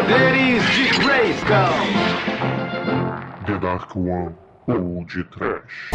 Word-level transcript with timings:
poderes 0.00 0.62
de 0.74 0.84
Grayskull. 0.98 1.86
The 3.46 3.56
Dark 3.58 3.94
One 3.96 4.34
ou 4.66 5.04
de 5.04 5.24
Trash. 5.24 5.90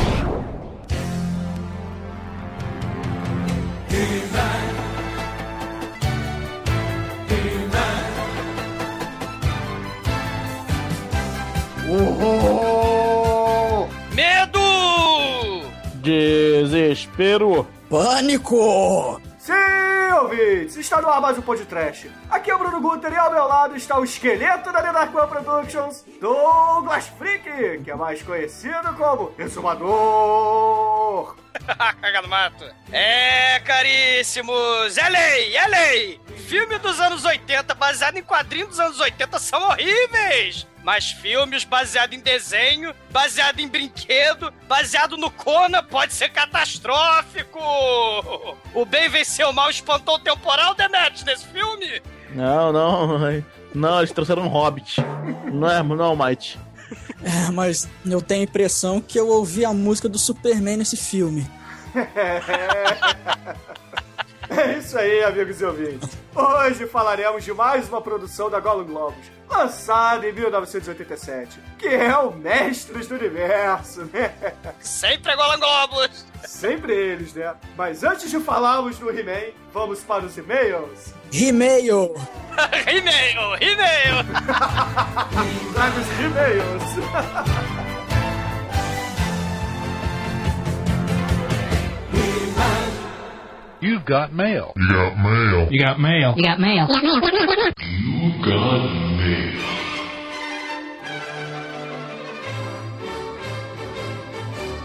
Uhul! 11.87 13.87
Medo! 14.13 15.69
Desespero. 15.95 17.67
Pânico! 17.89 19.21
Ouvintes! 20.35 20.75
Está 20.75 21.01
no 21.01 21.09
ar 21.09 21.21
mais 21.21 21.37
um 21.37 21.41
podcast. 21.41 22.11
Aqui 22.29 22.51
é 22.51 22.55
o 22.55 22.59
Bruno 22.59 22.81
Guter 22.81 23.13
e 23.13 23.15
ao 23.15 23.31
meu 23.31 23.47
lado 23.47 23.77
está 23.77 23.97
o 23.97 24.03
esqueleto 24.03 24.69
da 24.69 24.81
The 24.81 24.91
Dark 24.91 25.11
Productions, 25.11 26.03
Douglas 26.19 27.07
Freak, 27.17 27.81
que 27.83 27.89
é 27.89 27.95
mais 27.95 28.21
conhecido 28.21 28.93
como 28.97 29.33
Exumador. 29.39 29.77
Caga 32.01 32.21
no 32.21 32.27
mato. 32.27 32.65
É, 32.91 33.61
caríssimos! 33.61 34.97
É 34.97 35.07
lei, 35.07 35.55
é 35.55 35.67
lei! 35.67 36.21
Filme 36.49 36.77
dos 36.79 36.99
anos 36.99 37.23
80 37.23 37.73
baseado 37.73 38.17
em 38.17 38.23
quadrinhos 38.23 38.71
dos 38.71 38.79
anos 38.81 38.99
80 38.99 39.39
são 39.39 39.61
horríveis! 39.69 40.67
Mas 40.85 41.09
filmes 41.09 41.63
baseados 41.63 42.15
em 42.15 42.19
desenho, 42.19 42.93
baseado 43.09 43.59
em 43.59 43.67
brinquedo, 43.67 44.53
baseado 44.67 45.17
no 45.17 45.31
Conan 45.31 45.83
pode 45.83 46.13
ser 46.13 46.29
catastrófico! 46.29 47.59
O 48.71 48.85
bem 48.85 49.09
venceu 49.09 49.49
o 49.49 49.53
mal, 49.53 49.71
espantou 49.71 50.13
o 50.13 50.19
temporal, 50.19 50.75
Demet, 50.75 51.25
nesse 51.25 51.47
filme? 51.47 52.03
Não, 52.35 52.71
não. 52.71 53.43
Não, 53.73 53.97
eles 53.97 54.11
trouxeram 54.11 54.43
um 54.43 54.47
hobbit. 54.47 55.01
Não 55.51 55.71
é, 55.71 55.81
não, 55.81 56.15
Might. 56.15 56.59
É, 57.23 57.49
mas 57.51 57.89
eu 58.05 58.21
tenho 58.21 58.41
a 58.41 58.43
impressão 58.43 59.01
que 59.01 59.19
eu 59.19 59.27
ouvi 59.27 59.65
a 59.65 59.73
música 59.73 60.07
do 60.07 60.19
Superman 60.19 60.77
nesse 60.77 60.95
filme. 60.95 61.49
É 64.49 64.77
isso 64.77 64.97
aí, 64.97 65.23
amigos 65.23 65.59
e 65.59 65.65
ouvintes. 65.65 66.09
Hoje 66.35 66.85
falaremos 66.87 67.43
de 67.43 67.53
mais 67.53 67.87
uma 67.89 68.01
produção 68.01 68.49
da 68.49 68.59
Golden 68.59 68.93
Globos, 68.93 69.25
lançada 69.49 70.27
em 70.27 70.33
1987, 70.33 71.59
que 71.77 71.87
é 71.87 72.15
o 72.17 72.31
Mestres 72.31 73.07
do 73.07 73.15
Universo, 73.15 74.07
né? 74.13 74.33
Sempre 74.79 75.31
é 75.31 75.35
Golan 75.35 75.59
Globos! 75.59 76.25
Sempre 76.43 76.93
eles, 76.93 77.33
né? 77.33 77.55
Mas 77.75 78.03
antes 78.03 78.29
de 78.29 78.39
falarmos 78.39 78.99
do 78.99 79.09
He-Man, 79.09 79.53
vamos 79.73 80.01
para 80.01 80.25
os 80.25 80.37
e-mails. 80.37 81.13
E-mail! 81.31 82.13
e-mail, 82.87 83.55
e-mail! 83.61 84.25
Traga 85.73 85.99
os 85.99 86.19
e-mails. 86.19 87.94
You've 93.85 94.03
got 94.03 94.33
mail. 94.33 94.73
You 94.75 94.87
got 94.89 95.15
mail. 95.19 95.67
You 95.69 95.79
got 95.85 95.99
mail. 95.99 96.33
You 96.35 96.43
got 96.43 96.59
mail. 96.59 96.87
You 96.89 98.33
got 98.43 98.89
mail. 99.15 99.61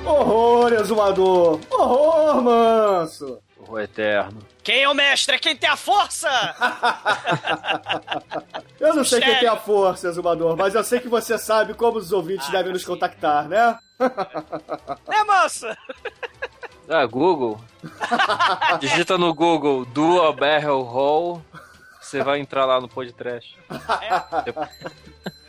Horror, 0.04 0.72
exumador! 0.74 1.60
Horror, 1.70 2.42
manso! 2.42 3.38
O 3.66 3.78
eterno. 3.78 4.38
Quem 4.62 4.82
é 4.82 4.88
o 4.88 4.94
mestre? 4.94 5.36
É 5.36 5.38
quem 5.38 5.56
tem 5.56 5.70
a 5.70 5.76
força! 5.76 6.28
Eu 8.78 8.94
não 8.94 9.04
sei 9.04 9.20
quem 9.20 9.38
tem 9.38 9.48
a 9.48 9.56
força, 9.56 10.08
exumador, 10.08 10.56
mas 10.56 10.74
eu 10.74 10.82
sei 10.82 11.00
que 11.00 11.08
você 11.08 11.36
sabe 11.36 11.74
como 11.74 11.98
os 11.98 12.12
ouvintes 12.12 12.48
Ah, 12.48 12.52
devem 12.52 12.72
nos 12.72 12.82
contactar, 12.84 13.46
né? 13.46 13.76
né, 14.00 15.24
moça? 15.26 15.76
Ah, 16.90 17.06
Google. 17.06 17.60
Digita 18.80 19.16
no 19.16 19.32
Google 19.32 19.84
Dual 19.84 20.32
Barrel 20.32 20.80
Hole. 20.80 21.40
Você 22.00 22.24
vai 22.24 22.40
entrar 22.40 22.66
lá 22.66 22.80
no 22.80 22.88
podcast. 22.88 23.56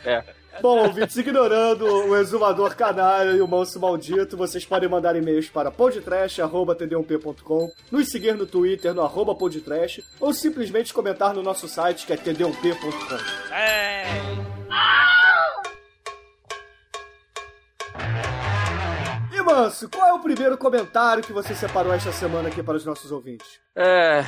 É. 0.06 0.24
Bom, 0.62 0.86
ouvintes, 0.86 1.18
ignorando 1.18 1.86
o 1.86 2.16
exumador 2.16 2.76
canalha 2.76 3.32
e 3.32 3.42
o 3.42 3.48
manso 3.48 3.80
maldito, 3.80 4.38
vocês 4.38 4.64
podem 4.66 4.88
mandar 4.88 5.16
e-mails 5.16 5.50
para 5.50 5.72
podtrash.td1p.com, 5.72 7.72
nos 7.90 8.10
seguir 8.10 8.36
no 8.36 8.46
Twitter 8.46 8.94
no 8.94 9.02
arroba 9.02 9.34
podtrash, 9.34 10.04
ou 10.20 10.32
simplesmente 10.34 10.94
comentar 10.94 11.34
no 11.34 11.42
nosso 11.42 11.68
site 11.68 12.06
que 12.06 12.14
é 12.14 12.18
td1p.com. 12.18 13.54
É. 13.54 14.04
E 19.42 19.44
Manso, 19.44 19.90
qual 19.90 20.08
é 20.08 20.14
o 20.14 20.20
primeiro 20.20 20.56
comentário 20.56 21.24
que 21.24 21.34
você 21.34 21.56
separou 21.56 21.92
esta 21.92 22.12
semana 22.12 22.50
aqui 22.50 22.62
para 22.62 22.78
os 22.78 22.86
nossos 22.86 23.12
ouvintes? 23.12 23.60
É, 23.76 24.24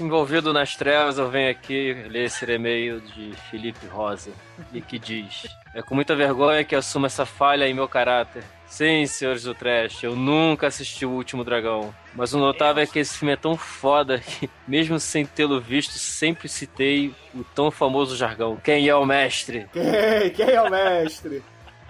envolvido 0.00 0.54
nas 0.54 0.74
trevas, 0.74 1.18
eu 1.18 1.28
venho 1.28 1.50
aqui 1.50 1.92
ler 2.08 2.24
esse 2.24 2.50
e-mail 2.50 2.98
de 2.98 3.34
Felipe 3.50 3.86
Rosa, 3.86 4.30
e 4.72 4.80
que 4.80 4.98
diz: 4.98 5.46
É 5.74 5.82
com 5.82 5.94
muita 5.94 6.16
vergonha 6.16 6.64
que 6.64 6.74
assumo 6.74 7.04
essa 7.04 7.26
falha 7.26 7.68
em 7.68 7.74
meu 7.74 7.86
caráter. 7.86 8.42
Sim, 8.66 9.04
senhores 9.04 9.42
do 9.42 9.54
Trash, 9.54 10.02
eu 10.02 10.16
nunca 10.16 10.68
assisti 10.68 11.04
O 11.04 11.10
Último 11.10 11.44
Dragão. 11.44 11.94
Mas 12.14 12.32
o 12.32 12.38
notável 12.38 12.82
é 12.82 12.86
que 12.86 12.98
esse 12.98 13.18
filme 13.18 13.34
é 13.34 13.36
tão 13.36 13.58
foda 13.58 14.18
que, 14.18 14.48
mesmo 14.66 14.98
sem 14.98 15.26
tê-lo 15.26 15.60
visto, 15.60 15.92
sempre 15.92 16.48
citei 16.48 17.14
o 17.34 17.44
tão 17.44 17.70
famoso 17.70 18.16
jargão: 18.16 18.56
Quem 18.56 18.88
é 18.88 18.96
o 18.96 19.04
mestre? 19.04 19.68
Quem? 19.74 20.30
Quem 20.30 20.54
é 20.54 20.62
o 20.62 20.70
mestre? 20.70 21.42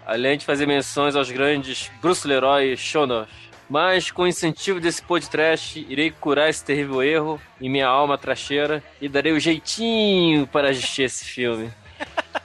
Além 0.06 0.36
de 0.36 0.44
fazer 0.44 0.66
menções 0.66 1.16
aos 1.16 1.30
grandes 1.30 1.90
Bruce 2.00 2.26
Leroy 2.26 2.72
e 2.72 2.76
Shonoff. 2.76 3.32
Mas, 3.68 4.10
com 4.10 4.22
o 4.22 4.26
incentivo 4.26 4.78
desse 4.78 5.02
podcast, 5.02 5.84
irei 5.88 6.10
curar 6.10 6.50
esse 6.50 6.62
terrível 6.62 7.02
erro 7.02 7.40
em 7.60 7.70
minha 7.70 7.86
alma 7.86 8.18
tracheira 8.18 8.82
e 9.00 9.08
darei 9.08 9.32
o 9.32 9.40
jeitinho 9.40 10.46
para 10.46 10.70
assistir 10.70 11.02
esse 11.02 11.24
filme. 11.24 11.70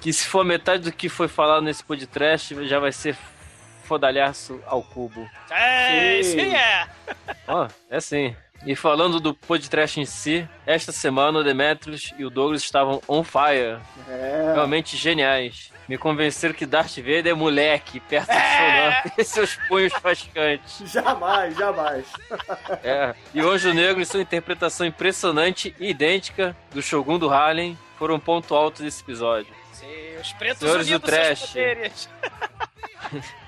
Que 0.00 0.14
se 0.14 0.26
for 0.26 0.42
metade 0.46 0.84
do 0.84 0.92
que 0.92 1.10
foi 1.10 1.28
falado 1.28 1.62
nesse 1.62 1.84
podcast, 1.84 2.66
já 2.66 2.78
vai 2.78 2.90
ser 2.90 3.14
fodalhaço 3.84 4.58
ao 4.64 4.82
cubo. 4.82 5.28
É, 5.50 6.22
Sim. 6.22 6.40
sim 6.40 6.54
é. 6.54 6.88
Ó, 7.46 7.68
é 7.90 8.00
sim. 8.00 8.34
E 8.66 8.76
falando 8.76 9.18
do 9.18 9.32
podcast 9.32 9.98
em 9.98 10.04
si, 10.04 10.46
esta 10.66 10.92
semana 10.92 11.38
o 11.38 11.44
Demetrius 11.44 12.12
e 12.18 12.24
o 12.24 12.30
Douglas 12.30 12.62
estavam 12.62 13.00
on 13.08 13.24
fire. 13.24 13.78
É. 14.08 14.52
Realmente 14.54 14.96
geniais. 14.96 15.72
Me 15.88 15.96
convenceram 15.96 16.54
que 16.54 16.66
Darth 16.66 16.96
Vader 16.98 17.28
é 17.28 17.34
moleque, 17.34 17.98
perto 18.00 18.28
do 18.28 18.32
Shonoff 18.32 19.12
e 19.18 19.24
seus 19.24 19.56
punhos 19.66 19.92
fascantes. 19.94 20.88
Jamais, 20.90 21.56
jamais. 21.56 22.06
É. 22.84 23.14
E 23.34 23.42
o 23.42 23.50
Anjo 23.50 23.72
Negro, 23.72 24.00
em 24.00 24.04
sua 24.04 24.20
interpretação 24.20 24.86
impressionante 24.86 25.74
e 25.80 25.90
idêntica 25.90 26.54
do 26.72 26.82
Shogun 26.82 27.18
do 27.18 27.30
Harlem, 27.30 27.76
foram 27.98 28.16
um 28.16 28.20
ponto 28.20 28.54
alto 28.54 28.82
desse 28.82 29.02
episódio. 29.02 29.52
Sim, 29.72 29.86
os 30.20 30.32
pretos 30.34 30.58
Senhores 30.58 30.86
do 30.86 30.90
unidos 30.90 31.10
seus 31.10 31.26
trash. 31.26 31.46
poderes. 31.48 32.08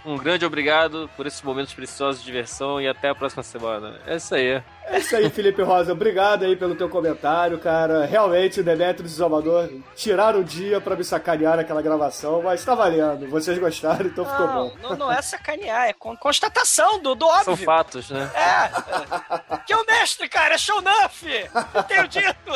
Um 0.04 0.16
grande 0.16 0.44
obrigado 0.44 1.08
por 1.16 1.24
esses 1.28 1.40
momentos 1.42 1.72
preciosos 1.72 2.20
de 2.20 2.26
diversão 2.26 2.80
e 2.80 2.88
até 2.88 3.10
a 3.10 3.14
próxima 3.14 3.44
semana. 3.44 4.00
É 4.04 4.16
isso 4.16 4.34
aí. 4.34 4.60
É 4.86 4.98
isso 4.98 5.14
aí, 5.14 5.30
Felipe 5.30 5.62
Rosa. 5.62 5.92
Obrigado 5.92 6.44
aí 6.44 6.56
pelo 6.56 6.74
teu 6.74 6.88
comentário, 6.88 7.56
cara. 7.60 8.04
Realmente, 8.04 8.58
o 8.58 8.64
Demetrius 8.64 9.12
e 9.12 9.14
o 9.14 9.18
Salvador 9.18 9.70
tiraram 9.94 10.40
o 10.40 10.44
dia 10.44 10.80
pra 10.80 10.96
me 10.96 11.04
sacanear 11.04 11.56
naquela 11.58 11.80
gravação, 11.80 12.42
mas 12.42 12.64
tá 12.64 12.74
valendo. 12.74 13.28
Vocês 13.28 13.56
gostaram, 13.58 14.06
então 14.06 14.24
ficou 14.24 14.46
Não, 14.48 14.54
bom. 14.70 14.76
não, 14.82 14.96
não 14.96 15.12
é 15.12 15.22
sacanear, 15.22 15.86
é 15.88 15.92
con- 15.92 16.16
constatação 16.16 17.00
do, 17.00 17.14
do 17.14 17.26
São 17.44 17.52
óbvio. 17.52 17.64
fatos, 17.64 18.10
né? 18.10 18.28
É. 18.34 19.58
Que 19.64 19.72
é 19.72 19.76
o 19.76 19.86
mestre, 19.86 20.28
cara, 20.28 20.54
é 20.56 20.58
Shownuff. 20.58 21.24
Eu 21.74 21.82
tenho 21.84 22.08
dito. 22.08 22.52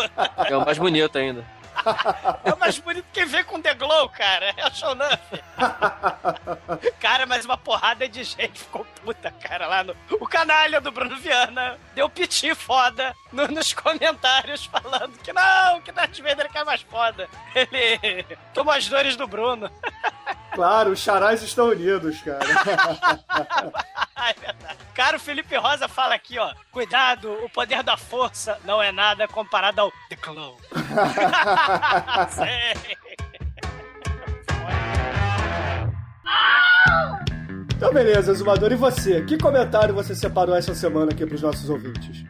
É 0.49 0.56
o 0.56 0.64
mais 0.64 0.79
bonito 0.79 1.17
ainda. 1.17 1.44
É 2.44 2.53
o 2.53 2.59
mais 2.59 2.79
bonito 2.79 3.06
que 3.12 3.25
vem 3.25 3.44
com 3.44 3.61
The 3.61 3.75
Glow, 3.75 4.09
cara. 4.09 4.55
É 4.56 4.67
o 4.67 4.75
Shownuff. 4.75 5.19
Cara, 7.00 7.27
mas 7.27 7.44
uma 7.44 7.56
porrada 7.56 8.09
de 8.09 8.25
gente 8.25 8.59
ficou 8.59 8.85
puta, 9.05 9.31
cara, 9.31 9.67
lá 9.67 9.85
no. 9.85 9.97
O 10.21 10.27
canalha 10.27 10.81
do 10.81 10.91
Bruno 10.91 11.17
Viana 11.17 11.79
deu 11.94 12.09
piti 12.09 12.55
foda 12.55 13.15
no- 13.37 13.49
nos 13.49 13.73
comentários 13.75 14.65
falando 14.67 15.17
que 15.23 15.33
não, 15.33 15.81
que 15.83 15.93
Darth 15.93 16.19
Vader 16.19 16.50
que 16.50 16.59
é 16.59 16.65
mais 16.65 16.81
foda. 16.83 17.29
Ele 17.55 18.25
tomou 18.55 18.73
as 18.75 18.88
dores 18.88 19.15
do 19.17 19.27
Bruno. 19.29 19.71
Claro, 20.53 20.91
os 20.93 20.99
charais 21.00 21.43
estão 21.43 21.69
unidos, 21.69 22.21
cara. 22.23 22.41
É 24.19 24.33
verdade. 24.33 24.79
Cara, 24.94 25.17
o 25.19 25.21
Felipe 25.21 25.55
Rosa 25.56 25.87
fala 25.87 26.15
aqui, 26.15 26.37
ó. 26.38 26.53
Cuidado, 26.73 27.31
o 27.44 27.50
poder 27.50 27.83
da 27.85 27.97
força 27.97 28.59
não 28.65 28.83
é 28.83 28.91
nada 28.91 29.29
comparado 29.29 29.81
ao 29.82 29.93
The 30.09 30.17
Glow. 30.17 30.59
Sei. 32.31 32.97
Então, 37.77 37.93
beleza, 37.93 38.32
Zumador. 38.35 38.73
E 38.73 38.77
você? 38.77 39.23
Que 39.25 39.37
comentário 39.39 39.94
você 39.94 40.15
separou 40.15 40.56
essa 40.56 40.75
semana 40.75 41.12
aqui 41.12 41.27
pros 41.27 41.43
nossos 41.43 41.69
ouvintes? 41.69 42.25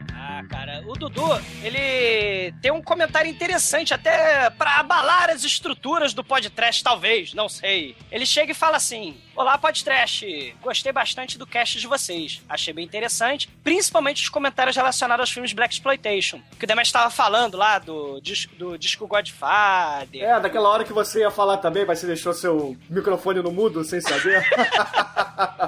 Cara, 0.49 0.83
o 0.87 0.93
Dudu, 0.93 1.27
ele 1.61 2.53
tem 2.61 2.71
um 2.71 2.81
comentário 2.81 3.29
interessante, 3.29 3.93
até 3.93 4.49
pra 4.51 4.79
abalar 4.79 5.29
as 5.29 5.43
estruturas 5.43 6.13
do 6.13 6.23
podcast, 6.23 6.83
talvez, 6.83 7.33
não 7.33 7.49
sei. 7.49 7.95
Ele 8.11 8.25
chega 8.25 8.51
e 8.51 8.55
fala 8.55 8.77
assim: 8.77 9.17
Olá, 9.35 9.55
podcast. 9.55 10.55
Gostei 10.63 10.91
bastante 10.91 11.37
do 11.37 11.45
cast 11.45 11.79
de 11.79 11.85
vocês. 11.85 12.41
Achei 12.49 12.73
bem 12.73 12.83
interessante, 12.83 13.47
principalmente 13.63 14.23
os 14.23 14.29
comentários 14.29 14.75
relacionados 14.75 15.21
aos 15.21 15.31
filmes 15.31 15.53
Black 15.53 15.73
Exploitation. 15.75 16.41
Que 16.57 16.65
o 16.65 16.67
Demet 16.67 16.87
estava 16.87 17.09
falando 17.11 17.55
lá 17.55 17.77
do, 17.77 18.19
do 18.57 18.77
disco 18.77 19.05
Godfather. 19.05 20.23
É, 20.23 20.39
daquela 20.39 20.69
hora 20.69 20.83
que 20.83 20.91
você 20.91 21.19
ia 21.19 21.29
falar 21.29 21.57
também, 21.57 21.85
mas 21.85 21.99
você 21.99 22.07
deixou 22.07 22.33
seu 22.33 22.75
microfone 22.89 23.41
no 23.41 23.51
mudo 23.51 23.83
sem 23.83 24.01
saber. 24.01 24.43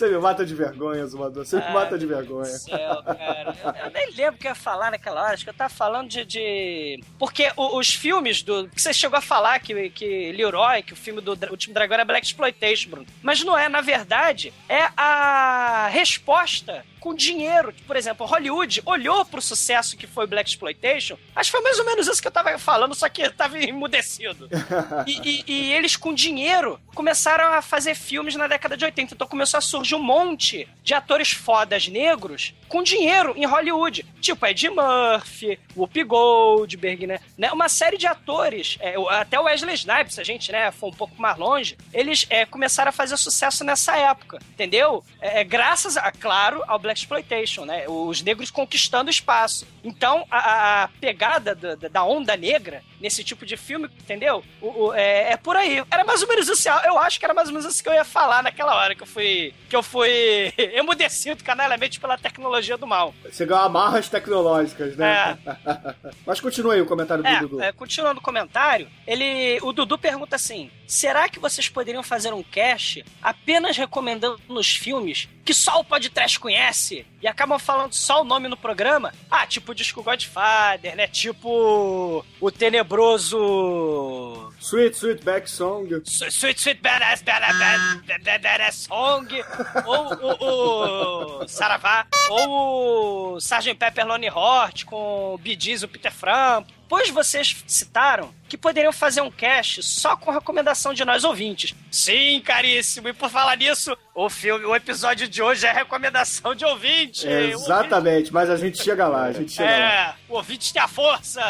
Você 0.00 0.08
me 0.08 0.18
mata 0.18 0.46
de 0.46 0.54
vergonha, 0.54 1.06
Zumador. 1.06 1.44
Você 1.44 1.56
me 1.56 1.62
Ah, 1.62 1.72
mata 1.72 1.98
de 1.98 2.06
vergonha. 2.06 2.46
céu, 2.46 3.02
cara. 3.02 3.54
Eu, 3.62 3.84
eu 3.84 3.90
nem 3.90 4.10
lembro 4.14 4.36
o 4.36 4.38
que 4.38 4.46
eu 4.46 4.50
ia 4.50 4.54
falar 4.54 4.90
naquela 4.90 5.22
hora. 5.22 5.34
Acho 5.34 5.44
que 5.44 5.50
eu 5.50 5.54
tava 5.54 5.68
falando 5.68 6.08
de. 6.08 6.24
de- 6.24 7.04
Porque 7.18 7.52
o- 7.54 7.78
os 7.78 7.92
filmes 7.92 8.42
do. 8.42 8.66
Que 8.70 8.80
você 8.80 8.94
chegou 8.94 9.18
a 9.18 9.20
falar 9.20 9.58
que, 9.60 9.90
que 9.90 10.32
Leroy, 10.32 10.82
que 10.82 10.94
o 10.94 10.96
filme 10.96 11.20
do 11.20 11.32
Último 11.50 11.74
Dragão 11.74 11.96
era 11.96 12.04
Black 12.06 12.24
Exploitation, 12.26 12.88
Bruno. 12.88 13.06
Mas 13.22 13.44
não 13.44 13.58
é, 13.58 13.68
na 13.68 13.82
verdade, 13.82 14.54
é 14.70 14.88
a 14.96 15.88
resposta 15.92 16.82
com 17.00 17.14
dinheiro. 17.14 17.74
Por 17.86 17.96
exemplo, 17.96 18.26
Hollywood 18.26 18.82
olhou 18.84 19.24
pro 19.24 19.40
sucesso 19.42 19.96
que 19.96 20.06
foi 20.06 20.26
Black 20.26 20.48
Exploitation. 20.50 21.16
Acho 21.34 21.50
que 21.50 21.56
foi 21.56 21.64
mais 21.64 21.78
ou 21.78 21.84
menos 21.86 22.06
isso 22.06 22.20
que 22.20 22.28
eu 22.28 22.32
tava 22.32 22.56
falando, 22.58 22.94
só 22.94 23.08
que 23.08 23.22
eu 23.22 23.32
tava 23.32 23.58
emudecido. 23.62 24.48
E, 25.06 25.20
e- 25.28 25.44
e 25.46 25.72
eles, 25.72 25.96
com 25.96 26.12
dinheiro, 26.14 26.80
começaram 26.94 27.52
a 27.54 27.62
fazer 27.62 27.94
filmes 27.94 28.36
na 28.36 28.46
década 28.46 28.76
de 28.76 28.84
80. 28.84 29.14
Então 29.14 29.26
começou 29.26 29.58
a 29.58 29.60
surgir 29.60 29.94
um 29.94 30.02
monte 30.02 30.68
de 30.82 30.94
atores 30.94 31.30
fodas 31.30 31.88
negros 31.88 32.54
com 32.68 32.82
dinheiro 32.82 33.32
em 33.36 33.46
Hollywood. 33.46 34.04
Tipo 34.20 34.46
Ed 34.46 34.68
Murphy, 34.70 35.58
Whoopi 35.76 36.04
Goldberg, 36.04 37.06
né? 37.06 37.18
Né? 37.38 37.50
Uma 37.52 37.68
série 37.68 37.96
de 37.96 38.06
atores, 38.06 38.76
é, 38.80 38.94
até 39.10 39.38
o 39.38 39.44
Wesley 39.44 39.74
Snipes, 39.74 40.18
a 40.18 40.24
gente 40.24 40.52
né, 40.52 40.70
foi 40.70 40.88
um 40.90 40.92
pouco 40.92 41.20
mais 41.20 41.36
longe, 41.38 41.76
eles 41.92 42.26
é, 42.28 42.44
começaram 42.44 42.90
a 42.90 42.92
fazer 42.92 43.16
sucesso 43.16 43.64
nessa 43.64 43.96
época, 43.96 44.38
entendeu? 44.52 45.02
É, 45.20 45.40
é, 45.40 45.44
graças, 45.44 45.96
a, 45.96 46.10
claro, 46.12 46.62
ao 46.66 46.78
Black 46.78 46.89
Exploitation, 46.92 47.64
né? 47.64 47.84
Os 47.88 48.22
negros 48.22 48.50
conquistando 48.50 49.10
espaço. 49.10 49.66
Então, 49.84 50.26
a, 50.30 50.84
a 50.84 50.88
pegada 50.88 51.54
da, 51.54 51.74
da- 51.74 51.88
da 51.88 52.04
onda 52.04 52.36
negra 52.36 52.82
nesse 53.00 53.24
tipo 53.24 53.46
de 53.46 53.56
filme, 53.56 53.86
entendeu? 54.00 54.44
O- 54.60 54.86
o- 54.88 54.94
é, 54.94 55.32
é 55.32 55.36
por 55.36 55.56
aí. 55.56 55.82
Era 55.90 56.04
mais 56.04 56.22
ou 56.22 56.28
menos 56.28 56.48
isso. 56.48 56.68
Eu 56.84 56.98
acho 56.98 57.18
que 57.18 57.24
era 57.24 57.34
mais 57.34 57.48
ou 57.48 57.54
menos 57.54 57.72
isso 57.72 57.82
que 57.82 57.88
eu 57.88 57.94
ia 57.94 58.04
falar 58.04 58.42
naquela 58.42 58.74
hora 58.76 58.94
que 58.94 59.02
eu 59.02 59.06
fui, 59.06 59.54
que 59.68 59.74
eu 59.76 59.82
fui 59.82 60.52
emudecido 60.74 61.42
canalhamente 61.42 61.98
pela 61.98 62.18
tecnologia 62.18 62.76
do 62.76 62.86
mal. 62.86 63.14
Você 63.24 63.46
ganhou 63.46 63.64
amarras 63.64 64.08
tecnológicas, 64.08 64.96
né? 64.96 65.38
Mas 66.26 66.40
continua 66.40 66.74
aí 66.74 66.80
o 66.80 66.86
comentário 66.86 67.22
do 67.24 67.48
Dudu. 67.48 67.62
É, 67.62 67.68
é, 67.68 67.72
continuando 67.72 68.20
o 68.20 68.22
comentário, 68.22 68.88
ele, 69.06 69.58
o 69.62 69.72
Dudu 69.72 69.98
pergunta 69.98 70.36
assim: 70.36 70.70
será 70.86 71.28
que 71.28 71.38
vocês 71.38 71.68
poderiam 71.68 72.02
fazer 72.02 72.32
um 72.32 72.42
cast 72.42 73.04
apenas 73.22 73.76
recomendando 73.76 74.38
os 74.48 74.70
filmes 74.76 75.28
que 75.44 75.54
só 75.54 75.80
o 75.80 75.84
podcast 75.84 76.38
conhece 76.38 77.06
e 77.22 77.28
acabam 77.28 77.58
falando 77.58 77.92
só 77.92 78.22
o 78.22 78.24
nome 78.24 78.48
no 78.48 78.56
programa? 78.56 79.12
Ah, 79.30 79.46
tipo 79.46 79.72
o 79.72 79.74
disco 79.74 80.02
Godfather, 80.02 80.96
né? 80.96 81.06
Tipo 81.06 82.24
o 82.40 82.50
tenebroso 82.50 84.50
Sweet, 84.58 84.96
Sweet 84.96 85.24
Back 85.24 85.50
Song. 85.50 85.88
Sweet 86.04 86.60
Sweet 86.60 86.80
Badass 86.80 87.22
Badass 87.22 88.02
Badass 88.06 88.42
Badass 88.42 88.74
Song 88.76 89.28
ou 89.86 90.14
o, 90.14 91.44
o 91.44 91.48
Saravá 91.48 92.06
ou 92.28 93.34
o 93.34 93.38
Sgt. 93.38 93.74
Pepper 93.74 94.06
Lonely 94.06 94.26
Heart 94.26 94.84
com 94.84 95.34
o 95.34 95.38
Bee 95.38 95.56
Gees, 95.58 95.82
o 95.82 95.88
Peter 95.88 96.12
Fram. 96.12 96.64
Pois 96.90 97.08
vocês 97.08 97.62
citaram 97.68 98.34
que 98.48 98.58
poderiam 98.58 98.92
fazer 98.92 99.20
um 99.20 99.30
cast 99.30 99.80
só 99.80 100.16
com 100.16 100.32
recomendação 100.32 100.92
de 100.92 101.04
nós 101.04 101.22
ouvintes. 101.22 101.72
Sim, 101.88 102.40
caríssimo. 102.40 103.08
E 103.08 103.12
por 103.12 103.30
falar 103.30 103.56
nisso, 103.56 103.96
o 104.12 104.28
filme, 104.28 104.64
o 104.64 104.74
episódio 104.74 105.28
de 105.28 105.40
hoje 105.40 105.68
é 105.68 105.72
recomendação 105.72 106.52
de 106.52 106.64
ouvinte. 106.64 107.28
Exatamente, 107.28 108.32
mas 108.32 108.50
a 108.50 108.56
gente 108.56 108.82
chega 108.82 109.06
lá, 109.06 109.26
a 109.26 109.32
gente 109.32 109.52
chega 109.52 109.70
lá. 109.70 109.76
É, 109.76 110.14
o 110.28 110.34
ouvinte 110.34 110.72
tem 110.72 110.82
a 110.82 110.88
força. 110.88 111.40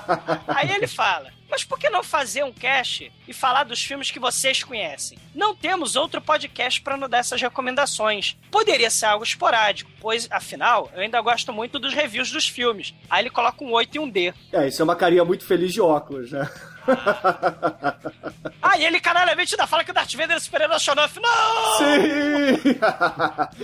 Aí 0.48 0.72
ele 0.72 0.86
fala: 0.86 1.30
Mas 1.50 1.64
por 1.64 1.78
que 1.78 1.90
não 1.90 2.02
fazer 2.04 2.44
um 2.44 2.52
cast 2.52 3.10
e 3.26 3.32
falar 3.32 3.64
dos 3.64 3.82
filmes 3.82 4.10
que 4.10 4.20
vocês 4.20 4.62
conhecem? 4.62 5.18
Não 5.34 5.54
temos 5.54 5.96
outro 5.96 6.20
podcast 6.20 6.80
para 6.80 6.96
nos 6.96 7.10
dar 7.10 7.18
essas 7.18 7.42
recomendações. 7.42 8.36
Poderia 8.50 8.88
ser 8.88 9.06
algo 9.06 9.24
esporádico, 9.24 9.90
pois, 10.00 10.28
afinal, 10.30 10.88
eu 10.94 11.00
ainda 11.00 11.20
gosto 11.20 11.52
muito 11.52 11.78
dos 11.78 11.92
reviews 11.92 12.30
dos 12.30 12.46
filmes. 12.48 12.94
Aí 13.10 13.22
ele 13.22 13.30
coloca 13.30 13.64
um 13.64 13.72
8 13.72 13.96
e 13.96 13.98
um 13.98 14.08
D. 14.08 14.32
É, 14.52 14.68
isso 14.68 14.80
é 14.80 14.84
uma 14.84 14.94
carinha 14.94 15.24
muito 15.24 15.44
feliz 15.44 15.72
de 15.72 15.80
óculos, 15.80 16.30
né? 16.30 16.48
Ah, 18.62 18.76
e 18.78 18.84
ele 18.84 19.00
canalhamente 19.00 19.54
ainda 19.54 19.66
fala 19.66 19.82
que 19.82 19.90
o 19.90 19.94
Darth 19.94 20.12
Vader 20.14 20.36
é 20.36 20.40
super-herói 20.40 20.78
Shonoff. 20.78 21.18
Não! 21.20 21.78
Sim! 21.78 22.78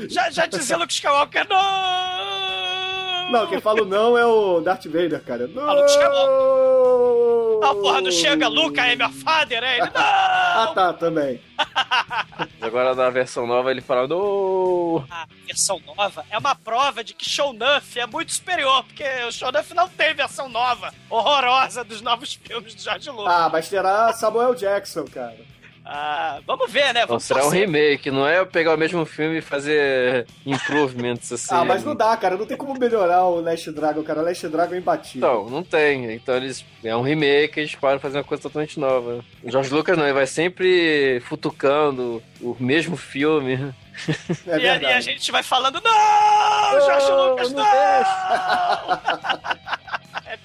Já, 0.08 0.30
já 0.30 0.46
dizia 0.46 0.76
Luke 0.76 0.92
Skywalker, 0.92 1.46
não! 1.48 3.30
Não, 3.30 3.46
quem 3.46 3.60
fala 3.60 3.84
não 3.84 4.16
é 4.16 4.24
o 4.24 4.60
Darth 4.60 4.86
Vader, 4.86 5.22
cara. 5.22 5.46
Não! 5.48 5.68
Ah, 5.68 5.72
Luke 5.74 5.90
Skywalker. 5.90 7.45
Ah, 7.62 7.74
porra, 7.74 8.00
não 8.00 8.10
chega, 8.10 8.48
Luke, 8.48 8.78
é 8.78 8.96
meu 8.96 9.10
father, 9.10 9.62
é 9.62 9.78
ele. 9.78 9.86
Não! 9.86 9.92
Ah, 9.94 10.72
tá, 10.74 10.92
também. 10.92 11.40
Agora 12.60 12.94
na 12.94 13.10
versão 13.10 13.46
nova 13.46 13.70
ele 13.70 13.80
fala, 13.80 14.06
no 14.06 15.04
a 15.10 15.26
versão 15.46 15.80
nova 15.86 16.24
é 16.30 16.36
uma 16.36 16.54
prova 16.54 17.02
de 17.02 17.14
que 17.14 17.28
Shownuff 17.28 17.98
é 17.98 18.06
muito 18.06 18.32
superior, 18.32 18.84
porque 18.84 19.04
o 19.26 19.32
Shownuff 19.32 19.72
não 19.74 19.88
tem 19.88 20.14
versão 20.14 20.48
nova, 20.48 20.92
horrorosa 21.08 21.82
dos 21.84 22.00
novos 22.00 22.34
filmes 22.34 22.74
do 22.74 22.82
George 22.82 23.10
Lucas. 23.10 23.32
Ah, 23.32 23.48
mas 23.50 23.68
terá 23.68 24.12
Samuel 24.12 24.54
Jackson, 24.54 25.04
cara. 25.04 25.38
Ah, 25.88 26.40
vamos 26.44 26.68
ver, 26.72 26.92
né? 26.92 27.06
Vamos 27.06 27.22
será 27.22 27.46
um 27.46 27.48
remake, 27.48 28.10
não 28.10 28.26
é 28.26 28.40
eu 28.40 28.46
pegar 28.46 28.74
o 28.74 28.76
mesmo 28.76 29.06
filme 29.06 29.38
e 29.38 29.40
fazer 29.40 30.26
improvements 30.44 31.30
assim. 31.30 31.54
Ah, 31.54 31.64
mas 31.64 31.84
não 31.84 31.94
dá, 31.94 32.16
cara. 32.16 32.36
Não 32.36 32.44
tem 32.44 32.56
como 32.56 32.76
melhorar 32.76 33.24
o 33.26 33.40
Last 33.40 33.70
Dragon, 33.70 34.02
cara. 34.02 34.20
O 34.20 34.24
Last 34.24 34.48
Dragon 34.48 34.74
é 34.74 34.78
imbatível. 34.78 35.28
Então, 35.28 35.48
não 35.48 35.62
tem. 35.62 36.12
Então 36.12 36.34
eles. 36.36 36.64
É 36.82 36.94
um 36.96 37.02
remake, 37.02 37.60
eles 37.60 37.74
podem 37.76 38.00
fazer 38.00 38.18
uma 38.18 38.24
coisa 38.24 38.42
totalmente 38.42 38.80
nova. 38.80 39.24
O 39.44 39.50
George 39.50 39.72
Lucas 39.72 39.96
não, 39.96 40.04
ele 40.04 40.12
vai 40.14 40.26
sempre 40.26 41.20
futucando 41.20 42.20
o 42.40 42.56
mesmo 42.58 42.96
filme. 42.96 43.72
é 44.48 44.58
E, 44.58 44.68
a- 44.68 44.76
e 44.82 44.86
a 44.86 45.00
gente 45.00 45.30
vai 45.30 45.42
falando, 45.44 45.80
não, 45.82 46.80
George 46.84 47.08
Não, 47.10 47.30
Lucas, 47.30 47.52
não 47.52 47.62
não! 47.64 47.66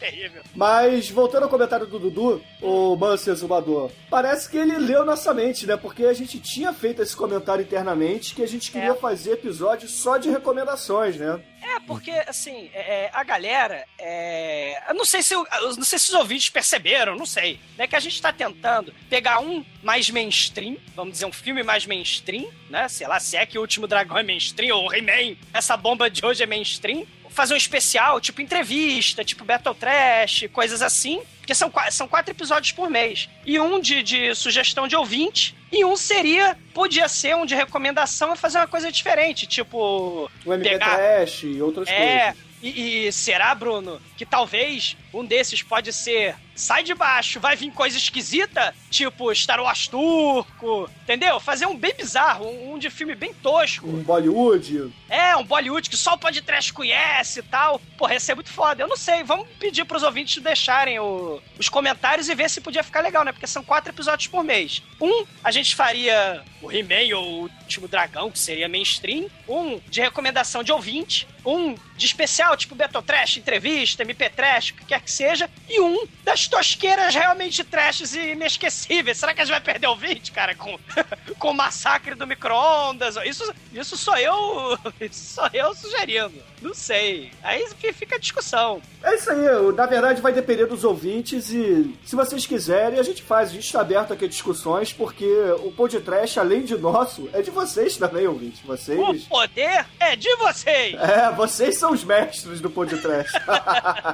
é 0.05 0.09
terrível. 0.09 0.41
Mas, 0.55 1.09
voltando 1.09 1.43
ao 1.43 1.49
comentário 1.49 1.85
do 1.85 1.99
Dudu, 1.99 2.43
o 2.61 2.95
Manso 2.95 3.29
Exumador, 3.29 3.91
parece 4.09 4.49
que 4.49 4.57
ele 4.57 4.77
leu 4.77 5.05
nossa 5.05 5.33
mente, 5.33 5.65
né? 5.65 5.77
Porque 5.77 6.05
a 6.05 6.13
gente 6.13 6.39
tinha 6.39 6.73
feito 6.73 7.01
esse 7.01 7.15
comentário 7.15 7.61
internamente 7.63 8.33
que 8.35 8.41
a 8.43 8.47
gente 8.47 8.71
queria 8.71 8.91
É. 8.91 8.95
fazer 8.95 9.33
episódio 9.33 9.87
só 9.87 10.17
de 10.17 10.29
recomendações, 10.29 11.15
né? 11.17 11.39
É, 11.63 11.79
porque, 11.81 12.11
assim, 12.27 12.69
é, 12.73 13.05
é, 13.05 13.09
a 13.13 13.23
galera, 13.23 13.85
é, 13.99 14.81
eu 14.89 14.95
não 14.95 15.05
sei 15.05 15.21
se 15.21 15.33
eu, 15.33 15.45
eu 15.61 15.75
não 15.75 15.83
sei 15.83 15.99
se 15.99 16.09
os 16.09 16.15
ouvintes 16.15 16.49
perceberam, 16.49 17.15
não 17.15 17.25
sei, 17.25 17.59
né, 17.77 17.85
que 17.85 17.95
a 17.95 17.99
gente 17.99 18.19
tá 18.19 18.33
tentando 18.33 18.91
pegar 19.09 19.39
um 19.39 19.63
mais 19.83 20.09
mainstream, 20.09 20.75
vamos 20.95 21.13
dizer, 21.13 21.25
um 21.25 21.31
filme 21.31 21.61
mais 21.61 21.85
mainstream, 21.85 22.49
né, 22.67 22.87
sei 22.89 23.07
lá, 23.07 23.19
se 23.19 23.37
é 23.37 23.45
que 23.45 23.59
o 23.59 23.61
Último 23.61 23.85
Dragão 23.85 24.17
é 24.17 24.23
mainstream, 24.23 24.75
ou 24.75 24.91
He-Man, 24.91 25.35
essa 25.53 25.77
bomba 25.77 26.09
de 26.09 26.25
hoje 26.25 26.41
é 26.41 26.47
mainstream, 26.47 27.05
fazer 27.31 27.53
um 27.53 27.57
especial, 27.57 28.19
tipo 28.21 28.41
entrevista, 28.41 29.23
tipo 29.23 29.43
Battle 29.43 29.73
Trash, 29.73 30.45
coisas 30.53 30.81
assim, 30.81 31.21
porque 31.39 31.55
são, 31.55 31.71
são 31.89 32.07
quatro 32.07 32.31
episódios 32.31 32.71
por 32.71 32.89
mês, 32.89 33.29
e 33.45 33.59
um 33.59 33.79
de, 33.79 34.03
de 34.03 34.35
sugestão 34.35 34.87
de 34.87 34.95
ouvinte, 34.95 35.55
e 35.71 35.83
um 35.85 35.95
seria, 35.95 36.57
podia 36.73 37.07
ser 37.07 37.35
um 37.35 37.45
de 37.45 37.55
recomendação 37.55 38.33
e 38.33 38.37
fazer 38.37 38.57
uma 38.59 38.67
coisa 38.67 38.91
diferente, 38.91 39.47
tipo... 39.47 40.29
O 40.45 40.53
MP 40.53 40.69
Pegar- 40.69 40.95
Trash 40.97 41.43
e 41.43 41.61
outras 41.61 41.87
É, 41.87 42.25
coisas. 42.33 42.43
e, 42.61 43.07
e 43.07 43.11
será, 43.11 43.55
Bruno, 43.55 44.01
que 44.17 44.25
talvez 44.25 44.95
um 45.13 45.25
desses 45.25 45.63
pode 45.63 45.91
ser 45.93 46.35
sai 46.55 46.83
de 46.83 46.93
baixo, 46.93 47.39
vai 47.39 47.55
vir 47.55 47.71
coisa 47.71 47.97
esquisita, 47.97 48.73
tipo 48.89 49.33
Star 49.33 49.61
Wars 49.61 49.87
turco, 49.87 50.89
entendeu? 51.03 51.39
Fazer 51.39 51.65
um 51.65 51.75
bem 51.77 51.93
bizarro, 51.95 52.45
um, 52.47 52.73
um 52.73 52.77
de 52.79 52.89
filme 52.89 53.15
bem 53.15 53.33
tosco. 53.33 53.87
Um 53.87 54.03
Bollywood. 54.03 54.93
É, 55.09 55.35
um 55.35 55.43
Bollywood 55.43 55.89
que 55.89 55.97
só 55.97 56.13
o 56.13 56.17
podcast 56.17 56.71
conhece 56.73 57.39
e 57.39 57.43
tal. 57.43 57.79
Porra, 57.97 58.13
ia 58.13 58.19
ser 58.19 58.35
muito 58.35 58.49
foda. 58.51 58.83
Eu 58.83 58.87
não 58.87 58.97
sei, 58.97 59.23
vamos 59.23 59.47
pedir 59.59 59.85
pros 59.85 60.03
ouvintes 60.03 60.41
deixarem 60.41 60.99
o- 60.99 61.41
os 61.59 61.69
comentários 61.69 62.29
e 62.29 62.35
ver 62.35 62.49
se 62.49 62.61
podia 62.61 62.83
ficar 62.83 63.01
legal, 63.01 63.23
né? 63.23 63.31
Porque 63.31 63.47
são 63.47 63.63
quatro 63.63 63.91
episódios 63.91 64.27
por 64.27 64.43
mês. 64.43 64.81
Um, 65.01 65.25
a 65.43 65.51
gente 65.51 65.75
faria 65.75 66.43
o 66.61 66.71
He-Man 66.71 67.15
ou 67.17 67.25
o 67.25 67.41
Último 67.43 67.87
Dragão, 67.87 68.29
que 68.31 68.39
seria 68.39 68.67
mainstream. 68.69 69.27
Um 69.47 69.79
de 69.89 70.01
recomendação 70.01 70.63
de 70.63 70.71
ouvinte. 70.71 71.27
Um 71.45 71.75
de 71.97 72.05
especial, 72.05 72.55
tipo 72.55 72.75
Battle 72.75 73.01
Trash, 73.01 73.37
entrevista, 73.37 74.03
MP 74.03 74.29
Trash, 74.29 74.69
o 74.69 74.73
que 74.75 74.85
quer 74.85 75.01
que 75.01 75.11
seja. 75.11 75.49
E 75.67 75.79
um 75.81 76.05
das 76.23 76.40
tosqueiras 76.47 77.13
realmente 77.13 77.63
trashes 77.63 78.13
e 78.13 78.31
inesquecíveis. 78.31 79.17
Será 79.17 79.33
que 79.33 79.41
a 79.41 79.45
gente 79.45 79.53
vai 79.53 79.61
perder 79.61 79.87
ouvinte, 79.87 80.31
cara, 80.31 80.55
com, 80.55 80.77
com 81.39 81.51
o 81.51 81.53
massacre 81.53 82.15
do 82.15 82.27
micro-ondas? 82.27 83.15
Isso, 83.25 83.53
isso 83.73 83.97
sou 83.97 84.17
eu. 84.17 84.77
Isso 85.01 85.35
sou 85.35 85.49
eu 85.53 85.73
sugerindo. 85.75 86.50
Não 86.61 86.73
sei. 86.73 87.31
Aí 87.41 87.65
fica 87.93 88.15
a 88.15 88.19
discussão. 88.19 88.81
É 89.03 89.15
isso 89.15 89.31
aí, 89.31 89.73
na 89.75 89.85
verdade 89.85 90.21
vai 90.21 90.31
depender 90.31 90.67
dos 90.67 90.83
ouvintes 90.83 91.49
e 91.49 91.95
se 92.05 92.15
vocês 92.15 92.45
quiserem 92.45 92.99
a 92.99 93.03
gente 93.03 93.23
faz, 93.23 93.49
a 93.49 93.53
gente 93.53 93.65
está 93.65 93.81
aberto 93.81 94.13
aqui 94.13 94.25
a 94.25 94.27
discussões 94.27 94.93
porque 94.93 95.25
o 95.63 95.71
podcast, 95.71 96.39
além 96.39 96.61
de 96.63 96.77
nosso, 96.77 97.27
é 97.33 97.41
de 97.41 97.49
vocês 97.49 97.97
também, 97.97 98.27
ouvintes. 98.27 98.59
Vocês... 98.61 99.25
O 99.25 99.29
poder 99.29 99.85
é 99.99 100.15
de 100.15 100.35
vocês! 100.35 100.95
É, 100.95 101.31
vocês 101.31 101.77
são 101.77 101.91
os 101.91 102.03
mestres 102.03 102.61
do 102.61 102.69
podcast. 102.69 103.31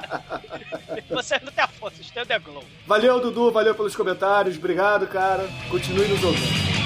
vocês 1.09 1.41
não 1.41 1.51
têm 1.51 1.63
a 1.63 1.67
força, 1.67 1.97
vocês 1.97 2.27
têm 2.27 2.37
o 2.37 2.41
Glow. 2.41 2.63
Valeu, 2.85 3.19
Dudu, 3.19 3.51
valeu 3.51 3.75
pelos 3.75 3.95
comentários, 3.95 4.57
obrigado, 4.57 5.07
cara. 5.07 5.47
Continue 5.69 6.07
nos 6.07 6.23
ouvindo. 6.23 6.77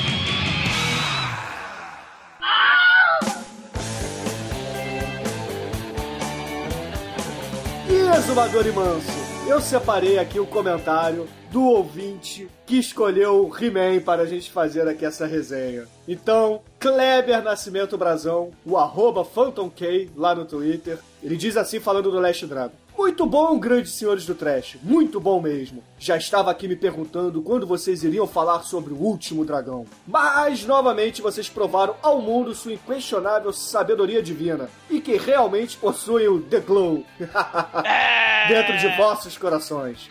E 7.91 8.17
exumador 8.17 8.65
e 8.65 8.71
manso, 8.71 9.11
eu 9.45 9.59
separei 9.59 10.17
aqui 10.17 10.39
o 10.39 10.47
comentário 10.47 11.27
do 11.51 11.61
ouvinte 11.61 12.47
que 12.65 12.77
escolheu 12.77 13.45
o 13.45 13.53
He-Man 13.53 13.99
para 13.99 14.21
a 14.21 14.25
gente 14.25 14.49
fazer 14.49 14.87
aqui 14.87 15.03
essa 15.03 15.25
resenha. 15.25 15.85
Então, 16.07 16.61
Kleber 16.79 17.43
Nascimento 17.43 17.97
Brazão, 17.97 18.51
o 18.65 18.77
arroba 18.77 19.25
Phantom 19.25 19.69
K 19.69 20.09
lá 20.15 20.33
no 20.33 20.45
Twitter, 20.45 20.99
ele 21.21 21.35
diz 21.35 21.57
assim 21.57 21.81
falando 21.81 22.09
do 22.09 22.19
Last 22.21 22.45
Dragon. 22.47 22.71
Muito 23.01 23.25
bom, 23.25 23.57
grandes 23.57 23.93
senhores 23.93 24.27
do 24.27 24.35
trash. 24.35 24.77
Muito 24.83 25.19
bom 25.19 25.41
mesmo. 25.41 25.83
Já 25.97 26.17
estava 26.17 26.51
aqui 26.51 26.67
me 26.67 26.75
perguntando 26.75 27.41
quando 27.41 27.65
vocês 27.65 28.03
iriam 28.03 28.27
falar 28.27 28.61
sobre 28.61 28.93
o 28.93 28.95
último 28.95 29.43
dragão. 29.43 29.87
Mas, 30.07 30.67
novamente, 30.67 31.19
vocês 31.19 31.49
provaram 31.49 31.95
ao 32.03 32.21
mundo 32.21 32.53
sua 32.53 32.73
inquestionável 32.73 33.51
sabedoria 33.51 34.21
divina. 34.21 34.69
E 34.87 35.01
que 35.01 35.17
realmente 35.17 35.77
possuem 35.77 36.27
o 36.27 36.39
The 36.43 36.59
Glow. 36.59 37.03
Dentro 38.47 38.77
de 38.77 38.95
vossos 38.95 39.35
corações. 39.35 40.07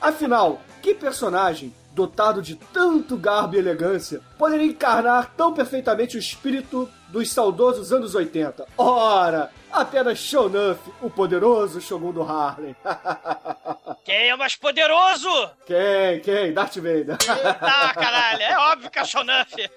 Afinal, 0.00 0.62
que 0.80 0.94
personagem 0.94 1.70
dotado 1.94 2.40
de 2.40 2.56
tanto 2.56 3.16
garbo 3.16 3.54
e 3.54 3.58
elegância, 3.58 4.20
poderia 4.38 4.66
encarnar 4.66 5.34
tão 5.36 5.52
perfeitamente 5.52 6.16
o 6.16 6.18
espírito 6.18 6.88
dos 7.08 7.30
saudosos 7.30 7.92
anos 7.92 8.14
80. 8.14 8.66
Ora, 8.78 9.50
apenas 9.72 10.18
Shonuff, 10.18 10.80
o 11.00 11.10
poderoso 11.10 11.80
Shogun 11.80 12.12
do 12.12 12.22
Harlem. 12.22 12.76
Quem 14.04 14.28
é 14.28 14.34
o 14.34 14.38
mais 14.38 14.56
poderoso? 14.56 15.28
Quem? 15.66 16.20
Quem? 16.20 16.52
Darth 16.52 16.76
Vader. 16.76 17.16
Ah, 17.60 17.92
caralho, 17.94 18.42
é 18.42 18.58
óbvio 18.58 18.90
que 18.90 18.98
é 18.98 19.04
Shonuff. 19.04 19.70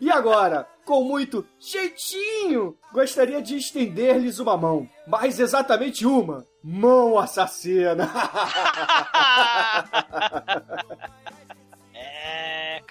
E 0.00 0.10
agora, 0.10 0.66
com 0.84 1.04
muito 1.04 1.46
jeitinho, 1.58 2.76
gostaria 2.92 3.40
de 3.40 3.56
estender-lhes 3.56 4.38
uma 4.38 4.56
mão. 4.56 4.88
Mas 5.06 5.38
exatamente 5.38 6.06
uma. 6.06 6.46
Mão 6.62 7.18
assassina. 7.18 8.08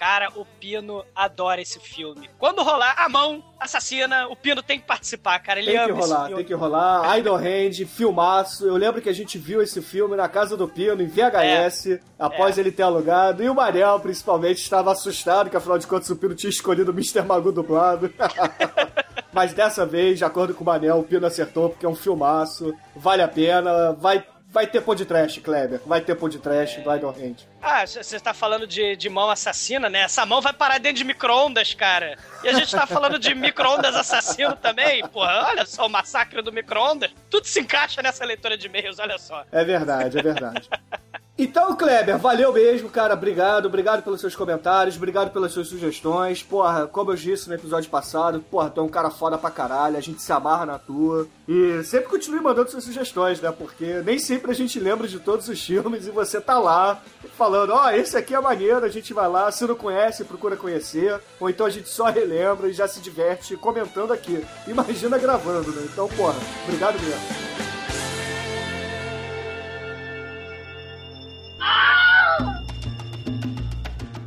É, 0.02 0.04
cara, 0.04 0.28
o 0.34 0.44
Pino 0.44 1.04
adora 1.14 1.60
esse 1.60 1.78
filme. 1.78 2.28
Quando 2.36 2.60
rolar 2.64 2.96
a 2.98 3.08
mão 3.08 3.40
assassina, 3.60 4.26
o 4.26 4.34
Pino 4.34 4.60
tem 4.60 4.80
que 4.80 4.84
participar, 4.86 5.38
cara. 5.38 5.60
Ele 5.60 5.70
tem 5.70 5.78
ama 5.78 5.86
que 5.86 5.92
rolar, 5.92 6.16
esse 6.16 6.26
filme. 6.26 6.36
tem 6.36 6.44
que 6.44 6.54
rolar. 6.54 7.18
Idle 7.18 7.36
Hand, 7.36 7.86
filmaço. 7.86 8.66
Eu 8.66 8.76
lembro 8.76 9.00
que 9.00 9.08
a 9.08 9.12
gente 9.12 9.38
viu 9.38 9.62
esse 9.62 9.80
filme 9.80 10.16
na 10.16 10.28
casa 10.28 10.56
do 10.56 10.66
Pino, 10.66 11.00
em 11.00 11.06
VHS, 11.06 12.00
após 12.18 12.58
ele 12.58 12.72
ter 12.72 12.82
alugado. 12.82 13.44
E 13.44 13.48
o 13.48 13.54
Mariel, 13.54 14.00
principalmente, 14.00 14.58
estava 14.58 14.90
assustado, 14.90 15.48
que 15.48 15.56
afinal 15.56 15.78
de 15.78 15.86
contas 15.86 16.10
o 16.10 16.16
Pino 16.16 16.34
tinha 16.34 16.50
escolhido 16.50 16.90
o 16.90 16.94
Mr. 16.94 17.22
Magoo 17.22 17.52
dublado. 17.52 18.12
Mas 19.32 19.54
dessa 19.54 19.86
vez, 19.86 20.18
de 20.18 20.24
acordo 20.24 20.52
com 20.52 20.62
o 20.62 20.66
Manel, 20.66 20.98
o 20.98 21.04
Pino 21.04 21.26
acertou, 21.26 21.70
porque 21.70 21.86
é 21.86 21.88
um 21.88 21.94
filmaço. 21.94 22.74
Vale 22.94 23.22
a 23.22 23.28
pena. 23.28 23.92
Vai, 23.92 24.22
vai 24.52 24.66
ter 24.66 24.82
pão 24.82 24.94
de 24.94 25.06
trash, 25.06 25.38
Kleber. 25.38 25.80
Vai 25.86 26.00
ter 26.02 26.14
pão 26.14 26.28
de 26.28 26.38
trash 26.38 26.76
do 26.76 26.94
Idle 26.94 27.08
Hand. 27.10 27.36
Ah, 27.60 27.86
você 27.86 28.20
tá 28.20 28.34
falando 28.34 28.66
de, 28.66 28.94
de 28.96 29.08
mão 29.08 29.30
assassina, 29.30 29.88
né? 29.88 30.00
Essa 30.02 30.26
mão 30.26 30.40
vai 30.40 30.52
parar 30.52 30.78
dentro 30.78 30.98
de 30.98 31.04
micro-ondas, 31.04 31.72
cara. 31.72 32.18
E 32.44 32.48
a 32.48 32.52
gente 32.52 32.70
tá 32.70 32.86
falando 32.86 33.18
de 33.18 33.34
micro-ondas 33.34 33.96
assassino 33.96 34.54
também. 34.54 35.06
Porra, 35.08 35.46
olha 35.48 35.64
só 35.64 35.86
o 35.86 35.88
massacre 35.88 36.42
do 36.42 36.52
micro-ondas. 36.52 37.10
Tudo 37.30 37.46
se 37.46 37.60
encaixa 37.60 38.02
nessa 38.02 38.24
leitura 38.24 38.56
de 38.58 38.66
e-mails, 38.66 38.98
olha 38.98 39.18
só. 39.18 39.44
É 39.50 39.64
verdade, 39.64 40.18
é 40.18 40.22
verdade. 40.22 40.68
Então, 41.38 41.74
Kleber, 41.74 42.18
valeu 42.18 42.52
mesmo, 42.52 42.90
cara. 42.90 43.14
Obrigado, 43.14 43.66
obrigado 43.66 44.02
pelos 44.02 44.20
seus 44.20 44.36
comentários, 44.36 44.96
obrigado 44.96 45.30
pelas 45.32 45.52
suas 45.52 45.66
sugestões. 45.66 46.42
Porra, 46.42 46.86
como 46.86 47.10
eu 47.10 47.16
disse 47.16 47.48
no 47.48 47.54
episódio 47.54 47.90
passado, 47.90 48.40
porra, 48.50 48.68
tu 48.68 48.80
é 48.80 48.84
um 48.84 48.88
cara 48.88 49.10
foda 49.10 49.38
pra 49.38 49.50
caralho, 49.50 49.96
a 49.96 50.00
gente 50.00 50.20
se 50.20 50.30
amarra 50.30 50.66
na 50.66 50.78
tua. 50.78 51.26
E 51.48 51.82
sempre 51.84 52.10
continue 52.10 52.40
mandando 52.40 52.70
suas 52.70 52.84
sugestões, 52.84 53.40
né? 53.40 53.50
Porque 53.50 54.02
nem 54.04 54.18
sempre 54.18 54.50
a 54.50 54.54
gente 54.54 54.78
lembra 54.78 55.08
de 55.08 55.18
todos 55.18 55.48
os 55.48 55.60
filmes 55.60 56.06
e 56.06 56.10
você 56.10 56.38
tá 56.38 56.58
lá 56.58 57.00
falando, 57.36 57.70
ó, 57.70 57.86
oh, 57.86 57.90
esse 57.90 58.16
aqui 58.16 58.34
é 58.34 58.40
maneiro, 58.40 58.84
a 58.84 58.90
gente 58.90 59.14
vai 59.14 59.28
lá, 59.28 59.50
se 59.50 59.66
não 59.66 59.74
conhece, 59.74 60.24
procura 60.24 60.54
conhecer. 60.54 61.18
Ou 61.40 61.48
então 61.48 61.64
a 61.64 61.70
gente 61.70 61.88
só 61.88 62.10
relembra 62.10 62.68
e 62.68 62.74
já 62.74 62.86
se 62.86 63.00
diverte 63.00 63.56
comentando 63.56 64.12
aqui. 64.12 64.44
Imagina 64.68 65.16
gravando, 65.16 65.72
né? 65.72 65.88
Então, 65.90 66.08
porra, 66.08 66.36
obrigado 66.66 67.00
mesmo. 67.00 67.81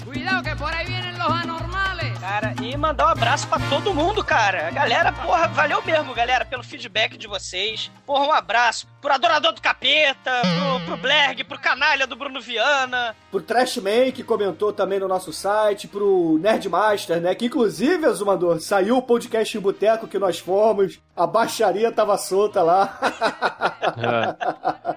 Cuidado 0.05 0.43
que 0.43 0.55
por 0.55 0.73
ahí 0.73 0.87
vienen 0.87 1.17
los 1.17 1.29
anormales. 1.29 2.19
E 2.61 2.75
mandar 2.77 3.07
um 3.07 3.09
abraço 3.09 3.47
pra 3.47 3.59
todo 3.69 3.93
mundo, 3.93 4.23
cara. 4.23 4.69
Galera, 4.71 5.11
porra, 5.11 5.47
valeu 5.47 5.81
mesmo, 5.83 6.13
galera, 6.13 6.45
pelo 6.45 6.63
feedback 6.63 7.17
de 7.17 7.27
vocês. 7.27 7.91
Porra, 8.05 8.25
um 8.25 8.31
abraço 8.31 8.87
pro 9.01 9.13
Adorador 9.13 9.53
do 9.53 9.61
Capeta, 9.61 10.31
pro, 10.41 10.85
pro 10.85 10.97
Blerg, 10.97 11.43
pro 11.43 11.59
Canalha 11.59 12.07
do 12.07 12.15
Bruno 12.15 12.41
Viana. 12.41 13.15
Pro 13.29 13.41
Trashman, 13.41 14.11
que 14.11 14.23
comentou 14.23 14.71
também 14.71 14.99
no 14.99 15.07
nosso 15.07 15.33
site, 15.33 15.87
pro 15.87 16.37
Nerdmaster, 16.39 17.19
né? 17.19 17.35
Que 17.35 17.45
inclusive, 17.45 18.05
Azumador, 18.05 18.59
saiu 18.59 18.97
o 18.97 19.01
podcast 19.01 19.57
em 19.57 19.61
boteco 19.61 20.07
que 20.07 20.19
nós 20.19 20.39
fomos, 20.39 20.99
a 21.15 21.27
baixaria 21.27 21.91
tava 21.91 22.17
solta 22.17 22.61
lá. 22.61 22.99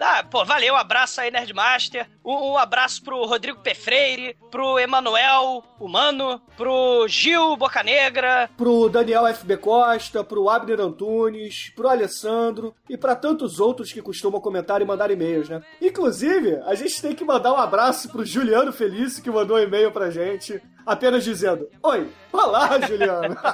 Ah, 0.00 0.22
pô, 0.22 0.44
valeu, 0.44 0.74
um 0.74 0.76
abraço 0.76 1.20
aí, 1.20 1.30
Nerdmaster. 1.30 2.08
Um, 2.24 2.52
um 2.52 2.56
abraço 2.56 3.02
pro 3.02 3.26
Rodrigo 3.26 3.60
P. 3.60 3.74
Freire, 3.74 4.36
pro 4.50 4.78
Emanuel 4.78 5.64
Humano, 5.78 6.40
pro 6.56 6.87
Gil 7.08 7.56
Bocanegra, 7.56 8.48
pro 8.56 8.88
Daniel 8.88 9.26
FB 9.34 9.56
Costa, 9.58 10.24
pro 10.24 10.48
Abner 10.48 10.80
Antunes, 10.80 11.72
pro 11.74 11.88
Alessandro 11.88 12.74
e 12.88 12.96
para 12.96 13.14
tantos 13.14 13.60
outros 13.60 13.92
que 13.92 14.02
costumam 14.02 14.40
comentar 14.40 14.80
e 14.80 14.84
mandar 14.84 15.10
e-mails, 15.10 15.48
né? 15.48 15.62
Inclusive, 15.80 16.60
a 16.66 16.74
gente 16.74 17.00
tem 17.00 17.14
que 17.14 17.24
mandar 17.24 17.52
um 17.52 17.56
abraço 17.56 18.08
pro 18.08 18.24
Juliano 18.24 18.72
Felício, 18.72 19.22
que 19.22 19.30
mandou 19.30 19.56
um 19.56 19.60
e-mail 19.60 19.90
pra 19.90 20.10
gente, 20.10 20.62
apenas 20.86 21.24
dizendo: 21.24 21.68
Oi, 21.82 22.08
olá, 22.32 22.80
Juliano! 22.80 23.36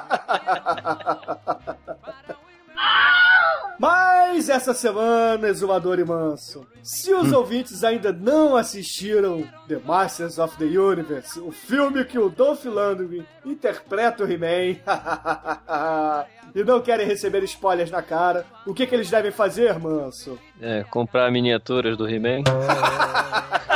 Mas 3.79 4.14
essa 4.49 4.75
semana, 4.75 5.49
Exumador 5.49 5.99
e 5.99 6.05
Manso, 6.05 6.67
se 6.83 7.13
os 7.13 7.33
ouvintes 7.33 7.83
ainda 7.83 8.13
não 8.13 8.57
assistiram 8.57 9.45
The 9.69 9.79
Masters 9.85 10.39
of 10.39 10.57
the 10.57 10.65
Universe, 10.65 11.41
o 11.41 11.51
filme 11.51 12.05
que 12.05 12.19
o 12.19 12.29
Dolph 12.29 12.65
Lundgren 12.65 13.27
interpreta 13.45 14.25
o 14.25 14.31
He-Man, 14.31 14.79
e 16.55 16.65
não 16.65 16.81
querem 16.81 17.07
receber 17.07 17.43
spoilers 17.45 17.91
na 17.91 18.03
cara, 18.03 18.47
o 18.67 18.73
que, 18.73 18.87
que 18.87 18.95
eles 18.95 19.11
devem 19.11 19.31
fazer, 19.31 19.79
Manso? 19.79 20.39
É, 20.61 20.85
comprar 20.85 21.31
miniaturas 21.31 21.97
do 21.97 22.09
He-Man. 22.09 22.45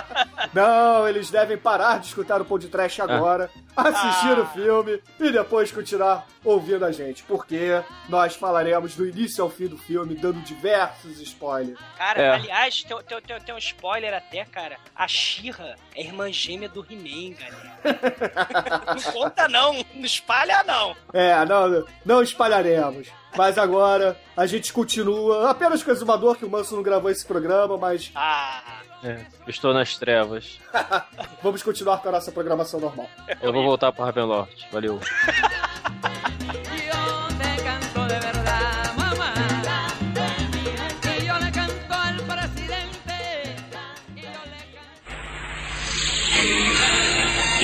Não, 0.63 1.09
eles 1.09 1.31
devem 1.31 1.57
parar 1.57 2.01
de 2.01 2.07
escutar 2.07 2.41
o 2.41 2.45
podcast 2.45 3.01
agora, 3.01 3.49
assistir 3.77 4.37
Ah. 4.37 4.41
o 4.43 4.47
filme 4.47 5.01
e 5.21 5.31
depois 5.31 5.71
continuar 5.71 6.27
ouvindo 6.45 6.85
a 6.85 6.91
gente, 6.91 7.23
porque 7.23 7.81
nós 8.09 8.35
falaremos 8.35 8.97
do 8.97 9.07
início 9.07 9.45
ao 9.45 9.51
fim 9.51 9.69
do 9.69 9.79
filme, 9.79 10.17
dando 10.17 10.41
diversos 10.41 11.21
spoilers. 11.21 11.79
Cara, 11.97 12.21
É. 12.21 12.31
aliás, 12.31 12.83
tem, 12.83 12.97
tem, 13.05 13.21
tem, 13.21 13.41
tem 13.41 13.55
um 13.55 13.59
spoiler 13.59 14.13
até, 14.15 14.45
cara. 14.45 14.79
A 14.97 15.07
Shira 15.07 15.77
é 15.95 16.03
irmã 16.03 16.31
gêmea 16.33 16.69
do 16.69 16.85
He-Man, 16.91 17.37
galera. 17.39 17.79
não 18.97 19.13
conta 19.13 19.49
não, 19.49 19.75
não 19.95 20.05
espalha 20.05 20.65
não. 20.65 20.97
É, 21.13 21.45
não, 21.45 21.85
não 22.05 22.23
espalharemos. 22.23 23.09
Mas 23.37 23.59
agora 23.59 24.19
a 24.37 24.47
gente 24.47 24.73
continua, 24.73 25.51
apenas 25.51 25.83
com 25.85 25.91
o 25.91 25.95
Exumador, 25.95 26.37
que 26.37 26.45
o 26.45 26.51
Manso 26.51 26.75
não 26.75 26.83
gravou 26.83 27.11
esse 27.11 27.25
programa, 27.25 27.77
mas 27.77 28.11
Ah, 28.15 28.61
É, 29.03 29.25
estou 29.47 29.73
nas 29.73 29.97
trevas. 29.97 30.59
vamos 31.43 31.63
continuar 31.63 31.99
com 31.99 32.09
a 32.09 32.13
nossa 32.13 32.33
programação 32.33 32.81
normal. 32.81 33.09
Eu 33.41 33.53
vou 33.53 33.63
voltar 33.63 33.93
pro 33.93 34.05
Ravenloft. 34.05 34.67
Valeu. 34.73 35.01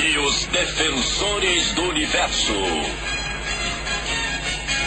E 0.01 0.17
os 0.19 0.45
defensores 0.47 1.73
do 1.73 1.81
universo. 1.83 2.53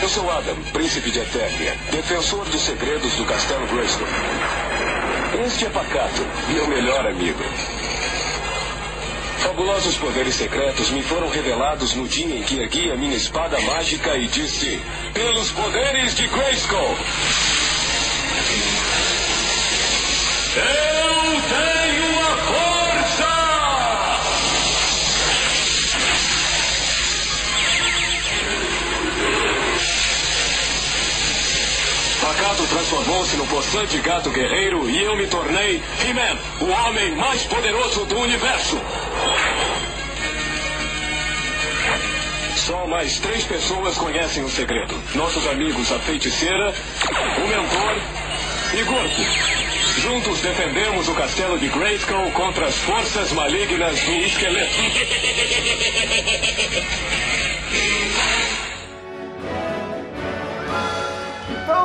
Eu 0.01 0.09
sou 0.09 0.31
Adam, 0.31 0.57
príncipe 0.73 1.11
de 1.11 1.19
Eternia, 1.19 1.77
defensor 1.91 2.45
dos 2.49 2.61
segredos 2.61 3.17
do 3.17 3.25
Castelo 3.27 3.67
Grayskull. 3.67 4.07
Este 5.35 5.67
é 5.67 5.69
Pacato, 5.69 6.27
meu 6.49 6.67
melhor 6.69 7.07
amigo. 7.07 7.45
Fabulosos 9.39 9.97
poderes 9.99 10.35
secretos 10.35 10.91
me 10.91 11.03
foram 11.03 11.29
revelados 11.29 11.95
no 11.95 12.09
dia 12.09 12.35
em 12.35 12.43
que 12.43 12.59
ergui 12.59 12.91
a 12.91 12.97
minha 12.97 13.17
espada 13.17 13.61
mágica 13.61 14.17
e 14.17 14.27
disse: 14.27 14.81
Pelos 15.13 15.53
poderes 15.53 16.15
de 16.15 16.27
Grayskull! 16.29 16.97
Eu 20.57 21.43
tenho 21.49 21.88
Pacato 32.39 32.65
transformou-se 32.69 33.37
no 33.37 33.47
possante 33.49 33.99
gato 33.99 34.31
guerreiro 34.31 34.89
e 34.89 35.03
eu 35.03 35.17
me 35.17 35.27
tornei 35.27 35.83
He-Man, 36.07 36.39
o 36.61 36.71
homem 36.71 37.17
mais 37.17 37.43
poderoso 37.43 38.05
do 38.05 38.17
universo. 38.21 38.81
Só 42.55 42.87
mais 42.87 43.19
três 43.19 43.43
pessoas 43.43 43.97
conhecem 43.97 44.45
o 44.45 44.49
segredo. 44.49 44.95
Nossos 45.17 45.49
amigos 45.49 45.91
a 45.91 45.99
feiticeira, 45.99 46.73
o 47.39 47.49
mentor 47.49 47.97
e 48.75 48.85
Gorko. 48.85 49.23
Juntos 50.01 50.41
defendemos 50.41 51.09
o 51.09 51.15
castelo 51.15 51.59
de 51.59 51.67
Grayskull 51.67 52.31
contra 52.31 52.67
as 52.67 52.77
forças 52.77 53.33
malignas 53.33 53.99
do 53.99 54.13
esqueleto. 54.13 54.75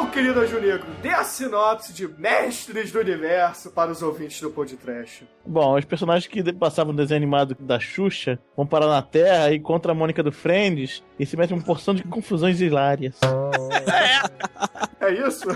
Então, 0.04 0.12
querido 0.12 0.42
Anjo 0.42 0.60
Negro, 0.60 0.86
dê 1.02 1.12
a 1.12 1.24
sinopse 1.24 1.94
de 1.94 2.06
Mestres 2.06 2.92
do 2.92 3.00
Universo 3.00 3.72
para 3.72 3.90
os 3.90 4.02
ouvintes 4.02 4.42
do 4.42 4.52
Podcast. 4.52 5.26
Bom, 5.46 5.78
os 5.78 5.86
personagens 5.86 6.28
que 6.28 6.44
passavam 6.52 6.92
no 6.92 6.98
desenho 6.98 7.20
animado 7.20 7.56
da 7.58 7.80
Xuxa 7.80 8.38
vão 8.56 8.68
parar 8.68 8.88
na 8.88 9.02
Terra 9.02 9.54
e 9.54 9.62
contra 9.62 9.94
a 9.94 9.96
Mônica 9.96 10.22
do 10.22 10.30
Friends 10.30 11.02
e 11.18 11.26
se 11.26 11.38
metem 11.38 11.56
uma 11.56 11.64
porção 11.64 11.96
de 11.96 12.04
confusões 12.04 12.60
hilárias. 12.60 13.18
É 15.00 15.14
isso? 15.26 15.48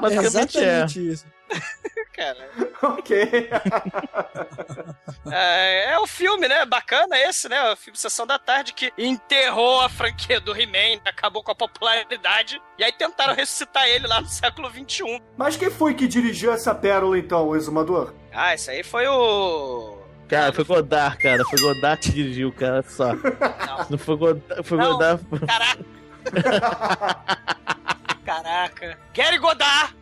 Basicamente 0.00 0.58
é. 0.58 0.62
Exatamente 0.62 1.08
isso. 1.08 1.26
Cara, 2.14 2.48
ok. 2.82 3.50
é, 5.30 5.92
é 5.92 5.98
o 5.98 6.06
filme, 6.06 6.46
né? 6.48 6.64
Bacana 6.64 7.18
esse, 7.18 7.48
né? 7.48 7.72
O 7.72 7.76
filme 7.76 7.98
Sessão 7.98 8.26
da 8.26 8.38
Tarde 8.38 8.72
que 8.72 8.92
enterrou 8.96 9.80
a 9.80 9.88
franquia 9.88 10.40
do 10.40 10.54
He-Man, 10.54 11.00
acabou 11.04 11.42
com 11.42 11.50
a 11.52 11.54
popularidade. 11.54 12.60
E 12.78 12.84
aí 12.84 12.92
tentaram 12.92 13.34
ressuscitar 13.34 13.86
ele 13.88 14.06
lá 14.06 14.20
no 14.20 14.28
século 14.28 14.70
XXI. 14.70 15.20
Mas 15.36 15.56
quem 15.56 15.70
foi 15.70 15.94
que 15.94 16.06
dirigiu 16.06 16.52
essa 16.52 16.74
pérola, 16.74 17.18
então, 17.18 17.48
o 17.48 17.56
exumador? 17.56 18.14
Ah, 18.32 18.54
esse 18.54 18.70
aí 18.70 18.82
foi 18.82 19.06
o. 19.08 19.98
Cara, 20.28 20.52
foi 20.52 20.64
Godard, 20.64 21.16
cara. 21.18 21.42
Foi 21.44 21.58
Godard 21.58 22.00
que 22.00 22.12
dirigiu, 22.12 22.52
cara, 22.52 22.82
só. 22.82 23.12
Não 23.88 23.98
foi 23.98 24.16
Godard. 24.16 24.62
Foi 24.62 24.78
Não. 24.78 24.92
Godard. 24.92 25.24
Caraca! 25.46 25.84
Caraca. 28.24 28.98
Gary 29.14 29.38
Godard! 29.38 29.96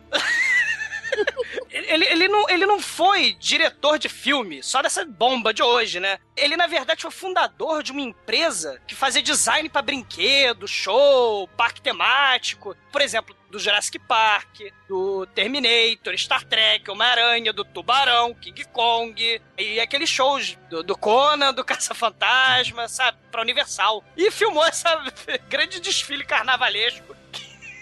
Ele, 1.69 2.05
ele, 2.05 2.27
não, 2.27 2.49
ele 2.49 2.65
não 2.65 2.79
foi 2.79 3.33
diretor 3.33 3.99
de 3.99 4.09
filme 4.09 4.63
só 4.63 4.81
dessa 4.81 5.05
bomba 5.05 5.53
de 5.53 5.61
hoje, 5.61 5.99
né? 5.99 6.19
Ele, 6.35 6.55
na 6.55 6.67
verdade, 6.67 7.01
foi 7.01 7.11
fundador 7.11 7.83
de 7.83 7.91
uma 7.91 8.01
empresa 8.01 8.81
que 8.87 8.95
fazia 8.95 9.21
design 9.21 9.69
pra 9.69 9.81
brinquedo, 9.81 10.67
show, 10.67 11.47
parque 11.57 11.81
temático. 11.81 12.75
Por 12.91 13.01
exemplo, 13.01 13.35
do 13.49 13.59
Jurassic 13.59 13.99
Park, 13.99 14.59
do 14.87 15.25
Terminator, 15.27 16.17
Star 16.17 16.43
Trek, 16.43 16.89
Homem-Aranha, 16.89 17.53
do 17.53 17.63
Tubarão, 17.63 18.33
King 18.33 18.65
Kong, 18.65 19.41
e 19.57 19.79
aqueles 19.79 20.09
shows 20.09 20.57
do, 20.69 20.83
do 20.83 20.97
Conan, 20.97 21.53
do 21.53 21.63
Caça-Fantasma, 21.63 22.87
sabe? 22.87 23.17
Pra 23.31 23.41
Universal. 23.41 24.03
E 24.15 24.29
filmou 24.31 24.65
essa 24.65 24.95
grande 25.47 25.79
desfile 25.79 26.25
carnavalesco 26.25 27.15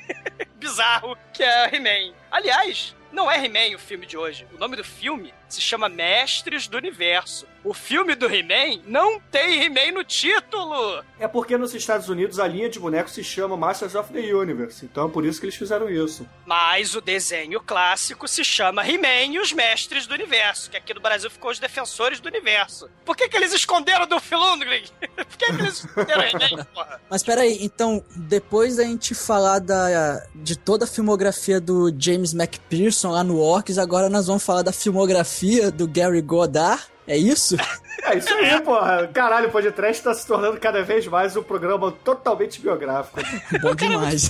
bizarro 0.56 1.18
que 1.34 1.44
é 1.44 1.76
He-Man. 1.76 2.14
Aliás, 2.32 2.96
não 3.16 3.32
é 3.32 3.44
He-Man 3.44 3.76
o 3.76 3.80
filme 3.80 4.06
de 4.06 4.18
hoje. 4.18 4.46
O 4.54 4.60
nome 4.60 4.76
do 4.76 4.84
filme 4.84 5.34
se 5.50 5.62
chama 5.62 5.90
Mestres 5.90 6.68
do 6.68 6.78
Universo. 6.78 7.48
O 7.64 7.74
filme 7.74 8.14
do 8.14 8.28
He-Man 8.28 8.82
não 8.86 9.20
tem 9.20 9.64
He-Man 9.64 9.94
no 9.94 10.04
título. 10.04 11.04
É 11.20 11.28
porque 11.28 11.58
nos 11.58 11.74
Estados 11.74 12.10
Unidos 12.10 12.40
a 12.40 12.48
linha 12.48 12.70
de 12.70 12.80
bonecos 12.80 13.14
se 13.14 13.24
chama 13.24 13.58
Masters 13.58 13.96
of 13.96 14.14
the 14.14 14.20
Universe. 14.20 14.86
Então 14.86 15.08
é 15.08 15.12
por 15.12 15.26
isso 15.26 15.40
que 15.40 15.48
eles 15.48 15.56
fizeram 15.56 15.90
isso. 15.90 16.28
Mas 16.46 16.94
o 16.94 17.02
desenho 17.02 17.60
clássico 17.60 18.28
se 18.28 18.44
chama 18.44 18.88
He-Man 18.88 19.34
e 19.34 19.40
os 19.40 19.52
Mestres 19.52 20.06
do 20.06 20.14
Universo, 20.14 20.70
que 20.70 20.78
aqui 20.78 20.94
no 20.94 21.02
Brasil 21.02 21.30
ficou 21.30 21.50
os 21.50 21.58
Defensores 21.58 22.20
do 22.20 22.28
Universo. 22.28 22.88
Por 23.04 23.18
que, 23.18 23.28
que 23.28 23.36
eles 23.36 23.52
esconderam 23.52 24.06
do 24.06 24.22
Lundgren? 24.32 24.84
Por 25.16 25.38
que, 25.38 25.46
que 25.48 25.62
eles 25.62 25.84
esconderam 25.84 26.22
He-Man, 26.22 26.66
porra? 26.74 27.02
Mas 27.10 27.24
peraí, 27.24 27.58
então, 27.62 28.04
depois 28.16 28.76
da 28.76 28.84
gente 28.84 29.16
falar 29.16 29.60
da, 29.60 30.24
de 30.36 30.56
toda 30.56 30.86
a 30.86 30.88
filmografia 30.88 31.60
do 31.60 31.92
James 31.98 32.34
McPherson 32.34 33.12
lá 33.12 33.24
no 33.24 33.40
Orcs, 33.40 33.80
agora 33.80 34.08
nós 34.08 34.28
vamos 34.28 34.44
falar 34.44 34.62
da 34.62 34.72
filmografia 34.72 35.35
do 35.72 35.88
Gary 35.88 36.22
Godard? 36.22 36.82
É 37.08 37.18
isso? 37.18 37.56
É 38.08 38.18
isso 38.20 38.32
aí, 38.36 38.62
porra. 38.62 39.08
Caralho, 39.12 39.48
o 39.48 39.52
podcast 39.52 40.04
tá 40.04 40.14
se 40.14 40.28
tornando 40.28 40.60
cada 40.60 40.84
vez 40.84 41.08
mais 41.08 41.36
um 41.36 41.42
programa 41.42 41.92
totalmente 41.92 42.62
biográfico. 42.62 43.20
Bom 43.62 43.74
demais. 43.74 44.28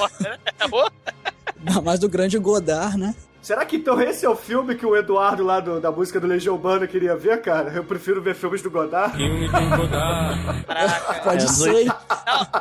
Ainda 1.60 1.82
mais 1.82 2.00
do 2.00 2.08
grande 2.08 2.38
Godard, 2.38 2.98
né? 2.98 3.14
Será 3.42 3.66
que 3.66 3.76
então 3.76 4.00
esse 4.02 4.26
é 4.26 4.30
o 4.30 4.36
filme 4.36 4.76
que 4.76 4.86
o 4.86 4.96
Eduardo 4.96 5.44
lá 5.44 5.60
do- 5.60 5.82
da 5.82 5.92
música 5.92 6.22
do 6.22 6.28
Legião 6.28 6.56
Urbana 6.56 6.88
queria 6.88 7.18
ver, 7.18 7.42
cara? 7.42 7.70
Eu 7.74 7.84
prefiro 7.84 8.22
ver 8.22 8.34
filmes 8.34 8.62
do 8.62 8.72
Godard. 8.72 9.18
Pode 11.24 11.44
É, 11.44 11.48
ser. 11.48 11.88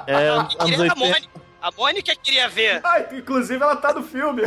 É, 0.07 0.29
Não, 0.29 0.41
anos 0.41 0.55
quem 0.57 0.67
queria 0.71 0.91
a 0.91 0.95
80. 0.95 0.95
Mônica. 0.97 1.44
A 1.65 1.71
Mônica 1.71 2.15
queria 2.15 2.47
ver. 2.47 2.83
Ah, 2.85 3.01
inclusive 3.11 3.63
ela 3.63 3.75
tá 3.77 3.91
no 3.95 4.03
filme. 4.03 4.43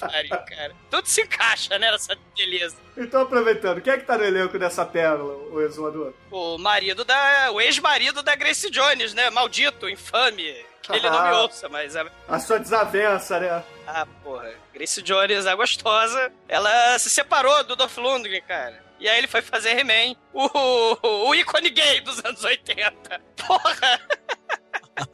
Pariu, 0.00 0.30
cara. 0.30 0.74
Tudo 0.90 1.06
se 1.06 1.22
encaixa, 1.22 1.78
né, 1.78 1.88
nessa 1.92 2.16
beleza. 2.36 2.76
Então, 2.96 3.22
aproveitando, 3.22 3.80
quem 3.80 3.92
é 3.92 3.96
que 3.98 4.04
tá 4.04 4.18
no 4.18 4.24
elenco 4.24 4.58
dessa 4.58 4.84
pérola, 4.84 5.34
o 5.52 5.60
exumador? 5.60 6.12
O 6.32 6.58
marido 6.58 7.04
da. 7.04 7.52
O 7.52 7.60
ex-marido 7.60 8.24
da 8.24 8.34
Grace 8.34 8.68
Jones, 8.70 9.14
né? 9.14 9.30
Maldito, 9.30 9.88
infame. 9.88 10.52
Que 10.82 10.92
ele 10.92 11.08
não 11.08 11.22
me 11.22 11.28
Ah. 11.30 11.42
ouça, 11.42 11.68
mas. 11.68 11.94
A... 11.94 12.06
A 12.28 12.40
sua 12.40 12.58
desavença, 12.58 13.38
né? 13.38 13.62
Ah, 13.86 14.04
porra. 14.24 14.50
Grace 14.74 15.00
Jones, 15.00 15.46
a 15.46 15.54
gostosa, 15.54 16.32
ela 16.48 16.98
se 16.98 17.08
separou 17.08 17.62
do 17.62 17.76
Dolph 17.76 17.96
Lundgren, 17.98 18.42
cara. 18.42 18.82
E 19.00 19.08
aí 19.08 19.18
ele 19.18 19.26
foi 19.26 19.42
fazer 19.42 19.76
He-Man, 19.78 20.14
o, 20.32 21.28
o 21.28 21.34
ícone 21.34 21.70
gay 21.70 22.00
dos 22.00 22.24
anos 22.24 22.44
80. 22.44 23.20
Porra! 23.46 24.00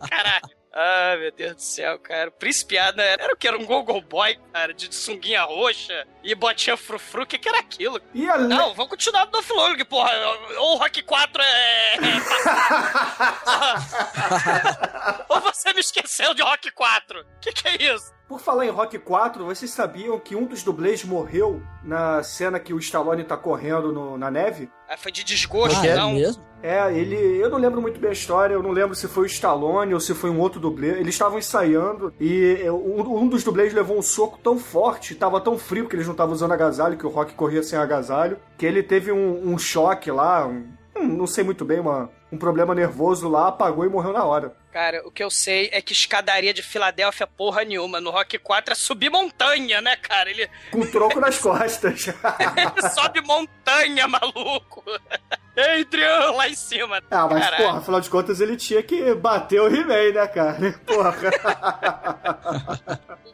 Caralho. 0.11 0.57
Ah, 0.79 1.17
meu 1.19 1.33
Deus 1.33 1.55
do 1.55 1.63
céu, 1.63 1.99
cara. 1.99 2.29
O 2.29 2.33
Príncipe 2.33 2.77
Adam 2.77 3.03
era, 3.03 3.23
era 3.23 3.33
o 3.33 3.37
que? 3.37 3.49
Era 3.49 3.57
um 3.57 3.65
go-go 3.65 3.99
boy, 4.03 4.39
cara, 4.53 4.75
de 4.75 4.95
sunguinha 4.95 5.43
roxa 5.43 6.07
e 6.23 6.35
botinha 6.35 6.77
frufru. 6.77 7.23
O 7.23 7.27
que, 7.27 7.39
que 7.39 7.49
era 7.49 7.61
aquilo? 7.61 7.99
E 8.13 8.29
a 8.29 8.37
Não, 8.37 8.75
vamos 8.75 8.91
continuar 8.91 9.25
do 9.25 9.31
Dolph 9.31 9.49
Lundgren, 9.49 9.87
porra. 9.87 10.13
Ou 10.59 10.75
o 10.75 10.77
Rock 10.77 11.01
4 11.03 11.43
é... 11.43 11.47
é- 11.47 11.97
Ou 15.31 15.41
você 15.41 15.73
me 15.73 15.81
esqueceu 15.81 16.35
de 16.35 16.43
Rock 16.43 16.71
4. 16.71 17.21
O 17.23 17.41
que, 17.41 17.53
que 17.53 17.69
é 17.69 17.95
isso? 17.95 18.13
Por 18.29 18.41
falar 18.41 18.67
em 18.67 18.71
Rock 18.71 18.99
4, 18.99 19.45
vocês 19.45 19.71
sabiam 19.71 20.19
que 20.19 20.35
um 20.35 20.47
dos 20.47 20.65
dublês 20.65 21.05
morreu 21.05 21.63
na 21.85 22.25
cena 22.25 22.59
que 22.59 22.75
o 22.75 22.79
Stallone 22.81 23.23
tá 23.23 23.37
correndo 23.37 23.93
no- 23.93 24.19
na 24.19 24.29
neve? 24.33 24.69
Ah, 24.89 24.97
foi 24.97 25.13
de 25.13 25.23
desgosto, 25.23 25.79
Ah, 25.81 25.87
é 25.87 25.95
não? 25.95 26.13
mesmo? 26.15 26.43
É, 26.61 26.93
ele. 26.93 27.15
Eu 27.15 27.49
não 27.49 27.59
lembro 27.59 27.81
muito 27.81 28.01
bem 28.01 28.11
a 28.11 28.13
história, 28.13 28.55
eu 28.55 28.63
não 28.65 28.71
lembro 28.73 28.97
se 28.97 29.07
foi 29.07 29.25
o 29.25 29.27
Stallone 29.27 29.95
ou 29.95 30.01
se 30.01 30.13
foi 30.13 30.29
um 30.31 30.41
outro 30.41 30.59
dublê. 30.59 30.89
Eles 30.99 31.15
estavam 31.15 31.39
ensaiando 31.39 32.13
e 32.19 32.59
é, 32.65 32.73
um, 32.73 33.01
um 33.23 33.29
dos 33.29 33.45
dublês 33.45 33.73
levou 33.73 33.97
um 33.97 34.03
soco 34.03 34.39
tão 34.43 34.59
forte, 34.59 35.15
tava 35.15 35.41
tão 35.41 35.57
frio 35.57 35.85
porque 35.85 35.95
eles 35.95 36.07
não 36.07 36.15
estavam 36.15 36.35
usando 36.35 36.51
agasalho, 36.53 36.97
que 36.99 37.07
o 37.07 37.11
Rock 37.11 37.33
corria 37.35 37.63
sem 37.63 37.79
agasalho, 37.79 38.39
que 38.59 38.67
ele 38.67 38.83
teve 38.83 39.13
um, 39.13 39.53
um 39.53 39.57
choque 39.57 40.11
lá, 40.11 40.45
um- 40.49 40.67
um, 40.97 41.07
não 41.07 41.27
sei 41.27 41.45
muito 41.45 41.65
bem, 41.65 41.81
uma, 41.81 42.11
um 42.31 42.37
problema 42.39 42.75
nervoso 42.75 43.29
lá, 43.29 43.49
apagou 43.49 43.85
e 43.85 43.89
morreu 43.89 44.13
na 44.13 44.25
hora. 44.25 44.57
Cara, 44.73 45.03
o 45.07 45.11
que 45.11 45.23
eu 45.23 45.31
sei 45.31 45.69
é 45.73 45.81
que 45.81 45.93
escadaria 45.93 46.53
de 46.53 46.63
Filadélfia 46.63 47.27
porra 47.27 47.65
nenhuma. 47.65 48.01
No 48.01 48.11
Rock 48.11 48.39
4 48.39 48.73
é 48.73 48.75
subir 48.75 49.11
montanha, 49.11 49.81
né, 49.81 49.97
cara? 49.97 50.31
Ele, 50.31 50.49
Com 50.71 50.87
tronco 50.87 51.19
nas 51.21 51.39
costas. 51.39 52.09
ele 52.09 52.89
sobe 52.95 53.21
montanha, 53.23 54.07
maluco. 54.07 54.83
Adrian, 55.57 56.33
lá 56.33 56.49
em 56.51 56.55
cima. 56.55 57.03
Ah, 57.11 57.27
mas, 57.27 57.43
Caralho. 57.43 57.65
porra, 57.65 57.79
afinal 57.79 58.01
de 58.03 58.11
contas 58.11 58.41
ele 58.43 58.57
tinha 58.59 58.83
que 58.83 59.15
bater 59.15 59.59
o 59.59 59.69
He-Man, 59.75 60.13
né, 60.13 60.27
cara? 60.27 60.79
Porra. 60.85 61.15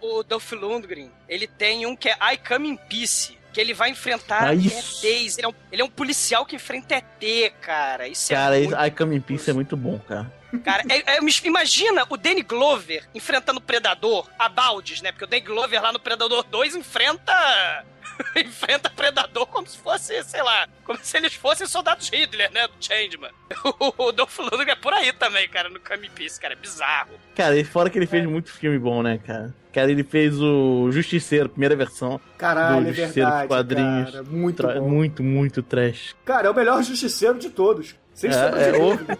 O 0.00 0.22
Dolph 0.22 0.52
Lundgren, 0.52 1.10
ele 1.28 1.48
tem 1.48 1.84
um 1.86 1.96
que 1.96 2.08
é 2.08 2.16
I 2.32 2.36
Come 2.36 2.68
in 2.68 2.76
Peace. 2.76 3.36
Que 3.52 3.60
ele 3.60 3.74
vai 3.74 3.90
enfrentar 3.90 4.48
Ah. 4.48 4.54
ETs. 4.54 5.02
Ele 5.38 5.46
é, 5.46 5.48
um, 5.48 5.54
ele 5.70 5.82
é 5.82 5.84
um 5.84 5.90
policial 5.90 6.46
que 6.46 6.56
enfrenta 6.56 6.94
ET, 6.94 7.52
cara. 7.60 8.08
Isso 8.08 8.30
Cara, 8.30 8.56
é 8.58 8.62
muito... 8.62 8.74
I 8.86 8.90
Come 8.90 9.16
in 9.16 9.20
Peace 9.20 9.50
é 9.50 9.52
muito 9.52 9.76
bom, 9.76 9.98
cara. 9.98 10.32
Cara, 10.64 10.82
é- 10.88 11.16
é- 11.16 11.18
imagina 11.44 12.04
o 12.10 12.16
Danny 12.16 12.42
Glover 12.42 13.08
enfrentando 13.14 13.58
o 13.58 13.62
Predador 13.62 14.28
a 14.38 14.48
baldes, 14.50 15.00
né? 15.00 15.10
Porque 15.10 15.24
o 15.24 15.26
Danny 15.26 15.42
Glover 15.42 15.80
lá 15.82 15.92
no 15.92 15.98
Predador 15.98 16.42
2 16.44 16.74
enfrenta. 16.74 17.84
enfrenta 18.36 18.90
Predador 18.90 19.46
como 19.46 19.66
se 19.66 19.78
fosse, 19.78 20.22
sei 20.24 20.42
lá, 20.42 20.68
como 20.84 20.98
se 21.02 21.16
eles 21.16 21.34
fossem 21.34 21.66
soldados 21.66 22.08
Hitler, 22.08 22.50
né? 22.52 22.66
Do 22.68 22.74
Changeman. 22.80 23.30
O, 23.64 24.06
o 24.08 24.12
Dolph 24.12 24.38
Lundgren 24.38 24.70
é 24.72 24.74
por 24.76 24.92
aí 24.92 25.12
também, 25.12 25.48
cara, 25.48 25.68
no 25.68 25.78
Kami 25.78 26.08
Peace, 26.08 26.40
cara. 26.40 26.54
É 26.54 26.56
bizarro. 26.56 27.10
Cara, 27.36 27.56
e 27.56 27.62
fora 27.64 27.88
que 27.90 27.98
ele 27.98 28.06
fez 28.06 28.24
muito 28.26 28.50
filme 28.52 28.78
bom, 28.78 29.02
né, 29.02 29.18
cara? 29.18 29.54
Cara, 29.72 29.90
ele 29.90 30.02
fez 30.04 30.40
o 30.40 30.90
Justiceiro, 30.90 31.48
primeira 31.48 31.74
versão. 31.76 32.20
Caralho, 32.38 32.82
do 32.84 32.90
é 32.90 32.92
Justiceiro 32.92 33.28
verdade, 33.30 33.40
dos 33.48 33.56
quadrinhos. 33.56 34.10
cara. 34.10 34.22
Muito 34.24 34.56
Tra- 34.56 34.74
bom. 34.80 34.88
Muito, 34.88 35.22
muito 35.22 35.62
trash. 35.62 36.14
Cara, 36.24 36.48
é 36.48 36.50
o 36.50 36.54
melhor 36.54 36.82
justiceiro 36.82 37.38
de 37.38 37.50
todos. 37.50 37.94
Sem 38.14 38.30
É, 38.30 38.32
sombra 38.32 38.72
de 38.72 38.78
é, 38.78 38.82
o-. 38.82 39.18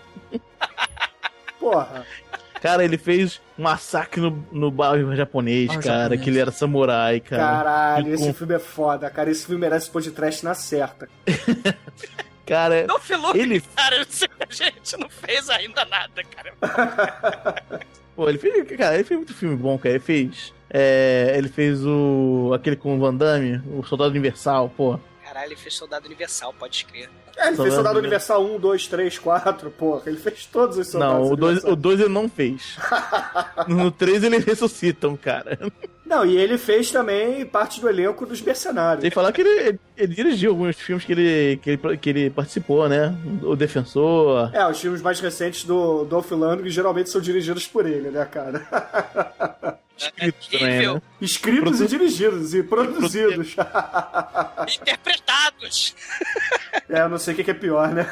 Porra. 1.59 2.05
Cara, 2.63 2.85
ele 2.85 2.97
fez 2.97 3.41
um 3.59 3.65
massacre 3.65 4.21
no, 4.21 4.47
no 4.53 4.71
bairro 4.71 5.15
japonês, 5.17 5.69
Ah, 5.71 5.75
cara, 5.81 5.99
japonês. 6.05 6.21
que 6.23 6.31
ele 6.31 6.39
era 6.39 6.51
samurai, 6.53 7.19
cara. 7.21 7.43
Caralho, 7.43 8.09
E 8.09 8.13
esse 8.13 8.25
com- 8.25 8.33
filme 8.33 8.55
é 8.55 8.59
foda, 8.61 9.11
cara. 9.11 9.31
Esse 9.31 9.45
filme 9.47 9.61
merece 9.61 9.91
pôr 9.91 10.01
de 10.01 10.13
trash 10.13 10.43
na 10.43 10.55
certa. 10.55 11.09
Cara, 12.45 12.87
Dolph 12.89 13.09
Lundgren, 13.09 13.41
ele, 13.43 13.61
cara, 13.75 13.97
a 14.01 14.53
gente 14.53 14.97
não 14.99 15.09
fez 15.09 15.49
ainda 15.49 15.85
nada, 15.85 16.23
cara. 16.25 16.53
pô, 18.17 18.29
ele 18.29 18.37
fez, 18.37 18.77
cara, 18.77 18.97
ele 18.97 19.05
fez 19.05 19.17
muito 19.19 19.33
filme 19.33 19.55
bom, 19.57 19.79
cara. 19.79 19.95
Ele 19.95 20.01
fez, 20.05 20.53
é, 20.69 21.35
ele 21.37 21.49
fez 21.49 21.87
o 21.87 22.51
aquele 22.53 22.75
com 22.77 22.97
o 22.97 22.99
Van 22.99 23.15
Damme, 23.15 23.63
o 23.79 23.85
Soldado 23.85 24.11
Universal, 24.11 24.69
pô. 24.77 24.99
Caralho, 25.33 25.49
ele 25.49 25.57
fez 25.57 25.75
Soldado 25.75 26.05
Universal, 26.05 26.55
pode 26.59 26.85
crer. 26.85 27.09
É, 27.39 27.47
ele 27.47 27.57
Soldado 27.57 27.63
fez 27.63 27.75
Soldado 27.75 27.99
Universal. 28.01 28.41
Universal 28.43 28.57
1, 28.59 28.61
2, 28.61 28.87
3, 28.87 29.19
4, 29.19 29.71
porra. 29.71 30.03
Ele 30.05 30.17
fez 30.19 30.45
todos 30.45 30.77
os 30.77 30.89
soldados 30.89 31.27
Não, 31.27 31.33
o 31.33 31.37
2 31.37 31.41
Universal. 31.53 31.73
o 31.73 31.77
dois 31.77 32.01
ele 32.01 32.09
não 32.11 32.29
fez. 32.29 32.77
No 33.67 33.91
3 33.91 34.25
eles 34.25 34.45
ressuscitam, 34.45 35.17
cara. 35.17 35.59
Não, 36.05 36.27
e 36.27 36.37
ele 36.37 36.59
fez 36.59 36.91
também 36.91 37.47
parte 37.47 37.81
do 37.81 37.89
elenco 37.89 38.27
dos 38.27 38.43
Mercenários. 38.43 39.01
Tem 39.01 39.11
que 39.11 39.15
falar 39.15 39.33
que 39.33 39.41
ele, 39.41 39.69
ele, 39.69 39.81
ele 39.97 40.15
dirigiu 40.15 40.51
alguns 40.51 40.77
filmes 40.77 41.05
que 41.05 41.13
ele, 41.13 41.57
que 41.63 41.71
ele, 41.71 41.97
que 41.97 42.11
ele 42.11 42.31
participou, 42.31 42.87
né? 42.89 43.15
O 43.43 43.57
Defensor. 43.57 44.51
É, 44.55 44.67
os 44.69 44.79
filmes 44.79 45.01
mais 45.01 45.19
recentes 45.21 45.65
do 45.65 46.05
Dolph 46.05 46.31
Lundgren 46.33 46.69
geralmente 46.69 47.09
são 47.09 47.21
dirigidos 47.21 47.67
por 47.67 47.87
ele, 47.87 48.11
né, 48.11 48.27
cara? 48.27 49.79
Escritos 50.07 50.47
também, 50.49 50.67
Incrível. 50.69 50.95
né? 50.95 51.03
Escritos 51.21 51.81
e 51.81 51.87
dirigidos 51.87 52.55
e 52.55 52.63
produzidos. 52.63 53.57
Interpretados. 54.81 55.95
é, 56.89 57.01
eu 57.01 57.09
não 57.09 57.19
sei 57.19 57.35
o 57.35 57.45
que 57.45 57.51
é 57.51 57.55
pior, 57.55 57.89
né? 57.89 58.07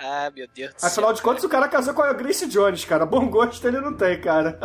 Ah, 0.00 0.30
meu 0.34 0.46
Deus 0.54 0.74
do 0.74 0.80
céu. 0.80 0.88
Afinal 0.88 1.12
de 1.12 1.20
contas, 1.20 1.42
o 1.42 1.48
cara 1.48 1.66
casou 1.66 1.92
com 1.92 2.02
a 2.02 2.12
Grace 2.12 2.46
Jones, 2.46 2.84
cara. 2.84 3.04
Bom 3.04 3.28
gosto 3.28 3.66
ele 3.66 3.80
não 3.80 3.92
tem, 3.92 4.20
cara. 4.20 4.56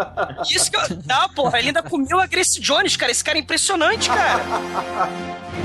Isso 0.47 0.69
que 0.69 0.77
eu. 0.77 0.81
Ah, 1.09 1.27
porra, 1.35 1.57
ele 1.57 1.69
ainda 1.69 1.81
comeu 1.81 2.19
a 2.19 2.27
Grace 2.27 2.59
Jones, 2.59 2.95
cara. 2.95 3.11
Esse 3.11 3.23
cara 3.23 3.39
é 3.39 3.41
impressionante, 3.41 4.09
cara. 4.09 4.43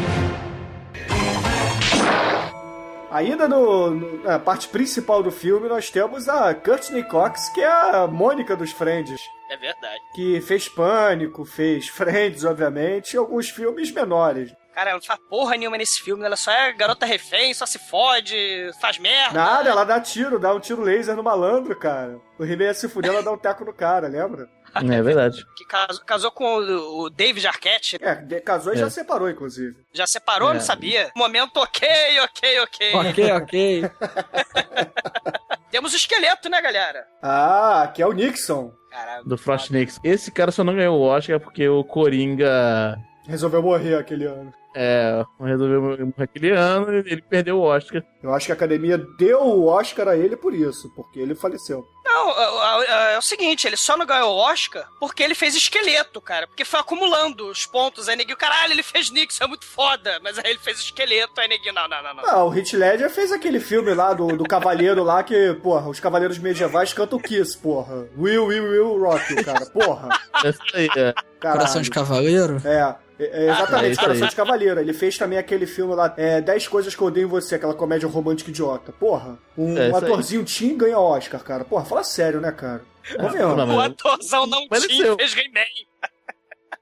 Ainda 3.11 3.49
no, 3.49 3.91
no- 3.91 4.23
na 4.23 4.39
parte 4.39 4.69
principal 4.69 5.23
do 5.23 5.31
filme, 5.31 5.69
nós 5.69 5.91
temos 5.91 6.29
a 6.29 6.55
Courtney 6.55 7.03
Cox, 7.05 7.49
que 7.51 7.61
é 7.61 7.67
a 7.67 8.07
Mônica 8.07 8.55
dos 8.55 8.71
Friends. 8.71 9.21
É 9.51 9.57
verdade. 9.57 10.01
Que 10.15 10.41
fez 10.43 10.69
Pânico, 10.69 11.45
fez 11.45 11.89
Friends, 11.89 12.45
obviamente, 12.45 13.15
e 13.15 13.17
alguns 13.17 13.49
filmes 13.49 13.91
menores. 13.91 14.53
Cara, 14.75 14.91
ela 14.91 14.99
não 15.01 15.05
faz 15.07 15.19
porra 15.29 15.57
nenhuma 15.57 15.77
nesse 15.79 16.01
filme. 16.03 16.23
Ela 16.25 16.37
só 16.37 16.53
é 16.53 16.73
garota 16.73 17.05
refém, 17.07 17.53
só 17.55 17.67
se 17.67 17.79
fode, 17.79 18.71
faz 18.81 18.99
merda. 18.99 19.35
Nada, 19.37 19.71
ela 19.71 19.85
dá 19.85 19.99
tiro, 20.01 20.39
dá 20.39 20.55
um 20.55 20.61
tiro 20.61 20.83
laser 20.83 21.17
no 21.17 21.23
malandro, 21.23 21.75
cara. 21.75 22.21
O 22.39 22.45
He-Man 22.45 22.73
se 22.75 22.89
fuder, 22.89 23.11
ela 23.11 23.23
dá 23.23 23.33
um 23.33 23.39
teco 23.39 23.65
no 23.65 23.73
cara, 23.73 24.07
lembra? 24.07 24.49
É 24.83 25.03
verdade. 25.03 25.45
Que 25.57 25.65
casou, 25.65 26.05
casou 26.05 26.31
com 26.31 26.45
o, 26.59 27.03
o 27.05 27.11
David 27.11 27.47
Arquette. 27.47 27.99
É, 28.01 28.15
casou 28.41 28.73
e 28.73 28.77
É. 28.77 28.79
já 28.81 28.91
separou, 28.91 29.29
inclusive. 29.31 29.77
Já 29.93 30.07
separou? 30.07 30.51
É. 30.51 30.55
Não 30.55 30.61
sabia. 30.61 31.11
Momento 31.17 31.57
ok, 31.59 31.89
ok, 32.21 32.61
ok. 32.61 32.95
Ok, 32.95 33.33
ok. 33.33 33.83
Temos 35.71 35.93
o 35.93 35.97
esqueleto, 35.97 36.49
né, 36.49 36.61
galera? 36.63 37.07
Ah, 37.23 37.91
que 37.95 38.01
é 38.03 38.07
o 38.07 38.13
Nixon. 38.13 38.73
Caralho. 38.91 39.25
Do 39.25 39.37
Frost 39.37 39.71
Nix. 39.71 40.01
Esse 40.03 40.31
cara 40.31 40.51
só 40.51 40.65
não 40.65 40.75
ganhou 40.75 40.99
o 40.99 41.03
Oscar 41.03 41.39
porque 41.39 41.69
o 41.69 41.85
Coringa 41.85 42.99
Resolveu 43.27 43.63
morrer 43.63 43.95
aquele 43.97 44.25
ano. 44.25 44.53
É, 44.81 45.25
resolveu 45.41 45.81
morrer 45.83 46.13
aquele 46.19 46.51
ano 46.53 46.93
e 46.93 46.99
ele 46.99 47.23
perdeu 47.23 47.59
o 47.59 47.63
Oscar. 47.63 48.03
Eu 48.23 48.33
acho 48.33 48.47
que 48.47 48.53
a 48.53 48.55
academia 48.55 48.97
deu 49.19 49.41
o 49.43 49.67
Oscar 49.67 50.09
a 50.09 50.17
ele 50.17 50.37
por 50.37 50.55
isso, 50.55 50.89
porque 50.95 51.19
ele 51.19 51.35
faleceu. 51.35 51.85
Não, 52.05 52.31
é, 52.31 52.87
é- 52.87 53.15
é 53.15 53.19
o 53.19 53.23
seguinte, 53.23 53.67
ele 53.67 53.77
só 53.77 53.97
não 53.97 54.07
ganhou 54.07 54.33
o 54.35 54.39
Oscar 54.39 54.89
porque 54.99 55.23
ele 55.23 55.35
fez 55.35 55.55
esqueleto, 55.55 56.21
cara. 56.21 56.47
Porque 56.47 56.65
foi 56.65 56.81
acumulando 56.81 57.49
os 57.49 57.67
pontos. 57.67 58.09
Aí 58.09 58.17
neguinho, 58.17 58.37
caralho, 58.37 58.73
ele 58.73 58.83
fez 58.83 59.11
Nixon, 59.11 59.45
é 59.45 59.47
muito 59.47 59.67
foda. 59.67 60.19
Mas 60.23 60.39
aí 60.39 60.51
ele 60.51 60.59
fez 60.59 60.79
esqueleto, 60.79 61.39
aí 61.41 61.49
neguinho, 61.49 61.75
não, 61.75 61.87
não, 61.89 62.03
não, 62.03 62.15
não. 62.15 62.25
Ah, 62.27 62.45
o 62.45 62.55
Heath 62.57 62.73
Ledger 62.73 63.11
fez 63.11 63.31
aquele 63.33 63.61
filme 63.61 63.93
lá 63.95 64.15
do, 64.15 64.29
do 64.29 64.45
cavaleiro 64.45 65.03
lá 65.05 65.23
que, 65.23 65.55
porra, 65.63 65.89
os 65.89 66.01
cavaleiros 66.01 66.39
medievais 66.39 66.93
cantam 66.93 67.19
Kiss, 67.19 67.59
porra. 67.59 68.09
Will, 68.17 68.47
Will, 68.47 68.65
Will 68.65 68.99
Rock, 69.03 69.45
cara, 69.45 69.67
porra. 69.67 70.09
Essa 70.45 70.63
aí, 70.75 70.89
é. 70.97 71.13
Caralho. 71.41 71.61
Coração 71.61 71.83
de 71.83 71.91
Cavaleiro? 71.91 72.61
É, 72.65 72.97
é, 73.19 73.25
é 73.25 73.47
é 73.47 73.51
exatamente, 73.51 73.91
isso 73.93 74.01
Coração 74.01 74.25
aí. 74.25 74.31
de 74.31 74.37
Cavaleiro. 74.37 74.81
Ele 74.81 74.93
fez 74.93 75.17
também 75.19 75.39
aquele 75.39 75.67
filme 75.67 75.95
lá, 75.95 76.13
é, 76.17 76.41
10 76.41 76.69
Coisas 76.69 76.95
que 76.95 77.01
eu 77.03 77.07
odeio 77.09 77.27
em 77.27 77.29
você, 77.31 77.55
aquela 77.57 77.75
comédia 77.75 78.09
romântica 78.09 78.51
idiota. 78.51 78.93
Porra, 78.93 79.39
um, 79.57 79.77
É, 79.77 79.89
um 79.91 79.97
atorzinho 79.97 80.45
teen 80.45 80.77
ganha 80.77 80.99
Oscar, 80.99 81.43
cara. 81.43 81.65
Porra, 81.65 81.85
fala 81.85 82.05
sério, 82.05 82.41
né, 82.41 82.53
cara? 82.53 82.83
Convenhamos. 83.19 83.57
não, 83.57 83.77
O 83.77 83.81
atorzão 83.81 84.47
não 84.47 84.67
Mas 84.71 84.85
eu- 84.85 85.17
fez 85.17 85.37
He-Man. 85.37 85.61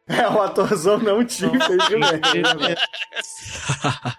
É, 0.08 0.28
o 0.28 0.40
atorzão 0.40 0.98
não 0.98 1.24
tinha, 1.24 1.50
fez 1.50 1.82
He-Man. 1.90 2.20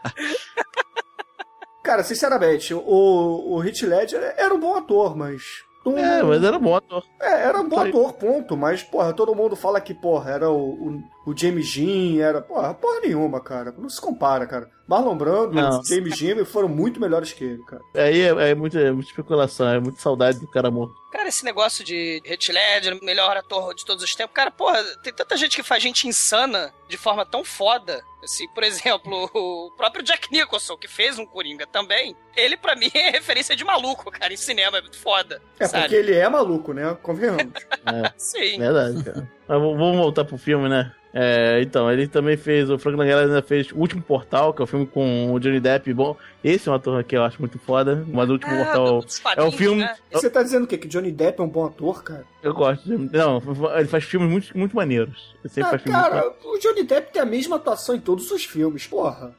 Cara, 1.83 2.03
sinceramente, 2.03 2.73
o, 2.73 2.81
o 2.83 3.63
Heath 3.63 3.83
Ledger 3.83 4.33
era 4.37 4.53
um 4.53 4.59
bom 4.59 4.75
ator, 4.75 5.15
mas... 5.15 5.41
não- 5.91 5.99
É, 5.99 6.23
mas 6.23 6.43
era 6.43 6.57
bom 6.59 6.75
ator. 6.75 7.03
É, 7.21 7.43
era 7.43 7.59
um 7.59 7.67
bom 7.67 7.77
Foi. 7.77 7.89
ator, 7.89 8.13
ponto. 8.13 8.57
Mas, 8.57 8.83
porra, 8.83 9.13
todo 9.13 9.35
mundo 9.35 9.55
fala 9.55 9.79
que, 9.81 9.93
porra, 9.93 10.31
era 10.31 10.49
o, 10.49 10.69
o, 10.73 11.03
o 11.31 11.37
James 11.37 11.65
Jean, 11.67 12.21
era. 12.23 12.41
Porra, 12.41 12.73
porra 12.73 12.99
nenhuma, 13.01 13.39
cara. 13.41 13.73
Não 13.77 13.89
se 13.89 13.99
compara, 14.01 14.45
cara. 14.47 14.69
Marlon 14.87 15.17
Brando 15.17 15.53
Não. 15.53 15.81
e 15.81 15.85
James 15.85 16.17
Jean 16.17 16.45
foram 16.45 16.69
muito 16.69 16.99
melhores 16.99 17.33
que 17.33 17.43
ele, 17.43 17.63
cara. 17.65 17.81
Aí 17.93 18.21
é, 18.21 18.51
é 18.51 18.55
muita, 18.55 18.79
é 18.79 18.91
muita 18.91 19.09
especulação, 19.09 19.67
é 19.67 19.79
muita 19.79 19.99
saudade 19.99 20.39
do 20.39 20.47
cara 20.47 20.71
morto. 20.71 20.93
Cara, 21.11 21.27
esse 21.27 21.43
negócio 21.43 21.83
de 21.83 22.21
Heath 22.25 22.47
Ledger, 22.49 22.97
melhor 23.03 23.35
ator 23.35 23.73
de 23.73 23.83
todos 23.85 24.01
os 24.03 24.15
tempos, 24.15 24.33
cara, 24.33 24.49
porra, 24.49 24.81
tem 25.03 25.11
tanta 25.11 25.35
gente 25.35 25.57
que 25.57 25.63
faz 25.63 25.83
gente 25.83 26.07
insana 26.07 26.73
de 26.87 26.95
forma 26.97 27.25
tão 27.25 27.43
foda. 27.43 28.01
Assim, 28.27 28.45
por 28.49 28.61
exemplo, 28.61 29.31
o 29.33 29.71
próprio 29.77 30.03
Jack 30.03 30.29
Nicholson, 30.29 30.75
que 30.75 30.87
fez 30.87 31.17
um 31.17 31.25
Coringa 31.25 31.65
também, 31.65 32.13
ele 32.35 32.57
pra 32.57 32.75
mim 32.75 32.91
é 32.93 33.09
referência 33.09 33.55
de 33.55 33.63
maluco, 33.63 34.11
cara, 34.11 34.33
em 34.33 34.37
cinema, 34.37 34.79
é 34.79 34.81
muito 34.81 34.97
foda. 34.97 35.41
É 35.57 35.65
sabe? 35.65 35.83
porque 35.83 35.95
ele 35.95 36.13
é 36.13 36.27
maluco, 36.27 36.73
né? 36.73 36.95
Convenhamos. 37.01 37.53
É, 37.85 38.11
Sim. 38.17 38.59
verdade, 38.59 39.01
cara. 39.01 39.31
Mas 39.47 39.61
vamos 39.61 39.95
voltar 39.95 40.25
pro 40.25 40.37
filme, 40.37 40.67
né? 40.67 40.91
É, 41.19 41.61
então, 41.63 41.91
ele 41.91 42.07
também 42.07 42.37
fez, 42.37 42.69
o 42.69 42.77
Frank 42.77 42.95
Langella 42.95 43.23
ainda 43.23 43.41
fez 43.41 43.71
O 43.71 43.77
Último 43.79 44.03
Portal, 44.03 44.53
que 44.53 44.61
é 44.61 44.63
o 44.63 44.67
filme 44.67 44.85
com 44.85 45.33
o 45.33 45.39
Johnny 45.39 45.59
Depp. 45.59 45.91
Bom, 45.91 46.15
esse 46.43 46.69
é 46.69 46.71
um 46.71 46.75
ator 46.75 47.03
que 47.03 47.17
eu 47.17 47.23
acho 47.23 47.39
muito 47.39 47.57
foda, 47.57 48.05
mas 48.07 48.29
o 48.29 48.33
Último 48.33 48.53
Ah, 48.53 48.65
Portal 48.65 49.03
é 49.35 49.41
o 49.41 49.51
filme... 49.51 49.81
né? 49.81 49.95
Você 50.11 50.29
tá 50.29 50.43
dizendo 50.43 50.65
o 50.65 50.67
quê? 50.67 50.77
Que 50.77 50.87
Johnny 50.87 51.11
Depp 51.11 51.41
é 51.41 51.43
um 51.43 51.47
bom 51.49 51.65
ator, 51.65 52.03
cara? 52.03 52.23
Eu 52.43 52.53
gosto. 52.53 52.87
Não, 52.87 53.41
ele 53.77 53.87
faz 53.87 54.03
filmes 54.03 54.29
muito, 54.29 54.55
muito 54.55 54.75
maneiros. 54.75 55.35
Ele 55.43 55.51
sempre 55.51 55.63
Ah, 55.63 55.69
faz 55.71 55.81
filmes 55.81 55.99
muito 56.01 56.11
cara, 56.13 56.33
o 56.45 56.57
Johnny 56.59 56.83
Depp 56.83 57.11
tem 57.11 57.21
a 57.21 57.25
mesma 57.25 57.55
atuação 57.55 57.95
em 57.95 57.99
todos 57.99 58.29
os 58.29 58.45
filmes, 58.45 58.85
porra. 58.85 59.33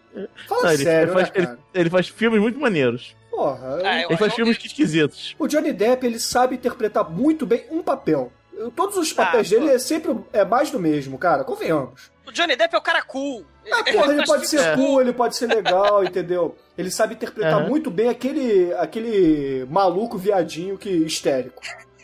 Fala 0.49 0.63
Não, 0.65 0.73
ele, 0.73 0.83
sério, 0.83 1.05
ele 1.05 1.13
faz, 1.13 1.27
né, 1.29 1.33
ele- 1.37 1.47
cara? 1.47 1.59
ele 1.75 1.91
faz 1.91 2.09
filmes 2.09 2.41
muito 2.41 2.59
maneiros. 2.59 3.15
Porra. 3.31 3.79
Ah, 3.85 4.03
Ele 4.03 4.17
faz 4.17 4.35
filmes 4.35 4.57
esquisitos. 4.65 5.37
O 5.39 5.47
Johnny 5.47 5.73
Depp, 5.73 6.05
ele 6.05 6.19
sabe 6.19 6.57
interpretar 6.57 7.09
muito 7.09 7.47
bem 7.47 7.67
um 7.71 7.83
papel. 7.85 8.33
Todos 8.75 8.97
os 8.97 9.13
papéis 9.13 9.47
Ah, 9.53 9.57
dele 9.57 9.69
pô. 9.69 9.75
é 9.75 9.79
sempre 9.79 10.17
é 10.33 10.45
mais 10.45 10.71
do 10.71 10.79
mesmo, 10.79 11.17
cara. 11.19 11.45
Convenhamos. 11.45 12.11
O 12.27 12.33
Johnny 12.33 12.57
Depp 12.57 12.75
é 12.75 12.79
o 12.79 12.83
cara 12.83 13.03
cool. 13.03 13.45
Ah, 13.73 13.83
porra, 13.85 14.13
ele 14.13 14.25
pode 14.27 14.47
ser 14.49 14.59
filme 14.59 14.77
cool, 14.77 15.01
ele 15.01 15.13
pode 15.13 15.37
ser 15.37 15.47
legal, 15.47 16.05
entendeu? 16.05 16.57
Ele 16.77 16.91
sabe 16.91 17.15
interpretar 17.15 17.61
Aham. 17.61 17.69
muito 17.69 17.91
bem 17.91 18.09
aquele, 18.09 18.73
aquele 18.75 19.65
maluco 19.71 20.19
viadinho 20.19 20.77
que 20.77 20.91
histérico, 20.91 21.63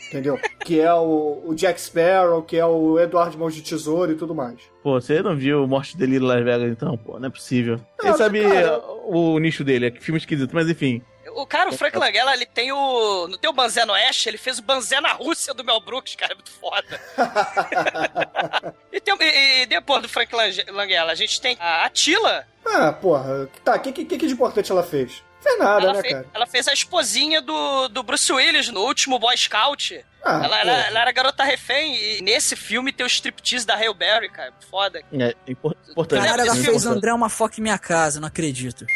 entendeu? 0.08 0.38
Que 0.64 0.80
é 0.80 0.94
o, 0.94 1.42
o 1.44 1.54
Jack 1.54 1.78
Sparrow, 1.78 2.42
que 2.42 2.56
é 2.56 2.64
o 2.64 2.98
Eduardo 2.98 3.36
Mãos 3.36 3.54
de 3.54 3.60
Tesouro 3.60 4.12
e 4.12 4.14
tudo 4.14 4.34
mais. 4.34 4.60
Pô, 4.82 4.98
você 4.98 5.20
não 5.22 5.36
viu 5.36 5.66
Morte 5.66 5.94
Delírio 5.94 6.26
Las 6.26 6.42
Vegas, 6.42 6.70
então? 6.72 6.96
Pô, 6.96 7.18
não 7.20 7.26
é 7.26 7.30
possível. 7.30 7.78
Não, 8.02 8.08
Ele 8.08 8.16
sabe 8.16 8.42
cara. 8.42 8.80
o 9.04 9.38
nicho 9.38 9.62
dele, 9.62 9.88
é 9.88 9.90
filme 9.90 10.16
esquisito, 10.18 10.54
mas 10.54 10.66
enfim. 10.70 11.02
O 11.36 11.46
cara, 11.46 11.70
o 11.70 11.76
Frank 11.76 11.96
Langella, 11.98 12.32
ele 12.34 12.46
tem 12.46 12.70
o. 12.72 13.28
No 13.28 13.36
teu 13.36 13.52
Banzé 13.52 13.84
no 13.84 13.92
Oeste, 13.92 14.28
ele 14.28 14.38
fez 14.38 14.58
o 14.58 14.62
Banzé 14.62 15.00
na 15.00 15.12
Rússia 15.12 15.52
do 15.54 15.64
Mel 15.64 15.80
Brooks, 15.80 16.14
cara, 16.16 16.32
é 16.32 16.34
muito 16.34 16.50
foda. 16.52 17.00
e, 18.92 19.00
tem, 19.00 19.14
e, 19.20 19.62
e 19.62 19.66
depois 19.66 20.02
do 20.02 20.08
Frank 20.08 20.34
Lange- 20.34 20.64
Langella, 20.68 21.12
a 21.12 21.14
gente 21.14 21.40
tem 21.40 21.56
a 21.60 21.84
Atila. 21.84 22.46
Ah, 22.64 22.92
porra. 22.92 23.48
Tá, 23.64 23.76
o 23.76 23.80
que, 23.80 23.92
que, 23.92 24.04
que 24.04 24.26
de 24.26 24.32
importante 24.32 24.70
ela 24.70 24.82
fez? 24.82 25.22
Fez 25.42 25.58
nada, 25.58 25.82
Ela, 25.84 25.92
né, 25.92 26.00
fez, 26.00 26.12
cara? 26.14 26.26
ela 26.32 26.46
fez 26.46 26.68
a 26.68 26.72
esposinha 26.72 27.42
do, 27.42 27.88
do 27.88 28.02
Bruce 28.02 28.32
Willis 28.32 28.68
no 28.68 28.80
último 28.80 29.18
Boy 29.18 29.36
Scout. 29.36 30.02
Ah, 30.24 30.40
ela, 30.42 30.60
ela, 30.60 30.72
ela 30.86 31.00
era 31.02 31.12
garota 31.12 31.44
refém 31.44 31.94
e 31.96 32.22
nesse 32.22 32.56
filme 32.56 32.90
tem 32.90 33.04
o 33.04 33.06
striptease 33.06 33.66
da 33.66 33.74
Hail 33.74 33.92
Berry, 33.92 34.30
cara. 34.30 34.54
Foda. 34.70 35.02
É 35.12 35.34
impor- 35.46 35.76
importante. 35.90 36.26
Cara, 36.26 36.42
ela 36.44 36.52
desse 36.54 36.64
fez? 36.64 36.86
André 36.86 37.12
uma 37.12 37.28
foca 37.28 37.56
em 37.58 37.62
minha 37.62 37.78
casa, 37.78 38.20
não 38.20 38.28
acredito. 38.28 38.86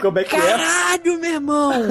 Como 0.00 0.18
é 0.18 0.24
que 0.24 0.36
é? 0.36 0.40
Caralho, 0.40 1.18
meu 1.18 1.32
irmão! 1.32 1.72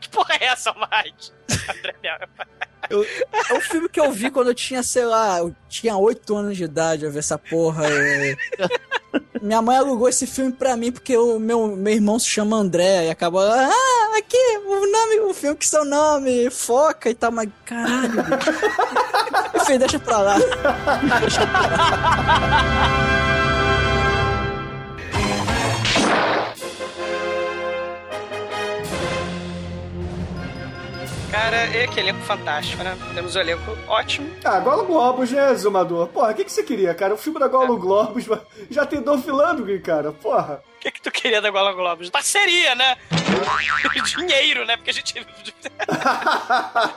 Que 0.00 0.08
porra 0.08 0.34
é 0.40 0.46
essa, 0.46 0.72
Mike? 0.72 1.30
André 1.68 1.94
Mel- 2.02 3.04
É 3.50 3.54
um 3.54 3.60
filme 3.60 3.86
que 3.88 4.00
eu 4.00 4.10
vi 4.10 4.30
quando 4.30 4.48
eu 4.48 4.54
tinha, 4.54 4.82
sei 4.82 5.04
lá, 5.04 5.38
eu 5.40 5.54
tinha 5.68 5.94
8 5.96 6.34
anos 6.34 6.56
de 6.56 6.64
idade 6.64 7.04
a 7.06 7.10
ver 7.10 7.18
essa 7.18 7.36
porra. 7.38 7.84
é. 7.86 8.34
Minha 9.42 9.60
mãe 9.60 9.76
alugou 9.76 10.08
esse 10.08 10.26
filme 10.26 10.50
pra 10.52 10.74
mim 10.74 10.90
porque 10.90 11.14
o 11.18 11.38
meu, 11.38 11.76
meu 11.76 11.92
irmão 11.92 12.18
se 12.18 12.26
chama 12.28 12.56
André 12.56 13.06
e 13.06 13.10
acabou. 13.10 13.42
Ah, 13.42 14.16
aqui, 14.18 14.36
o 14.66 14.90
nome, 14.90 15.20
o 15.30 15.34
filme 15.34 15.54
que 15.56 15.66
seu 15.68 15.84
nome, 15.84 16.50
foca 16.50 17.10
e 17.10 17.14
tal, 17.14 17.30
mas 17.30 17.48
caralho. 17.66 18.10
Enfim, 19.62 19.78
deixa 19.78 19.98
pra 19.98 20.18
lá. 20.18 20.36
Cara, 31.44 31.58
é 31.76 31.86
que 31.86 32.00
elenco 32.00 32.20
fantástico, 32.20 32.82
né? 32.82 32.96
Temos 33.14 33.36
um 33.36 33.40
elenco 33.40 33.76
ótimo. 33.86 34.34
Ah, 34.42 34.58
Golo 34.60 34.86
Globos, 34.86 35.30
né, 35.30 35.54
Zumador? 35.54 36.08
Porra, 36.08 36.30
o 36.30 36.34
que, 36.34 36.42
que 36.42 36.50
você 36.50 36.62
queria, 36.62 36.94
cara? 36.94 37.12
O 37.12 37.18
filme 37.18 37.38
da 37.38 37.46
Golo 37.46 37.76
Globos 37.76 38.24
já 38.70 38.86
tem 38.86 39.02
Dolph 39.02 39.26
Lundgren, 39.26 39.78
cara. 39.78 40.10
Porra. 40.10 40.62
O 40.76 40.80
que, 40.80 40.90
que 40.90 41.02
tu 41.02 41.10
queria 41.10 41.42
da 41.42 41.50
Gola 41.50 41.74
Globos? 41.74 42.08
Parceria, 42.08 42.74
né? 42.74 42.96
Dinheiro, 44.16 44.64
né? 44.64 44.76
Porque 44.78 44.88
a 44.88 44.92
gente. 44.94 45.14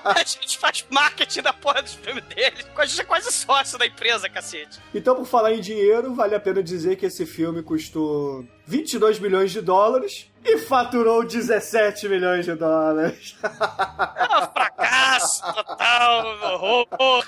a 0.04 0.24
gente 0.26 0.58
faz 0.58 0.86
marketing 0.90 1.42
da 1.42 1.52
porra 1.52 1.82
dos 1.82 1.96
filmes 1.96 2.24
deles. 2.26 2.66
A 2.76 2.86
gente 2.86 3.02
é 3.02 3.04
quase 3.04 3.30
sócio 3.32 3.78
da 3.78 3.86
empresa, 3.86 4.30
cacete. 4.30 4.80
Então, 4.96 5.16
por 5.16 5.26
falar 5.26 5.54
em 5.54 5.60
dinheiro, 5.60 6.14
vale 6.16 6.36
a 6.36 6.40
pena 6.40 6.64
dizer 6.64 6.96
que 6.96 7.06
esse 7.06 7.26
filme 7.26 7.62
custou 7.62 8.46
22 8.66 9.20
milhões 9.20 9.52
de 9.52 9.62
dólares 9.62 10.30
e 10.48 10.58
faturou 10.60 11.26
17 11.26 12.08
milhões 12.08 12.46
de 12.46 12.56
dólares. 12.56 13.36
É 13.44 14.38
um 14.38 14.48
fracasso 14.52 15.42
total, 15.54 16.62
horror. 16.62 17.26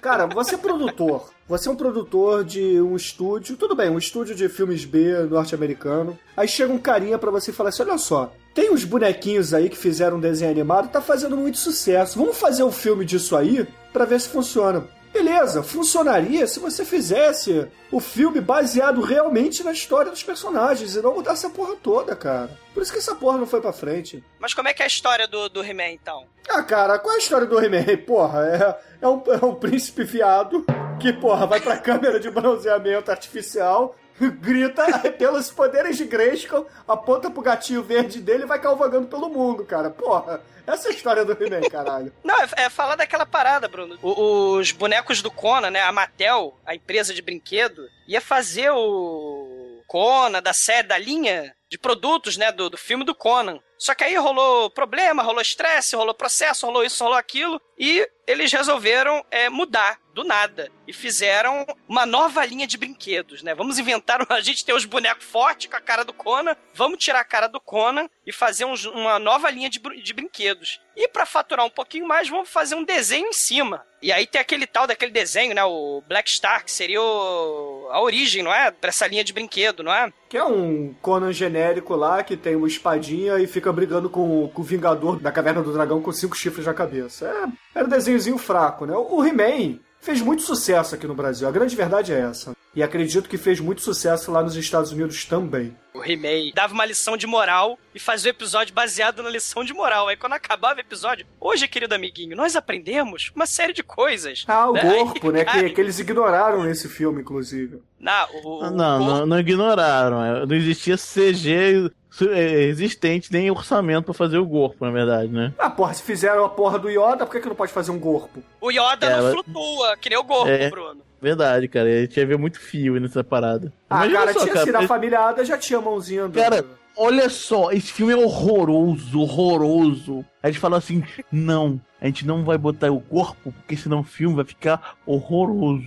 Cara, 0.00 0.26
você 0.26 0.54
é 0.54 0.58
produtor. 0.58 1.30
Você 1.48 1.68
é 1.68 1.72
um 1.72 1.76
produtor 1.76 2.44
de 2.44 2.80
um 2.80 2.94
estúdio, 2.94 3.56
tudo 3.56 3.74
bem, 3.74 3.88
um 3.88 3.98
estúdio 3.98 4.34
de 4.34 4.48
filmes 4.48 4.84
B 4.84 5.12
norte-americano. 5.30 6.18
Aí 6.36 6.46
chega 6.46 6.72
um 6.72 6.78
carinha 6.78 7.18
pra 7.18 7.30
você 7.30 7.50
e 7.50 7.54
fala 7.54 7.70
assim: 7.70 7.82
olha 7.82 7.98
só, 7.98 8.32
tem 8.54 8.70
uns 8.70 8.84
bonequinhos 8.84 9.54
aí 9.54 9.68
que 9.68 9.76
fizeram 9.76 10.18
um 10.18 10.20
desenho 10.20 10.50
animado, 10.50 10.90
tá 10.90 11.00
fazendo 11.00 11.36
muito 11.36 11.58
sucesso. 11.58 12.18
Vamos 12.18 12.36
fazer 12.36 12.62
um 12.64 12.72
filme 12.72 13.04
disso 13.04 13.36
aí 13.36 13.66
pra 13.92 14.04
ver 14.04 14.20
se 14.20 14.28
funciona. 14.28 14.86
Beleza, 15.18 15.64
funcionaria 15.64 16.46
se 16.46 16.60
você 16.60 16.84
fizesse 16.84 17.66
o 17.90 17.98
filme 17.98 18.40
baseado 18.40 19.00
realmente 19.00 19.64
na 19.64 19.72
história 19.72 20.12
dos 20.12 20.22
personagens 20.22 20.94
e 20.94 21.02
não 21.02 21.14
mudar 21.14 21.32
essa 21.32 21.50
porra 21.50 21.74
toda, 21.74 22.14
cara. 22.14 22.56
Por 22.72 22.84
isso 22.84 22.92
que 22.92 22.98
essa 22.98 23.16
porra 23.16 23.36
não 23.36 23.44
foi 23.44 23.60
pra 23.60 23.72
frente. 23.72 24.22
Mas 24.38 24.54
como 24.54 24.68
é 24.68 24.72
que 24.72 24.80
é 24.80 24.84
a 24.84 24.86
história 24.86 25.26
do, 25.26 25.48
do 25.48 25.60
He-Man, 25.60 25.90
então? 25.90 26.24
Ah, 26.48 26.62
cara, 26.62 27.00
qual 27.00 27.14
é 27.14 27.16
a 27.16 27.18
história 27.18 27.48
do 27.48 27.58
He-Man? 27.58 27.96
Porra, 28.06 28.46
é, 28.46 29.04
é, 29.04 29.08
um, 29.08 29.20
é 29.26 29.44
um 29.44 29.56
príncipe 29.56 30.04
viado 30.04 30.64
que, 31.00 31.12
porra, 31.12 31.48
vai 31.48 31.60
pra 31.60 31.76
câmera 31.82 32.20
de 32.20 32.30
bronzeamento 32.30 33.10
artificial, 33.10 33.96
grita 34.40 34.84
pelos 35.18 35.50
poderes 35.50 35.96
de 35.96 36.04
Grayskull, 36.04 36.66
aponta 36.86 37.30
pro 37.30 37.42
gatinho 37.42 37.82
verde 37.82 38.20
dele 38.20 38.44
e 38.44 38.46
vai 38.46 38.60
cavalgando 38.60 39.06
pelo 39.08 39.28
mundo, 39.28 39.64
cara. 39.64 39.90
Porra, 39.90 40.40
essa 40.66 40.88
é 40.88 40.90
a 40.90 40.94
história 40.94 41.24
do 41.24 41.32
He-Man, 41.32 41.60
caralho. 41.70 42.12
Não, 42.24 42.40
é, 42.40 42.48
é 42.56 42.70
falar 42.70 42.96
daquela 42.96 43.24
parada, 43.26 43.68
Bruno. 43.68 43.98
O- 44.02 44.56
os 44.58 44.72
bonecos 44.72 45.22
do 45.22 45.30
Conan, 45.30 45.70
né? 45.70 45.80
A 45.82 45.92
Mattel, 45.92 46.58
a 46.66 46.74
empresa 46.74 47.14
de 47.14 47.22
brinquedo, 47.22 47.88
ia 48.06 48.20
fazer 48.20 48.70
o 48.70 49.82
Conan, 49.86 50.42
da 50.42 50.52
série, 50.52 50.86
da 50.88 50.98
linha 50.98 51.54
de 51.70 51.78
produtos, 51.78 52.36
né? 52.36 52.50
Do, 52.52 52.70
do 52.70 52.76
filme 52.76 53.04
do 53.04 53.14
Conan. 53.14 53.60
Só 53.76 53.94
que 53.94 54.02
aí 54.02 54.16
rolou 54.16 54.68
problema, 54.70 55.22
rolou 55.22 55.40
estresse, 55.40 55.94
rolou 55.94 56.12
processo, 56.12 56.66
rolou 56.66 56.82
isso, 56.84 57.02
rolou 57.04 57.16
aquilo. 57.18 57.60
E 57.78 58.08
eles 58.26 58.50
resolveram 58.52 59.24
é, 59.30 59.48
mudar 59.48 60.00
do 60.12 60.24
nada. 60.24 60.68
E 60.84 60.92
fizeram 60.92 61.64
uma 61.88 62.04
nova 62.04 62.44
linha 62.44 62.66
de 62.66 62.76
brinquedos, 62.76 63.40
né? 63.42 63.54
Vamos 63.54 63.78
inventar. 63.78 64.26
A 64.32 64.40
gente 64.40 64.64
tem 64.64 64.74
os 64.74 64.84
bonecos 64.84 65.24
fortes 65.24 65.70
com 65.70 65.76
a 65.76 65.80
cara 65.80 66.04
do 66.04 66.12
Conan. 66.12 66.56
Vamos 66.74 66.98
tirar 66.98 67.20
a 67.20 67.24
cara 67.24 67.46
do 67.46 67.60
Conan 67.60 68.08
e 68.26 68.32
fazer 68.32 68.64
uns- 68.64 68.84
uma 68.84 69.18
nova 69.20 69.48
linha 69.48 69.70
de, 69.70 69.78
de 69.78 70.12
brinquedos. 70.12 70.80
E 70.96 71.06
pra 71.06 71.24
faturar 71.24 71.64
um 71.64 71.70
pouquinho 71.70 72.06
mais, 72.08 72.28
vamos 72.28 72.48
fazer 72.48 72.74
um 72.74 72.82
desenho 72.82 73.28
em 73.28 73.32
cima. 73.32 73.86
E 74.02 74.10
aí 74.10 74.26
tem 74.26 74.40
aquele 74.40 74.66
tal 74.66 74.88
daquele 74.88 75.12
desenho, 75.12 75.54
né? 75.54 75.62
O 75.64 76.02
Black 76.08 76.28
Star, 76.28 76.64
que 76.64 76.72
seria 76.72 77.00
o- 77.00 77.88
a 77.92 78.00
origem, 78.00 78.42
não 78.42 78.52
é? 78.52 78.72
Pra 78.72 78.88
essa 78.88 79.06
linha 79.06 79.22
de 79.22 79.32
brinquedo, 79.32 79.84
não 79.84 79.92
é? 79.94 80.12
Que 80.28 80.36
é 80.36 80.44
um 80.44 80.92
Conan 81.00 81.32
genérico 81.32 81.57
lá 81.96 82.22
que 82.22 82.36
tem 82.36 82.56
uma 82.56 82.68
espadinha 82.68 83.38
e 83.38 83.46
fica 83.46 83.72
brigando 83.72 84.08
com, 84.08 84.48
com 84.48 84.62
o 84.62 84.64
Vingador 84.64 85.18
da 85.20 85.32
Caverna 85.32 85.62
do 85.62 85.72
Dragão 85.72 86.00
com 86.00 86.12
cinco 86.12 86.36
chifres 86.36 86.66
na 86.66 86.74
cabeça. 86.74 87.26
É, 87.26 87.78
era 87.78 87.86
um 87.86 87.90
desenhozinho 87.90 88.38
fraco, 88.38 88.86
né? 88.86 88.94
O 88.94 89.24
He-Man 89.24 89.78
fez 90.00 90.20
muito 90.20 90.42
sucesso 90.42 90.94
aqui 90.94 91.06
no 91.06 91.14
Brasil. 91.14 91.48
A 91.48 91.52
grande 91.52 91.74
verdade 91.74 92.12
é 92.12 92.20
essa. 92.20 92.52
E 92.78 92.82
acredito 92.84 93.28
que 93.28 93.36
fez 93.36 93.58
muito 93.58 93.80
sucesso 93.82 94.30
lá 94.30 94.40
nos 94.40 94.54
Estados 94.54 94.92
Unidos 94.92 95.24
também. 95.24 95.76
O 95.92 96.04
He-Man 96.04 96.52
dava 96.54 96.72
uma 96.72 96.84
lição 96.84 97.16
de 97.16 97.26
moral 97.26 97.76
e 97.92 97.98
fazia 97.98 98.30
o 98.30 98.34
episódio 98.34 98.72
baseado 98.72 99.20
na 99.20 99.28
lição 99.28 99.64
de 99.64 99.74
moral. 99.74 100.06
Aí 100.06 100.16
quando 100.16 100.34
acabava 100.34 100.76
o 100.76 100.80
episódio, 100.80 101.26
hoje, 101.40 101.66
querido 101.66 101.92
amiguinho, 101.96 102.36
nós 102.36 102.54
aprendemos 102.54 103.32
uma 103.34 103.46
série 103.46 103.72
de 103.72 103.82
coisas. 103.82 104.44
Ah, 104.46 104.70
o 104.70 104.74
Né? 104.74 104.82
corpo, 104.82 105.32
né? 105.32 105.44
Que, 105.44 105.70
que 105.70 105.80
eles 105.80 105.98
ignoraram 105.98 106.62
nesse 106.62 106.88
filme, 106.88 107.20
inclusive. 107.20 107.82
Não, 107.98 108.26
o, 108.44 108.62
Ah, 108.62 108.68
o 108.68 108.70
Não, 108.70 108.98
corpo- 108.98 109.12
não, 109.18 109.26
não 109.26 109.40
ignoraram. 109.40 110.24
é, 110.24 110.46
Não 110.46 110.54
existia 110.54 110.96
CG 110.96 111.90
é, 112.30 112.62
existente, 112.62 113.32
nem 113.32 113.50
orçamento 113.50 114.04
pra 114.04 114.14
fazer 114.14 114.38
o 114.38 114.48
corpo, 114.48 114.84
na 114.84 114.92
verdade, 114.92 115.32
né? 115.32 115.52
Ah, 115.58 115.68
porra, 115.68 115.94
se 115.94 116.02
fizeram 116.04 116.44
a 116.44 116.48
porra 116.48 116.78
do 116.78 116.88
Yoda, 116.88 117.26
por 117.26 117.32
que, 117.32 117.40
que 117.40 117.48
não 117.48 117.56
pode 117.56 117.72
fazer 117.72 117.90
um 117.90 117.98
corpo? 117.98 118.40
O 118.60 118.70
Yoda 118.70 119.04
Ela- 119.06 119.32
não 119.34 119.42
flutua, 119.42 119.96
que 119.96 120.08
nem 120.08 120.18
o 120.18 120.24
corpo, 120.24 120.48
É. 120.48 120.70
Bruno. 120.70 121.07
Verdade, 121.20 121.68
cara. 121.68 121.88
A 121.88 122.00
gente 122.02 122.16
ia 122.18 122.26
ver 122.26 122.38
muito 122.38 122.60
fio 122.60 122.98
nessa 123.00 123.22
parada. 123.24 123.72
Ah, 123.90 124.06
Imagina 124.06 124.18
cara, 124.20 124.32
só, 124.32 124.44
tinha 124.44 124.64
sido 124.64 124.76
a 124.76 124.78
ele- 124.80 124.88
família 124.88 125.20
Ada 125.20 125.44
já 125.44 125.58
tinha 125.58 125.80
mãozinha 125.80 126.28
do... 126.28 126.38
Cara, 126.40 126.64
olha 126.96 127.28
só, 127.28 127.70
esse 127.72 127.92
filme 127.92 128.12
é 128.12 128.16
horroroso, 128.16 129.20
horroroso. 129.20 130.24
A 130.42 130.48
gente 130.48 130.60
falou 130.60 130.78
assim: 130.78 131.02
não, 131.30 131.80
a 132.00 132.06
gente 132.06 132.26
não 132.26 132.44
vai 132.44 132.56
botar 132.58 132.90
o 132.92 133.00
corpo, 133.00 133.52
porque 133.52 133.76
senão 133.76 134.00
o 134.00 134.04
filme 134.04 134.36
vai 134.36 134.44
ficar 134.44 134.96
horroroso. 135.04 135.86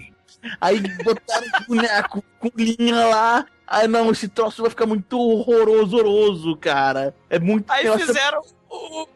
Aí 0.60 0.82
botaram 1.04 1.48
o 1.48 1.76
boneco 1.76 2.24
com 2.40 2.50
linha 2.58 3.06
lá. 3.08 3.46
Aí 3.68 3.88
não, 3.88 4.12
esse 4.12 4.28
troço 4.28 4.62
vai 4.64 4.70
ficar 4.70 4.86
muito 4.86 5.18
horroroso, 5.18 5.96
horroroso, 5.96 6.58
cara. 6.58 7.16
É 7.30 7.40
muito. 7.40 7.70
Aí 7.72 7.88
fizeram 7.98 8.42
o. 8.70 9.08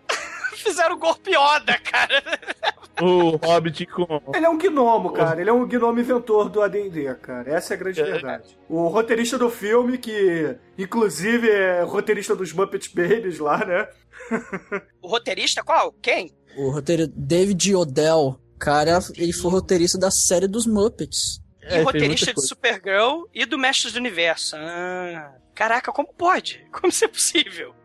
fizeram 0.66 0.96
o 0.96 1.30
Yoda, 1.30 1.78
cara. 1.80 2.24
O 3.02 3.36
Hobbit 3.36 3.86
com. 3.88 4.22
Ele 4.34 4.46
é 4.46 4.50
um 4.50 4.58
gnomo, 4.58 5.12
cara. 5.12 5.40
Ele 5.42 5.50
é 5.50 5.54
um 5.54 5.68
gnomo 5.68 6.00
inventor 6.00 6.50
do 6.50 6.62
AD&D, 6.62 7.14
cara. 7.16 7.52
Essa 7.52 7.74
é 7.74 7.76
a 7.76 7.80
grande 7.80 8.02
verdade. 8.02 8.58
O 8.70 8.88
roteirista 8.88 9.38
do 9.38 9.50
filme, 9.50 9.98
que 9.98 10.56
inclusive 10.78 11.50
é 11.50 11.82
roteirista 11.82 12.36
dos 12.36 12.54
Muppet 12.54 12.94
Babies 12.96 13.40
lá, 13.40 13.66
né? 13.66 13.88
O 15.02 15.08
roteirista 15.08 15.64
qual? 15.64 15.94
Quem? 16.02 16.32
O 16.58 16.72
roteiro 16.72 17.08
David 17.08 17.76
Odell, 17.76 18.40
cara, 18.58 19.00
ele 19.16 19.34
foi 19.34 19.52
roteirista 19.52 20.00
da 20.00 20.10
série 20.10 20.48
dos 20.48 20.66
Muppets. 20.66 21.40
E 21.62 21.66
É, 21.66 21.70
fez 21.72 21.84
roteirista 21.86 22.34
de 22.34 22.48
Supergirl 22.48 23.26
e 23.34 23.46
do 23.46 23.58
Mestres 23.58 23.94
do 23.94 23.98
Universo. 23.98 24.56
Ah, 24.56 25.34
caraca, 25.54 25.92
como 25.92 26.14
pode? 26.14 26.66
Como 26.72 26.88
isso 26.88 27.06
é 27.06 27.08
possível? 27.08 27.76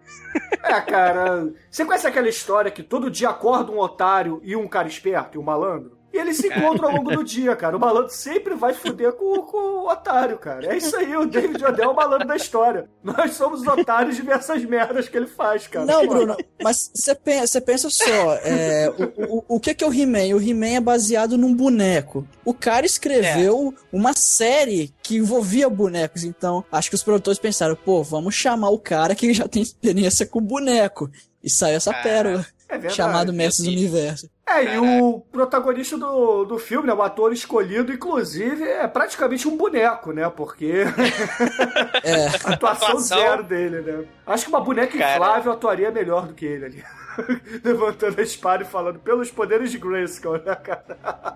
É, 0.63 0.81
cara. 0.81 1.53
Você 1.71 1.85
conhece 1.85 2.07
aquela 2.07 2.29
história 2.29 2.71
que 2.71 2.83
todo 2.83 3.11
dia 3.11 3.31
acorda 3.31 3.73
um 3.73 3.79
otário 3.79 4.41
e 4.45 4.55
um 4.55 4.69
cara 4.69 4.89
esperto, 4.89 5.37
e 5.37 5.39
um 5.39 5.43
malandro? 5.43 6.00
E 6.13 6.19
eles 6.19 6.39
se 6.39 6.49
encontram 6.49 6.89
ao 6.91 6.97
longo 6.97 7.11
do 7.17 7.23
dia, 7.25 7.55
cara. 7.55 7.77
O 7.77 7.81
malandro 7.81 8.11
sempre 8.13 8.55
vai 8.55 8.75
fuder 8.75 9.13
com, 9.13 9.43
com 9.43 9.57
o 9.57 9.89
otário, 9.89 10.39
cara. 10.39 10.67
É 10.73 10.77
isso 10.77 10.97
aí, 10.97 11.17
o 11.17 11.25
David 11.25 11.65
Odell 11.65 11.85
é 11.85 11.89
o 11.89 11.95
malandro 11.95 12.27
da 12.27 12.35
história. 12.37 12.89
Nós 13.03 13.35
somos 13.35 13.61
os 13.61 13.67
otários 13.67 14.17
de 14.17 14.29
essas 14.31 14.65
merdas 14.65 15.09
que 15.09 15.17
ele 15.17 15.27
faz, 15.29 15.67
cara. 15.69 15.87
Não, 15.87 16.07
Bruno, 16.07 16.37
mas 16.63 16.91
você 16.93 17.15
pensa, 17.15 17.61
pensa 17.61 17.89
só, 17.91 18.35
é, 18.43 18.91
o, 19.17 19.37
o, 19.37 19.45
o 19.57 19.61
que 19.61 19.73
que 19.73 19.85
é 19.85 19.87
o 19.87 19.95
He-Man? 19.95 20.35
O 20.35 20.41
He-Man 20.43 20.77
é 20.77 20.81
baseado 20.81 21.39
num 21.39 21.55
boneco. 21.55 22.27
O 22.45 22.53
cara 22.53 22.85
escreveu 22.85 23.73
uma 23.93 24.13
série 24.15 24.93
que 25.03 25.17
envolvia 25.17 25.69
bonecos, 25.69 26.25
então 26.25 26.65
acho 26.73 26.89
que 26.89 26.95
os 26.97 27.03
produtores 27.05 27.39
pensaram, 27.39 27.77
pô, 27.77 28.03
vamos 28.03 28.35
chamar 28.35 28.71
o 28.71 28.79
cara 28.79 29.15
que 29.15 29.33
já 29.33 29.47
tem 29.47 29.63
experiência 29.63 30.27
com 30.27 30.41
boneco. 30.41 31.09
E 31.43 31.49
saiu 31.49 31.77
essa 31.77 31.93
pérola, 31.95 32.45
É 32.69 32.73
verdade. 32.73 32.95
chamado 32.95 33.33
Mestre 33.33 33.65
do 33.65 33.71
Universo. 33.71 34.29
É, 34.59 34.75
e 34.75 34.79
o 34.79 35.21
protagonista 35.33 35.97
do, 35.97 36.45
do 36.45 36.59
filme, 36.59 36.87
né, 36.89 36.93
o 36.95 37.03
ator 37.03 37.33
escolhido, 37.33 37.93
inclusive, 37.93 38.65
é 38.65 38.87
praticamente 38.89 39.47
um 39.47 39.57
boneco, 39.57 40.13
né? 40.13 40.29
Porque 40.29 40.85
É. 42.03 42.27
a 42.45 42.55
atuação 42.55 42.89
Atuação. 42.89 43.19
zero 43.19 43.43
dele, 43.45 43.81
né? 43.81 44.05
Acho 44.27 44.45
que 44.45 44.51
uma 44.51 44.61
boneca 44.61 44.97
Cara. 44.97 45.15
inflável 45.15 45.53
atuaria 45.53 45.91
melhor 45.91 46.27
do 46.27 46.35
que 46.35 46.45
ele 46.45 46.65
ali. 46.65 46.85
Levantando 47.65 48.21
a 48.21 48.23
espada 48.23 48.63
e 48.63 48.67
falando 48.67 48.99
pelos 49.01 49.31
poderes 49.31 49.71
de 49.71 49.79
Grayskull, 49.79 50.39
né, 50.45 50.55
cara? 50.57 50.85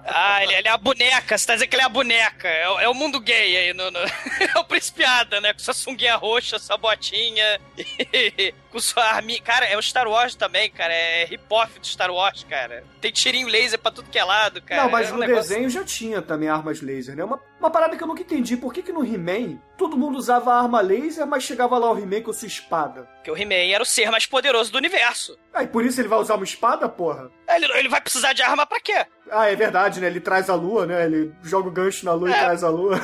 Ah, 0.07 0.43
ele, 0.43 0.55
ele 0.55 0.69
é 0.69 0.71
a 0.71 0.77
boneca, 0.79 1.37
você 1.37 1.47
tá 1.47 1.55
dizendo 1.55 1.69
que 1.69 1.77
ele 1.77 1.83
é 1.83 1.87
a 1.87 1.89
boneca. 1.89 2.49
É, 2.49 2.69
o- 2.69 2.81
é 2.81 2.89
o 2.89 2.95
mundo 2.95 3.21
gay 3.21 3.57
aí, 3.57 3.73
no, 3.75 3.91
no- 3.91 3.99
é 4.55 4.59
o 4.59 4.65
principiada, 4.65 5.41
né? 5.41 5.53
Com 5.53 5.59
sua 5.59 5.75
sunguinha 5.75 6.17
roxa, 6.17 6.59
sua 6.59 6.77
botinha, 6.77 7.61
com 8.71 8.79
sua 8.79 9.05
arminha. 9.05 9.41
Cara, 9.43 9.67
é 9.67 9.77
o 9.77 9.83
Star 9.83 10.07
Wars 10.09 10.35
também, 10.35 10.71
cara. 10.71 10.93
É 10.93 11.25
hip-hop 11.27 11.79
do 11.79 11.87
Star 11.87 12.11
Wars, 12.11 12.45
cara. 12.49 12.85
Tem 13.01 13.13
tirinho 13.13 13.49
laser 13.49 13.79
pra 13.79 13.91
tudo 13.91 14.09
que 14.11 14.19
é 14.19 14.25
lado, 14.25 14.61
cara. 14.63 14.83
Não, 14.85 14.91
mas 14.91 15.09
É 15.09 15.11
um 15.11 15.15
no 15.15 15.21
negócio- 15.21 15.49
desenho 15.51 15.69
já 15.71 15.85
tinha 15.85 16.23
também 16.23 16.49
armas 16.49 16.81
laser, 16.81 17.15
né? 17.17 17.25
Uma, 17.25 17.41
uma 17.65 17.71
parada 17.71 17.97
que 17.97 18.03
eu 18.03 18.07
nunca 18.07 18.23
entendi. 18.23 18.57
Por 18.57 18.73
que, 18.73 18.83
que 18.83 18.93
no 18.93 19.05
He-Man 19.05 19.59
todo 19.79 19.97
mundo 19.97 20.17
usava 20.19 20.55
arma 20.55 20.81
laser, 20.81 21.27
mas 21.27 21.43
chegava 21.43 21.79
lá 21.79 21.91
o 21.93 21.99
He-Man 21.99 22.23
com 22.23 22.33
sua 22.33 22.47
espada? 22.49 23.03
Porque 23.17 23.31
o 23.31 23.37
He-Man 23.37 23.73
era 23.73 23.83
o 23.83 23.87
ser 23.87 24.11
mais 24.11 24.27
poderoso 24.27 24.71
do 24.71 24.79
universo. 24.79 25.39
Ah, 25.53 25.63
e 25.63 25.67
por 25.67 25.85
isso 25.85 26.01
ele 26.01 26.09
vai 26.09 26.19
usar 26.19 26.35
uma 26.35 26.45
espada, 26.45 26.89
porra? 26.89 27.31
Ele, 27.49 27.67
ele 27.79 27.89
vai 27.89 28.01
precisar 28.01 28.33
de 28.33 28.43
arma 28.43 28.67
pra 28.67 28.81
quê? 28.81 29.07
Ah, 29.31 29.49
é 29.51 29.57
verdade, 29.57 30.01
né? 30.01 30.07
Ele 30.09 30.21
traz 30.21 30.51
a 30.51 30.55
lua, 30.55 30.85
né? 30.87 31.05
Ele 31.05 31.33
joga 31.43 31.69
o 31.69 31.73
gancho 31.73 32.05
na 32.05 32.13
lua 32.13 32.31
e 32.31 32.35
traz 32.35 32.63
a 32.63 32.69
lua. 32.69 33.01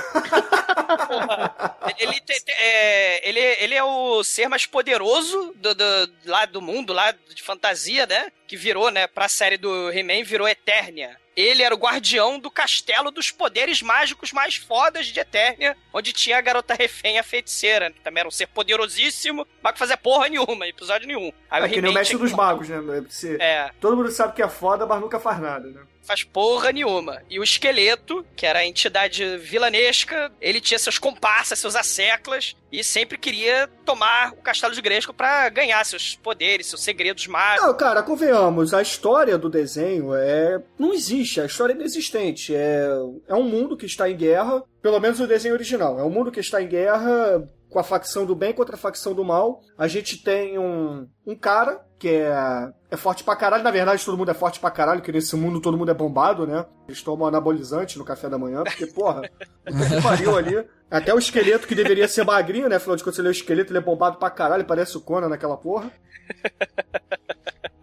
Ele, 1.99 2.21
te- 2.21 2.41
te- 2.45 2.53
é, 2.53 3.29
ele, 3.29 3.41
ele 3.41 3.75
é 3.75 3.83
o 3.85 4.23
ser 4.25 4.49
mais 4.49 4.67
poderoso 4.67 5.53
do, 5.57 5.75
do- 5.75 6.13
lá 6.27 6.45
do 6.47 6.61
mundo, 6.61 6.93
lá 6.93 7.13
de 7.13 7.43
fantasia, 7.43 8.07
né? 8.07 8.31
Que 8.47 8.57
virou, 8.57 8.91
né, 8.91 9.07
pra 9.07 9.29
série 9.29 9.57
do 9.57 9.91
He-Man, 9.91 10.25
virou 10.25 10.49
Eternia. 10.49 11.17
Ele 11.41 11.63
era 11.63 11.75
o 11.75 11.79
guardião 11.79 12.39
do 12.39 12.51
castelo 12.51 13.11
dos 13.11 13.31
poderes 13.31 13.81
mágicos 13.83 14.33
mais 14.33 14.57
fodas 14.57 15.07
de 15.07 15.19
Eternia, 15.19 15.77
onde 15.93 16.13
tinha 16.13 16.37
a 16.39 16.41
garota 16.41 16.75
refém, 16.75 17.19
a 17.19 17.23
feiticeira, 17.23 17.91
que 17.91 18.01
também 18.01 18.21
era 18.21 18.29
um 18.29 18.33
ser 18.33 18.47
poderosíssimo, 18.49 19.47
mas 19.63 19.73
que 19.73 19.79
fazia 19.79 19.97
porra 19.97 20.29
nenhuma, 20.29 20.67
episódio 20.67 21.07
nenhum. 21.07 21.33
Aí 21.51 21.65
É 21.65 21.69
que 21.69 21.81
nem 21.81 21.91
o 21.91 21.95
mestre 21.95 22.17
dos 22.17 22.33
magos, 22.33 22.69
né? 22.69 22.79
Você- 23.09 23.37
É, 23.41 23.71
Todo 23.81 23.97
mundo 23.97 24.11
sabe 24.11 24.35
que 24.35 24.43
é 24.43 24.49
foda, 24.49 24.87
mas 24.87 25.01
nunca 25.01 25.19
faz 25.19 25.39
nada, 25.41 25.69
né? 25.69 25.81
Faz 26.03 26.25
porra 26.25 26.73
nenhuma. 26.73 27.23
E 27.29 27.39
o 27.39 27.45
esqueleto, 27.45 28.25
que 28.37 28.47
era 28.47 28.61
a 28.61 28.67
entidade 28.67 29.37
vilanesca, 29.39 30.33
ele 30.41 30.61
tinha 30.61 30.79
seus 30.79 30.99
comparsas, 30.99 31.59
seus 31.59 31.77
asseclas, 31.77 32.57
e 32.73 32.83
sempre 32.85 33.19
queria 33.19 33.69
tomar 33.85 34.33
o 34.33 34.43
castelo 34.43 34.75
de 34.75 34.81
Gresco 34.81 35.13
pra 35.13 35.49
ganhar 35.49 35.85
seus 35.85 36.15
poderes, 36.17 36.67
seus 36.67 36.83
segredos 36.83 37.27
mágicos. 37.27 37.67
Não, 37.67 37.77
cara, 37.77 38.03
convenhamos, 38.03 38.73
a 38.73 38.83
história 38.83 39.37
do 39.37 39.51
desenho 39.51 40.15
é. 40.15 40.63
não 40.79 40.93
existe, 40.93 41.41
a 41.41 41.47
história 41.47 41.73
é 41.73 41.77
inexistente. 41.77 42.55
É, 42.55 42.87
é 43.29 43.35
um 43.35 43.45
mundo 43.45 43.77
que 43.77 43.87
está 43.87 44.09
em 44.11 44.17
guerra, 44.17 44.63
pelo 44.83 45.01
menos 45.01 45.21
o 45.21 45.27
desenho 45.27 45.55
original. 45.55 45.99
É 45.99 46.05
um 46.05 46.11
mundo 46.11 46.33
que 46.33 46.41
está 46.41 46.63
em 46.63 46.69
guerra 46.69 47.49
com 47.69 47.79
a 47.79 47.85
facção 47.85 48.27
do 48.27 48.35
bem 48.35 48.53
contra 48.53 48.75
a 48.75 48.79
facção 48.79 49.15
do 49.15 49.25
mal. 49.25 49.63
A 49.79 49.87
gente 49.87 50.23
tem 50.23 50.59
um, 50.59 51.09
um 51.25 51.37
cara 51.37 51.81
que 52.01 52.09
é, 52.09 52.73
é 52.91 52.97
forte 52.97 53.23
pra 53.23 53.37
caralho. 53.37 53.63
Na 53.63 53.71
verdade, 53.71 54.03
todo 54.05 54.17
mundo 54.17 54.31
é 54.31 54.35
forte 54.35 54.59
pra 54.59 54.71
caralho, 54.71 55.03
que 55.03 55.13
nesse 55.13 55.37
mundo 55.37 55.61
todo 55.61 55.77
mundo 55.77 55.91
é 55.91 55.95
bombado, 55.95 56.47
né? 56.47 56.65
Eles 56.89 57.03
tomam 57.03 57.29
anabolizante 57.29 57.99
no 57.99 58.05
café 58.07 58.27
da 58.29 58.39
manhã, 58.39 58.65
porque, 58.65 58.87
porra, 58.87 59.21
que 59.67 60.03
pariu 60.03 60.35
ali. 60.37 60.67
Até 60.91 61.15
o 61.15 61.19
esqueleto, 61.19 61.69
que 61.69 61.75
deveria 61.75 62.09
ser 62.09 62.25
magrinho, 62.25 62.69
né? 62.71 62.77
Afinal 62.77 62.97
de 62.97 63.05
contas, 63.05 63.19
ele 63.19 63.29
é 63.29 63.31
o 63.31 63.33
esqueleto, 63.33 63.71
ele 63.71 63.79
é 63.79 63.83
bombado 63.83 64.17
pra 64.17 64.31
caralho, 64.31 64.65
parece 64.65 64.97
o 64.97 65.01
Conan 65.01 65.29
naquela 65.29 65.57
porra. 65.59 65.93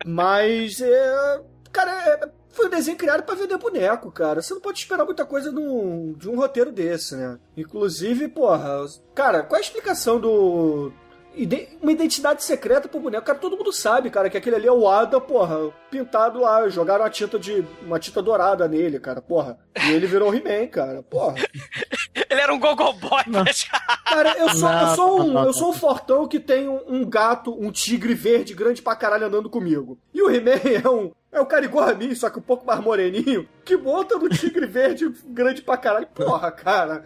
Mas 0.05 0.81
é. 0.81 1.41
Cara, 1.71 1.91
é- 1.91 2.29
foi 2.49 2.65
um 2.65 2.69
desenho 2.71 2.97
criado 2.97 3.21
pra 3.23 3.35
vender 3.35 3.57
boneco, 3.57 4.11
cara. 4.11 4.41
Você 4.41 4.51
não 4.53 4.61
pode 4.61 4.79
esperar 4.79 5.05
muita 5.05 5.25
coisa 5.25 5.51
num- 5.51 6.13
de 6.17 6.27
um 6.27 6.35
roteiro 6.35 6.71
desse, 6.71 7.15
né? 7.15 7.37
Inclusive, 7.55 8.27
porra. 8.29 8.83
Cara, 9.13 9.43
qual 9.43 9.57
é 9.57 9.61
a 9.61 9.65
explicação 9.65 10.19
do. 10.19 10.91
Uma 11.81 11.91
identidade 11.91 12.43
secreta 12.43 12.87
pro 12.87 12.99
boneco. 12.99 13.25
Cara, 13.25 13.37
todo 13.37 13.57
mundo 13.57 13.71
sabe, 13.71 14.09
cara, 14.09 14.29
que 14.29 14.37
aquele 14.37 14.55
ali 14.55 14.67
é 14.67 14.71
o 14.71 14.87
Ada, 14.89 15.21
porra, 15.21 15.71
pintado 15.91 16.39
lá. 16.39 16.67
Jogaram 16.69 17.03
uma 17.03 17.09
tinta 17.09 17.37
de. 17.37 17.63
uma 17.81 17.99
tinta 17.99 18.21
dourada 18.21 18.67
nele, 18.67 18.99
cara, 18.99 19.21
porra. 19.21 19.57
E 19.87 19.91
ele 19.91 20.07
virou 20.07 20.33
He-Man, 20.33 20.67
cara, 20.67 21.03
porra. 21.03 21.35
Ele 22.29 22.41
era 22.41 22.53
um 22.53 22.59
gogo 22.59 22.93
boy, 22.93 23.23
mas... 23.27 23.67
Cara, 24.05 24.35
eu 24.37 24.49
sou, 24.49 24.69
eu 24.69 24.95
sou, 24.95 25.21
um, 25.21 25.43
eu 25.43 25.53
sou 25.53 25.69
um 25.69 25.73
fortão 25.73 26.27
que 26.27 26.39
tem 26.39 26.67
um, 26.67 26.79
um 26.87 27.05
gato, 27.05 27.55
um 27.59 27.71
tigre 27.71 28.13
verde 28.13 28.53
grande 28.53 28.81
pra 28.81 28.95
caralho 28.95 29.27
andando 29.27 29.49
comigo. 29.49 29.97
E 30.13 30.21
o 30.21 30.29
He-Man 30.29 30.61
é 30.83 30.89
um. 30.89 31.11
É 31.29 31.41
um 31.41 31.45
cara 31.45 31.65
igual 31.65 31.89
a 31.89 31.93
mim, 31.93 32.15
só 32.15 32.29
que 32.29 32.39
um 32.39 32.41
pouco 32.41 32.65
mais 32.65 32.79
moreninho, 32.79 33.47
que 33.65 33.75
monta 33.75 34.17
no 34.17 34.29
tigre 34.29 34.65
verde 34.65 35.11
grande 35.27 35.61
pra 35.61 35.77
caralho. 35.77 36.07
Porra, 36.07 36.49
cara. 36.51 37.03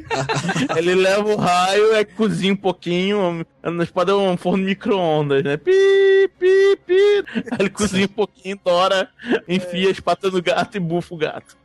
Ele 0.76 0.94
leva 0.94 1.28
o 1.28 1.36
raio, 1.36 1.94
é 1.94 2.02
cozinha 2.02 2.54
um 2.54 2.56
pouquinho, 2.56 3.46
na 3.62 3.84
espada 3.84 4.12
é 4.12 4.14
um 4.14 4.36
forno 4.36 4.64
micro-ondas, 4.64 5.44
né? 5.44 5.58
Pi, 5.58 6.30
pi, 6.38 6.78
pi. 6.86 7.24
Aí 7.50 7.58
ele 7.60 7.70
cozinha 7.70 8.06
um 8.06 8.08
pouquinho, 8.08 8.56
tora, 8.56 9.10
enfia 9.46 9.90
as 9.90 10.00
patas 10.00 10.32
no 10.32 10.42
gato 10.42 10.76
e 10.76 10.80
bufa 10.80 11.14
o 11.14 11.18
gato. 11.18 11.56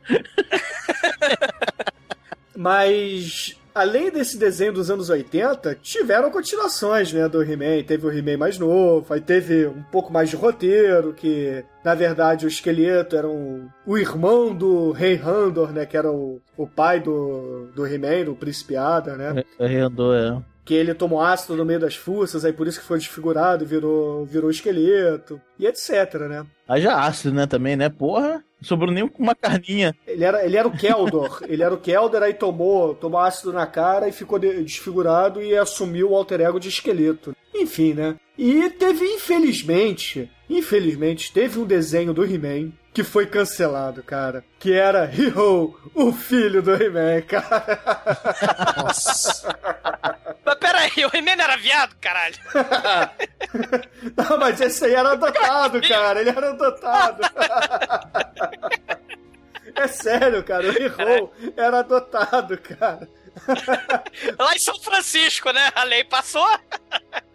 Mas. 2.56 3.56
Além 3.74 4.10
desse 4.10 4.38
desenho 4.38 4.72
dos 4.72 4.90
anos 4.90 5.10
80, 5.10 5.74
tiveram 5.82 6.30
continuações, 6.30 7.12
né, 7.12 7.28
do 7.28 7.42
He-Man. 7.42 7.82
Teve 7.82 8.06
o 8.06 8.10
He-Man 8.10 8.38
mais 8.38 8.58
novo, 8.58 9.12
aí 9.12 9.20
teve 9.20 9.66
um 9.66 9.82
pouco 9.82 10.10
mais 10.10 10.30
de 10.30 10.36
roteiro, 10.36 11.12
que, 11.12 11.62
na 11.84 11.94
verdade, 11.94 12.46
o 12.46 12.48
esqueleto 12.48 13.14
era 13.14 13.28
um, 13.28 13.68
o 13.84 13.98
irmão 13.98 14.54
do 14.54 14.92
Rei 14.92 15.16
Handor, 15.16 15.72
né, 15.72 15.84
que 15.84 15.94
era 15.94 16.10
o, 16.10 16.40
o 16.56 16.66
pai 16.66 17.00
do, 17.00 17.66
do 17.74 17.86
He-Man, 17.86 18.24
do 18.24 18.34
Príncipe 18.34 18.76
Ada, 18.76 19.14
né? 19.14 19.44
Corredor, 19.58 20.16
é. 20.16 20.55
Que 20.66 20.74
ele 20.74 20.92
tomou 20.92 21.20
ácido 21.22 21.56
no 21.56 21.64
meio 21.64 21.78
das 21.78 21.94
fuças, 21.94 22.44
aí 22.44 22.52
por 22.52 22.66
isso 22.66 22.80
que 22.80 22.86
foi 22.86 22.98
desfigurado 22.98 23.62
e 23.62 23.66
virou, 23.66 24.26
virou 24.26 24.50
esqueleto, 24.50 25.40
e 25.56 25.64
etc, 25.64 26.14
né? 26.28 26.44
Haja 26.68 26.92
ácido, 26.96 27.32
né, 27.32 27.46
também, 27.46 27.76
né? 27.76 27.88
Porra, 27.88 28.44
não 28.60 28.68
sobrou 28.68 28.92
nem 28.92 29.08
uma 29.16 29.34
carninha. 29.36 29.94
Ele 30.04 30.24
era, 30.24 30.44
ele 30.44 30.56
era 30.56 30.66
o 30.66 30.76
Keldor, 30.76 31.40
ele 31.48 31.62
era 31.62 31.72
o 31.72 31.78
Keldor, 31.78 32.20
aí 32.24 32.34
tomou, 32.34 32.96
tomou 32.96 33.20
ácido 33.20 33.52
na 33.52 33.64
cara 33.64 34.08
e 34.08 34.12
ficou 34.12 34.40
de- 34.40 34.64
desfigurado 34.64 35.40
e 35.40 35.56
assumiu 35.56 36.10
o 36.10 36.16
alter 36.16 36.40
ego 36.40 36.58
de 36.58 36.68
esqueleto. 36.68 37.34
Enfim, 37.54 37.94
né? 37.94 38.16
E 38.36 38.68
teve, 38.70 39.04
infelizmente, 39.04 40.28
infelizmente, 40.50 41.32
teve 41.32 41.60
um 41.60 41.64
desenho 41.64 42.12
do 42.12 42.24
He-Man 42.24 42.72
que 42.96 43.04
foi 43.04 43.26
cancelado, 43.26 44.02
cara. 44.02 44.42
Que 44.58 44.72
era 44.72 45.04
He-Ho, 45.04 45.78
o 45.94 46.12
filho 46.14 46.62
do 46.62 46.72
He-Man, 46.72 47.20
cara. 47.28 47.78
Nossa. 48.74 49.54
Mas 50.42 50.54
peraí, 50.54 51.04
o 51.04 51.14
He-Man 51.14 51.42
era 51.42 51.58
viado, 51.58 51.94
caralho. 52.00 52.36
Não, 54.16 54.38
mas 54.38 54.58
esse 54.62 54.86
aí 54.86 54.94
era 54.94 55.12
adotado, 55.12 55.78
cara. 55.86 56.22
Ele 56.22 56.30
era 56.30 56.48
adotado. 56.48 57.20
É 59.78 59.88
sério, 59.88 60.42
cara. 60.42 60.68
O 60.68 60.70
He-Ho 60.70 61.30
era 61.54 61.80
adotado, 61.80 62.56
cara. 62.56 63.06
Lá 64.38 64.54
em 64.54 64.58
São 64.58 64.80
Francisco, 64.80 65.50
né? 65.50 65.70
A 65.74 65.84
lei 65.84 66.02
passou. 66.02 66.48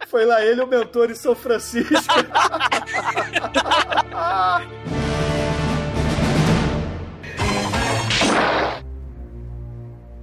Foi 0.08 0.24
lá 0.24 0.44
ele, 0.44 0.60
o 0.60 0.66
mentor 0.66 1.08
em 1.08 1.14
São 1.14 1.36
Francisco. 1.36 1.94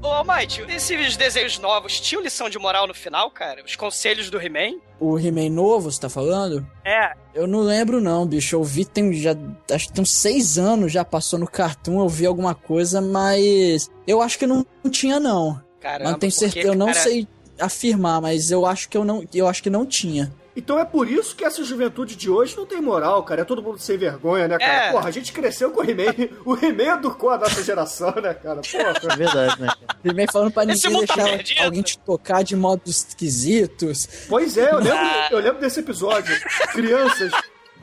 Ô, 0.01 0.07
Almighty, 0.07 0.61
esses 0.69 1.17
desenhos 1.17 1.59
novos 1.59 1.99
tinham 1.99 2.23
lição 2.23 2.49
de 2.49 2.57
moral 2.57 2.87
no 2.87 2.93
final, 2.93 3.29
cara? 3.29 3.61
Os 3.65 3.75
conselhos 3.75 4.29
do 4.29 4.41
He-Man? 4.41 4.79
O 4.97 5.19
He-Man 5.19 5.49
novo, 5.49 5.91
você 5.91 5.99
tá 5.99 6.09
falando? 6.09 6.65
É. 6.85 7.11
Eu 7.33 7.45
não 7.45 7.59
lembro 7.59 7.99
não, 7.99 8.25
bicho. 8.25 8.55
Eu 8.55 8.63
vi 8.63 8.85
tem 8.85 9.11
já. 9.13 9.35
Acho 9.71 9.87
que 9.87 9.93
tem 9.93 10.01
uns 10.01 10.11
seis 10.11 10.57
anos 10.57 10.91
já 10.91 11.03
passou 11.03 11.37
no 11.37 11.47
Cartoon, 11.47 11.99
eu 11.99 12.07
vi 12.07 12.25
alguma 12.25 12.55
coisa, 12.55 13.01
mas. 13.01 13.89
Eu 14.07 14.21
acho 14.21 14.39
que 14.39 14.47
não, 14.47 14.65
não 14.83 14.89
tinha, 14.89 15.19
não. 15.19 15.61
Caramba, 15.81 16.03
mas 16.03 16.11
não 16.13 16.19
tenho 16.19 16.31
porque, 16.31 16.45
certeza, 16.45 16.67
eu 16.67 16.75
não 16.75 16.87
cara, 16.87 16.99
sei 16.99 17.27
afirmar, 17.59 18.21
mas 18.21 18.51
eu 18.51 18.65
acho 18.65 18.87
que 18.87 18.97
eu 18.97 19.03
não. 19.03 19.23
Eu 19.33 19.47
acho 19.47 19.61
que 19.61 19.69
não 19.69 19.85
tinha. 19.85 20.33
Então 20.59 20.77
é 20.77 20.83
por 20.83 21.09
isso 21.09 21.35
que 21.37 21.45
essa 21.45 21.63
juventude 21.63 22.17
de 22.17 22.29
hoje 22.29 22.55
não 22.57 22.65
tem 22.65 22.81
moral, 22.81 23.23
cara. 23.23 23.41
É 23.41 23.45
todo 23.45 23.63
mundo 23.63 23.79
sem 23.79 23.97
vergonha, 23.97 24.45
né, 24.47 24.57
cara? 24.59 24.73
É. 24.87 24.91
Porra, 24.91 25.07
a 25.07 25.11
gente 25.11 25.31
cresceu 25.31 25.71
com 25.71 25.79
o 25.81 25.83
He-Man. 25.89 26.13
O 26.45 26.53
He-Man 26.53 26.95
educou 26.95 27.29
a 27.29 27.37
nossa 27.37 27.63
geração, 27.63 28.13
né, 28.21 28.33
cara? 28.33 28.59
Porra. 28.61 29.13
É 29.13 29.15
verdade, 29.15 29.61
né? 29.61 29.69
Primeiro 30.01 30.31
falando 30.31 30.51
pra 30.51 30.65
ninguém 30.65 30.91
tá 30.91 31.15
deixar 31.15 31.23
perdido. 31.37 31.63
alguém 31.63 31.81
te 31.81 31.97
tocar 31.99 32.43
de 32.43 32.55
modos 32.57 33.07
esquisitos. 33.07 34.07
Pois 34.27 34.57
é, 34.57 34.71
eu 34.73 34.79
lembro, 34.79 34.97
Ah. 34.99 35.27
eu 35.31 35.39
lembro 35.39 35.61
desse 35.61 35.79
episódio. 35.79 36.35
Crianças, 36.73 37.31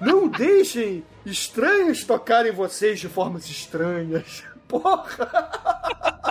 não 0.00 0.28
deixem 0.28 1.02
estranhos 1.24 2.04
tocarem 2.04 2.52
vocês 2.52 3.00
de 3.00 3.08
formas 3.08 3.48
estranhas. 3.48 4.44
Porra! 4.68 5.04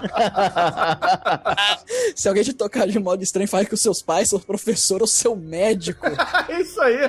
Se 2.15 2.27
alguém 2.27 2.43
te 2.43 2.53
tocar 2.53 2.87
de 2.87 2.99
modo 2.99 3.23
estranho, 3.23 3.47
fale 3.47 3.65
com 3.65 3.75
seus 3.75 4.01
pais, 4.01 4.29
seu 4.29 4.39
professor 4.39 5.01
ou 5.01 5.07
seu 5.07 5.35
médico. 5.35 6.05
É 6.47 6.61
isso 6.61 6.79
aí. 6.81 6.99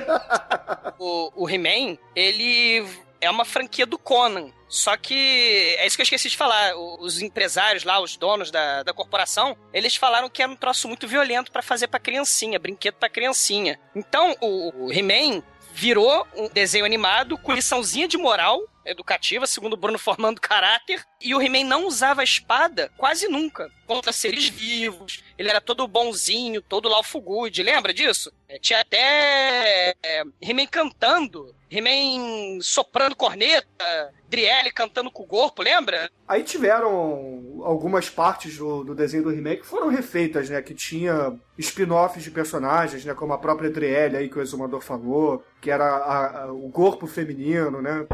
O, 0.97 1.43
o 1.43 1.49
He-Man, 1.49 1.97
ele 2.15 2.87
é 3.21 3.29
uma 3.29 3.45
franquia 3.45 3.85
do 3.85 3.97
Conan. 3.97 4.49
Só 4.67 4.97
que 4.97 5.75
é 5.77 5.85
isso 5.85 5.95
que 5.95 6.01
eu 6.01 6.05
esqueci 6.05 6.29
de 6.29 6.37
falar. 6.37 6.75
Os 6.75 7.21
empresários 7.21 7.83
lá, 7.83 7.99
os 7.99 8.17
donos 8.17 8.51
da, 8.51 8.83
da 8.83 8.93
corporação, 8.93 9.55
eles 9.73 9.95
falaram 9.95 10.29
que 10.29 10.41
era 10.41 10.51
um 10.51 10.55
troço 10.55 10.87
muito 10.87 11.07
violento 11.07 11.51
pra 11.51 11.61
fazer 11.61 11.87
pra 11.87 11.99
criancinha, 11.99 12.59
brinquedo 12.59 12.95
pra 12.95 13.09
criancinha. 13.09 13.79
Então 13.95 14.35
o, 14.41 14.85
o 14.85 14.91
He-Man 14.91 15.41
virou 15.73 16.25
um 16.35 16.49
desenho 16.49 16.85
animado 16.85 17.37
com 17.37 17.53
liçãozinha 17.53 18.07
de 18.07 18.17
moral 18.17 18.61
educativa, 18.89 19.45
segundo 19.45 19.73
o 19.73 19.77
Bruno 19.77 19.99
formando 19.99 20.41
caráter, 20.41 21.03
e 21.21 21.33
o 21.35 21.41
He-Man 21.41 21.65
não 21.65 21.85
usava 21.87 22.23
espada 22.23 22.91
quase 22.97 23.27
nunca 23.27 23.69
contra 23.85 24.11
seres 24.11 24.47
vivos. 24.49 25.23
Ele 25.37 25.49
era 25.49 25.61
todo 25.61 25.87
bonzinho, 25.87 26.61
todo 26.61 26.87
o 26.87 26.89
Good, 27.21 27.63
lembra 27.63 27.93
disso? 27.93 28.31
É, 28.49 28.57
tinha 28.59 28.81
até 28.81 29.93
é, 30.03 30.23
He-Man 30.41 30.65
cantando, 30.67 31.53
He-Man 31.69 32.59
soprando 32.61 33.15
corneta, 33.15 34.13
Driele 34.29 34.71
cantando 34.71 35.09
com 35.11 35.23
o 35.23 35.27
corpo, 35.27 35.61
lembra? 35.63 36.09
Aí 36.27 36.43
tiveram 36.43 37.61
algumas 37.63 38.09
partes 38.09 38.57
do, 38.57 38.83
do 38.83 38.95
desenho 38.95 39.23
do 39.23 39.31
He-Man 39.31 39.55
que 39.57 39.65
foram 39.65 39.87
refeitas, 39.87 40.49
né? 40.49 40.61
Que 40.61 40.73
tinha 40.73 41.33
spin-offs 41.57 42.23
de 42.23 42.31
personagens, 42.31 43.03
né? 43.05 43.13
Como 43.13 43.31
a 43.33 43.37
própria 43.37 43.69
Driele 43.69 44.17
aí 44.17 44.29
que 44.29 44.37
o 44.37 44.41
exumador 44.41 44.81
falou, 44.81 45.43
que 45.61 45.71
era 45.71 45.85
a- 45.85 46.43
a- 46.43 46.51
o 46.53 46.69
corpo 46.71 47.07
feminino, 47.07 47.81
né? 47.81 48.05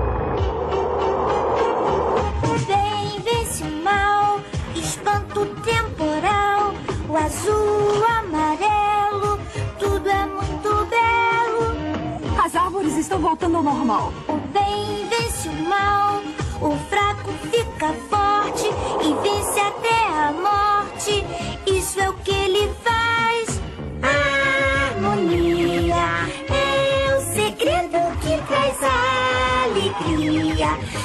O 2.43 2.65
bem 2.65 3.21
vence 3.21 3.63
o 3.63 3.83
mal, 3.83 4.39
espanto 4.75 5.45
temporal, 5.63 6.73
o 7.09 7.17
azul, 7.17 7.99
o 7.99 8.05
amarelo, 8.19 9.39
tudo 9.79 10.09
é 10.09 10.25
muito 10.25 10.69
belo. 10.85 12.43
As 12.43 12.55
árvores 12.55 12.97
estão 12.97 13.19
voltando 13.19 13.57
ao 13.57 13.63
normal. 13.63 14.13
O 14.27 14.37
bem 14.53 15.07
vence 15.09 15.49
o 15.49 15.53
mal, 15.67 16.21
o 16.61 16.77
fraco 16.89 17.31
fica 17.51 17.93
forte 18.09 18.67
e 19.01 19.13
vence 19.21 19.59
até 19.59 20.07
a 20.07 20.31
morte. 20.31 21.25
Isso 21.65 21.99
é 21.99 22.09
o 22.09 22.13
que 22.13 22.32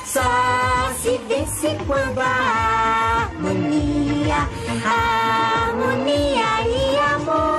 Só 0.04 0.90
se 1.00 1.18
vence 1.28 1.76
quando 1.86 2.18
há 2.18 3.28
harmonia, 3.30 4.48
harmonia 4.84 6.50
e 6.66 6.98
amor. 7.14 7.58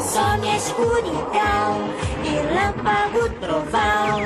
Some 0.00 0.48
a 0.48 0.56
escuridão, 0.56 1.88
relâmpago, 2.24 3.28
trovão. 3.40 4.16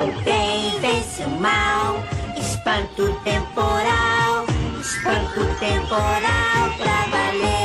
O 0.00 0.22
bem 0.22 0.78
vence 0.80 1.22
o 1.24 1.30
mal, 1.40 2.02
espanto 2.38 3.12
temporal, 3.24 4.46
espanto 4.80 5.44
temporal 5.58 6.70
pra 6.78 7.06
valer. 7.10 7.61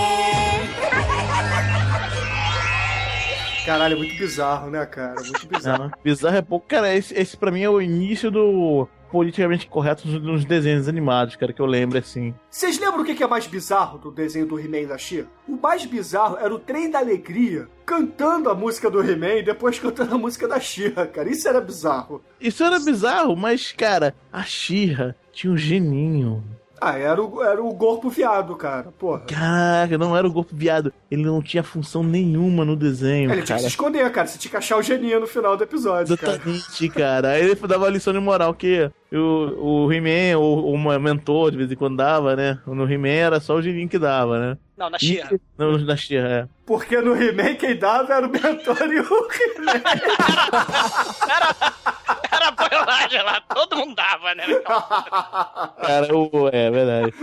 Caralho, 3.67 3.95
é 3.95 3.97
muito 3.97 4.17
bizarro, 4.17 4.69
né, 4.69 4.85
cara? 4.85 5.15
Muito 5.15 5.45
bizarro. 5.45 5.83
Não, 5.83 5.91
bizarro 6.01 6.37
é 6.37 6.41
pouco. 6.41 6.65
Cara, 6.65 6.95
esse, 6.95 7.13
esse 7.13 7.35
pra 7.35 7.51
mim 7.51 7.63
é 7.63 7.69
o 7.69 7.81
início 7.81 8.31
do 8.31 8.87
politicamente 9.11 9.67
correto 9.67 10.07
nos, 10.07 10.45
desenhos 10.45 10.87
animados, 10.87 11.35
cara, 11.35 11.51
que 11.51 11.61
eu 11.61 11.65
lembro 11.65 11.97
assim. 11.97 12.33
Vocês 12.49 12.79
lembram 12.79 13.01
o 13.01 13.05
que 13.05 13.21
é 13.21 13.27
mais 13.27 13.45
bizarro 13.45 13.97
do 13.97 14.09
desenho 14.09 14.45
do 14.45 14.57
He-Man 14.57 14.87
da 14.87 14.97
She? 14.97 15.25
O 15.45 15.57
mais 15.57 15.85
bizarro 15.85 16.37
era 16.37 16.53
o 16.53 16.59
Trem 16.59 16.89
da 16.89 16.99
Alegria 16.99 17.67
cantando 17.85 18.49
a 18.49 18.55
música 18.55 18.89
do 18.89 19.01
He-Man 19.01 19.39
e 19.39 19.43
depois 19.43 19.77
cantando 19.79 20.15
a 20.15 20.17
música 20.17 20.47
da 20.47 20.61
She, 20.61 20.89
cara. 21.13 21.29
Isso 21.29 21.49
era 21.49 21.59
bizarro. 21.59 22.23
Isso 22.39 22.63
era 22.63 22.79
bizarro, 22.79 23.35
mas, 23.35 23.73
cara, 23.73 24.15
a 24.31 24.43
Xirra 24.43 25.13
tinha 25.33 25.51
um 25.51 25.57
geninho. 25.57 26.41
Ah, 26.79 26.97
era 26.97 27.21
o, 27.21 27.43
era 27.43 27.63
o 27.63 27.73
corpo 27.75 28.09
viado, 28.09 28.55
cara. 28.55 28.89
Porra. 28.97 29.21
Caraca, 29.21 29.97
não 29.97 30.15
era 30.15 30.27
o 30.27 30.31
golpe 30.31 30.55
viado. 30.55 30.93
Ele 31.09 31.23
não 31.23 31.41
tinha 31.41 31.63
função 31.63 32.03
nenhuma 32.03 32.63
no 32.63 32.75
desenho, 32.75 33.31
Ele 33.31 33.41
tinha 33.41 33.45
cara. 33.45 33.57
que 33.57 33.63
se 33.63 33.67
esconder, 33.69 34.11
cara. 34.11 34.27
Você 34.27 34.37
tinha 34.37 34.51
que 34.51 34.57
achar 34.57 34.77
o 34.77 34.81
geninho 34.81 35.19
no 35.19 35.27
final 35.27 35.57
do 35.57 35.63
episódio, 35.63 36.17
cara. 36.17 36.33
Exatamente, 36.33 36.89
cara. 36.89 37.29
Aí 37.29 37.43
ele 37.43 37.55
dava 37.55 37.89
lição 37.89 38.13
de 38.13 38.19
moral 38.19 38.53
que 38.53 38.89
o, 39.11 39.85
o 39.85 39.93
He-Man, 39.93 40.37
ou 40.37 40.73
o 40.73 40.99
mentor, 40.99 41.51
de 41.51 41.57
vez 41.57 41.71
em 41.71 41.75
quando 41.75 41.97
dava, 41.97 42.35
né? 42.35 42.59
No 42.67 42.89
He-Man 42.91 43.07
era 43.09 43.39
só 43.39 43.55
o 43.55 43.61
geninho 43.61 43.89
que 43.89 43.97
dava, 43.99 44.39
né? 44.39 44.57
Não, 44.77 44.91
na 44.91 44.99
Xirra. 44.99 45.31
Não, 45.57 45.75
na 45.79 45.97
Xirra, 45.97 46.27
é. 46.27 46.47
Porque 46.63 47.01
no 47.01 47.15
He-Man 47.15 47.55
quem 47.55 47.75
dava 47.75 48.13
era 48.13 48.27
o 48.27 48.29
mentor 48.29 48.77
e 48.93 48.99
o 48.99 49.03
He-Man. 49.33 49.81
Era 52.31 52.51
boiolagem 52.51 53.23
lá, 53.23 53.41
todo 53.41 53.75
mundo 53.77 53.95
dava, 53.95 54.35
né? 54.35 54.45
Cara, 55.81 56.15
o, 56.15 56.49
é 56.53 56.69
verdade. 56.69 57.13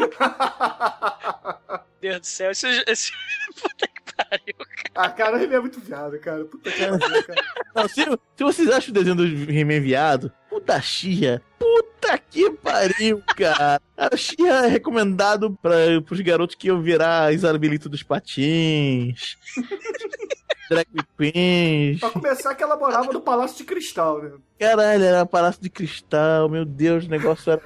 Deus 2.00 2.20
do 2.20 2.26
céu, 2.26 2.50
esse. 2.50 2.84
esse... 2.88 3.12
Puta 3.62 3.86
que 3.86 4.02
pariu. 4.16 4.56
Ah, 4.96 5.10
cara, 5.10 5.36
o 5.36 5.40
He-Man 5.40 5.54
é 5.54 5.60
muito 5.60 5.80
viado, 5.80 6.18
cara. 6.18 6.44
Puta 6.44 6.70
que 6.72 6.78
pariu, 6.78 7.24
cara. 7.24 7.44
Não, 7.72 7.88
se, 7.88 8.04
se 8.04 8.42
vocês 8.44 8.68
acham 8.68 8.90
o 8.90 8.94
desenho 8.94 9.14
do 9.14 9.24
He-Man 9.24 9.80
viado, 9.80 10.32
o 10.50 10.58
da 10.58 10.80
Xirra, 10.80 11.40
puta 11.56 11.93
que 12.30 12.50
pariu, 12.50 13.22
cara. 13.36 13.80
A 13.96 14.16
Xirra 14.16 14.66
é 14.66 14.68
recomendado 14.68 15.58
pra, 15.60 15.74
pros 16.04 16.20
garotos 16.20 16.54
que 16.54 16.68
iam 16.68 16.80
virar 16.80 17.32
Isabelito 17.32 17.88
dos 17.88 18.02
Patins, 18.02 19.36
Drag 20.70 20.86
Queens. 21.18 22.00
Pra 22.00 22.10
começar 22.10 22.54
que 22.54 22.62
ela 22.62 22.76
morava 22.76 23.12
no 23.12 23.20
Palácio 23.20 23.58
de 23.58 23.64
Cristal, 23.64 24.22
né? 24.22 24.32
Caralho, 24.58 25.04
era 25.04 25.26
Palácio 25.26 25.62
de 25.62 25.70
Cristal, 25.70 26.48
meu 26.48 26.64
Deus, 26.64 27.06
o 27.06 27.10
negócio 27.10 27.52
era 27.52 27.62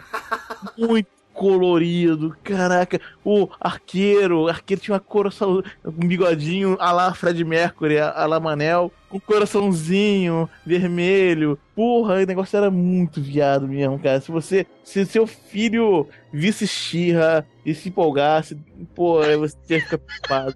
muito 0.77 1.09
colorido, 1.39 2.37
caraca. 2.43 3.01
O 3.25 3.49
arqueiro, 3.61 4.49
arqueiro 4.49 4.83
tinha 4.83 4.95
uma 4.95 5.01
coração, 5.01 5.63
um 5.87 6.07
bigodinho 6.07 6.77
a 6.81 6.91
lá 6.91 7.15
Fred 7.15 7.45
Mercury, 7.45 7.99
a, 7.99 8.11
a 8.11 8.27
lá 8.27 8.41
Manel, 8.41 8.93
com 9.09 9.19
um 9.19 9.21
coraçãozinho 9.21 10.51
vermelho. 10.67 11.57
Porra, 11.77 12.17
o 12.17 12.27
negócio 12.27 12.57
era 12.57 12.73
muito 12.73 13.23
viado 13.23 13.69
mesmo, 13.69 14.01
cara. 14.01 14.21
Se 14.21 14.33
você, 14.33 14.67
se 14.83 15.07
seu 15.07 15.29
filho 15.29 16.09
visse 16.33 16.67
Xirra 16.67 17.47
e 17.71 17.75
se 17.75 17.89
empolgasse, 17.89 18.57
pô, 18.95 19.21
aí 19.21 19.37
você 19.37 19.57
ia 19.69 19.81
ficar 19.81 19.99
preocupado. 19.99 20.55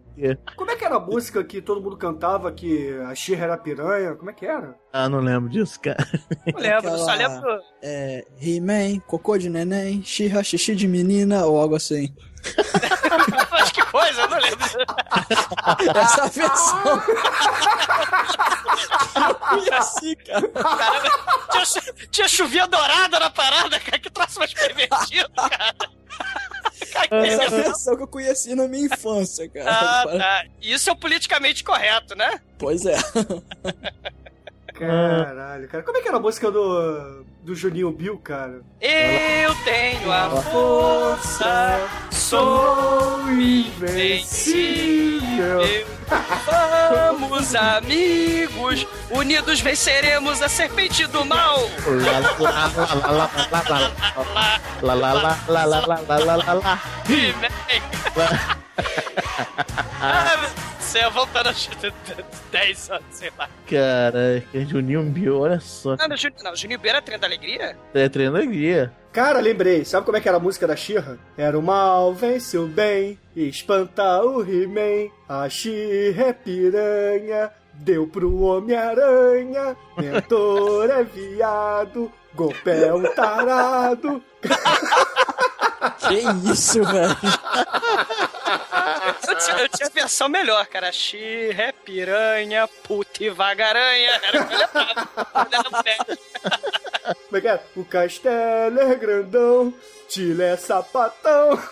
Como 0.56 0.70
é 0.70 0.76
que 0.76 0.84
era 0.84 0.96
a 0.96 1.00
música 1.00 1.42
que 1.44 1.60
todo 1.60 1.80
mundo 1.82 1.96
cantava 1.96 2.50
que 2.52 2.90
a 3.06 3.14
Xirra 3.14 3.44
era 3.44 3.56
piranha? 3.58 4.14
Como 4.14 4.30
é 4.30 4.32
que 4.32 4.46
era? 4.46 4.74
Ah, 4.92 5.08
não 5.08 5.20
lembro 5.20 5.48
disso, 5.50 5.80
cara. 5.80 5.98
Não 6.52 6.60
lembro, 6.60 6.98
só 6.98 7.10
Aquela- 7.10 7.34
lembro. 7.34 7.60
É, 7.82 8.24
He-Man, 8.40 9.00
cocô 9.06 9.36
de 9.36 9.48
neném, 9.50 10.02
xirra, 10.02 10.42
xixi 10.42 10.74
de 10.74 10.86
menina 10.88 11.44
ou 11.44 11.58
algo 11.58 11.74
assim. 11.74 12.14
Coisa, 13.93 14.22
eu 14.22 14.28
não 14.28 14.38
lembro. 14.38 14.64
Essa 16.01 16.28
versão. 16.28 17.03
Eu 19.28 19.49
fui 19.49 19.74
assim, 19.74 20.16
cara. 20.16 20.49
Caramba, 20.49 21.11
tinha, 21.51 21.95
tinha 22.11 22.28
chuvinha 22.28 22.66
dourada 22.66 23.20
na 23.20 23.28
parada, 23.28 23.78
cara. 23.78 23.99
Que 23.99 24.11
troço 24.11 24.38
mais 24.38 24.55
pervertido, 24.55 25.28
cara. 25.34 25.74
Essa 27.11 27.51
versão 27.51 27.97
que 27.97 28.03
eu 28.03 28.09
conheci 28.09 28.55
na 28.55 28.66
minha 28.66 28.86
infância, 28.86 29.47
cara. 29.51 29.70
Ah, 29.70 30.05
tá. 30.07 30.45
Isso 30.62 30.88
é 30.88 30.93
o 30.95 30.97
politicamente 30.97 31.62
correto, 31.62 32.16
né? 32.16 32.40
Pois 32.59 32.86
é. 32.86 32.97
Caralho, 34.87 35.68
cara. 35.68 35.83
Como 35.85 35.97
é 35.97 36.01
que 36.01 36.09
era 36.09 36.16
a 36.16 36.20
música 36.20 36.51
do, 36.51 37.24
do 37.43 37.55
Juninho 37.55 37.93
Bill, 37.93 38.18
cara? 38.18 38.62
Eu 38.80 39.55
tenho 39.64 40.11
a 40.11 40.28
força, 40.30 41.80
sou 42.11 43.30
invencível. 43.30 44.83
Vamos, 46.91 47.55
amigos, 47.55 48.87
unidos 49.11 49.61
venceremos 49.61 50.43
a 50.43 50.49
serpente 50.49 51.07
do 51.07 51.24
mal. 51.24 51.61
He-Man 57.09 57.49
você 60.93 60.99
ia 60.99 61.09
voltando 61.11 61.47
aos 61.47 61.68
10 62.51 62.90
anos, 62.90 63.05
sei 63.11 63.32
lá. 63.38 63.49
Caraca, 63.68 64.66
Juninho 64.68 65.03
Bill, 65.05 65.38
olha 65.40 65.59
só. 65.59 65.97
Não, 65.97 66.09
não, 66.09 66.16
Juni- 66.16 66.34
não, 66.45 66.55
Juninho 66.55 66.78
B 66.78 66.88
era 66.88 67.01
trem 67.01 67.18
da 67.18 67.26
alegria? 67.26 67.76
É 67.95 68.09
treino 68.11 68.36
alegria. 68.36 68.93
Cara, 69.11 69.40
lembrei. 69.40 69.84
Sabe 69.86 70.05
como 70.05 70.16
é 70.16 70.20
que 70.20 70.28
era 70.28 70.36
a 70.36 70.40
música 70.40 70.66
da 70.66 70.76
Xirra? 70.76 71.18
Era 71.36 71.59
o 71.59 71.62
mal, 71.62 72.12
vence 72.14 72.59
o 72.59 72.66
bem, 72.66 73.18
espanta 73.34 74.22
o 74.22 74.43
He-Man. 74.43 75.11
A 75.28 75.49
Xirra 75.49 76.24
é 76.26 76.32
piranha, 76.34 77.51
deu 77.74 78.07
pro 78.07 78.43
Homem-Aranha. 78.43 79.74
Mentor 79.97 80.90
é 80.90 81.03
viado, 81.05 82.12
golpe 82.34 82.70
é 82.70 82.93
um 82.93 83.03
tarado. 83.14 84.22
Que 85.99 86.14
isso, 86.53 86.84
velho? 86.84 87.16
Eu 89.33 89.39
tinha, 89.39 89.57
eu 89.59 89.68
tinha 89.68 89.87
a 89.89 89.91
versão 89.91 90.28
melhor, 90.28 90.66
cara. 90.66 90.93
Xirra 90.93 91.64
é 91.64 91.72
piranha, 91.72 92.68
puta 92.85 93.24
e 93.24 93.30
vagaranha. 93.30 94.20
Era 94.22 94.43
o 94.43 94.47
que 94.47 94.55
eu 94.55 94.59
lembrava. 94.59 95.83
Era. 95.87 97.14
Como 97.14 97.37
é 97.37 97.41
que 97.41 97.49
é? 97.49 97.61
O 97.76 97.85
castelo 97.85 98.80
é 98.80 98.95
grandão, 98.95 99.74
Tila 100.09 100.45
é 100.45 100.57
sapatão. 100.57 101.59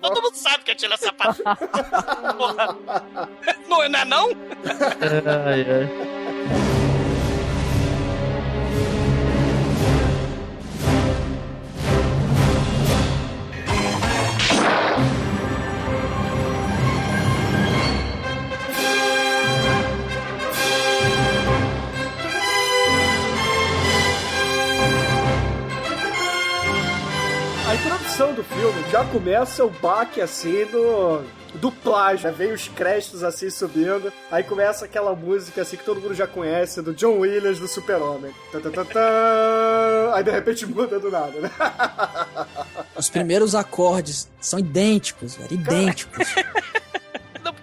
Todo 0.00 0.22
mundo 0.22 0.34
sabe 0.34 0.64
que 0.64 0.70
é 0.70 0.74
tira 0.74 0.96
sapato. 0.96 1.42
Porra. 2.36 2.76
Não, 3.68 3.88
não 3.88 3.98
é 3.98 4.04
não? 4.04 4.28
Ai, 5.46 5.66
ai. 5.70 6.25
Já 28.90 29.04
começa 29.04 29.64
o 29.64 29.70
baque 29.70 30.20
assim 30.20 30.64
do, 30.66 31.22
do 31.54 31.72
plágio. 31.72 32.28
Né? 32.28 32.34
Vem 32.36 32.52
os 32.52 32.68
créditos 32.68 33.24
assim 33.24 33.50
subindo. 33.50 34.12
Aí 34.30 34.42
começa 34.42 34.84
aquela 34.84 35.14
música 35.14 35.62
assim 35.62 35.76
que 35.76 35.84
todo 35.84 36.00
mundo 36.00 36.14
já 36.14 36.26
conhece, 36.26 36.82
do 36.82 36.94
John 36.94 37.18
Williams 37.18 37.58
do 37.58 37.68
Super-Homem. 37.68 38.32
Aí 40.14 40.24
de 40.24 40.30
repente 40.30 40.66
muda 40.66 40.98
do 40.98 41.10
nada, 41.10 41.40
né? 41.40 41.50
Os 42.96 43.08
primeiros 43.10 43.54
acordes 43.54 44.28
são 44.40 44.58
idênticos, 44.58 45.36
velho. 45.36 45.52
Idênticos. 45.52 46.34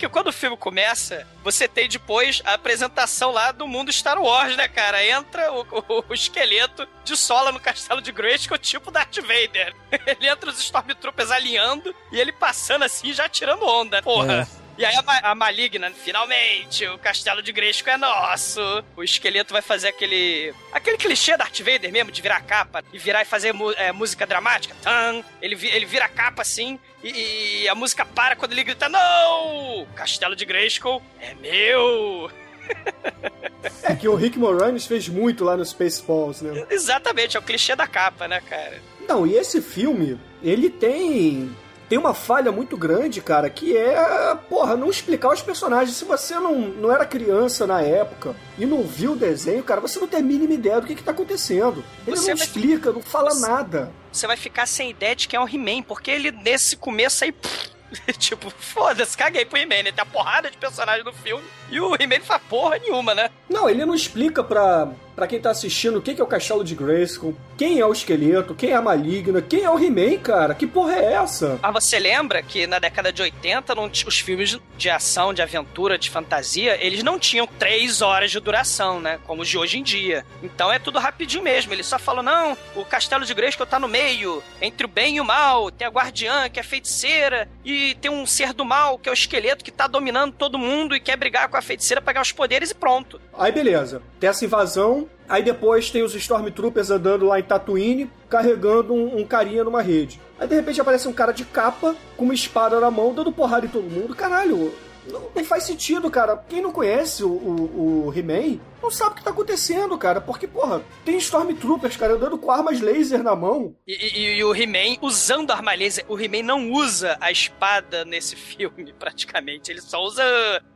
Porque 0.03 0.11
quando 0.13 0.27
o 0.27 0.33
filme 0.33 0.57
começa, 0.57 1.25
você 1.41 1.65
tem 1.65 1.87
depois 1.87 2.41
a 2.43 2.55
apresentação 2.55 3.31
lá 3.31 3.53
do 3.53 3.65
mundo 3.65 3.89
Star 3.93 4.21
Wars, 4.21 4.57
né, 4.57 4.67
cara? 4.67 5.01
Entra 5.05 5.49
o, 5.53 5.61
o- 5.61 6.05
o 6.09 6.13
esqueleto 6.13 6.85
de 7.05 7.15
sola 7.15 7.53
no 7.53 7.59
castelo 7.59 8.01
de 8.01 8.11
Grayskull, 8.11 8.57
tipo 8.57 8.91
Darth 8.91 9.15
Vader. 9.21 9.73
Ele 10.05 10.27
entra 10.27 10.49
os 10.49 10.59
Stormtroopers 10.59 11.31
alinhando 11.31 11.95
e 12.11 12.19
ele 12.19 12.33
passando 12.33 12.83
assim, 12.83 13.13
já 13.13 13.29
tirando 13.29 13.63
onda. 13.65 14.01
Porra. 14.01 14.41
É. 14.59 14.63
E 14.75 14.83
aí 14.83 14.95
a, 15.05 15.31
a 15.31 15.35
maligna, 15.35 15.89
finalmente, 15.91 16.85
o 16.87 16.97
castelo 16.97 17.41
de 17.43 17.51
Grayskull 17.53 17.93
é 17.93 17.97
nosso. 17.97 18.59
O 18.97 19.03
esqueleto 19.03 19.53
vai 19.53 19.61
fazer 19.61 19.87
aquele 19.89 20.53
aquele 20.73 20.97
clichê 20.97 21.37
Darth 21.37 21.59
Vader 21.59 21.91
mesmo, 21.91 22.11
de 22.11 22.21
virar 22.21 22.37
a 22.37 22.41
capa 22.41 22.83
e 22.91 22.97
virar 22.97 23.21
e 23.21 23.25
fazer 23.25 23.53
é, 23.77 23.91
música 23.91 24.25
dramática. 24.25 24.75
Tan, 24.81 25.23
ele, 25.41 25.55
ele 25.69 25.85
vira 25.85 26.05
a 26.05 26.09
capa 26.09 26.41
assim 26.41 26.77
e, 27.03 27.63
e 27.63 27.69
a 27.69 27.75
música 27.75 28.05
para 28.05 28.35
quando 28.35 28.53
ele 28.53 28.63
grita, 28.63 28.87
não! 28.89 29.85
Castelo 29.95 30.35
de 30.35 30.45
Grayskull 30.45 31.01
é 31.19 31.33
meu! 31.35 32.31
É 33.83 33.95
que 33.95 34.07
o 34.07 34.15
Rick 34.15 34.37
Moranis 34.37 34.85
fez 34.85 35.07
muito 35.07 35.43
lá 35.43 35.55
no 35.55 35.65
Spaceballs, 35.65 36.41
né? 36.41 36.65
Exatamente, 36.69 37.35
é 37.35 37.39
o 37.39 37.43
clichê 37.43 37.75
da 37.75 37.87
capa, 37.87 38.27
né, 38.27 38.41
cara? 38.41 38.81
Não, 39.07 39.27
e 39.27 39.35
esse 39.35 39.61
filme, 39.61 40.19
ele 40.41 40.69
tem 40.69 41.53
tem 41.89 41.97
uma 41.97 42.13
falha 42.13 42.51
muito 42.51 42.75
grande, 42.75 43.21
cara, 43.21 43.49
que 43.49 43.77
é, 43.77 44.35
porra, 44.49 44.75
não 44.75 44.89
explicar 44.89 45.31
os 45.31 45.41
personagens. 45.41 45.95
Se 45.95 46.05
você 46.05 46.33
não, 46.35 46.57
não 46.57 46.91
era 46.91 47.05
criança 47.05 47.67
na 47.67 47.81
época 47.81 48.35
e 48.57 48.65
não 48.65 48.83
viu 48.83 49.11
o 49.11 49.15
desenho, 49.15 49.63
cara, 49.63 49.81
você 49.81 49.99
não 49.99 50.07
tem 50.07 50.19
a 50.19 50.23
mínima 50.23 50.53
ideia 50.53 50.81
do 50.81 50.87
que, 50.87 50.95
que 50.95 51.03
tá 51.03 51.11
acontecendo. 51.11 51.83
Ele 52.07 52.15
Você 52.15 52.33
não 52.33 52.41
explica, 52.41 52.91
não 52.91 53.01
fala 53.01 53.35
nada. 53.35 53.91
Você 54.13 54.27
vai 54.27 54.37
ficar 54.37 54.67
sem 54.67 54.91
ideia 54.91 55.15
de 55.15 55.27
quem 55.27 55.37
é 55.37 55.41
o 55.41 55.47
He-Man, 55.47 55.81
porque 55.81 56.11
ele 56.11 56.31
nesse 56.31 56.77
começo 56.77 57.23
aí. 57.23 57.31
pff, 57.31 57.71
tipo, 58.17 58.49
foda-se, 58.51 59.17
caguei 59.17 59.43
pro 59.43 59.57
He-Man, 59.57 59.83
né? 59.83 59.91
Tem 59.91 60.01
a 60.01 60.05
porrada 60.05 60.49
de 60.51 60.57
personagem 60.57 61.03
no 61.03 61.11
filme 61.11 61.43
e 61.69 61.79
o 61.79 61.95
He-Man 61.95 62.21
faz 62.21 62.41
porra 62.49 62.77
nenhuma, 62.77 63.15
né? 63.15 63.29
Não, 63.49 63.67
ele 63.67 63.85
não 63.85 63.95
explica 63.95 64.43
pra, 64.43 64.87
pra 65.15 65.27
quem 65.27 65.39
tá 65.39 65.51
assistindo 65.51 65.97
o 65.97 66.01
que, 66.01 66.19
é 66.19 66.23
o 66.23 66.27
Castelo 66.27 66.63
de 66.63 66.75
Grayskull, 66.75 67.35
quem 67.57 67.79
é 67.79 67.85
o 67.85 67.91
esqueleto, 67.91 68.55
quem 68.55 68.71
é 68.71 68.75
a 68.75 68.81
maligna, 68.81 69.41
quem 69.41 69.63
é 69.63 69.69
o 69.69 69.77
He-Man, 69.77 70.17
cara. 70.17 70.55
Que 70.55 70.67
porra 70.67 70.95
é 70.95 71.13
essa? 71.13 71.59
Mas 71.61 71.73
você 71.73 71.99
lembra 71.99 72.41
que 72.41 72.67
na 72.67 72.79
década 72.79 73.11
de 73.11 73.21
80, 73.21 73.75
não 73.75 73.85
os 73.85 74.19
filmes 74.19 74.59
de 74.77 74.89
ação, 74.89 75.33
de 75.33 75.41
aventura, 75.41 75.97
de 75.97 76.09
fantasia, 76.09 76.77
eles 76.83 77.03
não 77.03 77.19
tinham 77.19 77.47
três 77.47 78.01
horas 78.01 78.31
de 78.31 78.39
duração, 78.39 78.99
né? 78.99 79.19
Como 79.25 79.41
os 79.41 79.47
de 79.47 79.57
hoje 79.57 79.79
em 79.79 79.83
dia. 79.83 80.25
Então 80.41 80.71
é 80.71 80.79
tudo 80.79 80.99
rapidinho 80.99 81.43
mesmo. 81.43 81.73
Ele 81.73 81.83
só 81.83 81.99
falou, 81.99 82.23
não, 82.23 82.57
o 82.75 82.83
castelo 82.83 83.25
de 83.25 83.33
Grayskull 83.33 83.65
tá 83.65 83.79
no 83.79 83.87
meio, 83.87 84.43
entre 84.61 84.85
o 84.85 84.89
bem 84.89 85.17
e 85.17 85.21
o 85.21 85.25
mal. 85.25 85.71
Tem 85.71 85.87
a 85.87 85.91
guardiã, 85.91 86.49
que 86.49 86.59
é 86.59 86.63
feiticeira, 86.63 87.47
e 87.63 87.95
tem 87.95 88.11
um 88.11 88.25
ser 88.25 88.53
do 88.53 88.65
mal, 88.65 88.97
que 88.97 89.09
é 89.09 89.11
o 89.11 89.13
esqueleto, 89.13 89.63
que 89.63 89.71
tá 89.71 89.87
dominando 89.87 90.33
todo 90.33 90.57
mundo 90.57 90.95
e 90.95 90.99
quer 90.99 91.17
brigar 91.17 91.47
com 91.49 91.57
a 91.57 91.61
feiticeira 91.61 92.01
pra 92.01 92.13
ganhar 92.13 92.23
os 92.23 92.31
poderes 92.31 92.71
e 92.71 92.75
pronto. 92.75 93.21
Aí 93.37 93.51
beleza, 93.51 94.01
tem 94.19 94.29
essa 94.29 94.45
invasão, 94.45 95.02
aí 95.27 95.41
depois 95.43 95.89
tem 95.89 96.03
os 96.03 96.13
Stormtroopers 96.15 96.89
andando 96.89 97.25
lá 97.25 97.39
em 97.39 97.43
Tatooine, 97.43 98.09
carregando 98.29 98.93
um, 98.93 99.19
um 99.19 99.25
carinha 99.25 99.63
numa 99.63 99.81
rede. 99.81 100.19
Aí 100.39 100.47
de 100.47 100.55
repente 100.55 100.81
aparece 100.81 101.07
um 101.07 101.13
cara 101.13 101.31
de 101.31 101.45
capa, 101.45 101.95
com 102.17 102.25
uma 102.25 102.33
espada 102.33 102.79
na 102.79 102.91
mão, 102.91 103.13
dando 103.13 103.31
porrada 103.31 103.65
em 103.65 103.69
todo 103.69 103.83
mundo. 103.89 104.15
Caralho, 104.15 104.73
não, 105.07 105.21
não 105.35 105.43
faz 105.45 105.63
sentido, 105.63 106.09
cara. 106.09 106.37
Quem 106.49 106.61
não 106.61 106.71
conhece 106.71 107.23
o, 107.23 107.29
o, 107.29 108.07
o 108.07 108.13
He-Man 108.17 108.59
não 108.81 108.89
sabe 108.91 109.11
o 109.11 109.15
que 109.15 109.23
tá 109.23 109.29
acontecendo, 109.31 109.97
cara. 109.97 110.19
Porque, 110.21 110.47
porra, 110.47 110.81
tem 111.05 111.17
Stormtroopers, 111.17 111.95
cara, 111.97 112.13
andando 112.13 112.37
com 112.37 112.49
armas 112.51 112.79
laser 112.81 113.21
na 113.23 113.35
mão. 113.35 113.75
E, 113.87 113.93
e- 113.93 114.37
e 114.37 114.43
o 114.43 114.53
He-Man 114.55 114.97
usando 115.01 115.51
arma 115.51 115.73
laser. 115.73 116.05
O 116.07 116.19
He-Man 116.19 116.43
não 116.43 116.71
usa 116.71 117.17
a 117.21 117.31
espada 117.31 118.03
nesse 118.05 118.35
filme, 118.35 118.93
praticamente. 118.99 119.71
Ele 119.71 119.81
só 119.81 120.01
usa 120.01 120.23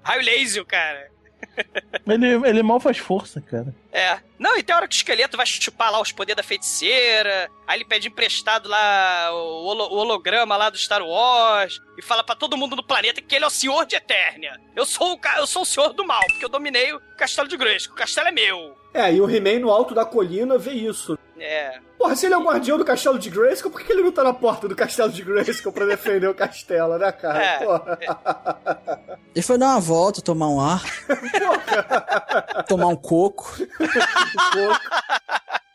raio 0.04 0.24
laser, 0.24 0.66
cara. 0.66 1.10
Ele, 2.08 2.28
ele 2.48 2.64
mal 2.64 2.80
faz 2.80 2.98
força, 2.98 3.42
cara. 3.42 3.74
É. 3.92 4.20
Não, 4.40 4.56
e 4.58 4.64
tem 4.64 4.76
hora 4.76 4.88
que 4.88 4.96
o 4.96 4.98
esqueleto 4.98 5.36
vai 5.36 5.46
chupar 5.46 5.92
lá 5.92 6.00
os 6.02 6.12
poderes 6.12 6.38
da 6.38 6.44
feiticeira. 6.44 7.50
Aí 7.68 7.78
ele 7.78 7.86
pede 7.86 8.08
emprestado 8.08 8.70
lá 8.70 9.30
o, 9.34 9.66
holo- 9.66 9.90
o 9.90 9.96
holograma 9.98 10.56
lá 10.56 10.70
do 10.70 10.78
Star 10.78 11.02
Wars. 11.04 11.80
E 11.98 12.02
fala 12.02 12.24
pra 12.24 12.36
todo 12.36 12.56
mundo 12.58 12.76
no 12.76 12.84
planeta 12.86 13.22
que 13.22 13.36
ele 13.36 13.44
é 13.44 13.48
o 13.48 13.52
senhor 13.52 13.86
de 13.86 13.96
Eternia. 13.96 14.60
Eu 14.76 14.86
sou 14.86 15.16
o, 15.16 15.20
eu 15.38 15.48
sou 15.48 15.64
o 15.64 15.66
senhor 15.66 15.94
do 15.94 16.06
mal, 16.06 16.22
porque 16.28 16.46
eu 16.46 16.50
dominei 16.50 16.94
o 16.94 17.02
castelo 17.18 17.48
de 17.48 17.58
Grayskull. 17.58 17.96
O 17.96 17.98
castelo 18.00 18.28
é 18.28 18.32
meu. 18.32 18.78
É, 18.94 19.12
e 19.14 19.20
o 19.20 19.30
He-Man 19.30 19.60
no 19.60 19.72
alto 19.72 19.94
da 19.94 20.06
colina 20.06 20.58
vê 20.58 20.72
isso. 20.72 21.18
É. 21.40 21.80
Porra, 21.98 22.16
se 22.16 22.28
ele 22.28 22.36
é 22.36 22.38
o 22.38 22.43
guardião 22.43 22.78
do 22.78 22.86
castelo 22.86 23.18
de 23.18 23.30
Grayskull, 23.30 23.72
por 23.72 23.82
que 23.82 23.91
ele 23.91 24.04
não 24.04 24.12
tá 24.12 24.24
na 24.24 24.34
porta 24.34 24.68
do 24.68 24.76
castelo 24.76 25.12
de 25.12 25.24
Grayskull 25.24 25.72
pra 25.72 25.86
defender 25.86 26.28
o 26.28 26.36
castelo, 26.36 26.98
né, 26.98 27.12
cara? 27.12 27.43
É. 27.43 27.66
Porra. 27.66 28.00
Ele 29.34 29.43
foi 29.43 29.58
dar 29.58 29.70
uma 29.72 29.80
volta, 29.80 30.22
tomar 30.22 30.48
um 30.48 30.62
ar. 30.62 30.84
tomar 32.68 32.88
um 32.88 32.95
coco. 32.95 33.52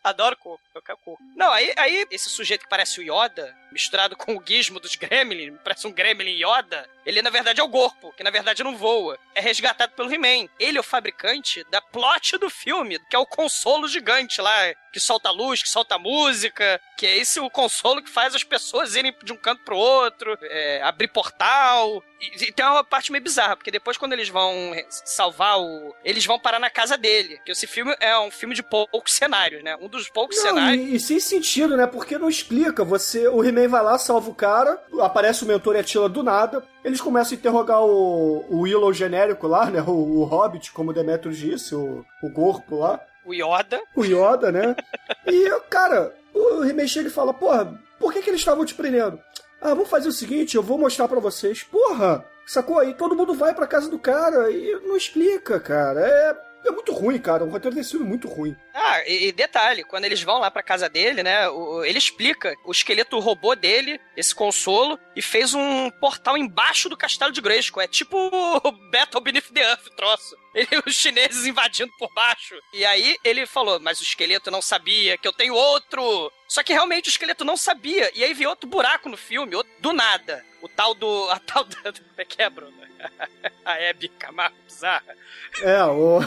Adoro 0.05 0.37
coco, 0.37 0.61
eu 0.72 0.72
quero 0.72 0.72
coco. 0.81 1.19
Não, 1.37 1.53
aí, 1.53 1.73
aí 1.77 2.07
esse 2.11 2.31
sujeito 2.31 2.63
que 2.63 2.69
parece 2.69 3.01
o 3.01 3.03
Yoda, 3.03 3.55
misturado 3.71 4.15
com 4.17 4.37
o 4.37 4.43
gizmo 4.45 4.81
dos 4.81 4.95
Gremlin, 4.95 5.57
parece 5.65 5.87
um 5.87 5.93
Gremlin 5.93 6.39
Yoda, 6.43 6.89
ele 7.05 7.21
na 7.21 7.31
verdade 7.31 7.61
é 7.61 7.65
o 7.65 7.69
Gorpo, 7.69 8.13
que 8.13 8.23
na 8.23 8.31
verdade 8.31 8.63
não 8.63 8.77
voa. 8.77 9.19
É 9.35 9.41
resgatado 9.41 9.93
pelo 9.95 10.13
He-Man. 10.13 10.49
Ele 10.59 10.79
é 10.79 10.81
o 10.81 10.85
fabricante 10.85 11.65
da 11.71 11.81
plot 11.81 12.39
do 12.39 12.49
filme, 12.49 12.99
que 13.11 13.17
é 13.17 13.19
o 13.19 13.27
consolo 13.27 13.89
gigante 13.89 14.41
lá, 14.41 14.75
que 14.93 15.01
solta 15.01 15.31
luz, 15.31 15.63
que 15.63 15.69
solta 15.69 15.99
música, 15.99 16.81
que 16.97 17.07
é 17.07 17.17
esse 17.17 17.41
o 17.41 17.51
consolo 17.51 18.03
que 18.03 18.11
faz 18.11 18.35
as 18.35 18.45
pessoas 18.45 18.95
irem 18.95 19.15
de 19.25 19.33
um 19.33 19.37
canto 19.37 19.65
pro 19.65 19.77
outro, 19.77 20.39
é, 20.43 20.83
abrir 20.83 21.09
portal. 21.09 22.03
E, 22.21 22.45
e 22.45 22.53
tem 22.53 22.65
uma 22.65 22.85
parte 22.85 23.11
meio 23.11 23.25
bizarra, 23.25 23.57
porque 23.57 23.71
depois 23.71 23.97
quando 23.97 24.13
eles 24.13 24.29
vão 24.29 24.73
salvar 24.89 25.59
o... 25.59 25.95
Eles 26.05 26.25
vão 26.25 26.39
parar 26.39 26.61
na 26.61 26.71
casa 26.71 26.97
dele. 26.97 27.41
Que 27.45 27.51
esse 27.51 27.67
filme 27.67 27.97
é 27.99 28.17
um 28.19 28.31
filme 28.31 28.55
de 28.55 28.63
poucos 28.63 29.15
cenários, 29.15 29.65
né? 29.65 29.77
Um 29.81 29.89
dos 29.89 30.09
poucos 30.09 30.37
Não, 30.37 30.43
cenários... 30.43 30.62
e, 30.71 30.97
e 30.97 31.01
sem 31.01 31.19
sentido, 31.19 31.77
né? 31.77 31.87
Porque 31.87 32.19
não 32.19 32.29
explica. 32.29 32.85
Você, 32.85 33.27
o 33.29 33.45
He-Man 33.45 33.69
vai 33.69 33.83
lá, 33.83 33.99
salva 33.99 34.31
o 34.31 34.35
cara, 34.35 34.83
aparece 35.01 35.45
o 35.45 35.47
mentor 35.47 35.77
e 35.77 35.79
atila 35.81 36.09
do 36.09 36.23
nada. 36.23 36.63
Eles 36.85 37.01
começam 37.01 37.35
a 37.35 37.39
interrogar 37.39 37.83
o, 37.83 38.45
o 38.49 38.61
Willow 38.61 38.93
genérico 38.93 39.47
lá, 39.47 39.71
né? 39.71 39.83
O, 39.83 40.21
o 40.21 40.25
Hobbit, 40.25 40.73
como 40.73 40.91
o 40.91 40.95
Demetrius 40.95 41.37
disse, 41.37 41.75
o, 41.75 42.05
o 42.23 42.33
corpo 42.33 42.79
lá. 42.79 43.01
O 43.25 43.33
Yoda. 43.33 43.81
O 43.95 44.05
Yoda, 44.05 44.51
né? 44.51 44.75
e, 45.27 45.51
cara, 45.71 46.15
o 46.35 46.65
He-Man 46.65 46.87
chega 46.87 47.09
e 47.09 47.13
fala, 47.13 47.33
porra, 47.33 47.81
por 47.99 48.13
que, 48.13 48.23
que 48.23 48.31
eles 48.31 48.41
estavam 48.41 48.65
te 48.65 48.75
prendendo? 48.75 49.19
Ah, 49.61 49.75
vamos 49.75 49.89
fazer 49.89 50.09
o 50.09 50.13
seguinte, 50.13 50.57
eu 50.57 50.63
vou 50.63 50.77
mostrar 50.77 51.07
pra 51.07 51.21
vocês. 51.21 51.63
Porra, 51.63 52.25
sacou? 52.45 52.81
Aí 52.81 52.95
todo 52.95 53.15
mundo 53.15 53.33
vai 53.33 53.55
pra 53.55 53.67
casa 53.67 53.89
do 53.89 53.99
cara 53.99 54.51
e 54.51 54.73
não 54.85 54.97
explica, 54.97 55.61
cara. 55.61 56.01
É, 56.01 56.37
é 56.65 56.71
muito 56.71 56.93
ruim, 56.93 57.19
cara. 57.19 57.45
O 57.45 57.49
roteiro 57.51 57.75
desse 57.77 57.91
filme 57.93 58.07
é 58.07 58.09
muito 58.09 58.29
ruim. 58.29 58.57
Ah, 58.75 59.03
e, 59.07 59.29
e 59.29 59.33
detalhe, 59.33 59.85
quando 59.85 60.05
eles 60.05 60.23
vão 60.23 60.39
lá 60.39 60.51
pra 60.51 60.63
casa 60.63 60.89
dele, 60.89 61.23
né, 61.23 61.49
o- 61.49 61.85
ele 61.85 61.99
explica, 61.99 62.55
o 62.65 62.71
esqueleto 62.73 63.19
roubou 63.19 63.55
dele 63.57 64.01
esse 64.17 64.35
consolo 64.35 64.99
e 65.17 65.23
fez 65.23 65.55
um 65.55 65.91
portal 65.91 66.37
embaixo 66.37 66.89
do 66.89 66.97
castelo 66.97 67.33
de 67.33 67.41
Grayskull. 67.41 67.83
É 67.83 67.89
tipo 67.89 68.17
o 68.17 68.73
Battle 68.91 69.21
Beneath 69.23 69.51
the 69.53 69.61
Earth, 69.63 69.89
troço. 69.97 70.37
Ele, 70.55 70.69
os 70.87 70.95
chineses 70.95 71.47
invadindo 71.47 71.91
por 71.99 72.13
baixo. 72.15 72.55
E 72.75 72.85
aí 72.85 73.17
ele 73.25 73.47
falou, 73.47 73.81
mas 73.81 74.01
o 74.01 74.03
esqueleto 74.03 74.51
não 74.51 74.61
sabia 74.61 75.17
que 75.17 75.27
eu 75.27 75.33
tenho 75.33 75.55
outro. 75.55 76.31
Só 76.47 76.63
que 76.63 76.73
realmente 76.75 77.09
o 77.09 77.11
esqueleto 77.11 77.45
não 77.45 77.57
sabia. 77.57 78.11
E 78.15 78.23
aí 78.23 78.35
veio 78.35 78.51
outro 78.51 78.69
buraco 78.69 79.09
no 79.09 79.17
filme, 79.17 79.55
outro- 79.57 79.73
do 79.81 79.93
nada. 79.95 80.45
O 80.61 80.69
tal 80.69 80.95
do... 80.95 81.29
A 81.31 81.39
tal 81.39 81.65
da... 81.65 81.77
Como 81.93 81.95
é 82.19 82.25
que 82.27 82.43
é, 82.43 82.51
Bruno? 82.51 82.82
A 83.65 83.81
Hebe 83.81 84.09
Camargo 84.09 84.57
bizarra. 84.67 85.17
É, 85.63 85.83
o. 85.85 86.21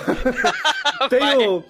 Tem 1.09 1.47
o. 1.47 1.63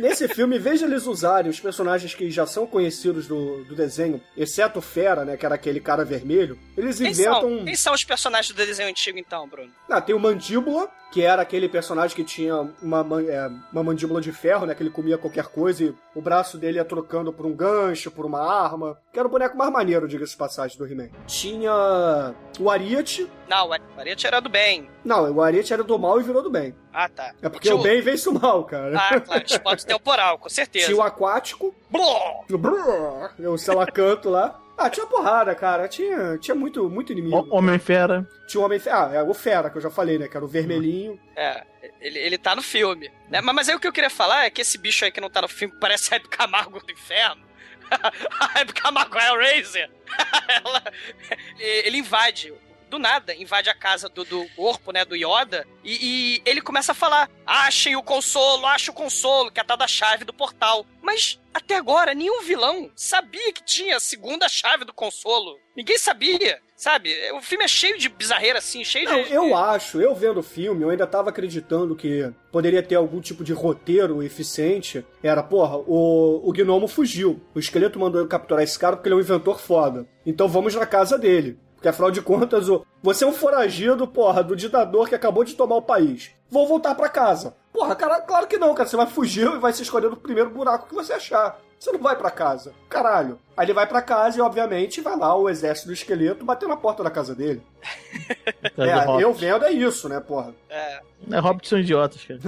Nesse 0.00 0.26
filme, 0.28 0.58
de 0.58 0.82
eles 0.82 1.06
usarem 1.06 1.50
os 1.50 1.60
personagens 1.60 2.14
que 2.14 2.30
já 2.30 2.46
são 2.46 2.66
conhecidos 2.66 3.26
do, 3.26 3.62
do 3.64 3.74
desenho, 3.74 4.22
exceto 4.36 4.78
o 4.78 4.82
Fera, 4.82 5.24
né, 5.24 5.36
que 5.36 5.44
era 5.44 5.54
aquele 5.54 5.80
cara 5.80 6.02
vermelho, 6.04 6.58
eles 6.76 6.96
Quem 6.96 7.10
inventam. 7.10 7.40
são, 7.40 7.64
quem 7.64 7.76
são 7.76 7.92
os 7.92 8.04
personagens 8.04 8.54
do 8.54 8.56
desenho 8.56 8.88
antigo, 8.88 9.18
então, 9.18 9.46
Bruno? 9.46 9.70
Ah, 9.90 10.00
tem 10.00 10.14
o 10.14 10.18
Mandíbula, 10.18 10.90
que 11.10 11.22
era 11.22 11.40
aquele 11.42 11.68
personagem 11.68 12.14
que 12.14 12.24
tinha 12.24 12.68
uma, 12.82 13.22
é, 13.22 13.48
uma 13.72 13.82
mandíbula 13.82 14.20
de 14.20 14.32
ferro, 14.32 14.66
né? 14.66 14.74
Que 14.74 14.82
ele 14.82 14.90
comia 14.90 15.16
qualquer 15.16 15.46
coisa 15.46 15.84
e 15.84 15.94
o 16.14 16.20
braço 16.20 16.58
dele 16.58 16.78
ia 16.78 16.84
trocando 16.84 17.32
por 17.32 17.46
um 17.46 17.54
gancho, 17.54 18.10
por 18.10 18.26
uma 18.26 18.40
arma. 18.40 18.98
Que 19.12 19.18
era 19.18 19.26
o 19.26 19.30
boneco 19.30 19.56
mais 19.56 19.70
maneiro, 19.70 20.08
diga-se 20.08 20.32
de 20.32 20.38
passagem, 20.38 20.76
do 20.76 20.86
He-Man. 20.86 21.08
Tinha 21.26 22.34
o 22.58 22.70
Ariete. 22.70 23.30
Não, 23.48 23.68
o 23.68 23.72
Ariete 23.98 24.26
era 24.26 24.40
do 24.40 24.48
bem. 24.48 24.90
Não, 25.04 25.32
o 25.32 25.40
Ariete 25.42 25.72
era 25.72 25.82
do 25.82 25.98
mal 25.98 26.20
e 26.20 26.24
virou 26.24 26.42
do 26.42 26.50
bem. 26.50 26.74
Ah, 26.92 27.08
tá. 27.08 27.32
É 27.40 27.48
porque 27.48 27.68
Tinha 27.68 27.80
o 27.80 27.82
bem 27.82 28.00
vence 28.00 28.28
o 28.28 28.34
mal, 28.34 28.64
cara. 28.64 28.98
Ah, 28.98 29.20
claro, 29.20 29.42
esporte 29.46 29.84
temporal, 29.86 30.38
com 30.38 30.48
certeza. 30.48 30.86
Tinha 30.86 30.98
o 30.98 31.02
aquático. 31.02 31.74
Bló! 31.90 32.44
Brrr, 32.48 33.30
o 33.48 33.56
Celacanto 33.56 34.28
lá. 34.28 34.60
Ah, 34.76 34.90
tinha 34.90 35.06
porrada, 35.06 35.54
cara. 35.54 35.88
Tinha, 35.88 36.36
tinha 36.38 36.54
muito, 36.54 36.88
muito 36.90 37.12
inimigo. 37.12 37.46
Homem-Fera. 37.50 38.28
Tinha 38.46 38.60
o 38.60 38.64
Homem 38.64 38.78
Fera. 38.78 39.08
Ah, 39.08 39.14
é 39.14 39.22
o 39.22 39.32
Fera, 39.32 39.70
que 39.70 39.78
eu 39.78 39.82
já 39.82 39.90
falei, 39.90 40.18
né? 40.18 40.28
Que 40.28 40.36
era 40.36 40.44
o 40.44 40.48
vermelhinho. 40.48 41.18
É, 41.34 41.64
ele, 42.00 42.18
ele 42.18 42.38
tá 42.38 42.54
no 42.54 42.62
filme. 42.62 43.10
Né? 43.30 43.40
Mas, 43.40 43.54
mas 43.54 43.68
aí 43.68 43.74
o 43.74 43.80
que 43.80 43.88
eu 43.88 43.92
queria 43.92 44.10
falar 44.10 44.44
é 44.44 44.50
que 44.50 44.60
esse 44.60 44.76
bicho 44.76 45.04
aí 45.04 45.10
que 45.10 45.20
não 45.20 45.30
tá 45.30 45.42
no 45.42 45.48
filme 45.48 45.74
parece 45.80 46.12
a 46.12 46.16
Hebe 46.16 46.28
Camargo 46.28 46.78
do 46.84 46.92
inferno. 46.92 47.42
a 48.40 48.60
Hebe 48.60 48.72
Camargo 48.74 49.18
Hellraiser. 49.18 49.90
Ela, 50.64 50.82
ele 51.58 51.98
invade 51.98 52.52
do 52.88 52.98
nada, 52.98 53.34
invade 53.34 53.68
a 53.68 53.74
casa 53.74 54.08
do, 54.08 54.24
do 54.24 54.46
corpo, 54.56 54.92
né, 54.92 55.04
do 55.04 55.16
Yoda, 55.16 55.66
e, 55.84 56.36
e 56.36 56.42
ele 56.44 56.60
começa 56.60 56.92
a 56.92 56.94
falar: 56.94 57.30
achem 57.46 57.96
o 57.96 58.02
consolo, 58.02 58.66
ache 58.66 58.90
o 58.90 58.94
consolo, 58.94 59.50
que 59.50 59.60
é 59.60 59.62
a 59.62 59.66
tal 59.66 59.76
da 59.76 59.86
chave 59.86 60.24
do 60.24 60.32
portal. 60.32 60.86
Mas 61.02 61.40
até 61.54 61.76
agora, 61.76 62.14
nenhum 62.14 62.42
vilão 62.42 62.90
sabia 62.94 63.52
que 63.52 63.62
tinha 63.62 63.96
a 63.96 64.00
segunda 64.00 64.48
chave 64.48 64.84
do 64.84 64.92
consolo. 64.92 65.56
Ninguém 65.76 65.96
sabia, 65.98 66.58
sabe? 66.74 67.14
O 67.32 67.40
filme 67.40 67.64
é 67.64 67.68
cheio 67.68 67.96
de 67.98 68.08
bizarreira, 68.08 68.58
assim, 68.58 68.82
cheio 68.84 69.08
Não, 69.08 69.22
de. 69.22 69.32
eu 69.32 69.56
acho, 69.56 70.00
eu 70.00 70.14
vendo 70.14 70.40
o 70.40 70.42
filme, 70.42 70.82
eu 70.82 70.90
ainda 70.90 71.06
tava 71.06 71.30
acreditando 71.30 71.94
que 71.94 72.30
poderia 72.50 72.82
ter 72.82 72.96
algum 72.96 73.20
tipo 73.20 73.44
de 73.44 73.52
roteiro 73.52 74.22
eficiente. 74.22 75.04
Era, 75.22 75.42
porra, 75.42 75.76
o, 75.76 76.42
o 76.48 76.52
gnomo 76.52 76.88
fugiu. 76.88 77.40
O 77.54 77.58
esqueleto 77.58 77.98
mandou 77.98 78.20
eu 78.20 78.26
capturar 78.28 78.64
esse 78.64 78.78
cara 78.78 78.96
porque 78.96 79.08
ele 79.08 79.14
é 79.14 79.18
um 79.18 79.20
inventor 79.22 79.60
foda. 79.60 80.06
Então 80.24 80.48
vamos 80.48 80.74
na 80.74 80.86
casa 80.86 81.16
dele. 81.16 81.58
Porque 81.86 81.90
afinal 81.90 82.10
de 82.10 82.20
contas, 82.20 82.66
você 83.00 83.22
é 83.22 83.28
um 83.28 83.32
foragido, 83.32 84.08
porra, 84.08 84.42
do 84.42 84.56
ditador 84.56 85.08
que 85.08 85.14
acabou 85.14 85.44
de 85.44 85.54
tomar 85.54 85.76
o 85.76 85.82
país. 85.82 86.32
Vou 86.50 86.66
voltar 86.66 86.96
pra 86.96 87.08
casa. 87.08 87.54
Porra, 87.72 87.94
cara, 87.94 88.20
claro 88.20 88.48
que 88.48 88.58
não, 88.58 88.74
cara. 88.74 88.88
Você 88.88 88.96
vai 88.96 89.06
fugir 89.06 89.46
e 89.46 89.58
vai 89.58 89.72
se 89.72 89.82
escolher 89.82 90.10
no 90.10 90.16
primeiro 90.16 90.50
buraco 90.50 90.88
que 90.88 90.94
você 90.94 91.12
achar. 91.12 91.60
Você 91.86 91.92
não 91.92 92.00
vai 92.00 92.16
pra 92.16 92.32
casa. 92.32 92.74
Caralho. 92.88 93.38
Aí 93.56 93.64
ele 93.64 93.72
vai 93.72 93.86
pra 93.86 94.02
casa 94.02 94.36
e, 94.36 94.40
obviamente, 94.40 95.00
vai 95.00 95.16
lá 95.16 95.36
o 95.36 95.48
exército 95.48 95.86
do 95.86 95.94
esqueleto 95.94 96.44
bater 96.44 96.68
na 96.68 96.76
porta 96.76 97.04
da 97.04 97.10
casa 97.10 97.32
dele. 97.34 97.62
É, 98.78 99.22
eu 99.22 99.32
vendo 99.32 99.64
é 99.64 99.72
isso, 99.72 100.08
né, 100.08 100.18
porra? 100.18 100.54
É. 100.68 101.00
É, 101.30 101.38
Hobbits 101.38 101.68
são 101.68 101.78
idiotas, 101.78 102.22
cara. 102.24 102.40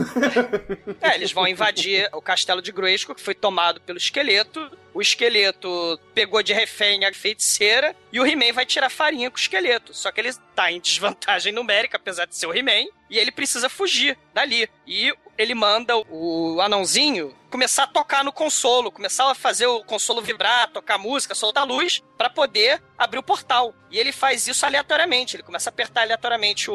É, 1.00 1.14
eles 1.14 1.32
vão 1.32 1.46
invadir 1.46 2.08
o 2.12 2.20
castelo 2.20 2.60
de 2.60 2.72
Grayskull, 2.72 3.14
que 3.14 3.20
foi 3.20 3.34
tomado 3.34 3.80
pelo 3.80 3.98
esqueleto. 3.98 4.70
O 4.92 5.00
esqueleto 5.00 5.98
pegou 6.14 6.42
de 6.42 6.52
refém 6.52 7.04
a 7.04 7.14
feiticeira 7.14 7.94
e 8.12 8.20
o 8.20 8.26
He-Man 8.26 8.52
vai 8.52 8.66
tirar 8.66 8.90
farinha 8.90 9.30
com 9.30 9.36
o 9.36 9.40
esqueleto. 9.40 9.94
Só 9.94 10.10
que 10.10 10.20
ele 10.20 10.32
tá 10.54 10.70
em 10.72 10.80
desvantagem 10.80 11.52
numérica, 11.52 11.96
apesar 11.96 12.26
de 12.26 12.36
ser 12.36 12.46
o 12.46 12.54
He-Man, 12.54 12.88
e 13.08 13.18
ele 13.18 13.30
precisa 13.30 13.68
fugir 13.68 14.18
dali. 14.34 14.68
E 14.86 15.14
ele 15.36 15.54
manda 15.54 15.96
o 16.10 16.60
anãozinho 16.60 17.34
começar 17.50 17.84
a 17.84 17.86
tocar 17.86 18.24
no 18.24 18.32
consolo, 18.32 18.92
começar 18.92 19.30
a 19.30 19.34
fazer 19.34 19.66
o 19.66 19.82
consolo 19.82 20.20
vibrar, 20.20 20.70
tocar 20.70 20.98
música, 20.98 21.34
soltar 21.34 21.66
luz, 21.66 22.02
pra 22.16 22.30
poder 22.30 22.82
abrir 22.96 23.18
o 23.18 23.22
portal. 23.22 23.74
E 23.90 23.98
ele 23.98 24.12
faz 24.12 24.46
isso 24.46 24.64
aleatoriamente, 24.64 25.36
ele 25.36 25.42
começa 25.42 25.70
a 25.70 25.72
apertar 25.72 26.02
aleatoriamente 26.02 26.70
o, 26.70 26.74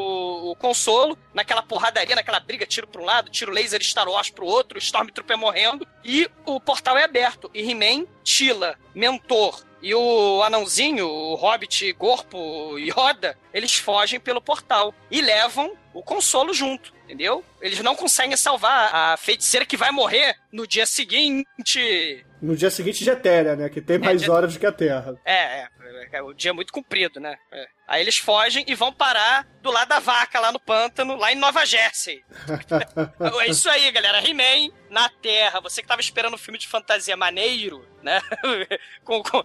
o 0.51 0.55
consolo, 0.55 1.17
naquela 1.33 1.61
porradaria, 1.61 2.15
naquela 2.15 2.39
briga, 2.39 2.65
tiro 2.65 2.87
pra 2.87 3.01
um 3.01 3.05
lado, 3.05 3.29
tiro 3.29 3.51
laser 3.51 3.83
Star 3.83 4.07
Wars 4.07 4.29
pro 4.29 4.45
outro, 4.45 4.77
Stormtrooper 4.79 5.37
morrendo, 5.37 5.87
e 6.03 6.29
o 6.45 6.59
portal 6.59 6.97
é 6.97 7.03
aberto. 7.03 7.49
E 7.53 7.61
He-Man, 7.61 8.05
Tila, 8.23 8.77
Mentor 8.93 9.63
e 9.83 9.93
o 9.93 10.41
anãozinho, 10.41 11.05
o 11.05 11.35
Hobbit, 11.35 11.93
Corpo, 11.95 12.77
Yoda, 12.79 13.37
eles 13.53 13.75
fogem 13.75 14.17
pelo 14.17 14.41
portal 14.41 14.95
e 15.11 15.19
levam 15.19 15.75
o 15.93 16.01
consolo 16.01 16.53
junto, 16.53 16.92
entendeu? 17.03 17.43
Eles 17.61 17.79
não 17.79 17.95
conseguem 17.95 18.37
salvar 18.37 18.93
a 18.93 19.17
feiticeira 19.17 19.65
que 19.65 19.77
vai 19.77 19.91
morrer 19.91 20.35
no 20.51 20.67
dia 20.67 20.85
seguinte. 20.85 22.25
No 22.43 22.55
dia 22.57 22.69
seguinte 22.69 23.03
de 23.03 23.09
Etéria, 23.09 23.55
né? 23.55 23.69
Que 23.69 23.81
tem 23.81 23.97
mais 23.97 24.21
dia- 24.21 24.31
horas 24.31 24.53
do 24.53 24.59
que 24.59 24.65
a 24.65 24.71
Terra. 24.71 25.15
É, 25.23 25.61
é, 25.61 25.67
é, 26.11 26.21
o 26.21 26.33
dia 26.33 26.51
é 26.51 26.53
muito 26.53 26.73
comprido, 26.73 27.19
né? 27.19 27.37
É. 27.51 27.65
Aí 27.87 28.01
eles 28.01 28.17
fogem 28.17 28.63
e 28.67 28.75
vão 28.75 28.91
parar 28.93 29.45
do 29.61 29.71
lado 29.71 29.87
da 29.89 29.99
vaca, 29.99 30.39
lá 30.39 30.51
no 30.51 30.59
pântano, 30.59 31.15
lá 31.15 31.31
em 31.31 31.35
Nova 31.35 31.65
Jersey. 31.65 32.21
É 33.43 33.49
isso 33.49 33.69
aí, 33.69 33.91
galera. 33.91 34.19
He-Man 34.27 34.71
na 34.89 35.09
Terra. 35.09 35.59
Você 35.61 35.81
que 35.81 35.87
tava 35.87 36.01
esperando 36.01 36.33
um 36.33 36.37
filme 36.37 36.57
de 36.57 36.67
fantasia 36.67 37.15
maneiro, 37.17 37.85
né? 38.01 38.21
com, 39.03 39.21
com- 39.23 39.43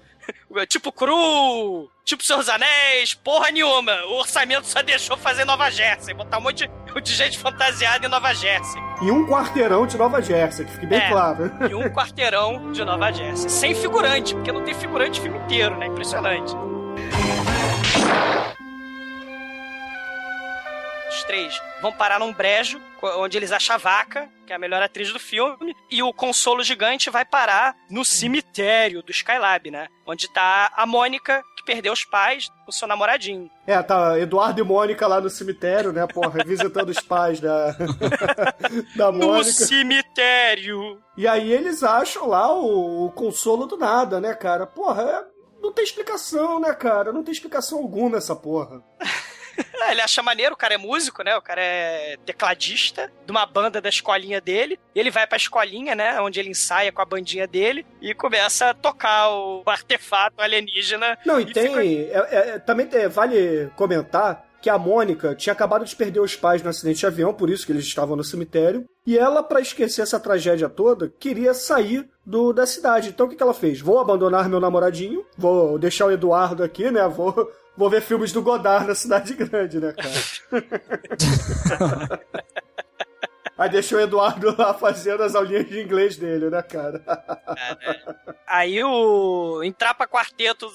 tipo 0.69 0.93
cru, 0.93 1.91
tipo 2.05 2.23
Seus 2.23 2.49
Anéis, 2.49 3.15
porra 3.15 3.51
nenhuma. 3.51 3.93
O 4.07 4.19
orçamento 4.19 4.67
só 4.67 4.83
deixou 4.83 5.17
fazer 5.17 5.45
Nova 5.45 5.71
Jersey. 5.71 6.15
Botar 6.15 6.39
um 6.39 6.43
monte 6.43 6.67
de, 6.95 7.01
de 7.01 7.15
gente 7.15 7.39
fantasiada 7.39 8.07
em 8.07 8.11
Nova 8.11 8.33
Jersey. 8.35 8.81
E 9.03 9.11
um 9.11 9.27
quarteirão 9.27 9.87
de 9.87 9.97
Nova 9.97 10.21
Jersey, 10.21 10.65
que 10.67 10.73
fique 10.73 10.87
bem 10.87 10.99
É. 11.01 11.09
claro. 11.09 11.51
E 11.71 11.75
um 11.75 11.89
quarteirão 11.93 12.73
de 12.73 12.85
Nova 12.89 13.13
Jersey. 13.13 13.51
Sem 13.51 13.75
figurante, 13.75 14.35
porque 14.35 14.51
não 14.51 14.65
tem 14.65 14.73
figurante 14.73 15.21
o 15.21 15.23
filme 15.23 15.39
inteiro, 15.41 15.77
né? 15.77 15.89
Impressionante. 15.89 16.55
Os 21.11 21.25
três 21.25 21.61
vão 21.83 21.93
parar 21.93 22.19
num 22.19 22.33
brejo, 22.33 22.81
onde 23.19 23.37
eles 23.37 23.53
acham 23.53 23.77
a 23.77 23.79
vaca, 23.79 24.31
que 24.47 24.55
é 24.55 24.57
a 24.57 24.59
melhor 24.59 24.83
atriz 24.83 25.13
do 25.13 25.21
filme, 25.21 25.77
e 25.91 26.03
o 26.03 26.15
consolo 26.15 26.63
gigante 26.63 27.11
vai 27.11 27.27
parar 27.27 27.77
no 27.91 28.07
cemitério 28.07 29.03
do 29.03 29.13
Skylab, 29.13 29.71
né? 29.71 29.89
Onde 30.07 30.27
tá 30.33 30.73
a 30.75 30.87
Mônica, 30.87 31.45
perdeu 31.69 31.93
os 31.93 32.03
pais, 32.03 32.49
o 32.67 32.73
seu 32.73 32.89
namoradinho. 32.89 33.51
É, 33.67 33.83
tá 33.83 34.19
Eduardo 34.19 34.59
e 34.59 34.65
Mônica 34.65 35.07
lá 35.07 35.21
no 35.21 35.29
cemitério, 35.29 35.93
né, 35.93 36.07
porra, 36.07 36.43
visitando 36.43 36.89
os 36.89 37.01
pais 37.01 37.41
da, 37.41 37.77
da 38.97 39.13
No 39.13 39.19
Mônica. 39.27 39.53
cemitério! 39.53 40.99
E 41.15 41.29
aí 41.29 41.53
eles 41.53 41.83
acham 41.83 42.27
lá 42.27 42.51
o, 42.55 43.05
o 43.07 43.13
consolo 43.13 43.67
do 43.67 43.77
nada, 43.77 44.19
né, 44.19 44.33
cara? 44.35 44.67
Porra, 44.67 45.03
é- 45.03 45.39
não 45.63 45.73
tem 45.73 45.85
explicação, 45.85 46.59
né, 46.59 46.73
cara? 46.73 47.13
Não 47.13 47.23
tem 47.23 47.33
explicação 47.33 47.79
alguma 47.81 48.17
essa 48.17 48.35
porra. 48.35 48.83
É, 49.83 49.93
ele 49.93 50.01
acha 50.01 50.23
maneiro, 50.23 50.55
o 50.55 50.59
cara 50.59 50.75
é 50.75 50.79
músico, 50.79 51.23
né? 51.23 51.37
O 51.37 51.43
cara 51.43 51.61
é 51.63 52.17
tecladista 52.27 53.11
de 53.25 53.31
uma 53.31 53.47
banda 53.47 53.81
da 53.81 53.89
escolinha 53.89 54.41
dele. 54.41 54.79
Ele 54.95 55.11
vai 55.11 55.27
pra 55.27 55.37
escolinha, 55.37 55.95
né? 55.95 56.21
Onde 56.21 56.41
ele 56.41 56.51
ensaia 56.51 56.91
com 56.93 57.01
a 57.03 57.05
bandinha 57.05 57.47
dele 57.47 57.87
e 58.01 58.15
começa 58.15 58.71
a 58.71 58.75
tocar 58.75 59.31
o 59.31 59.63
artefato 59.67 60.41
alienígena. 60.43 61.19
Não, 61.25 61.41
e 61.41 61.53
tem. 61.53 62.09
é- 62.11 62.29
é- 62.55 62.59
também 62.59 62.87
tem- 62.87 63.09
vale 63.09 63.71
comentar 63.77 64.47
que 64.61 64.69
a 64.69 64.77
Mônica 64.77 65.37
tinha 65.37 65.53
acabado 65.53 65.85
de 65.85 65.95
perder 65.95 66.19
os 66.19 66.35
pais 66.35 66.61
no 66.63 66.69
acidente 66.71 66.99
de 66.99 67.07
avião, 67.07 67.33
por 67.33 67.49
isso 67.49 67.65
que 67.65 67.71
eles 67.71 67.85
estavam 67.85 68.17
no 68.17 68.25
cemitério. 68.25 68.85
E 69.07 69.17
ela, 69.17 69.41
pra 69.43 69.61
esquecer 69.61 70.03
essa 70.03 70.19
tragédia 70.19 70.69
toda, 70.69 71.09
queria 71.21 71.55
sair 71.55 72.09
do, 72.27 72.53
da 72.53 72.67
cidade. 72.67 73.11
Então 73.11 73.27
o 73.27 73.29
que, 73.29 73.37
que 73.37 73.43
ela 73.43 73.55
fez? 73.55 73.81
Vou 73.81 74.01
abandonar 74.01 74.49
meu 74.49 74.59
namoradinho, 74.59 75.25
vou 75.37 75.79
deixar 75.79 76.07
o 76.07 76.11
Eduardo 76.11 76.65
aqui, 76.65 76.91
né? 76.91 77.07
Vou, 77.07 77.33
vou 77.79 77.89
ver 77.89 78.03
filmes 78.03 78.33
do 78.33 78.43
Godard 78.43 78.89
na 78.89 78.95
cidade 78.95 79.33
grande, 79.35 79.79
né, 79.79 79.93
cara? 79.93 80.19
Aí 83.57 83.69
deixa 83.69 83.97
o 83.97 84.01
Eduardo 84.01 84.55
lá 84.57 84.73
fazendo 84.73 85.21
as 85.25 85.35
aulinhas 85.35 85.67
de 85.67 85.81
inglês 85.81 86.17
dele, 86.17 86.49
né, 86.49 86.63
cara? 86.63 87.03
Aí 88.47 88.83
o 88.85 89.65
Entrapa 89.65 90.07
Quarteto 90.07 90.73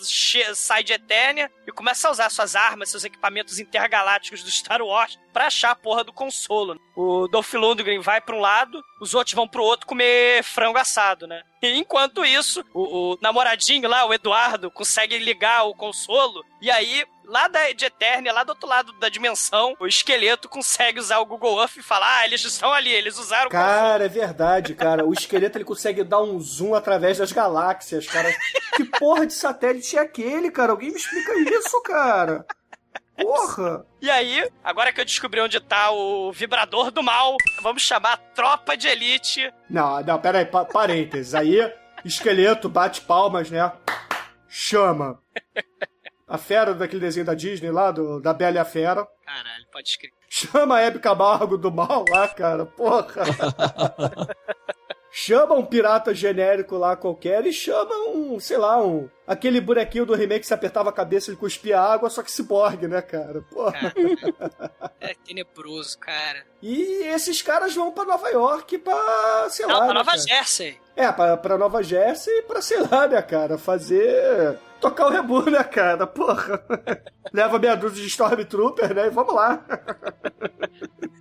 sai 0.53 0.83
de 0.83 0.91
Eternia 0.91 1.49
e 1.65 1.71
começa 1.71 2.09
a 2.09 2.11
usar 2.11 2.29
suas 2.29 2.57
armas, 2.57 2.89
seus 2.89 3.05
equipamentos 3.05 3.57
intergalácticos 3.57 4.43
do 4.43 4.51
Star 4.51 4.81
Wars 4.81 5.17
pra 5.31 5.47
achar 5.47 5.71
a 5.71 5.75
porra 5.75 6.03
do 6.03 6.11
consolo. 6.11 6.77
O 6.97 7.29
Dolph 7.29 7.53
Lundgren 7.53 8.01
vai 8.01 8.19
pra 8.19 8.35
um 8.35 8.41
lado, 8.41 8.81
os 8.99 9.13
outros 9.13 9.33
vão 9.33 9.47
pro 9.47 9.63
outro 9.63 9.87
comer 9.87 10.43
frango 10.43 10.77
assado, 10.77 11.25
né? 11.25 11.41
Enquanto 11.63 12.25
isso, 12.25 12.63
o, 12.73 13.13
o 13.13 13.17
namoradinho 13.21 13.87
lá, 13.87 14.05
o 14.05 14.13
Eduardo, 14.13 14.69
consegue 14.69 15.17
ligar 15.17 15.63
o 15.63 15.73
consolo 15.73 16.43
e 16.61 16.69
aí 16.69 17.05
Lá 17.25 17.47
da, 17.47 17.71
de 17.71 17.85
Eternia, 17.85 18.33
lá 18.33 18.43
do 18.43 18.49
outro 18.49 18.67
lado 18.67 18.91
da 18.93 19.07
dimensão, 19.07 19.75
o 19.79 19.87
esqueleto 19.87 20.49
consegue 20.49 20.99
usar 20.99 21.19
o 21.19 21.25
Google 21.25 21.59
Earth 21.59 21.77
e 21.77 21.81
falar: 21.81 22.19
Ah, 22.19 22.25
eles 22.25 22.43
estão 22.43 22.71
ali, 22.73 22.91
eles 22.91 23.17
usaram 23.17 23.47
o 23.47 23.49
Cara, 23.49 24.05
é 24.05 24.09
verdade, 24.09 24.75
cara. 24.75 25.05
O 25.05 25.13
esqueleto 25.13 25.57
ele 25.57 25.65
consegue 25.65 26.03
dar 26.03 26.21
um 26.21 26.39
zoom 26.39 26.75
através 26.75 27.17
das 27.17 27.31
galáxias, 27.31 28.07
cara. 28.07 28.29
Que 28.75 28.83
porra 28.83 29.25
de 29.25 29.33
satélite 29.33 29.97
é 29.97 30.01
aquele, 30.01 30.51
cara? 30.51 30.71
Alguém 30.71 30.91
me 30.91 30.97
explica 30.97 31.33
isso, 31.37 31.81
cara. 31.81 32.45
Porra! 33.15 33.85
E 34.01 34.09
aí, 34.09 34.49
agora 34.63 34.91
que 34.91 34.99
eu 34.99 35.05
descobri 35.05 35.39
onde 35.39 35.59
tá 35.59 35.91
o 35.91 36.31
vibrador 36.31 36.91
do 36.91 37.03
mal, 37.03 37.37
vamos 37.61 37.83
chamar 37.83 38.13
a 38.13 38.17
tropa 38.17 38.75
de 38.75 38.87
elite. 38.87 39.53
Não, 39.69 40.01
não, 40.01 40.19
pera 40.19 40.39
aí, 40.39 40.45
pa 40.45 40.65
parênteses. 40.65 41.35
Aí, 41.35 41.59
esqueleto 42.03 42.67
bate 42.67 43.01
palmas, 43.01 43.51
né? 43.51 43.71
Chama. 44.47 45.19
A 46.27 46.37
fera 46.37 46.73
daquele 46.73 47.01
desenho 47.01 47.25
da 47.25 47.33
Disney 47.33 47.69
lá, 47.69 47.91
do, 47.91 48.19
da 48.19 48.33
Bela 48.33 48.55
e 48.55 48.59
a 48.59 48.65
Fera. 48.65 49.07
Caralho, 49.23 49.65
pode 49.71 49.89
escrever. 49.89 50.15
Chama 50.29 50.77
a 50.77 50.81
Hebe 50.81 50.97
Camargo 50.97 51.57
do 51.57 51.71
mal 51.71 52.03
lá, 52.09 52.27
cara. 52.27 52.65
Porra. 52.65 53.05
chama 55.15 55.53
um 55.53 55.63
pirata 55.63 56.11
genérico 56.11 56.75
lá 56.75 56.95
qualquer 56.95 57.45
e 57.45 57.53
chama 57.53 57.93
um, 58.09 58.39
sei 58.39 58.57
lá, 58.57 58.83
um. 58.83 59.07
Aquele 59.27 59.61
bonequinho 59.61 60.07
do 60.07 60.15
remake 60.15 60.41
que 60.41 60.47
se 60.47 60.53
apertava 60.53 60.89
a 60.89 60.93
cabeça 60.93 61.31
e 61.31 61.35
cuspia 61.35 61.79
água, 61.79 62.09
só 62.09 62.23
que 62.23 62.31
ciborgue, 62.31 62.87
né, 62.87 63.01
cara? 63.01 63.41
Porra. 63.43 63.93
É 64.99 65.13
tenebroso, 65.25 65.99
cara. 65.99 66.45
E 66.61 67.03
esses 67.07 67.41
caras 67.41 67.75
vão 67.75 67.91
pra 67.91 68.05
Nova 68.05 68.29
York 68.29 68.77
pra, 68.77 69.47
sei 69.49 69.65
Não, 69.65 69.73
lá. 69.73 69.79
pra 69.79 69.87
né, 69.89 69.93
Nova 69.95 70.11
cara? 70.11 70.21
Jersey. 70.23 70.79
É, 70.95 71.11
pra, 71.11 71.35
pra 71.37 71.57
Nova 71.57 71.83
Jersey 71.83 72.33
e 72.37 72.41
pra, 72.43 72.61
sei 72.61 72.79
lá, 72.79 73.05
né, 73.05 73.21
cara, 73.21 73.57
fazer. 73.57 74.57
Tocar 74.83 75.07
o 75.07 75.09
rebu, 75.09 75.49
né, 75.49 75.63
cara? 75.63 76.05
Porra. 76.05 76.61
Leva 77.31 77.57
meia 77.57 77.73
dúzia 77.73 78.01
de 78.03 78.09
Stormtrooper, 78.09 78.93
né? 78.93 79.07
E 79.07 79.09
vamos 79.09 79.33
lá. 79.33 79.63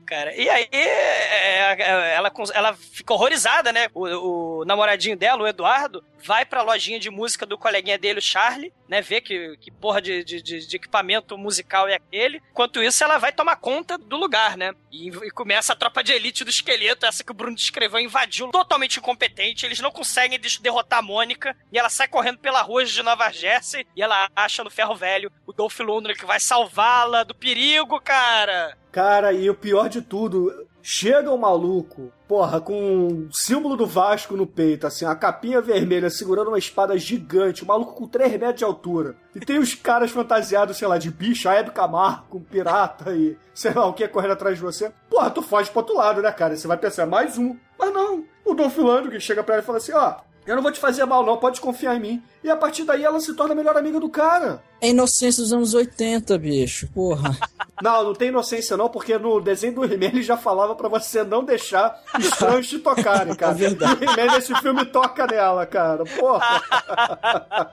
Cara, 0.04 0.34
e 0.34 0.50
aí 0.50 0.68
é, 0.72 1.72
é, 1.80 2.14
ela, 2.16 2.28
cons- 2.28 2.50
ela 2.52 2.74
fica 2.74 3.14
horrorizada, 3.14 3.72
né? 3.72 3.86
O, 3.94 4.60
o 4.60 4.64
namoradinho 4.64 5.16
dela, 5.16 5.42
o 5.44 5.46
Eduardo, 5.46 6.02
vai 6.24 6.44
pra 6.44 6.62
lojinha 6.62 6.98
de 6.98 7.10
música 7.10 7.44
do 7.46 7.58
coleguinha 7.58 7.98
dele, 7.98 8.18
o 8.18 8.22
Charlie, 8.22 8.72
né? 8.88 9.00
Ver 9.00 9.20
que, 9.20 9.56
que 9.58 9.70
porra 9.70 10.00
de, 10.00 10.22
de, 10.24 10.42
de- 10.42 10.76
equipamento 10.76 11.36
musical 11.38 11.88
é 11.88 11.94
aquele. 11.94 12.40
Enquanto 12.50 12.82
isso, 12.82 13.02
ela 13.04 13.18
vai 13.18 13.32
tomar 13.32 13.56
conta 13.56 13.96
do 13.98 14.16
lugar, 14.16 14.56
né? 14.56 14.72
E, 14.90 15.08
e 15.08 15.30
começa 15.30 15.72
a 15.72 15.76
tropa 15.76 16.02
de 16.02 16.12
elite 16.12 16.44
do 16.44 16.50
esqueleto, 16.50 17.06
essa 17.06 17.22
que 17.24 17.30
o 17.30 17.34
Bruno 17.34 17.56
descreveu, 17.56 18.00
invadiu, 18.00 18.48
totalmente 18.50 18.98
incompetente. 18.98 19.64
Eles 19.66 19.80
não 19.80 19.90
conseguem 19.90 20.38
derrotar 20.60 20.98
a 21.00 21.02
Mônica. 21.02 21.56
E 21.72 21.78
ela 21.78 21.88
sai 21.88 22.08
correndo 22.08 22.38
pela 22.38 22.62
rua 22.62 22.84
de 22.84 23.02
Nova 23.02 23.30
Jersey 23.30 23.86
e 23.96 24.02
ela 24.02 24.28
acha 24.34 24.62
no 24.64 24.70
ferro 24.70 24.94
velho 24.94 25.30
o 25.46 25.52
Dolph 25.52 25.78
Lundgren 25.80 26.16
que 26.16 26.24
vai 26.26 26.38
salvá-la 26.40 27.22
do 27.24 27.34
perigo, 27.34 28.00
cara. 28.00 28.76
Cara, 28.90 29.32
e 29.32 29.48
o 29.48 29.54
pior 29.54 29.88
de 29.88 30.02
tudo, 30.02 30.50
chega 30.82 31.32
um 31.32 31.38
maluco, 31.38 32.12
porra, 32.26 32.60
com 32.60 33.26
o 33.28 33.32
símbolo 33.32 33.76
do 33.76 33.86
Vasco 33.86 34.36
no 34.36 34.46
peito, 34.46 34.86
assim, 34.86 35.04
a 35.04 35.14
capinha 35.14 35.60
vermelha 35.60 36.10
segurando 36.10 36.48
uma 36.48 36.58
espada 36.58 36.98
gigante, 36.98 37.64
um 37.64 37.68
maluco 37.68 37.94
com 37.94 38.08
3 38.08 38.32
metros 38.32 38.56
de 38.56 38.64
altura. 38.64 39.16
E 39.34 39.40
tem 39.40 39.58
os 39.58 39.74
caras 39.74 40.10
fantasiados, 40.10 40.76
sei 40.76 40.88
lá, 40.88 40.98
de 40.98 41.10
bicho, 41.10 41.48
a 41.48 41.54
Hebe 41.54 41.70
Camargo, 41.70 42.38
um 42.38 42.42
pirata 42.42 43.14
e 43.14 43.36
sei 43.54 43.72
lá 43.72 43.86
o 43.86 43.92
que 43.92 44.06
correndo 44.08 44.32
atrás 44.32 44.56
de 44.56 44.62
você. 44.62 44.92
Porra, 45.08 45.30
tu 45.30 45.42
foge 45.42 45.70
pro 45.70 45.80
outro 45.80 45.96
lado, 45.96 46.20
né, 46.20 46.32
cara? 46.32 46.56
Você 46.56 46.66
vai 46.66 46.76
pensar, 46.76 47.06
mais 47.06 47.38
um. 47.38 47.56
Mas 47.78 47.92
não, 47.92 48.24
o 48.44 48.54
Dolph 48.54 48.76
Lundgren 48.76 49.20
chega 49.20 49.42
pra 49.42 49.54
ela 49.54 49.62
e 49.62 49.66
fala 49.66 49.78
assim, 49.78 49.92
ó... 49.92 50.16
Eu 50.44 50.56
não 50.56 50.62
vou 50.62 50.72
te 50.72 50.80
fazer 50.80 51.04
mal, 51.04 51.24
não, 51.24 51.36
pode 51.36 51.60
confiar 51.60 51.96
em 51.96 52.00
mim. 52.00 52.22
E 52.42 52.50
a 52.50 52.56
partir 52.56 52.84
daí 52.84 53.04
ela 53.04 53.20
se 53.20 53.32
torna 53.34 53.52
a 53.52 53.56
melhor 53.56 53.76
amiga 53.76 54.00
do 54.00 54.08
cara. 54.08 54.62
É 54.80 54.88
inocência 54.88 55.42
dos 55.42 55.52
anos 55.52 55.72
80, 55.72 56.36
bicho. 56.38 56.88
Porra. 56.92 57.36
Não, 57.82 58.04
não 58.04 58.14
tem 58.14 58.28
inocência 58.28 58.76
não, 58.76 58.88
porque 58.88 59.18
no 59.18 59.40
desenho 59.40 59.74
do 59.74 59.84
He-Man 59.84 60.06
ele 60.06 60.22
já 60.22 60.36
falava 60.36 60.72
pra 60.76 60.88
você 60.88 61.24
não 61.24 61.42
deixar 61.42 62.00
estranhos 62.16 62.68
te 62.70 62.78
tocarem, 62.78 63.34
cara. 63.34 63.50
É 63.50 63.56
verdade. 63.56 64.04
O 64.04 64.08
He-Man 64.08 64.34
nesse 64.34 64.54
filme 64.60 64.84
toca 64.84 65.26
nela, 65.26 65.66
cara. 65.66 66.04
Porra. 66.04 66.62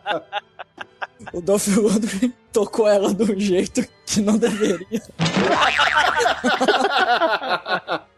O 1.34 1.42
Dolph 1.42 1.68
Lundgren 1.68 2.34
tocou 2.52 2.88
ela 2.88 3.14
de 3.14 3.24
um 3.24 3.40
jeito 3.40 3.86
que 4.06 4.22
não 4.22 4.38
deveria. 4.38 5.02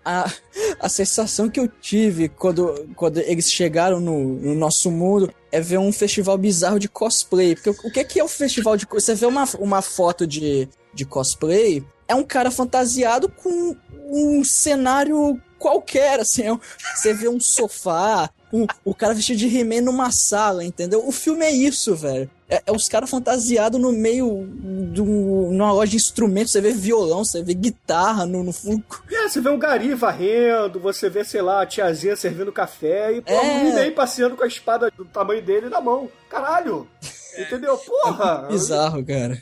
a, 0.05 0.31
a 0.79 0.89
sensação 0.89 1.49
que 1.49 1.59
eu 1.59 1.67
tive 1.67 2.29
quando, 2.29 2.89
quando 2.95 3.17
eles 3.19 3.51
chegaram 3.51 3.99
no, 3.99 4.19
no 4.39 4.55
nosso 4.55 4.89
mundo 4.91 5.33
é 5.51 5.59
ver 5.59 5.77
um 5.79 5.91
festival 5.91 6.37
bizarro 6.37 6.79
de 6.79 6.87
cosplay. 6.87 7.55
Porque 7.55 7.69
o, 7.69 7.75
o 7.87 7.91
que 7.91 7.99
é 7.99 8.03
que 8.03 8.19
é 8.19 8.23
o 8.23 8.27
festival 8.27 8.77
de 8.77 8.85
cosplay? 8.85 9.15
Você 9.15 9.15
vê 9.21 9.25
uma, 9.25 9.45
uma 9.59 9.81
foto 9.81 10.25
de, 10.27 10.67
de 10.93 11.05
cosplay, 11.05 11.83
é 12.07 12.15
um 12.15 12.23
cara 12.23 12.51
fantasiado 12.51 13.29
com 13.29 13.75
um 14.09 14.43
cenário 14.43 15.41
qualquer, 15.57 16.19
assim. 16.19 16.43
é 16.43 16.53
um- 16.53 16.59
Você 16.95 17.13
vê 17.13 17.27
um 17.29 17.39
sofá, 17.39 18.29
um- 18.51 18.67
o 18.83 18.93
cara 18.93 19.13
vestido 19.13 19.37
de 19.39 19.57
He-Man 19.57 19.81
numa 19.81 20.11
sala, 20.11 20.63
entendeu? 20.63 21.07
O 21.07 21.11
filme 21.11 21.45
é 21.45 21.51
isso, 21.51 21.95
velho. 21.95 22.29
É, 22.51 22.61
é 22.65 22.71
os 22.71 22.89
caras 22.89 23.09
fantasiados 23.09 23.79
no 23.79 23.93
meio 23.93 24.45
de 24.91 25.01
um- 25.01 25.51
numa 25.53 25.71
loja 25.71 25.91
de 25.91 25.95
instrumentos. 25.95 26.51
Você 26.51 26.59
vê 26.59 26.71
violão, 26.71 27.23
você 27.23 27.41
vê 27.41 27.53
guitarra 27.53 28.25
no, 28.25 28.43
no 28.43 28.51
fundo. 28.51 28.83
É, 29.09 29.29
você 29.29 29.39
vê 29.39 29.49
um 29.49 29.57
gari 29.57 29.93
varrendo, 29.93 30.77
você 30.79 31.09
vê, 31.09 31.23
sei 31.23 31.41
lá, 31.41 31.61
a 31.61 31.65
tiazinha 31.65 32.15
servindo 32.17 32.51
café 32.51 33.13
e 33.13 33.21
pô, 33.21 33.31
É. 33.31 33.63
o 33.63 33.67
He-Man 33.69 33.91
passeando 33.93 34.35
com 34.35 34.43
a 34.43 34.47
espada 34.47 34.91
do 34.97 35.05
tamanho 35.05 35.41
dele 35.41 35.69
na 35.69 35.79
mão. 35.79 36.09
Caralho. 36.29 36.87
Entendeu? 37.39 37.77
Porra. 37.77 38.47
Bizarro, 38.49 39.05
cara. 39.05 39.41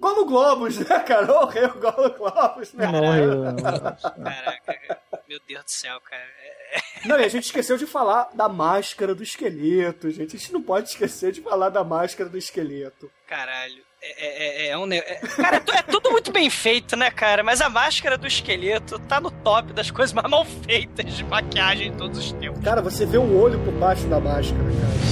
Golo 0.00 0.24
Globos, 0.24 0.78
né, 0.78 0.98
cara? 1.00 1.26
Morreu 1.26 1.68
o 1.68 1.78
Golo 1.78 2.10
Globos, 2.16 2.72
né? 2.72 2.86
Caraca, 2.86 4.98
meu 5.28 5.38
Deus 5.46 5.64
do 5.64 5.70
céu, 5.70 6.00
cara. 6.00 6.22
É- 6.22 6.80
Não, 7.08 7.18
e 7.20 7.24
a 7.24 7.28
gente 7.28 7.44
esqueceu 7.44 7.76
de 7.76 7.86
falar 7.86 8.30
da 8.34 8.48
máscara 8.48 9.14
do 9.14 9.22
esqueleto, 9.22 10.10
gente. 10.10 10.36
A 10.36 10.38
gente 10.38 10.52
não 10.52 10.62
pode 10.62 10.88
esquecer 10.88 11.32
de 11.32 11.42
falar 11.42 11.68
da 11.68 11.84
máscara 11.84 12.28
do 12.30 12.38
esqueleto. 12.38 13.10
Caralho. 13.26 13.82
É, 14.02 14.66
é- 14.66 14.68
é 14.70 14.78
um 14.78 14.86
ne- 14.86 14.96
é- 14.98 15.20
Cara, 15.36 15.56
é 15.58 15.78
é 15.78 15.82
tudo 15.82 16.10
muito 16.10 16.32
bem 16.32 16.48
feito, 16.48 16.96
né, 16.96 17.10
cara? 17.10 17.42
Mas 17.42 17.60
a 17.60 17.68
máscara 17.68 18.16
do 18.16 18.26
esqueleto 18.26 18.98
tá 19.00 19.20
no 19.20 19.30
top 19.30 19.74
das 19.74 19.90
coisas 19.90 20.14
mais 20.14 20.28
mal 20.30 20.46
feitas 20.46 21.12
de 21.14 21.22
maquiagem 21.24 21.90
de 21.92 21.98
todos 21.98 22.18
os 22.18 22.32
tempos. 22.32 22.64
Cara, 22.64 22.80
você 22.80 23.04
vê 23.04 23.18
um 23.18 23.38
olho 23.38 23.62
por 23.62 23.72
baixo 23.74 24.06
da 24.06 24.18
máscara, 24.18 24.64
cara. 24.64 25.10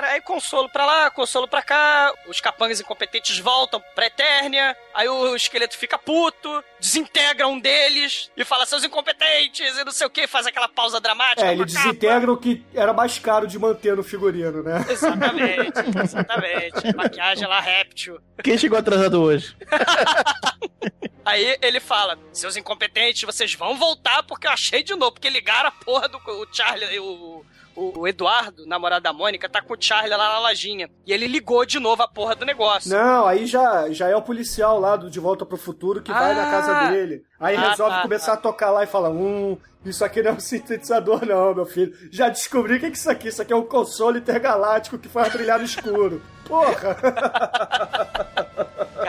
Cara, 0.00 0.14
aí 0.14 0.22
consolo 0.22 0.66
pra 0.70 0.86
lá, 0.86 1.10
consolo 1.10 1.46
pra 1.46 1.60
cá, 1.60 2.10
os 2.26 2.40
capangas 2.40 2.80
incompetentes 2.80 3.38
voltam 3.38 3.82
pra 3.94 4.06
Eternia, 4.06 4.74
aí 4.94 5.06
o 5.06 5.36
esqueleto 5.36 5.76
fica 5.76 5.98
puto, 5.98 6.64
desintegra 6.78 7.46
um 7.46 7.60
deles 7.60 8.30
e 8.34 8.42
fala, 8.42 8.64
seus 8.64 8.82
incompetentes, 8.82 9.76
e 9.76 9.84
não 9.84 9.92
sei 9.92 10.06
o 10.06 10.10
que, 10.10 10.26
faz 10.26 10.46
aquela 10.46 10.68
pausa 10.68 10.98
dramática. 11.02 11.46
É, 11.46 11.52
ele 11.52 11.66
capa. 11.66 11.82
desintegra 11.82 12.32
o 12.32 12.38
que 12.38 12.64
era 12.74 12.94
mais 12.94 13.18
caro 13.18 13.46
de 13.46 13.58
manter 13.58 13.94
no 13.94 14.02
figurino, 14.02 14.62
né? 14.62 14.86
Exatamente, 14.88 15.80
exatamente. 16.02 16.96
Maquiagem 16.96 17.46
lá, 17.46 17.60
réptil. 17.60 18.18
Quem 18.42 18.56
chegou 18.56 18.78
atrasado 18.78 19.20
hoje? 19.20 19.54
Aí 21.26 21.58
ele 21.60 21.78
fala: 21.78 22.18
Seus 22.32 22.56
incompetentes, 22.56 23.22
vocês 23.22 23.52
vão 23.54 23.76
voltar 23.76 24.22
porque 24.22 24.46
eu 24.46 24.50
achei 24.50 24.82
de 24.82 24.94
novo. 24.94 25.12
Porque 25.12 25.28
ligaram 25.28 25.68
a 25.68 25.72
porra 25.72 26.08
do 26.08 26.16
o 26.16 26.46
Charlie, 26.50 26.98
o, 26.98 27.44
o, 27.80 28.00
o 28.00 28.08
Eduardo, 28.08 28.66
namorado 28.66 29.02
da 29.02 29.12
Mônica, 29.12 29.48
tá 29.48 29.62
com 29.62 29.74
o 29.74 29.76
Charlie 29.80 30.10
lá 30.16 30.34
na 30.34 30.38
lojinha. 30.40 30.88
E 31.06 31.12
ele 31.12 31.26
ligou 31.26 31.64
de 31.64 31.78
novo 31.78 32.02
a 32.02 32.08
porra 32.08 32.34
do 32.34 32.44
negócio. 32.44 32.90
Não, 32.90 33.26
aí 33.26 33.46
já, 33.46 33.90
já 33.90 34.08
é 34.08 34.14
o 34.16 34.22
policial 34.22 34.78
lá 34.78 34.96
do 34.96 35.10
De 35.10 35.18
Volta 35.20 35.46
pro 35.46 35.56
Futuro 35.56 36.02
que 36.02 36.12
vai 36.12 36.32
Ah. 36.32 36.34
na 36.34 36.50
casa 36.50 36.90
dele. 36.90 37.22
Aí 37.38 37.56
Ah, 37.56 37.70
resolve 37.70 37.96
tá, 37.96 38.02
começar 38.02 38.32
a 38.34 38.36
tocar 38.36 38.70
lá 38.70 38.84
e 38.84 38.86
fala: 38.86 39.08
Hum, 39.08 39.56
isso 39.84 40.04
aqui 40.04 40.22
não 40.22 40.32
é 40.32 40.34
um 40.34 40.40
sintetizador, 40.40 41.24
não, 41.24 41.54
meu 41.54 41.64
filho. 41.66 41.92
Já 42.10 42.28
descobri 42.28 42.74
o 42.76 42.80
que 42.80 42.86
é 42.86 42.88
isso 42.90 43.10
aqui. 43.10 43.28
Isso 43.28 43.40
aqui 43.40 43.52
é 43.52 43.56
um 43.56 43.62
console 43.66 44.18
intergaláctico 44.18 44.98
que 44.98 45.08
faz 45.08 45.32
brilhar 45.32 45.58
no 45.58 45.64
escuro. 45.64 46.20
Porra! 46.46 46.96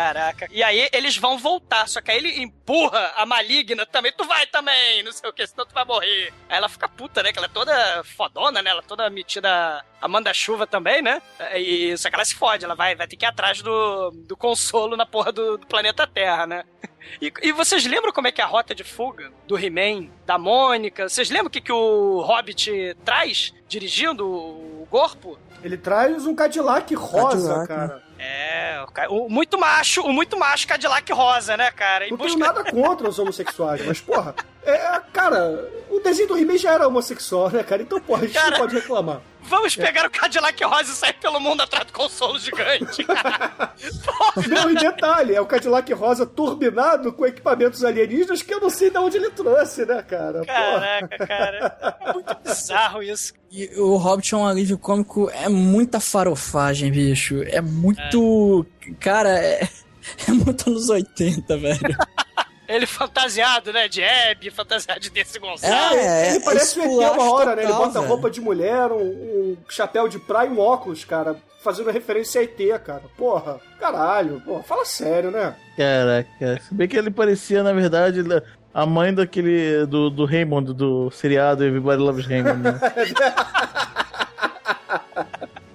Caraca. 0.02 0.48
E 0.52 0.64
aí 0.64 0.90
eles 0.92 1.16
vão 1.16 1.38
voltar, 1.38 1.88
só 1.88 2.02
que 2.02 2.10
aí 2.10 2.18
ele 2.18 2.42
empurra 2.42 3.14
a 3.16 3.26
maligna 3.26 3.86
também. 3.86 4.12
Tu 4.12 4.26
vai 4.26 4.48
também, 4.48 5.04
não 5.04 5.12
sei 5.12 5.30
o 5.30 5.34
que, 5.34 5.46
senão 5.46 5.66
tu 5.66 5.74
vai 5.74 5.86
morrer. 5.86 6.34
Aí 6.50 6.58
ela 6.58 6.68
fica 6.68 6.90
puta, 6.90 7.22
né? 7.22 7.32
Que 7.32 7.38
ela 7.38 7.46
é 7.46 7.52
toda 7.52 8.04
fodona, 8.04 8.62
né? 8.62 8.72
Ela 8.72 8.82
é 8.82 8.86
toda 8.86 9.10
metida 9.10 9.86
a 10.02 10.08
manda-chuva 10.08 10.66
também, 10.66 11.02
né? 11.02 11.22
E, 11.56 11.96
só 11.98 12.10
que 12.10 12.16
ela 12.16 12.26
se 12.26 12.34
fode, 12.34 12.66
ela 12.66 12.74
vai, 12.76 12.96
vai 12.96 13.08
ter 13.08 13.16
que 13.16 13.26
ir 13.26 13.28
atrás 13.28 13.62
do, 13.62 14.10
do 14.12 14.36
consolo 14.36 14.98
na 14.98 15.06
porra 15.06 15.32
do, 15.32 15.58
do 15.58 15.68
planeta 15.68 16.08
Terra, 16.08 16.48
né? 16.48 16.64
E, 17.22 17.32
e 17.44 17.52
vocês 17.52 17.86
lembram 17.86 18.12
como 18.12 18.28
é 18.28 18.32
que 18.32 18.42
é 18.42 18.44
a 18.44 18.48
rota 18.48 18.74
de 18.74 18.84
fuga 18.84 19.32
do 19.48 19.58
He-Man, 19.58 20.10
da 20.26 20.38
Mônica? 20.38 21.08
Vocês 21.08 21.30
lembram 21.30 21.48
o 21.48 21.52
que, 21.52 21.62
que 21.62 21.72
o 21.72 22.22
Hobbit 22.22 22.96
traz 23.06 23.54
dirigindo 23.68 24.28
o 24.28 24.88
corpo? 24.90 25.40
Ele 25.64 25.78
traz 25.78 26.26
um 26.26 26.34
Cadillac 26.36 26.94
rosa, 26.96 27.66
Cadillac, 27.66 27.68
cara. 27.68 28.04
É, 28.18 28.86
o, 29.10 29.26
o 29.26 29.30
muito 29.30 29.58
macho, 29.60 30.02
o 30.02 30.12
muito 30.14 30.38
macho 30.38 30.68
Cadillac 30.68 31.12
rosa, 31.14 31.56
né, 31.58 31.72
cara? 31.72 32.08
Em 32.08 32.12
Não 32.12 32.18
tenho 32.18 32.30
busca- 32.38 32.54
nada 32.54 32.72
contra 32.72 33.08
os 33.10 33.18
homossexuais, 33.20 33.86
mas, 33.86 34.00
porra, 34.02 34.36
é, 34.64 35.02
cara, 35.12 35.70
o 35.90 36.00
desenho 36.00 36.30
do 36.30 36.38
He-Man 36.38 36.58
já 36.58 36.74
era 36.74 36.88
homossexual, 36.88 37.50
né, 37.50 37.64
cara? 37.64 37.82
Então, 37.82 38.00
porra, 38.00 38.24
a 38.24 38.26
gente 38.26 38.34
Cara, 38.34 38.52
não 38.52 38.58
pode 38.60 38.76
reclamar. 38.76 39.22
Vamos 39.44 39.76
pegar 39.76 40.06
o 40.06 40.10
Cadillac 40.10 40.64
rosa 40.64 40.92
e 40.92 40.96
sair 40.96 41.14
pelo 41.14 41.40
mundo 41.40 41.62
atrás 41.62 41.86
do 41.86 41.94
consolo 41.94 42.38
gigante. 42.38 43.06
Não, 44.48 44.70
e 44.70 44.76
detalhe, 44.76 45.34
é 45.34 45.42
o 45.42 45.46
Cadillac 45.48 45.92
rosa 45.94 46.26
turbinado 46.26 47.12
com 47.12 47.26
equipamentos 47.26 47.84
alienígenas 47.84 48.44
que 48.44 48.54
eu 48.54 48.62
não 48.62 48.70
sei 48.70 48.92
de 48.92 48.98
onde 49.00 49.18
ele 49.18 49.32
trouxe, 49.32 49.84
né, 49.86 50.02
cara? 50.04 50.46
Porra. 50.46 50.46
Caraca, 50.46 51.28
cara. 51.28 51.98
É 52.00 52.14
muito 52.14 52.38
bizarro 52.44 53.02
isso. 53.02 53.34
E 53.52 53.68
o 53.80 53.98
Hobbit 53.98 54.34
é 54.34 54.38
um 54.38 54.48
alívio 54.48 54.78
cômico, 54.78 55.30
é 55.34 55.50
muita 55.50 56.00
farofagem, 56.00 56.92
bicho. 56.92 57.42
É 57.48 57.62
muito. 57.62 58.66
Cara, 59.00 59.40
é, 59.40 59.68
é 60.30 60.32
muito 60.32 60.70
anos 60.70 60.88
80, 60.88 61.58
velho. 61.58 61.98
Ele 62.76 62.86
fantasiado, 62.86 63.74
né, 63.74 63.88
de 63.88 64.02
Hebe, 64.02 64.50
fantasiado 64.50 65.00
de 65.00 65.10
Desse 65.10 65.40
Gonçalves. 65.40 66.00
É, 66.00 66.32
ele 66.32 66.40
parece 66.40 66.80
um 66.80 67.02
ET 67.02 67.12
uma 67.12 67.34
hora, 67.34 67.56
né? 67.56 67.64
Ele 67.64 67.74
bota 67.74 68.00
velho. 68.00 68.08
roupa 68.08 68.30
de 68.30 68.42
mulher, 68.42 68.92
um, 68.92 69.02
um 69.02 69.58
chapéu 69.70 70.08
de 70.08 70.20
praia 70.20 70.48
e 70.48 70.52
um 70.52 70.60
óculos, 70.60 71.04
cara, 71.04 71.36
fazendo 71.64 71.92
referência 71.92 72.42
a 72.42 72.44
ET, 72.44 72.58
cara. 72.84 73.04
Porra, 73.18 73.60
caralho, 73.80 74.42
porra, 74.42 74.64
fala 74.64 74.86
sério, 74.86 75.32
né? 75.32 75.56
Caraca, 75.78 76.62
se 76.62 76.74
bem 76.74 76.88
que 76.88 76.98
ele 76.98 77.12
parecia, 77.12 77.64
na 77.64 77.74
verdade, 77.74 78.22
a 78.74 78.86
mãe 78.86 79.14
daquele. 79.14 79.86
do, 79.86 80.10
do 80.10 80.26
Raymond, 80.26 80.74
do 80.74 81.10
seriado 81.12 81.64
Everybody 81.64 82.02
Loves 82.02 82.26
Raymond, 82.26 82.62
né? 82.62 82.80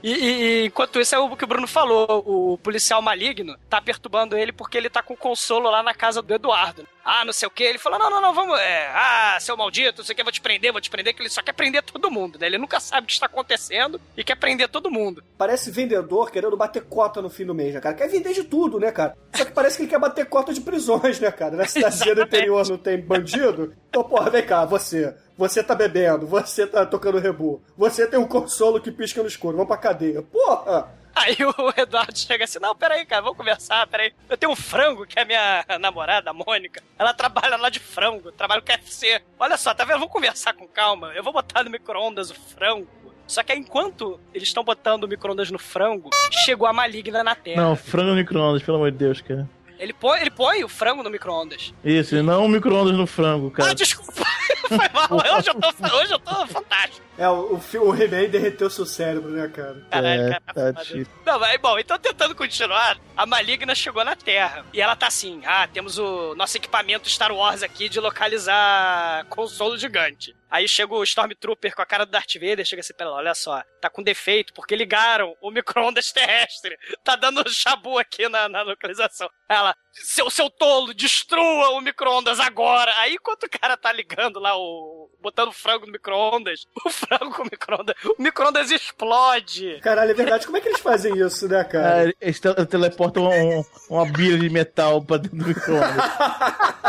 E, 0.09 0.12
e- 0.12 0.66
enquanto 0.66 1.00
isso 1.00 1.16
é 1.16 1.18
o 1.18 1.36
que 1.36 1.42
o 1.42 1.48
Bruno 1.48 1.66
falou, 1.66 2.22
o 2.24 2.57
policial 2.59 3.02
maligno 3.02 3.59
tá 3.68 3.80
perturbando 3.82 4.36
ele 4.36 4.52
porque 4.52 4.78
ele 4.78 4.88
tá 4.88 5.02
com 5.02 5.16
consolo 5.16 5.68
lá 5.68 5.82
na 5.82 5.92
casa 5.92 6.22
do 6.22 6.32
Eduardo. 6.32 6.86
Ah, 7.09 7.24
não 7.24 7.32
sei 7.32 7.46
o 7.46 7.50
que. 7.50 7.62
Ele 7.62 7.78
falou: 7.78 8.00
não, 8.00 8.11
não, 8.11 8.20
não, 8.20 8.34
vamos. 8.34 8.59
É, 8.59 8.90
ah, 8.92 9.38
seu 9.40 9.57
maldito, 9.57 9.98
não 9.98 10.04
sei 10.04 10.12
o 10.12 10.16
que, 10.16 10.24
vou 10.24 10.32
te 10.32 10.40
prender, 10.40 10.72
vou 10.72 10.80
te 10.80 10.90
prender, 10.90 11.14
que 11.14 11.22
ele 11.22 11.28
só 11.28 11.40
quer 11.40 11.52
prender 11.52 11.84
todo 11.84 12.11
mundo, 12.11 12.36
né? 12.36 12.48
Ele 12.48 12.59
nunca 12.59 12.80
sabe 12.80 13.04
o 13.04 13.07
que 13.07 13.12
está 13.12 13.26
acontecendo 13.26 14.00
e 14.16 14.24
quer 14.24 14.34
prender 14.34 14.68
todo 14.68 14.90
mundo. 14.90 15.22
Parece 15.38 15.70
vendedor 15.70 16.32
querendo 16.32 16.57
bater 16.57 16.82
cota 16.82 17.22
no 17.22 17.30
fim 17.30 17.46
do 17.46 17.54
mês, 17.54 17.72
né, 17.72 17.80
cara? 17.80 17.94
Quer 17.94 18.09
vender 18.09 18.32
de 18.32 18.42
tudo, 18.42 18.80
né, 18.80 18.90
cara? 18.90 19.16
Só 19.32 19.44
que 19.44 19.52
parece 19.52 19.76
que 19.76 19.84
ele 19.84 19.90
quer 19.90 20.00
bater 20.00 20.26
cota 20.26 20.52
de 20.52 20.61
prisões, 20.61 21.20
né, 21.20 21.30
cara? 21.30 21.54
Na 21.54 21.66
cidadezinha 21.66 22.16
do 22.16 22.22
interior 22.22 22.68
não 22.68 22.76
tem 22.76 23.00
bandido. 23.00 23.72
Então, 23.88 24.02
porra, 24.02 24.28
vem 24.28 24.44
cá, 24.44 24.64
você. 24.64 25.14
Você 25.38 25.62
tá 25.62 25.74
bebendo, 25.74 26.26
você 26.26 26.66
tá 26.66 26.84
tocando 26.86 27.18
rebu, 27.18 27.62
você 27.76 28.07
tem 28.07 28.18
um 28.18 28.26
consolo 28.26 28.80
que 28.80 28.90
pisca 28.90 29.20
no 29.20 29.28
escuro, 29.28 29.57
vamos 29.57 29.68
pra 29.68 29.76
cadeia. 29.76 30.22
Porra! 30.22 30.90
Aí 31.26 31.36
o 31.40 31.80
Eduardo 31.80 32.18
chega 32.18 32.44
assim: 32.44 32.58
não, 32.58 32.76
peraí, 32.76 33.06
cara, 33.06 33.22
vamos 33.22 33.38
conversar, 33.38 33.86
peraí. 33.86 34.12
Eu 34.28 34.36
tenho 34.36 34.52
um 34.52 34.56
frango, 34.56 35.06
que 35.06 35.18
é 35.18 35.24
minha 35.24 35.64
namorada, 35.80 36.30
a 36.30 36.34
Mônica. 36.34 36.82
Ela 36.98 37.14
trabalha 37.14 37.56
lá 37.56 37.70
de 37.70 37.80
frango, 37.80 38.30
trabalha 38.32 38.60
no 38.60 38.66
KFC. 38.66 39.22
Olha 39.38 39.56
só, 39.56 39.74
tá 39.74 39.84
vendo? 39.84 39.98
Vamos 39.98 40.12
conversar 40.12 40.52
com 40.52 40.68
calma. 40.68 41.12
Eu 41.14 41.24
vou 41.24 41.32
botar 41.32 41.64
no 41.64 41.70
micro-ondas 41.70 42.30
o 42.30 42.34
frango. 42.34 42.86
Só 43.26 43.42
que 43.42 43.54
enquanto 43.54 44.20
eles 44.32 44.48
estão 44.48 44.62
botando 44.62 45.04
o 45.04 45.08
micro-ondas 45.08 45.50
no 45.50 45.58
frango, 45.58 46.10
chegou 46.44 46.68
a 46.68 46.72
maligna 46.72 47.24
na 47.24 47.34
Terra. 47.34 47.60
Não, 47.60 47.74
frango 47.74 48.10
no 48.10 48.16
micro-ondas, 48.16 48.62
pelo 48.62 48.76
amor 48.76 48.92
de 48.92 48.98
Deus, 48.98 49.20
cara. 49.20 49.48
Ele 49.79 49.93
põe, 49.93 50.20
ele 50.20 50.31
põe 50.31 50.64
o 50.64 50.68
frango 50.68 51.03
no 51.03 51.11
micro-ondas. 51.11 51.72
Isso, 51.85 52.16
e 52.16 52.22
não 52.22 52.49
micro-ondas 52.49 52.97
no 52.97 53.07
frango, 53.07 53.51
cara. 53.51 53.70
Ah, 53.70 53.74
desculpa. 53.74 54.24
Foi 54.68 54.89
mal. 54.93 55.37
Hoje 55.37 55.49
eu 55.49 55.55
tô, 55.55 55.97
hoje 55.97 56.12
eu 56.12 56.18
tô 56.18 56.47
fantástico. 56.47 57.07
É, 57.18 57.29
o, 57.29 57.55
o, 57.55 57.79
o 57.81 57.95
He-Man 57.95 58.29
derreteu 58.29 58.68
seu 58.68 58.85
cérebro, 58.85 59.31
né, 59.31 59.49
cara? 59.49 59.83
Caralho, 59.91 60.22
é, 60.22 60.31
cara, 60.31 60.72
tá 60.72 60.83
difícil. 60.83 61.07
Não, 61.24 61.39
mas 61.39 61.61
bom, 61.61 61.79
então 61.79 61.99
tentando 61.99 62.35
continuar, 62.35 62.99
a 63.16 63.24
maligna 63.24 63.74
chegou 63.74 64.05
na 64.05 64.14
Terra. 64.14 64.66
E 64.72 64.81
ela 64.81 64.95
tá 64.95 65.07
assim: 65.07 65.41
ah, 65.47 65.66
temos 65.72 65.99
o 65.99 66.35
nosso 66.35 66.57
equipamento 66.57 67.09
Star 67.09 67.33
Wars 67.33 67.62
aqui 67.62 67.89
de 67.89 68.01
localizar 68.01 69.24
consolo 69.27 69.79
gigante. 69.79 70.35
Aí 70.51 70.68
chega 70.68 70.94
o 70.94 71.03
Stormtrooper 71.03 71.74
com 71.74 71.82
a 71.82 71.86
cara 71.86 72.05
do 72.05 72.12
Darth 72.12 72.34
Vader, 72.34 72.64
chega 72.64 72.80
assim, 72.80 72.94
pera 72.94 73.11
olha 73.11 73.34
só, 73.34 73.62
tá 73.80 73.90
com 73.90 74.03
defeito, 74.03 74.53
porque 74.55 74.76
ligaram 74.76 75.36
o 75.40 75.51
micro-ondas 75.51 76.11
terrestre. 76.12 76.78
Tá 77.03 77.16
dando 77.16 77.49
chabu 77.53 77.99
aqui 77.99 78.28
na, 78.28 78.49
na 78.49 78.62
localização. 78.62 79.28
Ela, 79.49 79.74
seu, 80.05 80.30
seu 80.30 80.51
tolo, 80.51 80.94
destrua 80.94 81.70
o 81.70 81.80
micro-ondas 81.80 82.38
agora. 82.40 82.92
Aí 82.99 83.14
enquanto 83.14 83.44
o 83.44 83.51
cara 83.51 83.76
tá 83.76 83.92
ligando 83.92 84.38
lá, 84.38 84.57
o 84.57 85.11
botando 85.20 85.53
frango 85.53 85.86
no 85.86 85.92
micro-ondas, 85.92 86.66
o 86.84 86.90
frango 86.90 87.32
com 87.34 87.42
o 87.42 87.49
micro-ondas, 87.51 87.94
o 88.05 88.22
micro-ondas 88.22 88.70
explode. 88.70 89.80
Caralho, 89.82 90.11
é 90.11 90.14
verdade. 90.14 90.47
Como 90.47 90.57
é 90.57 90.61
que 90.61 90.68
eles 90.68 90.80
fazem 90.80 91.16
isso, 91.18 91.49
né, 91.49 91.64
cara? 91.64 92.09
Ah, 92.09 92.12
eles 92.20 92.38
te- 92.40 92.66
teleportam 92.66 93.28
um- 93.28 93.64
uma 93.90 94.07
bilha 94.07 94.38
de 94.38 94.49
metal 94.51 95.03
pra 95.03 95.16
dentro 95.16 95.38
do 95.38 95.47
micro-ondas. 95.47 95.97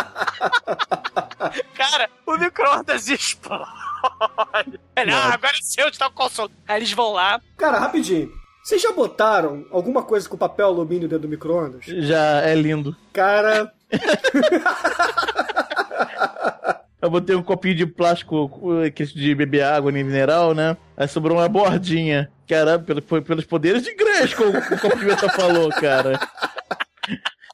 Cara, 1.76 2.10
o 2.26 2.38
micro-ondas 2.38 3.08
explode. 3.08 3.68
Ele, 4.96 5.12
ah, 5.12 5.34
agora 5.34 5.54
é 5.56 5.62
seu 5.62 5.90
de 5.90 5.98
tal 5.98 6.12
console. 6.12 6.54
Aí 6.68 6.78
eles 6.78 6.92
vão 6.92 7.14
lá. 7.14 7.40
Cara, 7.58 7.80
rapidinho. 7.80 8.32
Vocês 8.68 8.82
já 8.82 8.92
botaram 8.92 9.66
alguma 9.72 10.04
coisa 10.04 10.28
com 10.28 10.36
papel 10.36 10.66
alumínio 10.66 11.08
dentro 11.08 11.22
do 11.22 11.30
micro-ondas? 11.30 11.86
Já 11.86 12.42
é 12.42 12.54
lindo. 12.54 12.94
Cara, 13.14 13.72
Eu 17.02 17.10
botei 17.10 17.34
um 17.34 17.42
copinho 17.42 17.76
de 17.76 17.86
plástico 17.86 18.52
aquele 18.86 19.10
de 19.14 19.34
beber 19.34 19.64
água 19.64 19.90
nem 19.90 20.04
mineral, 20.04 20.54
né? 20.54 20.76
Aí 20.98 21.08
sobrou 21.08 21.38
uma 21.38 21.48
bordinha. 21.48 22.30
Cara, 22.46 22.78
pelo- 22.78 23.02
foi 23.02 23.22
pelos 23.22 23.46
poderes 23.46 23.84
de 23.84 23.96
Grayskull, 23.96 24.50
o 24.50 24.80
copo 24.82 25.00
de 25.00 25.06
metal 25.06 25.30
falou, 25.30 25.70
cara. 25.70 26.20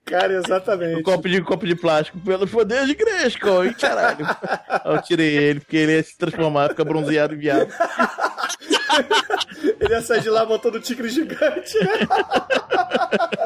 cara, 0.05 0.33
exatamente. 0.33 0.99
Um 0.99 1.03
copo 1.03 1.29
de, 1.29 1.41
copo 1.43 1.67
de 1.67 1.75
plástico, 1.75 2.17
pelos 2.21 2.49
poderes 2.49 2.87
de 2.87 2.95
Grayskull, 2.95 3.65
hein, 3.65 3.75
caralho. 3.79 4.25
Eu 4.83 4.99
tirei 5.03 5.37
ele, 5.37 5.59
porque 5.59 5.77
ele 5.77 5.91
ia 5.97 6.01
se 6.03 6.17
transformar, 6.17 6.69
ficar 6.69 6.85
bronzeado 6.85 7.35
e 7.35 7.37
viado. 7.37 7.71
Ele 9.79 9.93
ia 9.93 10.01
sair 10.01 10.21
de 10.21 10.29
lá 10.29 10.45
botando 10.45 10.79
tigre 10.79 11.09
gigante? 11.09 11.77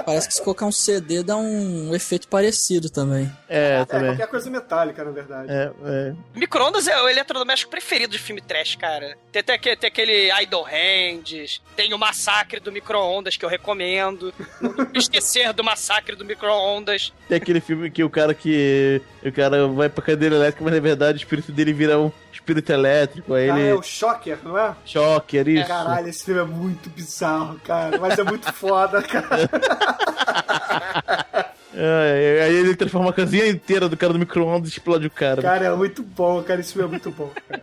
Parece 0.06 0.28
que 0.28 0.34
se 0.36 0.42
colocar 0.42 0.66
um 0.66 0.72
CD 0.72 1.22
dá 1.24 1.36
um 1.36 1.94
efeito 1.94 2.28
parecido 2.28 2.90
também. 2.90 3.30
É, 3.50 3.82
É, 3.82 3.86
também. 3.86 4.08
qualquer 4.10 4.28
coisa 4.28 4.50
metálica, 4.50 5.04
na 5.04 5.12
verdade. 5.12 5.52
É, 5.52 5.72
é. 5.86 6.14
Micro-ondas 6.34 6.88
é 6.88 7.02
o 7.02 7.10
eletrodoméstico 7.10 7.70
preferido 7.72 8.14
de 8.14 8.20
filme 8.20 8.42
trash, 8.42 8.76
cara. 8.76 9.18
Tem, 9.32 9.44
tem, 9.44 9.56
aquele- 9.56 9.76
tem 9.76 9.88
aquele 9.90 10.32
Idle 10.44 10.64
Hands, 10.64 11.62
tem 11.76 11.94
o 11.94 11.98
Massacre 11.98 12.60
do 12.60 12.72
Micro-ondas, 12.72 13.36
que 13.36 13.44
eu 13.44 13.50
recomendo. 13.50 14.34
Não 14.62 14.88
esquecer 14.94 15.52
do 15.54 15.64
Massacre 15.64 16.16
do 16.16 16.24
Micro-ondas. 16.26 17.12
Tem 17.28 17.38
aquele 17.38 17.60
filme 17.60 17.90
que 17.92 18.04
o 18.04 18.10
cara 18.10 18.34
que. 18.34 19.02
O 19.24 19.32
cara 19.32 19.68
vai 19.68 19.90
pra 19.90 20.04
cadeira 20.04 20.36
elétrica, 20.36 20.64
mas 20.64 20.74
na 20.74 20.80
verdade 20.80 21.18
o 21.18 21.22
espírito 21.22 21.52
dele 21.52 21.74
vira 21.74 22.00
um 22.00 22.12
espírito 22.48 22.72
elétrico. 22.72 23.34
Aí 23.34 23.50
Ah, 23.50 23.60
ele. 23.60 23.70
é 23.70 23.74
o 23.76 23.84
Shocker, 23.84 24.38
não 24.44 24.58
é? 24.58 24.74
Shocker, 24.86 25.48
isso. 25.50 25.68
Caralho, 25.68 26.08
esse 26.08 26.24
filme 26.24 26.40
é 26.42 26.46
muito 26.46 26.90
bizarro, 26.90 27.60
cara. 27.64 27.98
Mas 28.00 28.18
é 28.18 28.24
muito 28.24 28.52
foda, 28.54 29.02
cara. 29.02 29.50
É, 31.80 32.42
aí 32.44 32.56
ele 32.56 32.76
transforma 32.76 33.12
a 33.12 33.14
casinha 33.14 33.48
inteira 33.48 33.88
do 33.88 33.96
cara 33.96 34.12
do 34.12 34.18
micro-ondas 34.18 34.70
e 34.70 34.72
explode 34.72 35.06
o 35.06 35.12
cara. 35.12 35.44
Cara, 35.44 35.66
é 35.66 35.76
muito 35.76 36.02
bom, 36.02 36.42
cara. 36.42 36.60
Esse 36.60 36.74
filme 36.74 36.88
é 36.88 36.90
muito 36.90 37.12
bom. 37.12 37.30
Cara. 37.48 37.62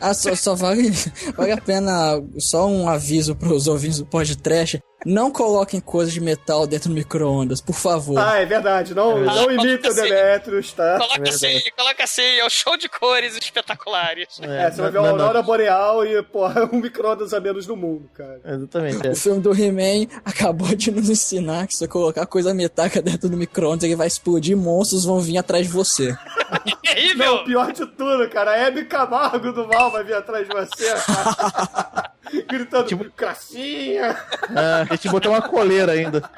Ah, 0.00 0.12
só, 0.12 0.34
só 0.34 0.54
vale, 0.54 0.90
vale 1.36 1.52
a 1.52 1.60
pena 1.60 2.22
só 2.38 2.66
um 2.66 2.88
aviso 2.88 3.34
pros 3.34 3.66
ouvintes 3.66 3.98
do 3.98 4.06
podcast. 4.06 4.80
Não 5.04 5.30
coloquem 5.30 5.78
coisas 5.78 6.12
de 6.12 6.20
metal 6.20 6.66
dentro 6.66 6.88
do 6.88 6.94
micro-ondas, 6.94 7.60
por 7.60 7.74
favor. 7.74 8.18
Ah, 8.18 8.40
é 8.40 8.46
verdade. 8.46 8.92
Não, 8.92 9.20
não 9.20 9.48
Ah, 9.48 9.52
imita 9.52 9.90
o. 9.90 9.94
Demetrius, 9.94 10.72
tá? 10.72 10.98
Coloca 10.98 11.28
assim, 11.28 11.60
coloca 11.76 12.02
assim, 12.02 12.22
é 12.22 12.44
o 12.44 12.50
show 12.50 12.76
de 12.76 12.88
cores 12.88 13.36
espetaculares. 13.36 14.26
É, 14.42 14.68
você 14.68 14.82
vai 14.82 14.90
ver 14.90 14.98
não, 14.98 15.04
a 15.04 15.08
não, 15.12 15.20
Aurora 15.20 15.42
Boreal 15.42 16.04
e, 16.04 16.20
porra, 16.24 16.68
um 16.72 16.80
micro-ondas 16.80 17.32
a 17.32 17.38
menos 17.38 17.68
no 17.68 17.76
mundo, 17.76 18.10
cara. 18.14 18.40
Exatamente. 18.44 19.06
é. 19.06 19.10
O 19.12 19.16
filme 19.16 19.40
do 19.40 19.52
He-Man 19.52 20.08
acabou 20.24 20.74
de 20.74 20.90
nos 20.90 21.08
ensinar 21.08 21.68
que 21.68 21.74
se 21.74 21.80
você 21.80 21.88
colocar 21.88 22.26
coisa 22.26 22.52
metálica 22.52 23.00
dentro 23.00 23.28
do 23.28 23.36
micro-ondas, 23.36 23.84
ele 23.84 23.94
vai 23.94 24.08
explodir 24.08 24.52
e 24.52 24.56
monstros 24.60 25.04
vão 25.04 25.20
vir 25.20 25.38
atrás 25.38 25.66
de 25.66 25.72
você. 25.72 26.16
Terrível! 26.82 27.26
Não, 27.36 27.42
o 27.42 27.44
pior 27.44 27.72
de 27.72 27.86
tudo, 27.86 28.28
cara. 28.28 28.52
A 28.52 28.56
Hebe 28.56 28.84
Camargo 28.86 29.45
do 29.52 29.66
mal 29.68 29.90
vai 29.90 30.04
vir 30.04 30.14
atrás 30.14 30.46
de 30.48 30.54
você. 30.54 30.94
Gritando, 32.48 32.86
Tipo- 32.88 33.04
Cracinha! 33.10 34.16
Ah, 34.54 34.82
a 34.90 34.94
gente 34.94 35.08
botou 35.08 35.32
uma 35.32 35.42
coleira 35.42 35.92
ainda. 35.92 36.22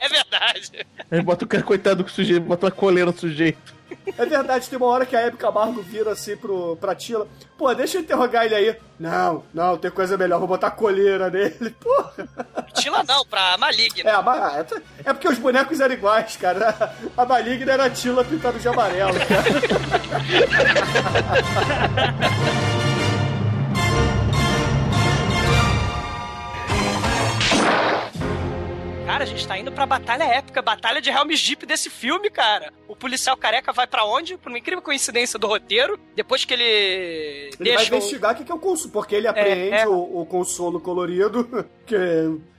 É 0.00 0.08
verdade. 0.08 0.86
A 1.10 1.16
gente 1.16 1.24
bota 1.24 1.44
o 1.44 1.48
cara, 1.48 1.62
coitado 1.62 2.02
do 2.02 2.10
sujeito, 2.10 2.42
bota 2.42 2.66
uma 2.66 2.72
coleira 2.72 3.10
no 3.10 3.16
sujeito. 3.16 3.74
É 4.18 4.24
verdade, 4.24 4.68
tem 4.68 4.78
uma 4.78 4.86
hora 4.86 5.04
que 5.06 5.14
a 5.14 5.20
Hebe 5.20 5.36
Camargo 5.36 5.82
vira 5.82 6.12
assim 6.12 6.36
pro, 6.36 6.76
pra 6.76 6.94
Tila. 6.94 7.28
Pô, 7.58 7.74
deixa 7.74 7.98
eu 7.98 8.02
interrogar 8.02 8.44
ele 8.44 8.54
aí. 8.54 8.76
Não, 8.98 9.44
não, 9.52 9.76
tem 9.76 9.90
coisa 9.90 10.16
melhor, 10.16 10.38
vou 10.38 10.48
botar 10.48 10.70
coleira 10.70 11.28
nele. 11.30 11.70
Porra. 11.80 12.28
Tila 12.74 13.02
não, 13.02 13.24
pra 13.26 13.56
Maligna. 13.58 14.10
É, 14.10 14.14
é, 14.14 14.66
é 15.10 15.12
porque 15.12 15.28
os 15.28 15.38
bonecos 15.38 15.80
eram 15.80 15.94
iguais, 15.94 16.36
cara. 16.36 16.94
A 17.16 17.24
maligna 17.24 17.72
era 17.72 17.84
a 17.86 17.90
Tila 17.90 18.24
pintada 18.24 18.58
de 18.58 18.68
amarelo, 18.68 19.18
cara. 19.26 19.44
Cara, 29.16 29.24
a 29.24 29.28
gente 29.28 29.48
tá 29.48 29.56
indo 29.56 29.72
pra 29.72 29.86
batalha 29.86 30.24
épica, 30.24 30.60
batalha 30.60 31.00
de 31.00 31.08
Helm's 31.08 31.42
Deep 31.42 31.64
desse 31.64 31.88
filme, 31.88 32.28
cara. 32.28 32.70
O 32.86 32.94
policial 32.94 33.34
careca 33.34 33.72
vai 33.72 33.86
pra 33.86 34.04
onde? 34.04 34.36
Por 34.36 34.50
uma 34.50 34.58
incrível 34.58 34.82
coincidência 34.82 35.38
do 35.38 35.46
roteiro, 35.46 35.98
depois 36.14 36.44
que 36.44 36.52
ele, 36.52 36.62
Ele 36.62 37.50
vai 37.72 37.76
deixa 37.78 37.94
o- 37.94 37.96
investigar 37.96 38.34
o 38.34 38.36
que 38.36 38.44
que 38.44 38.52
é 38.52 38.54
o 38.54 38.58
consolo, 38.58 38.90
porque 38.92 39.14
ele 39.14 39.26
apreende 39.26 39.74
é. 39.74 39.88
O, 39.88 40.20
o 40.20 40.26
consolo 40.26 40.78
colorido, 40.78 41.48
que 41.86 41.96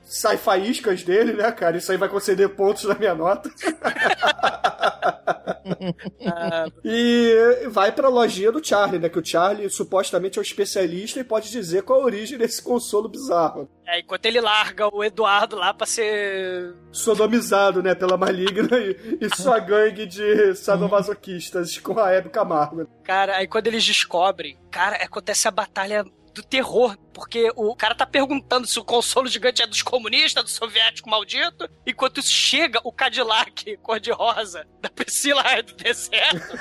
sai 0.04 0.36
faíscas 0.36 1.04
dele, 1.04 1.34
né, 1.34 1.52
cara? 1.52 1.78
Isso 1.78 1.92
aí 1.92 1.98
vai 2.00 2.10
conceder 2.10 2.50
pontos 2.50 2.86
na 2.86 2.96
minha 2.96 3.14
nota. 3.14 3.52
e 6.84 7.68
vai 7.70 7.92
pra 7.92 8.10
lojinha 8.10 8.52
do 8.52 8.64
Charlie, 8.66 9.00
né? 9.00 9.10
Que 9.10 9.20
o 9.20 9.26
Charlie 9.26 9.70
supostamente 9.70 10.38
é 10.38 10.42
um 10.42 10.44
especialista 10.44 11.20
e 11.20 11.24
pode 11.24 11.50
dizer 11.50 11.84
qual 11.84 12.02
a 12.02 12.06
origem 12.06 12.38
desse 12.38 12.62
consolo 12.62 13.10
bizarro. 13.10 13.70
É, 13.86 14.00
enquanto 14.00 14.26
ele 14.26 14.42
larga 14.42 14.94
o 14.94 15.04
Eduardo 15.04 15.56
lá 15.56 15.74
pra 15.74 15.88
ser. 15.88 16.76
Sodomizado, 16.92 17.82
né, 17.82 17.96
pela 17.96 18.18
maligna 18.18 18.78
e, 18.78 19.18
e 19.22 19.36
sua 19.36 19.60
gangue 19.60 20.06
de 20.06 20.56
sadomasoquistas 20.56 21.78
com 21.78 21.98
a 21.98 22.12
Hebe 22.12 22.30
Camargo. 22.30 22.88
Cara, 23.04 23.38
aí 23.38 23.48
quando 23.48 23.68
eles 23.68 23.86
descobrem, 23.86 24.58
cara, 24.70 24.98
acontece 24.98 25.48
a 25.48 25.52
batalha 25.52 26.06
do 26.38 26.44
terror, 26.44 26.96
porque 27.12 27.52
o 27.56 27.76
cara 27.76 27.96
tá 27.96 28.06
perguntando 28.06 28.68
se 28.68 28.80
o 28.80 28.84
consolo 28.84 29.28
gigante 29.28 29.64
é 29.64 29.66
dos 29.68 29.82
comunistas, 29.82 30.44
do 30.44 30.50
soviético 30.52 31.10
maldito, 31.10 31.68
enquanto 31.86 32.20
isso 32.20 32.32
chega 32.32 32.80
o 32.84 32.92
Cadillac 32.92 33.76
cor-de-rosa 33.78 34.68
da 34.80 34.88
Priscila 34.88 35.42
do 35.66 35.74
deserto, 35.74 36.56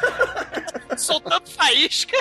soltando 0.97 1.47
faísca, 1.51 2.17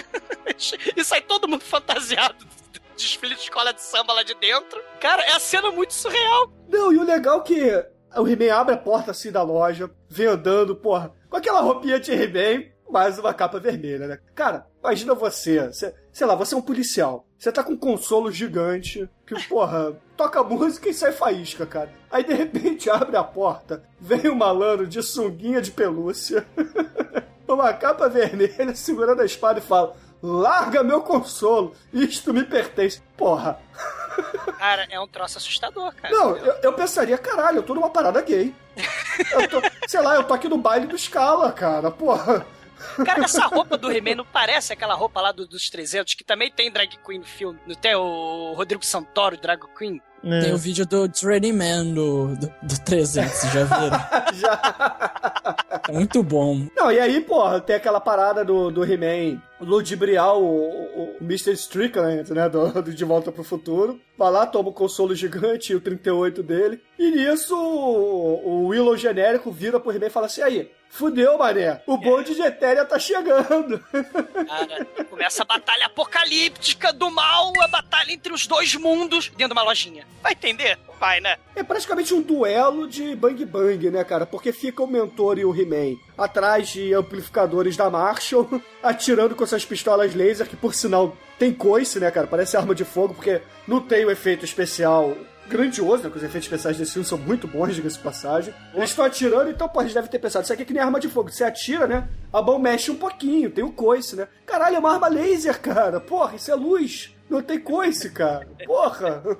e 0.98 1.04
sai 1.04 1.22
todo 1.22 1.48
mundo 1.48 1.64
fantasiado 1.64 2.44
do 2.46 2.80
desfile 2.98 3.36
de 3.36 3.42
escola 3.42 3.74
de 3.74 3.82
samba 3.82 4.12
lá 4.14 4.24
de 4.24 4.34
dentro. 4.36 4.82
Cara, 5.00 5.24
é 5.24 5.32
a 5.32 5.40
cena 5.40 5.72
muito 5.72 5.94
surreal. 5.94 6.52
Não, 6.68 6.92
e 6.92 6.98
o 6.98 7.04
legal 7.04 7.40
é 7.40 7.44
que 7.44 7.86
o 8.20 8.28
He-Man 8.28 8.54
abre 8.54 8.74
a 8.76 8.78
porta 8.78 9.12
assim 9.12 9.32
da 9.32 9.42
loja, 9.44 9.90
vem 10.10 10.28
andando, 10.28 10.76
porra, 10.76 11.14
com 11.30 11.38
aquela 11.38 11.62
roupinha 11.62 12.00
de 12.02 12.12
He-Man, 12.12 12.66
mais 12.90 13.18
uma 13.18 13.34
capa 13.34 13.60
vermelha, 13.60 14.08
né? 14.08 14.20
Cara, 14.36 14.68
imagina 14.80 15.14
você, 15.16 15.68
você- 15.68 15.94
sei 16.12 16.28
lá, 16.28 16.36
você 16.36 16.54
é 16.54 16.58
um 16.58 16.62
policial, 16.62 17.28
você 17.38 17.52
tá 17.52 17.64
com 17.64 17.74
um 17.74 17.78
consolo 17.78 18.32
gigante, 18.32 19.10
que, 19.26 19.36
porra, 19.48 19.94
toca 20.16 20.44
música 20.44 20.90
e 20.90 20.94
sai 20.94 21.12
faísca, 21.12 21.66
cara. 21.66 21.92
Aí, 22.10 22.24
de 22.24 22.34
repente, 22.34 22.90
abre 22.92 23.18
a 23.18 23.24
porta, 23.24 23.84
vem 24.00 24.30
um 24.30 24.36
malandro 24.36 24.88
de 24.88 25.02
sunguinha 25.04 25.62
de 25.62 25.72
pelúcia, 25.72 26.46
uma 27.48 27.74
capa 27.74 28.10
vermelha, 28.10 28.76
segurando 28.76 29.22
a 29.22 29.26
espada 29.26 29.60
e 29.60 29.64
fala... 29.64 29.96
Larga 30.24 30.82
meu 30.82 31.02
consolo, 31.02 31.76
isto 31.94 32.34
me 32.34 32.44
pertence. 32.44 33.00
Porra, 33.16 33.60
Cara, 34.58 34.88
é 34.90 35.00
um 35.00 35.08
troço 35.08 35.38
assustador, 35.38 35.94
cara. 35.94 36.14
não, 36.14 36.36
eu, 36.38 36.54
eu 36.64 36.74
pensaria, 36.74 37.18
caralho, 37.18 37.58
eu 37.58 37.64
tô 37.64 37.74
numa 37.74 37.90
parada 37.90 38.22
gay. 38.22 38.56
Eu 39.32 39.48
tô, 39.48 39.62
sei 39.88 40.02
lá, 40.02 40.16
eu 40.16 40.24
tô 40.24 40.34
aqui 40.34 40.48
no 40.48 40.58
baile 40.58 40.88
do 40.88 40.98
Scala, 40.98 41.52
cara, 41.52 41.92
porra. 41.92 42.46
Cara, 43.06 43.24
essa 43.24 43.46
roupa 43.48 43.78
do 43.78 43.92
He-Man 43.92 44.16
não 44.16 44.26
parece 44.26 44.74
aquela 44.74 44.94
roupa 44.96 45.22
lá 45.22 45.32
do- 45.32 45.48
dos 45.48 45.70
300, 45.70 46.14
que 46.14 46.24
também 46.24 46.52
tem 46.52 46.72
drag 46.72 46.98
queen 47.06 47.20
no 47.20 47.26
filme. 47.26 47.60
Não 47.68 47.76
tem 47.76 47.96
o 47.96 48.54
Rodrigo 48.54 48.86
Santoro, 48.86 49.38
drag 49.38 49.62
queen? 49.78 50.02
Tem 50.22 50.54
o 50.54 50.58
vídeo 50.58 50.88
do 50.88 51.08
Training 51.08 51.54
Man 51.54 51.86
do, 51.94 52.36
do, 52.36 52.48
do 52.64 52.80
300, 52.84 53.42
já 53.52 53.64
viram? 53.64 54.00
Já. 54.34 55.30
É 55.88 55.92
muito 55.92 56.24
bom. 56.24 56.66
Não, 56.76 56.92
e 56.92 57.00
aí, 57.00 57.22
porra, 57.22 57.62
tem 57.62 57.76
aquela 57.76 58.00
parada 58.02 58.44
do, 58.44 58.72
do 58.72 58.84
He-Man 58.84 59.40
ludibriar 59.62 60.36
o, 60.36 60.44
o, 60.44 61.18
o 61.20 61.24
Mr. 61.24 61.52
Strickland, 61.54 62.34
né, 62.34 62.50
do, 62.50 62.82
do 62.82 62.92
De 62.92 63.06
Volta 63.06 63.32
pro 63.32 63.44
Futuro. 63.44 64.00
Vai 64.18 64.32
lá, 64.32 64.48
toma 64.48 64.70
o 64.70 64.74
consolo 64.74 65.14
gigante 65.14 65.74
e 65.74 65.76
o 65.76 65.82
38 65.82 66.42
dele. 66.42 66.82
E 66.98 67.12
nisso, 67.12 67.56
o, 67.56 68.64
o 68.64 68.68
Willow 68.70 68.98
genérico 68.98 69.52
vira 69.52 69.80
pro 69.80 69.92
He-Man 69.92 70.08
e 70.08 70.10
fala 70.10 70.26
assim, 70.26 70.42
aí, 70.42 70.72
fudeu, 70.96 71.38
mané, 71.38 71.82
o 71.86 71.98
bonde 71.98 72.34
de 72.34 72.42
Etéria 72.42 72.86
tá 72.86 72.98
chegando. 72.98 73.80
Cara, 74.48 74.86
começa 75.10 75.44
a 75.44 75.46
batalha 75.46 75.86
apocalíptica 75.88 76.94
do 76.94 77.12
mal, 77.12 77.52
a 77.62 77.68
batalha 77.68 78.12
entre 78.12 78.32
os 78.32 78.48
dois 78.48 78.76
mundos 78.76 79.30
dentro 79.30 79.48
de 79.48 79.54
uma 79.54 79.64
lojinha. 79.64 80.08
Vai 80.24 80.32
entender? 80.32 80.80
Vai, 80.98 81.20
né? 81.20 81.38
É 81.54 81.64
praticamente 81.64 82.14
um 82.14 82.22
duelo 82.22 82.88
de 82.88 83.14
bang 83.16 83.44
bang, 83.46 83.92
né, 83.92 84.04
cara? 84.06 84.26
Porque 84.26 84.54
fica 84.54 84.82
o 84.82 84.88
mentor 84.88 85.38
e 85.38 85.44
o 85.44 85.54
He-Man 85.54 85.98
atrás 86.18 86.70
de 86.70 86.94
amplificadores 86.94 87.76
da 87.76 87.90
Marshall, 87.90 88.50
atirando 88.82 89.36
com 89.36 89.46
suas 89.46 89.66
pistolas 89.66 90.16
laser, 90.16 90.48
que 90.48 90.56
por 90.56 90.74
sinal 90.74 91.16
tem 91.38 91.54
coice, 91.54 92.00
né, 92.00 92.10
cara? 92.10 92.26
Parece 92.26 92.56
arma 92.56 92.74
de 92.74 92.86
fogo, 92.86 93.14
porque 93.14 93.42
não 93.68 93.82
tem 93.82 94.06
o 94.06 94.12
efeito 94.12 94.46
especial 94.46 95.14
grandioso, 95.48 96.04
né? 96.04 96.10
Que 96.10 96.18
os 96.18 96.24
efeitos 96.24 96.48
especiais 96.48 96.78
desse 96.78 96.94
filme 96.94 97.08
são 97.08 97.18
muito 97.18 97.48
bons, 97.48 97.76
diga-se 97.76 98.00
passagem. 98.00 98.54
Eles 98.74 98.90
estão 98.90 99.06
atirando, 99.06 99.50
então, 99.50 99.68
pô, 99.68 99.82
eles 99.82 99.94
devem 99.94 100.10
ter 100.10 100.20
pensado, 100.20 100.44
isso 100.44 100.54
aqui 100.54 100.64
é 100.64 100.66
que 100.66 100.74
nem 100.74 100.82
arma 100.82 101.00
de 101.00 101.10
fogo. 101.10 101.32
Você 101.32 101.44
atira, 101.44 101.88
né? 101.88 102.08
A 102.32 102.42
mão 102.42 102.60
mexe 102.60 102.92
um 102.92 102.96
pouquinho, 102.96 103.52
tem 103.52 103.64
o 103.64 103.72
coice, 103.72 104.16
né? 104.16 104.28
Caralho, 104.46 104.76
é 104.76 104.80
uma 104.80 104.94
arma 104.94 105.08
laser, 105.08 105.60
cara. 105.60 106.00
Porra, 106.00 106.36
isso 106.36 106.52
é 106.52 106.56
luz. 106.56 107.16
Não 107.30 107.42
tem 107.42 107.60
coice, 107.60 108.12
cara. 108.12 108.48
Porra. 108.66 109.24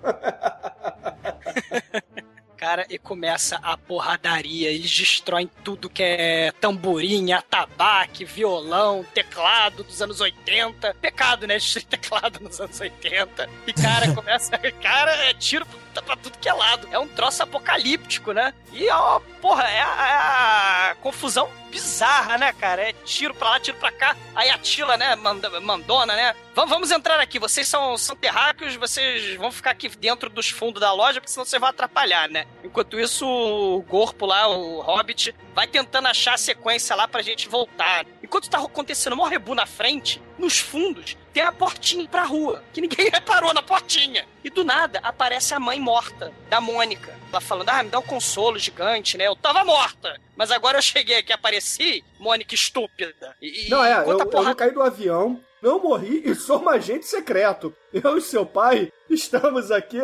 Cara, 2.58 2.86
e 2.90 2.98
começa 2.98 3.58
a 3.62 3.78
porradaria. 3.78 4.72
Eles 4.72 4.90
destroem 4.90 5.48
tudo 5.64 5.90
que 5.90 6.02
é 6.02 6.52
tamborim, 6.54 7.32
atabaque, 7.32 8.26
violão, 8.26 9.06
teclado 9.14 9.84
dos 9.84 10.02
anos 10.02 10.22
80. 10.22 10.96
Pecado, 11.02 11.46
né? 11.46 11.58
Destruir 11.58 11.86
teclado 11.86 12.40
nos 12.40 12.60
anos 12.60 12.80
80. 12.80 13.50
E, 13.68 13.74
cara, 13.74 14.12
começa. 14.14 14.58
Cara, 14.82 15.12
é 15.30 15.34
tiro 15.34 15.66
pra, 15.96 16.02
pra 16.02 16.16
tudo 16.16 16.38
que 16.38 16.50
é 16.50 16.54
lado. 16.54 16.88
É 16.92 17.00
um 17.00 17.08
troço 17.08 17.44
apocalíptico, 17.44 18.32
né? 18.32 18.54
E, 18.72 18.90
ó, 18.90 19.20
porra, 19.42 19.64
é 19.64 19.82
a, 19.82 20.08
é 20.08 20.92
a 20.92 20.96
confusão 21.02 21.50
bizarra, 21.70 22.38
né, 22.38 22.54
cara? 22.54 22.90
É 22.90 22.94
tiro 22.94 23.34
pra 23.34 23.52
lá, 23.52 23.60
tiro 23.60 23.78
pra 23.78 23.92
cá. 23.92 24.16
Aí 24.34 24.50
a 24.50 24.58
Tila, 24.58 24.98
né, 24.98 25.16
manda, 25.16 25.60
mandona, 25.60 26.16
né? 26.16 26.36
Vamos, 26.54 26.70
vamos 26.70 26.92
entrar 26.92 27.20
aqui. 27.20 27.38
Vocês 27.38 27.68
são, 27.68 27.98
são 27.98 28.16
terráqueos, 28.16 28.76
vocês 28.76 29.36
vão 29.36 29.52
ficar 29.52 29.72
aqui 29.72 29.90
dentro 29.90 30.30
dos 30.30 30.50
fundos 30.50 30.80
da 30.80 30.94
loja, 30.94 31.20
porque 31.20 31.32
senão 31.32 31.46
você 31.46 31.60
vai 31.60 31.70
atrapalhar, 31.70 32.30
né? 32.30 32.46
Enquanto 32.64 33.00
isso, 33.00 33.28
o 33.28 33.84
Corpo 33.84 34.26
lá, 34.26 34.48
o 34.48 34.82
Hobbit, 34.82 35.36
vai 35.54 35.68
tentando 35.68 36.08
achar 36.08 36.36
a 36.36 36.38
sequência 36.38 36.96
lá 36.96 37.08
pra 37.08 37.22
gente 37.22 37.50
voltar. 37.50 38.06
Enquanto 38.24 38.50
tá 38.50 38.60
acontecendo 38.60 39.16
maior 39.16 39.30
rebu 39.30 39.54
na 39.54 39.66
frente, 39.66 40.22
nos 40.38 40.60
fundos, 40.60 41.18
tem 41.36 41.44
a 41.44 41.52
portinha 41.52 42.08
pra 42.08 42.24
rua, 42.24 42.64
que 42.72 42.80
ninguém 42.80 43.10
reparou 43.14 43.54
na 43.54 43.62
portinha. 43.62 44.26
E 44.42 44.50
do 44.50 44.64
nada, 44.64 45.00
aparece 45.04 45.54
a 45.54 45.60
mãe 45.60 45.80
morta, 45.80 46.32
da 46.50 46.62
Mônica. 46.62 47.14
Ela 47.30 47.42
falando, 47.42 47.68
ah, 47.70 47.84
me 47.84 47.90
dá 47.90 48.00
um 48.00 48.04
consolo 48.04 48.58
gigante, 48.58 49.18
né? 49.18 49.28
Eu 49.28 49.36
tava 49.36 49.66
morta, 49.66 50.18
mas 50.38 50.50
agora 50.50 50.78
eu 50.78 50.82
cheguei 50.82 51.18
aqui, 51.18 51.34
apareci, 51.34 52.02
Mônica 52.18 52.56
estúpida. 52.56 53.36
E, 53.42 53.68
Não, 53.70 53.84
é, 53.84 53.98
eu, 53.98 54.18
eu 54.20 54.26
porra- 54.28 54.46
não 54.46 54.56
caí 54.56 54.72
do 54.72 54.82
avião, 54.82 55.44
não 55.62 55.82
morri 55.84 56.22
e 56.26 56.34
sou 56.34 56.62
um 56.64 56.70
agente 56.70 57.06
secreto. 57.06 57.76
Eu 57.92 58.18
e 58.18 58.22
seu 58.22 58.46
pai 58.46 58.90
estamos 59.10 59.72
aqui 59.72 60.00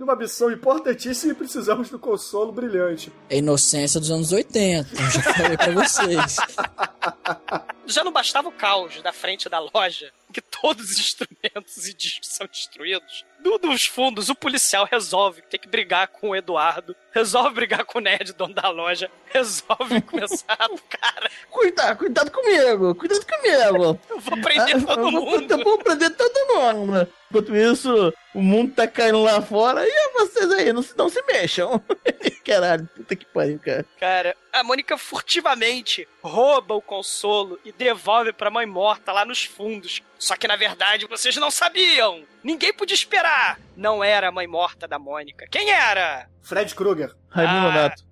numa 0.00 0.16
missão 0.16 0.50
importantíssima 0.50 1.30
e 1.32 1.36
precisamos 1.36 1.88
do 1.90 1.98
consolo 1.98 2.50
brilhante. 2.50 3.12
É 3.30 3.36
a 3.36 3.38
inocência 3.38 4.00
dos 4.00 4.10
anos 4.10 4.32
80, 4.32 4.88
eu 5.00 5.10
já 5.10 5.22
falei 5.34 5.56
pra 5.56 5.70
vocês. 5.70 6.36
Já 7.84 8.04
não 8.04 8.12
bastava 8.12 8.48
o 8.48 8.52
caos 8.52 9.02
da 9.02 9.12
frente 9.12 9.48
da 9.48 9.58
loja, 9.58 10.12
que 10.32 10.40
todos 10.40 10.90
os 10.90 10.98
instrumentos 10.98 11.86
e 11.88 11.94
discos 11.94 12.28
são 12.28 12.46
destruídos. 12.46 13.24
Do, 13.40 13.58
dos 13.58 13.86
fundos, 13.86 14.28
o 14.28 14.34
policial 14.36 14.88
resolve 14.90 15.42
ter 15.42 15.58
que 15.58 15.68
brigar 15.68 16.06
com 16.08 16.30
o 16.30 16.36
Eduardo, 16.36 16.94
resolve 17.12 17.54
brigar 17.56 17.84
com 17.84 17.98
o 17.98 18.00
Ned, 18.00 18.32
dono 18.32 18.54
da 18.54 18.68
loja, 18.68 19.10
resolve 19.26 20.00
começar 20.06 20.52
a... 20.58 20.68
Cara, 20.88 21.30
Cuidado, 21.50 21.98
cuidado 21.98 22.30
comigo, 22.30 22.94
cuidado 22.94 23.26
comigo. 23.26 24.00
eu 24.08 24.20
vou 24.20 24.40
prender 24.40 24.76
Ah, 24.76 24.86
todo 24.86 25.00
eu 25.00 25.10
vou- 25.10 25.30
mundo. 25.30 25.50
Eu 25.50 25.58
vou 25.64 25.78
prender 25.78 26.10
todo 26.16 26.54
mundo. 26.74 27.08
Enquanto 27.30 27.56
isso, 27.56 28.12
o 28.34 28.42
mundo 28.42 28.74
tá 28.74 28.86
caindo 28.86 29.22
lá 29.22 29.40
fora 29.42 29.82
e 29.86 30.12
vocês 30.12 30.50
aí 30.52 30.72
não 30.72 30.82
se, 30.82 30.96
não 30.96 31.08
se 31.08 31.20
mexam. 31.26 31.82
Caralho, 32.44 32.88
puta 32.94 33.16
que 33.16 33.24
pariu, 33.26 33.58
cara. 33.58 33.86
Cara, 33.98 34.36
a 34.52 34.62
Mônica 34.62 34.98
furtivamente 34.98 36.06
rouba 36.22 36.74
o 36.74 36.82
consolo 36.82 37.58
e 37.64 37.72
devolve 37.72 38.32
pra 38.32 38.50
mãe 38.50 38.66
morta 38.66 39.10
lá 39.12 39.24
nos 39.24 39.44
fundos. 39.44 40.02
Só 40.18 40.36
que 40.36 40.46
na 40.46 40.56
verdade 40.56 41.06
vocês 41.06 41.36
não 41.36 41.50
sabiam. 41.50 42.24
Ninguém 42.44 42.72
podia 42.72 42.94
esperar. 42.94 43.58
Não 43.76 44.04
era 44.04 44.28
a 44.28 44.32
mãe 44.32 44.46
morta 44.46 44.86
da 44.86 44.98
Mônica. 44.98 45.46
Quem 45.50 45.70
era? 45.70 46.28
Fred 46.42 46.74
Krueger. 46.74 47.14
Raimundo 47.30 47.68
Ah. 47.68 47.72
Nonato. 47.72 48.02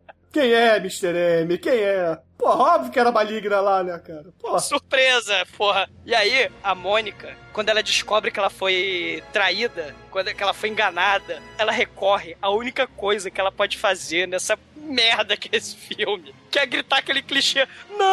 Quem 0.32 0.52
é, 0.52 0.76
Mr. 0.76 1.42
M? 1.42 1.58
Quem 1.58 1.72
é? 1.72 2.18
Porra, 2.38 2.74
óbvio 2.76 2.92
que 2.92 2.98
era 2.98 3.10
maligna 3.10 3.60
lá, 3.60 3.82
né, 3.82 3.98
cara? 3.98 4.26
Porra. 4.38 4.60
Surpresa, 4.60 5.44
porra. 5.56 5.90
E 6.06 6.14
aí, 6.14 6.50
a 6.62 6.74
Mônica, 6.74 7.36
quando 7.52 7.68
ela 7.68 7.82
descobre 7.82 8.30
que 8.30 8.38
ela 8.38 8.48
foi 8.48 9.22
traída, 9.32 9.94
quando 10.10 10.32
que 10.32 10.42
ela 10.42 10.54
foi 10.54 10.68
enganada, 10.68 11.42
ela 11.58 11.72
recorre 11.72 12.36
à 12.40 12.48
única 12.48 12.86
coisa 12.86 13.30
que 13.30 13.40
ela 13.40 13.50
pode 13.52 13.76
fazer 13.76 14.26
nessa 14.28 14.56
merda 14.76 15.36
que 15.36 15.48
é 15.52 15.58
esse 15.58 15.76
filme, 15.76 16.34
que 16.50 16.58
é 16.58 16.66
gritar 16.66 16.98
aquele 16.98 17.22
clichê 17.22 17.68
não! 17.90 18.08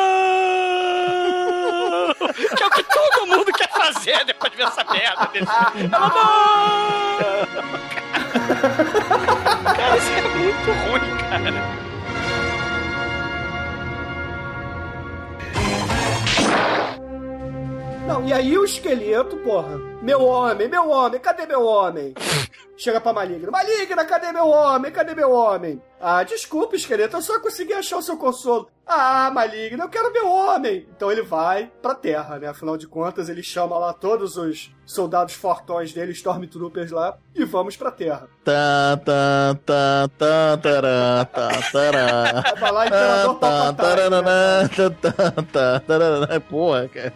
Que 2.55 2.63
é 2.63 2.67
o 2.67 2.71
que 2.71 2.83
todo 2.83 3.27
mundo 3.27 3.51
quer 3.53 3.69
fazer 3.69 4.25
depois 4.25 4.51
de 4.51 4.57
ver 4.57 4.67
essa 4.67 4.83
merda 4.83 5.25
desse 5.27 5.45
filme. 5.71 5.89
Ela 5.93 6.09
não! 6.09 7.47
Cara, 9.75 9.97
isso 9.97 10.11
é 10.11 10.21
muito 10.21 10.71
ruim, 10.89 11.17
cara. 11.29 11.86
Não, 18.07 18.25
e 18.25 18.33
aí 18.33 18.57
o 18.57 18.63
esqueleto, 18.63 19.35
porra. 19.37 19.79
Meu 20.01 20.21
homem, 20.23 20.67
meu 20.67 20.89
homem, 20.89 21.19
cadê 21.19 21.45
meu 21.45 21.63
homem? 21.65 22.13
Chega 22.77 23.01
pra 23.01 23.11
Maligna. 23.11 23.49
Maligna, 23.49 24.05
cadê 24.05 24.31
meu 24.31 24.47
homem? 24.47 24.91
Cadê 24.91 25.15
meu 25.15 25.31
homem? 25.31 25.81
Ah, 25.99 26.21
desculpa, 26.23 26.75
esqueleto, 26.75 27.17
eu 27.17 27.21
só 27.21 27.39
consegui 27.39 27.73
achar 27.73 27.97
o 27.97 28.01
seu 28.03 28.15
consolo. 28.15 28.69
Ah, 28.85 29.31
Maligna, 29.33 29.83
eu 29.85 29.89
quero 29.89 30.13
meu 30.13 30.29
homem. 30.31 30.87
Então 30.95 31.11
ele 31.11 31.23
vai 31.23 31.71
pra 31.81 31.95
terra, 31.95 32.37
né? 32.37 32.47
Afinal 32.47 32.77
de 32.77 32.87
contas, 32.87 33.27
ele 33.27 33.41
chama 33.41 33.77
lá 33.79 33.91
todos 33.91 34.37
os 34.37 34.71
soldados 34.85 35.33
fortões 35.33 35.91
dele, 35.91 36.11
Stormtroopers 36.11 36.91
lá, 36.91 37.17
e 37.35 37.43
vamos 37.43 37.75
pra 37.75 37.89
terra. 37.91 38.27
Tá, 38.45 38.97
tá, 39.03 39.57
tá, 39.65 40.09
tá, 40.17 40.57
tará, 40.57 41.25
tá, 41.25 41.49
tará. 41.71 42.53
Vai 42.59 42.71
lá, 42.71 42.85
Imperador 42.85 43.35
Tá, 43.39 43.49
tá, 43.49 43.73
Palpatine, 43.73 44.09
né? 44.09 44.21
tarará, 44.21 44.69
tá, 44.69 45.11
tá, 45.11 45.43
tá, 45.51 45.79
tarará. 45.79 46.39
Porra, 46.39 46.87
cara. 46.87 47.13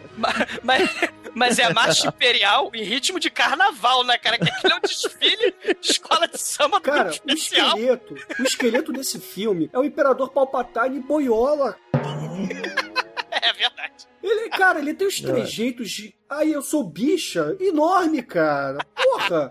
Mas, 0.62 0.90
mas 1.34 1.58
é 1.58 1.64
a 1.64 1.70
marcha 1.74 2.08
imperial 2.08 2.70
em 2.74 2.82
ritmo 2.82 3.18
de 3.18 3.30
carnaval, 3.30 4.04
né, 4.04 4.18
cara? 4.18 4.38
Que 4.38 4.48
aquilo 4.48 4.72
é 4.72 4.76
um 4.76 4.80
desfile 4.80 5.54
de 5.80 5.90
escola 5.90 6.28
de 6.28 6.38
samba 6.38 6.78
do 6.78 6.82
Cara, 6.82 7.10
o 7.10 7.32
esqueleto, 7.32 8.14
o 8.38 8.42
esqueleto 8.42 8.92
desse 8.92 9.20
filme 9.20 9.70
é 9.72 9.78
o 9.78 9.84
Imperador 9.84 10.30
Palpatine 10.30 11.00
boiola. 11.00 11.76
É 13.34 13.50
verdade. 13.54 14.06
Ele, 14.22 14.50
cara, 14.50 14.78
ele 14.78 14.92
tem 14.92 15.08
os 15.08 15.18
trejeitos 15.18 15.90
de. 15.90 16.14
Ai, 16.28 16.54
eu 16.54 16.60
sou 16.60 16.84
bicha. 16.84 17.56
Enorme, 17.58 18.22
cara. 18.22 18.78
Porra. 18.94 19.48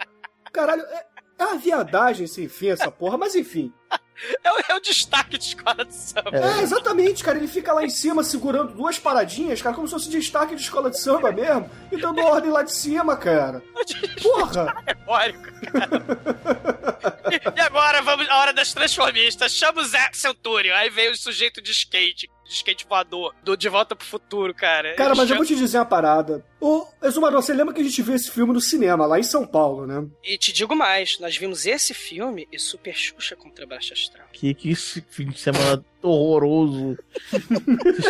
Caralho, 0.53 0.83
é, 0.83 1.05
é 1.39 1.45
uma 1.45 1.57
viadagem 1.57 2.27
sem 2.27 2.47
fim 2.47 2.69
essa 2.69 2.91
porra, 2.91 3.17
mas 3.17 3.35
enfim. 3.35 3.73
É 4.43 4.51
o, 4.51 4.57
é 4.69 4.75
o 4.75 4.79
destaque 4.79 5.37
de 5.37 5.45
escola 5.45 5.85
de 5.85 5.95
samba. 5.95 6.31
É, 6.33 6.61
exatamente, 6.61 7.23
cara. 7.23 7.37
Ele 7.37 7.47
fica 7.47 7.73
lá 7.73 7.83
em 7.83 7.89
cima 7.89 8.23
segurando 8.23 8.73
duas 8.73 8.97
paradinhas, 8.97 9.61
cara, 9.61 9.75
como 9.75 9.87
se 9.87 9.93
fosse 9.93 10.09
destaque 10.09 10.55
de 10.55 10.61
escola 10.61 10.89
de 10.89 10.99
samba 10.99 11.31
mesmo, 11.31 11.69
e 11.91 11.97
dando 11.97 12.21
ordem 12.25 12.51
lá 12.51 12.63
de 12.63 12.73
cima, 12.73 13.15
cara. 13.17 13.61
Porra! 14.21 14.73
Teórico, 14.85 15.43
cara. 15.71 17.21
E, 17.31 17.59
e 17.59 17.61
agora 17.61 18.01
vamos 18.01 18.27
à 18.29 18.37
hora 18.37 18.53
das 18.53 18.73
transformistas. 18.73 19.53
Chama 19.53 19.81
o 19.81 19.85
Zé 19.85 20.09
Centurion. 20.13 20.75
Aí 20.75 20.89
veio 20.89 21.11
o 21.11 21.17
sujeito 21.17 21.61
de 21.61 21.71
skate, 21.71 22.29
de 22.51 22.57
skate 22.57 22.85
voador, 22.87 23.33
do 23.43 23.55
De 23.55 23.69
Volta 23.69 23.95
pro 23.95 24.05
Futuro, 24.05 24.53
cara. 24.53 24.93
Cara, 24.95 25.11
mas 25.11 25.19
eu 25.21 25.27
chama- 25.27 25.37
vou 25.37 25.45
te 25.45 25.55
dizer 25.55 25.77
uma 25.79 25.85
parada. 25.85 26.45
Ô, 26.59 26.85
Exumador, 27.01 27.41
você 27.41 27.53
lembra 27.53 27.73
que 27.73 27.81
a 27.81 27.83
gente 27.83 28.01
viu 28.01 28.13
esse 28.13 28.29
filme 28.29 28.53
no 28.53 28.59
cinema, 28.61 29.05
lá 29.05 29.17
em 29.19 29.23
São 29.23 29.45
Paulo, 29.47 29.87
né? 29.87 30.05
E 30.23 30.37
te 30.37 30.51
digo 30.53 30.75
mais, 30.75 31.17
nós 31.19 31.35
vimos 31.37 31.65
esse 31.65 31.93
filme 31.93 32.47
e 32.51 32.59
Super 32.59 32.93
Xuxa 32.93 33.35
contra 33.35 33.65
Baixa 33.65 33.93
Astral. 33.93 34.27
Que, 34.33 34.53
que 34.53 34.71
esse 34.71 35.01
fim 35.09 35.29
de 35.29 35.39
semana 35.39 35.83
horroroso 36.03 36.97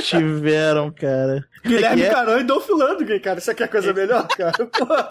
tiveram, 0.03 0.91
cara. 0.91 1.45
Guilherme 1.63 2.01
É 2.01 2.05
que 2.05 2.09
é? 2.09 2.13
Caran 2.13 2.39
e 2.39 2.43
Dolph 2.43 2.67
Lundgren, 2.69 3.19
cara. 3.19 3.39
Isso 3.39 3.51
aqui 3.51 3.63
é 3.63 3.67
coisa 3.67 3.93
melhor, 3.93 4.27
cara? 4.27 4.65
Porra. 4.65 5.09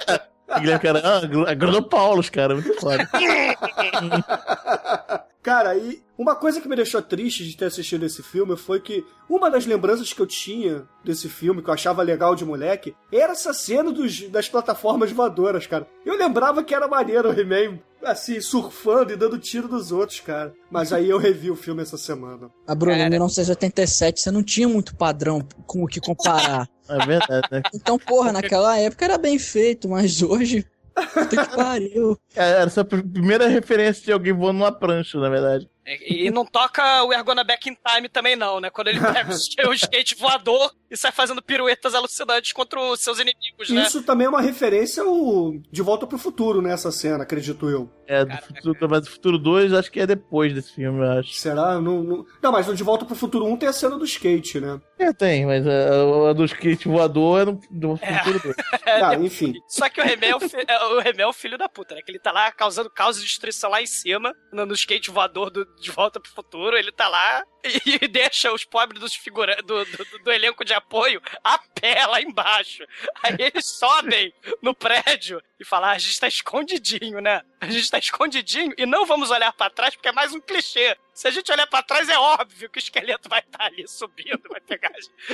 Guilherme 0.58 0.82
Cara, 0.82 1.00
ah, 1.04 1.54
Grana 1.54 1.80
Paulos, 1.80 2.28
cara, 2.28 2.54
muito 2.54 2.74
foda. 2.80 3.08
Cara, 5.42 5.74
e 5.74 6.02
uma 6.18 6.36
coisa 6.36 6.60
que 6.60 6.68
me 6.68 6.76
deixou 6.76 7.00
triste 7.00 7.44
de 7.44 7.56
ter 7.56 7.64
assistido 7.66 8.04
esse 8.04 8.22
filme 8.22 8.56
foi 8.56 8.78
que 8.78 9.04
uma 9.28 9.50
das 9.50 9.64
lembranças 9.64 10.12
que 10.12 10.20
eu 10.20 10.26
tinha 10.26 10.86
desse 11.02 11.30
filme, 11.30 11.62
que 11.62 11.70
eu 11.70 11.74
achava 11.74 12.02
legal 12.02 12.34
de 12.34 12.44
moleque, 12.44 12.94
era 13.10 13.32
essa 13.32 13.54
cena 13.54 13.90
dos, 13.90 14.28
das 14.28 14.48
plataformas 14.48 15.10
voadoras, 15.10 15.66
cara. 15.66 15.86
Eu 16.04 16.18
lembrava 16.18 16.62
que 16.62 16.74
era 16.74 16.86
maneiro 16.86 17.30
o 17.30 17.32
He-Man, 17.32 17.78
assim, 18.04 18.38
surfando 18.40 19.12
e 19.12 19.16
dando 19.16 19.38
tiro 19.38 19.66
dos 19.66 19.90
outros, 19.92 20.20
cara. 20.20 20.52
Mas 20.70 20.92
aí 20.92 21.08
eu 21.08 21.16
revi 21.16 21.50
o 21.50 21.56
filme 21.56 21.80
essa 21.82 21.96
semana. 21.96 22.50
A 22.66 22.74
Bruna, 22.74 22.96
Cara. 22.96 23.06
em 23.06 23.10
1987, 23.10 24.20
você 24.20 24.30
não 24.30 24.42
tinha 24.42 24.68
muito 24.68 24.94
padrão 24.94 25.40
com 25.66 25.84
o 25.84 25.86
que 25.86 26.00
comparar. 26.00 26.68
É 26.90 27.06
verdade, 27.06 27.46
né? 27.52 27.62
Então, 27.72 27.96
porra, 27.96 28.32
naquela 28.32 28.76
época 28.76 29.04
era 29.04 29.16
bem 29.16 29.38
feito, 29.38 29.88
mas 29.88 30.22
hoje. 30.22 30.66
Puta 30.94 31.46
que 31.46 31.56
pariu. 31.56 32.18
Era 32.34 32.62
essa 32.62 32.80
a 32.82 32.84
primeira 32.84 33.48
referência 33.48 34.04
de 34.04 34.12
alguém 34.12 34.32
voando 34.32 34.58
numa 34.58 34.72
prancha, 34.72 35.18
na 35.18 35.28
verdade. 35.28 35.68
E, 35.86 36.26
e 36.26 36.30
não 36.30 36.44
toca 36.44 37.02
o 37.04 37.12
Ergona 37.12 37.42
Back 37.42 37.68
in 37.68 37.74
Time 37.74 38.08
também, 38.08 38.36
não, 38.36 38.60
né? 38.60 38.70
Quando 38.70 38.88
ele 38.88 39.00
pega 39.12 39.30
o 39.30 39.34
sk- 39.34 39.66
o 39.66 39.72
skate 39.72 40.14
voador 40.14 40.72
e 40.90 40.96
sai 40.96 41.10
fazendo 41.12 41.40
piruetas 41.42 41.94
alucinantes 41.94 42.52
contra 42.52 42.80
os 42.80 43.00
seus 43.00 43.18
inimigos, 43.18 43.70
né? 43.70 43.82
Isso 43.82 44.02
também 44.02 44.26
é 44.26 44.30
uma 44.30 44.40
referência 44.40 45.02
ao 45.02 45.52
De 45.70 45.82
Volta 45.82 46.06
pro 46.06 46.18
Futuro 46.18 46.60
nessa 46.60 46.90
cena, 46.92 47.22
acredito 47.22 47.68
eu. 47.68 47.90
É, 48.06 48.24
do 48.24 48.36
futuro, 48.38 48.88
mas 48.90 49.06
o 49.06 49.10
Futuro 49.10 49.38
2 49.38 49.72
acho 49.72 49.90
que 49.90 50.00
é 50.00 50.06
depois 50.06 50.52
desse 50.52 50.74
filme, 50.74 50.98
eu 50.98 51.12
acho. 51.12 51.32
Será? 51.34 51.80
Não, 51.80 52.02
não... 52.02 52.26
não, 52.42 52.50
mas 52.52 52.66
no 52.66 52.74
De 52.74 52.82
Volta 52.82 53.04
pro 53.04 53.14
Futuro 53.14 53.46
1 53.46 53.56
tem 53.56 53.68
a 53.68 53.72
cena 53.72 53.96
do 53.96 54.04
skate, 54.04 54.58
né? 54.60 54.80
É, 54.98 55.12
tem, 55.12 55.46
mas 55.46 55.64
a, 55.66 56.30
a 56.30 56.32
do 56.32 56.44
skate 56.44 56.88
voador 56.88 57.40
é 57.40 57.44
no, 57.44 57.60
do 57.70 57.96
Futuro 57.96 58.40
2. 58.42 58.56
Ah, 59.02 59.14
enfim. 59.14 59.54
Só 59.68 59.88
que 59.88 60.00
o 60.00 60.04
Remé 60.04 60.30
é 60.30 60.36
o, 60.36 60.40
fi- 60.40 60.64
é, 60.66 60.84
o 60.86 60.98
Remé 60.98 61.22
é 61.22 61.26
o 61.26 61.32
filho 61.32 61.56
da 61.56 61.68
puta, 61.68 61.94
né? 61.94 62.02
Que 62.02 62.10
ele 62.10 62.18
tá 62.18 62.32
lá 62.32 62.50
causando 62.50 62.90
caos 62.90 63.18
e 63.18 63.22
destruição 63.22 63.70
lá 63.70 63.80
em 63.80 63.86
cima, 63.86 64.34
no, 64.52 64.66
no 64.66 64.74
skate 64.74 65.10
voador 65.10 65.48
do, 65.50 65.64
de 65.78 65.90
volta 65.90 66.20
pro 66.20 66.30
futuro. 66.30 66.76
Ele 66.76 66.92
tá 66.92 67.08
lá 67.08 67.44
e, 67.86 68.08
deixa 68.08 68.52
os 68.52 68.64
pobres 68.64 69.00
dos 69.00 69.14
figura, 69.14 69.56
do, 69.62 69.84
do, 69.84 70.18
do- 70.24 70.32
elenco 70.32 70.64
de 70.64 70.72
apoio 70.72 71.20
a 71.44 71.58
pé 71.58 72.06
lá 72.06 72.20
embaixo. 72.20 72.84
Aí 73.22 73.36
eles 73.38 73.66
sobem 73.78 74.32
no 74.62 74.74
prédio 74.74 75.42
e 75.58 75.64
falam: 75.64 75.90
ah, 75.90 75.92
a 75.92 75.98
gente 75.98 76.18
tá 76.18 76.28
escondidinho, 76.28 77.20
né? 77.20 77.42
A 77.60 77.66
gente 77.66 77.90
tá 77.90 77.98
escondidinho 77.98 78.72
e 78.78 78.86
não 78.86 79.04
vamos 79.04 79.30
olhar 79.30 79.52
pra 79.52 79.68
trás 79.70 79.94
porque 79.94 80.08
é 80.08 80.12
mais 80.12 80.32
um 80.32 80.40
clichê. 80.40 80.96
Se 81.12 81.28
a 81.28 81.30
gente 81.30 81.52
olhar 81.52 81.66
pra 81.66 81.82
trás, 81.82 82.08
é 82.08 82.18
óbvio 82.18 82.70
que 82.70 82.78
o 82.78 82.80
esqueleto 82.80 83.28
vai 83.28 83.40
estar 83.40 83.64
ali 83.64 83.86
subindo, 83.86 84.40
vai 84.48 84.60
pegar. 84.60 84.90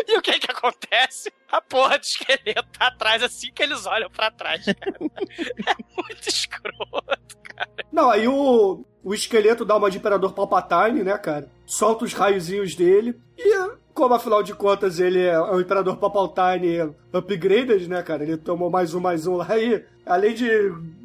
E 0.09 0.17
o 0.19 0.23
que 0.23 0.39
que 0.39 0.51
acontece? 0.51 1.33
A 1.49 1.61
porra 1.61 1.99
do 1.99 2.03
esqueleto 2.03 2.69
tá 2.77 2.89
atrás 2.89 3.23
assim 3.23 3.53
que 3.53 3.63
eles 3.63 3.87
olham 3.87 4.11
pra 4.11 4.31
trás, 4.31 4.65
cara. 4.65 4.97
É 5.67 6.03
muito 6.03 6.29
escroto. 6.29 7.19
Não, 7.93 8.11
aí 8.11 8.27
o, 8.29 8.85
o 9.03 9.15
esqueleto 9.15 9.65
dá 9.65 9.77
uma 9.77 9.91
de 9.91 9.99
Imperador 9.99 10.33
Palpatine, 10.35 11.03
né, 11.03 11.17
cara? 11.19 11.51
Solta 11.67 12.05
os 12.05 12.13
raiozinhos 12.13 12.75
dele. 12.75 13.19
E, 13.37 13.71
como 13.93 14.15
afinal 14.15 14.43
de 14.43 14.55
contas 14.55 15.01
ele 15.01 15.21
é 15.23 15.39
o 15.39 15.61
Imperador 15.61 15.97
Palpatine 15.97 16.95
upgraded, 17.13 17.89
né, 17.89 18.03
cara? 18.03 18.23
Ele 18.23 18.37
tomou 18.37 18.71
mais 18.71 18.95
um, 18.95 19.01
mais 19.01 19.27
um 19.27 19.37
lá 19.37 19.59
e, 19.59 19.85
além 20.05 20.35
de 20.35 20.47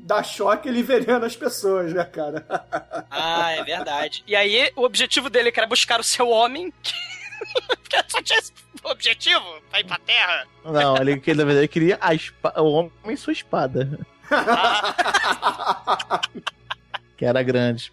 dar 0.06 0.24
choque, 0.24 0.68
ele 0.70 0.80
envenena 0.82 1.26
as 1.26 1.36
pessoas, 1.36 1.94
né, 1.94 2.04
cara? 2.06 2.46
Ah, 3.14 3.52
é 3.52 3.64
verdade. 3.64 4.24
E 4.26 4.36
aí, 4.36 4.72
o 4.76 4.84
objetivo 4.84 5.30
dele 5.30 5.52
que 5.52 5.60
era 5.60 5.68
buscar 5.68 6.00
o 6.00 6.04
seu 6.04 6.30
homem. 6.30 6.74
Porque 7.68 7.98
só 8.08 8.22
tinha 8.22 8.40
esse 8.40 8.52
objetivo 8.84 9.44
pra 9.70 9.80
ir 9.80 9.84
pra 9.86 10.00
terra. 10.00 10.46
Não, 10.64 10.96
ele, 10.98 11.20
que, 11.20 11.34
na 11.34 11.44
verdade, 11.44 11.68
queria 11.68 11.98
a 12.00 12.14
espa- 12.14 12.54
o 12.62 12.72
homem 12.72 12.92
e 13.10 13.18
sua 13.18 13.34
espada. 13.34 14.00
que 17.18 17.26
era 17.26 17.44
grande. 17.44 17.92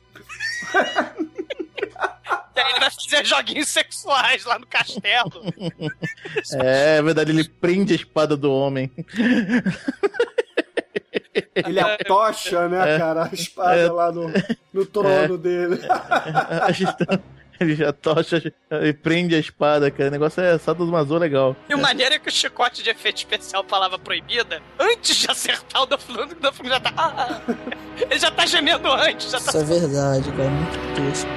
E 2.59 2.61
aí 2.61 2.71
ele 2.73 2.81
vai 2.81 2.91
fazer 2.91 3.25
joguinhos 3.25 3.69
sexuais 3.69 4.45
lá 4.45 4.59
no 4.59 4.67
castelo. 4.67 5.31
É, 6.61 6.97
é 6.99 7.03
verdade, 7.03 7.31
ele 7.31 7.45
prende 7.49 7.93
a 7.93 7.97
espada 7.97 8.37
do 8.37 8.53
homem. 8.53 8.91
Ele 11.55 11.79
atocha, 11.81 12.69
né, 12.69 12.95
É. 12.95 12.99
cara, 12.99 13.25
a 13.31 13.35
espada 13.35 13.81
É. 13.81 13.91
lá 13.91 14.11
no, 14.13 14.33
no 14.73 14.87
trono 14.87 15.37
dele. 15.39 15.79
ele 17.61 17.75
já 17.75 17.93
tocha 17.93 18.53
e 18.83 18.93
prende 18.93 19.35
a 19.35 19.39
espada, 19.39 19.91
cara. 19.91 20.09
O 20.09 20.13
negócio 20.13 20.43
é 20.43 20.59
só 20.59 20.75
dos 20.75 20.89
mazou 20.89 21.19
legal. 21.19 21.57
E 21.69 21.75
o 21.75 21.79
maneiro 21.79 22.15
é 22.15 22.19
que 22.19 22.29
o 22.29 22.33
chicote 22.33 22.83
de 22.83 22.91
efeito 22.91 23.19
especial, 23.19 23.65
palavra 23.65 23.99
proibida, 23.99 24.61
antes 24.79 25.17
de 25.17 25.31
acertar 25.31 25.83
o 25.83 25.87
Lundgren, 25.87 26.39
o 26.41 26.47
Lundgren 26.47 26.69
já 26.71 26.81
tá... 26.81 26.93
Ah, 26.97 27.41
ele 28.11 28.19
já 28.19 28.31
tá 28.31 28.47
gemendo 28.47 28.91
antes, 28.93 29.31
já 29.31 29.41
tá... 29.41 29.49
Isso 29.51 29.59
é 29.59 29.65
verdade, 29.65 30.31
cara. 30.33 30.51
Muito 30.51 30.79
tosco. 30.95 31.29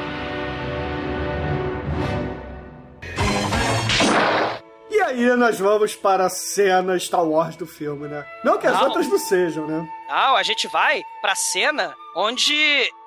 E 4.92 5.00
aí 5.02 5.36
nós 5.38 5.58
vamos 5.58 5.96
para 5.96 6.26
a 6.26 6.30
cena 6.30 7.00
Star 7.00 7.26
Wars 7.26 7.56
do 7.56 7.66
filme, 7.66 8.08
né? 8.10 8.26
Não 8.44 8.58
que 8.58 8.68
as 8.68 8.74
Não. 8.74 8.84
outras 8.88 9.08
não 9.08 9.18
sejam, 9.18 9.66
né? 9.66 9.88
Não, 10.12 10.36
a 10.36 10.44
gente 10.44 10.68
vai 10.68 11.02
pra 11.22 11.36
cena 11.36 11.96
onde 12.18 12.54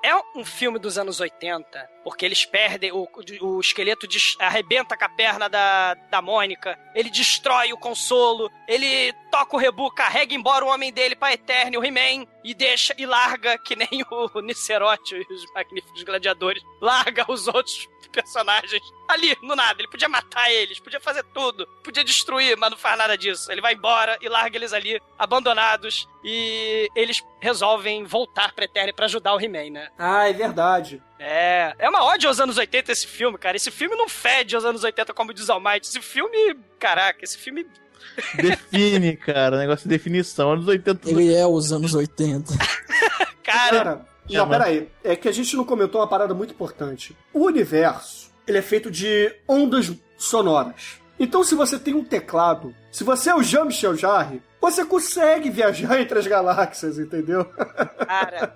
é 0.03 0.15
um 0.35 0.43
filme 0.43 0.79
dos 0.79 0.97
anos 0.97 1.19
80, 1.19 1.87
porque 2.03 2.25
eles 2.25 2.43
perdem, 2.45 2.91
o, 2.91 3.07
o 3.41 3.59
esqueleto 3.59 4.07
des- 4.07 4.35
arrebenta 4.39 4.97
com 4.97 5.05
a 5.05 5.09
perna 5.09 5.47
da, 5.47 5.93
da 5.93 6.19
Mônica, 6.19 6.75
ele 6.95 7.11
destrói 7.11 7.71
o 7.71 7.77
consolo, 7.77 8.49
ele 8.67 9.13
toca 9.29 9.55
o 9.55 9.59
rebu, 9.59 9.91
carrega 9.91 10.33
embora 10.33 10.65
o 10.65 10.69
homem 10.69 10.91
dele 10.91 11.15
pra 11.15 11.31
Eterno, 11.33 11.79
o 11.79 11.85
He-Man, 11.85 12.25
e 12.43 12.55
deixa, 12.55 12.95
e 12.97 13.05
larga, 13.05 13.55
que 13.59 13.75
nem 13.75 13.87
o 14.09 14.41
Nicerote 14.41 15.15
e 15.15 15.33
os 15.33 15.45
magníficos 15.53 16.01
gladiadores, 16.01 16.63
larga 16.81 17.25
os 17.31 17.47
outros 17.47 17.87
personagens 18.11 18.81
ali, 19.09 19.35
no 19.43 19.55
nada. 19.55 19.79
Ele 19.81 19.89
podia 19.89 20.07
matar 20.09 20.49
eles, 20.51 20.79
podia 20.79 20.99
fazer 21.01 21.23
tudo, 21.33 21.67
podia 21.83 22.03
destruir, 22.03 22.57
mas 22.57 22.71
não 22.71 22.77
faz 22.77 22.97
nada 22.97 23.15
disso. 23.17 23.51
Ele 23.51 23.61
vai 23.61 23.73
embora 23.73 24.17
e 24.21 24.27
larga 24.29 24.57
eles 24.57 24.73
ali, 24.73 24.99
abandonados, 25.19 26.07
e 26.27 26.89
eles 26.95 27.23
resolvem 27.39 28.03
voltar 28.03 28.51
pra 28.53 28.65
Eterno 28.65 28.91
pra 28.95 29.05
ajudar 29.05 29.35
o 29.35 29.39
He-Man, 29.39 29.69
né? 29.69 29.89
Ah, 29.95 30.27
é 30.27 30.33
verdade. 30.33 30.99
É, 31.19 31.75
é 31.77 31.87
uma 31.87 32.03
ódio 32.03 32.27
aos 32.27 32.39
anos 32.39 32.57
80 32.57 32.91
esse 32.91 33.05
filme, 33.05 33.37
cara. 33.37 33.55
Esse 33.55 33.69
filme 33.69 33.95
não 33.95 34.09
fede 34.09 34.55
aos 34.55 34.65
anos 34.65 34.83
80 34.83 35.13
como 35.13 35.31
diz 35.33 35.49
Almighty. 35.49 35.87
Esse 35.87 36.01
filme, 36.01 36.55
caraca, 36.79 37.23
esse 37.23 37.37
filme 37.37 37.67
Define, 38.35 39.15
cara. 39.15 39.57
Negócio 39.57 39.83
de 39.87 39.95
definição. 39.95 40.53
Anos 40.53 40.67
80. 40.67 41.09
Ele 41.09 41.33
é 41.33 41.45
os 41.45 41.71
anos 41.71 41.93
80. 41.93 42.53
Cara, 43.43 44.07
não, 44.27 44.35
Chama. 44.35 44.57
peraí. 44.57 44.89
É 45.03 45.15
que 45.15 45.27
a 45.29 45.31
gente 45.31 45.55
não 45.55 45.63
comentou 45.63 46.01
uma 46.01 46.07
parada 46.07 46.33
muito 46.33 46.51
importante. 46.51 47.15
O 47.31 47.45
universo, 47.45 48.31
ele 48.47 48.57
é 48.57 48.61
feito 48.61 48.89
de 48.89 49.31
ondas 49.47 49.93
sonoras. 50.17 50.99
Então, 51.19 51.43
se 51.43 51.53
você 51.55 51.77
tem 51.77 51.93
um 51.93 52.03
teclado, 52.03 52.75
se 52.91 53.03
você 53.03 53.29
é 53.29 53.35
o 53.35 53.43
Jean-Michel 53.43 53.95
Jarre, 53.95 54.41
você 54.71 54.85
consegue 54.85 55.49
viajar 55.49 55.99
entre 55.99 56.19
as 56.19 56.27
galáxias, 56.27 56.97
entendeu? 56.99 57.45
Cara, 57.45 58.55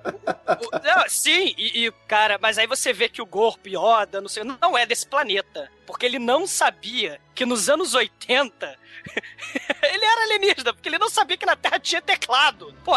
o- 0.62 0.76
o- 0.76 0.80
não, 0.84 1.08
sim, 1.10 1.54
e, 1.58 1.86
e, 1.88 1.92
cara, 2.08 2.38
mas 2.42 2.58
aí 2.58 2.68
você 2.68 2.92
vê 2.94 3.08
que 3.10 3.22
o 3.22 3.26
Gorp 3.26 3.66
Yoda, 3.68 4.20
não 4.22 4.28
sei, 4.30 4.44
não 4.44 4.78
é 4.78 4.86
desse 4.86 5.08
planeta. 5.08 5.70
Porque 5.86 6.06
ele 6.06 6.20
não 6.20 6.46
sabia 6.46 7.20
que 7.34 7.46
nos 7.46 7.68
anos 7.70 7.94
80 7.96 8.76
ele 9.84 10.06
era 10.06 10.24
alienígena, 10.24 10.74
porque 10.74 10.88
ele 10.90 10.98
não 11.00 11.10
sabia 11.10 11.38
que 11.38 11.46
na 11.46 11.56
Terra 11.56 11.80
tinha 11.80 12.02
teclado. 12.02 12.74
Pô, 12.84 12.94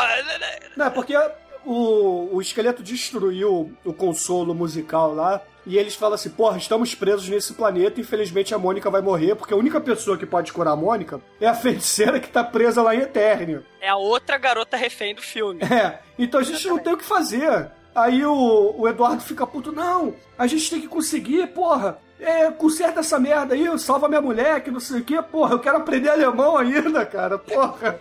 Não, 0.77 0.87
é 0.87 0.91
porque 0.91 1.15
o, 1.65 2.37
o 2.37 2.41
esqueleto 2.43 2.83
destruiu 2.83 3.75
o 3.85 3.93
consolo 3.95 4.55
musical 4.55 5.15
lá. 5.15 5.41
E 5.67 5.79
eles 5.79 5.95
falam 5.95 6.15
assim: 6.15 6.31
porra, 6.31 6.59
estamos 6.59 6.95
presos 6.95 7.29
nesse 7.29 7.55
planeta. 7.55 8.01
Infelizmente 8.01 8.55
a 8.55 8.59
Mônica 8.59 8.91
vai 8.91 9.01
morrer, 9.01 9.35
porque 9.35 9.55
a 9.55 9.57
única 9.57 9.81
pessoa 9.81 10.19
que 10.19 10.27
pode 10.27 10.53
curar 10.53 10.73
a 10.73 10.77
Mônica 10.77 11.21
é 11.41 11.47
a 11.47 11.55
feiticeira 11.55 12.19
que 12.21 12.29
tá 12.29 12.43
presa 12.43 12.83
lá 12.83 12.95
em 12.95 13.01
Eternia. 13.01 13.63
é 13.81 13.89
a 13.89 13.97
outra 13.97 14.39
garota 14.39 14.77
refém 14.77 15.15
do 15.15 15.23
filme. 15.23 15.61
É, 15.63 16.01
então 16.19 16.41
a 16.41 16.45
gente 16.45 16.67
não 16.69 16.79
tem 16.79 16.93
o 16.93 16.97
que 16.97 17.05
fazer. 17.05 17.71
Aí 17.95 18.25
o, 18.25 18.75
o 18.79 18.89
Eduardo 18.89 19.23
fica 19.23 19.47
puto, 19.47 19.71
não, 19.71 20.15
a 20.39 20.47
gente 20.47 20.71
tem 20.71 20.81
que 20.81 20.89
conseguir, 20.89 21.47
porra. 21.49 21.99
É, 22.23 22.49
conserta 22.53 23.01
essa 23.01 23.19
merda 23.19 23.55
aí, 23.55 23.79
salva 23.81 24.09
minha 24.09 24.21
mulher, 24.21 24.63
que 24.63 24.71
não 24.71 24.79
sei 24.79 25.01
o 25.01 25.05
que, 25.05 25.21
porra, 25.23 25.55
eu 25.55 25.59
quero 25.59 25.79
aprender 25.79 26.09
alemão 26.09 26.57
ainda, 26.57 27.05
cara, 27.05 27.37
porra. 27.37 27.99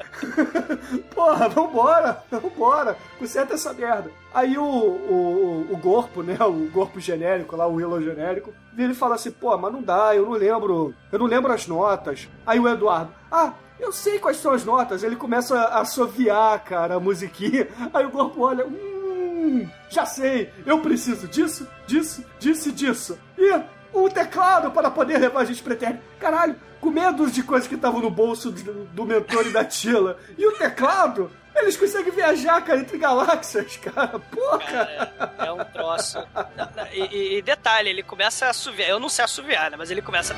porra, 1.14 1.46
vambora, 1.50 2.24
vambora, 2.30 2.96
conserta 3.18 3.52
essa 3.52 3.74
merda. 3.74 4.10
Aí 4.32 4.56
o, 4.56 4.64
o, 4.64 5.66
o 5.70 5.78
corpo, 5.78 6.22
né, 6.22 6.38
o 6.40 6.70
corpo 6.72 6.98
genérico 6.98 7.54
lá, 7.54 7.66
o 7.66 7.74
Willow 7.74 8.00
genérico, 8.00 8.50
vira 8.72 8.92
e 8.92 8.96
fala 8.96 9.16
assim, 9.16 9.30
pô, 9.30 9.54
mas 9.58 9.70
não 9.70 9.82
dá, 9.82 10.16
eu 10.16 10.24
não 10.24 10.32
lembro, 10.32 10.94
eu 11.12 11.18
não 11.18 11.26
lembro 11.26 11.52
as 11.52 11.66
notas. 11.66 12.26
Aí 12.46 12.58
o 12.58 12.66
Eduardo, 12.66 13.12
ah, 13.30 13.52
eu 13.78 13.92
sei 13.92 14.18
quais 14.18 14.38
são 14.38 14.52
as 14.52 14.64
notas. 14.64 15.02
Ele 15.02 15.16
começa 15.16 15.54
a 15.54 15.80
assoviar, 15.80 16.64
cara, 16.64 16.94
a 16.94 17.00
musiquinha. 17.00 17.68
Aí 17.92 18.06
o 18.06 18.10
corpo 18.10 18.40
olha, 18.40 18.64
hum, 18.66 18.93
já 19.88 20.06
sei, 20.06 20.52
eu 20.66 20.80
preciso 20.80 21.28
disso, 21.28 21.68
disso, 21.86 22.24
disso 22.38 22.68
e 22.68 22.72
disso. 22.72 23.18
E 23.38 23.60
um 23.94 24.08
teclado 24.08 24.70
para 24.70 24.90
poder 24.90 25.18
levar 25.18 25.40
a 25.40 25.44
gente 25.44 25.62
pra 25.62 25.74
Eterno. 25.74 26.00
Caralho, 26.18 26.56
com 26.80 26.90
medo 26.90 27.30
de 27.30 27.42
coisas 27.42 27.68
que 27.68 27.76
estavam 27.76 28.00
no 28.00 28.10
bolso 28.10 28.50
do 28.50 29.04
mentor 29.04 29.46
e 29.46 29.50
da 29.50 29.64
Tila. 29.64 30.18
E 30.36 30.46
o 30.46 30.52
teclado, 30.52 31.30
eles 31.56 31.76
conseguem 31.76 32.12
viajar, 32.12 32.60
cara, 32.62 32.80
entre 32.80 32.98
galáxias, 32.98 33.76
cara. 33.78 34.18
Porra! 34.18 35.12
É 35.38 35.52
um 35.52 35.64
troço. 35.64 36.18
E, 36.92 37.36
e- 37.38 37.42
detalhe, 37.42 37.88
ele 37.90 38.02
começa 38.02 38.46
a 38.46 38.50
assoviar. 38.50 38.88
Eu 38.88 38.98
não 38.98 39.08
sei 39.08 39.24
assoviar, 39.24 39.70
né? 39.70 39.76
Mas 39.76 39.90
ele 39.90 40.02
começa. 40.02 40.34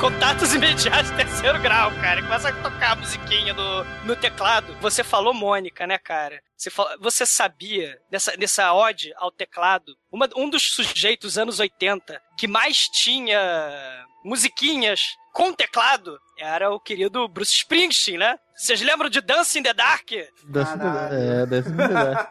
Contatos 0.00 0.54
imediatos 0.54 1.10
terceiro 1.12 1.60
grau, 1.60 1.90
cara. 1.92 2.18
Ele 2.18 2.26
começa 2.26 2.48
a 2.48 2.52
tocar 2.62 2.92
a 2.92 2.96
musiquinha 2.96 3.52
no, 3.54 3.84
no 4.04 4.16
teclado. 4.16 4.74
Você 4.80 5.02
falou 5.04 5.32
Mônica, 5.34 5.86
né, 5.86 5.98
cara? 5.98 6.40
Você, 6.56 6.70
você 7.00 7.26
sabia, 7.26 7.98
nessa, 8.10 8.36
nessa 8.36 8.72
ode 8.72 9.12
ao 9.16 9.30
teclado, 9.30 9.94
uma- 10.10 10.28
um 10.36 10.48
dos 10.48 10.62
sujeitos 10.72 11.36
anos 11.38 11.58
80 11.60 12.20
que 12.38 12.46
mais 12.46 12.76
tinha 12.88 13.38
musiquinhas 14.24 15.00
com 15.32 15.52
teclado 15.52 16.18
era 16.38 16.70
o 16.70 16.80
querido 16.80 17.26
Bruce 17.28 17.52
Springsteen, 17.52 18.18
né? 18.18 18.36
Vocês 18.56 18.80
lembram 18.82 19.08
de 19.10 19.20
Dance 19.20 19.58
in 19.58 19.62
the 19.62 19.74
Dark? 19.74 20.08
Dance 20.44 20.72
é, 21.12 21.46
Dance 21.46 21.68
in 21.68 21.76
the 21.76 21.88
Dark. 21.88 22.30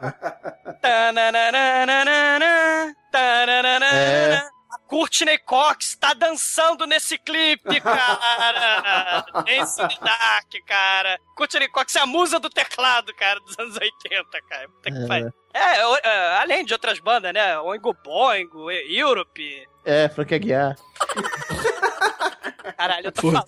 Tananana, 0.81 2.95
tananana. 3.11 3.85
É. 3.85 4.41
A 4.73 4.77
Courtney 4.87 5.37
Cox 5.39 5.95
tá 5.97 6.13
dançando 6.15 6.87
nesse 6.87 7.17
clipe, 7.19 7.79
cara. 7.81 9.23
Dance 9.45 9.81
in 9.81 9.87
the 9.87 9.97
Dark, 10.03 10.49
cara. 10.65 11.19
Courtney 11.35 11.67
Cox 11.69 11.95
é 11.95 11.99
a 11.99 12.05
musa 12.05 12.39
do 12.39 12.49
teclado, 12.49 13.13
cara, 13.15 13.39
dos 13.41 13.57
anos 13.59 13.75
80, 13.77 14.41
cara. 14.49 14.67
Puta 14.69 14.91
que 14.91 14.97
É. 14.97 15.07
pariu. 15.07 15.33
É, 15.53 16.37
além 16.39 16.65
de 16.65 16.73
outras 16.73 16.99
bandas, 16.99 17.33
né? 17.33 17.59
Oingo 17.59 17.93
Boingo, 18.03 18.71
Europe. 18.71 19.67
É, 19.85 20.09
Frank 20.09 20.33
Aguiar. 20.33 20.75
Caralho, 22.77 23.07
eu 23.07 23.11
tô 23.11 23.21
falando. 23.21 23.45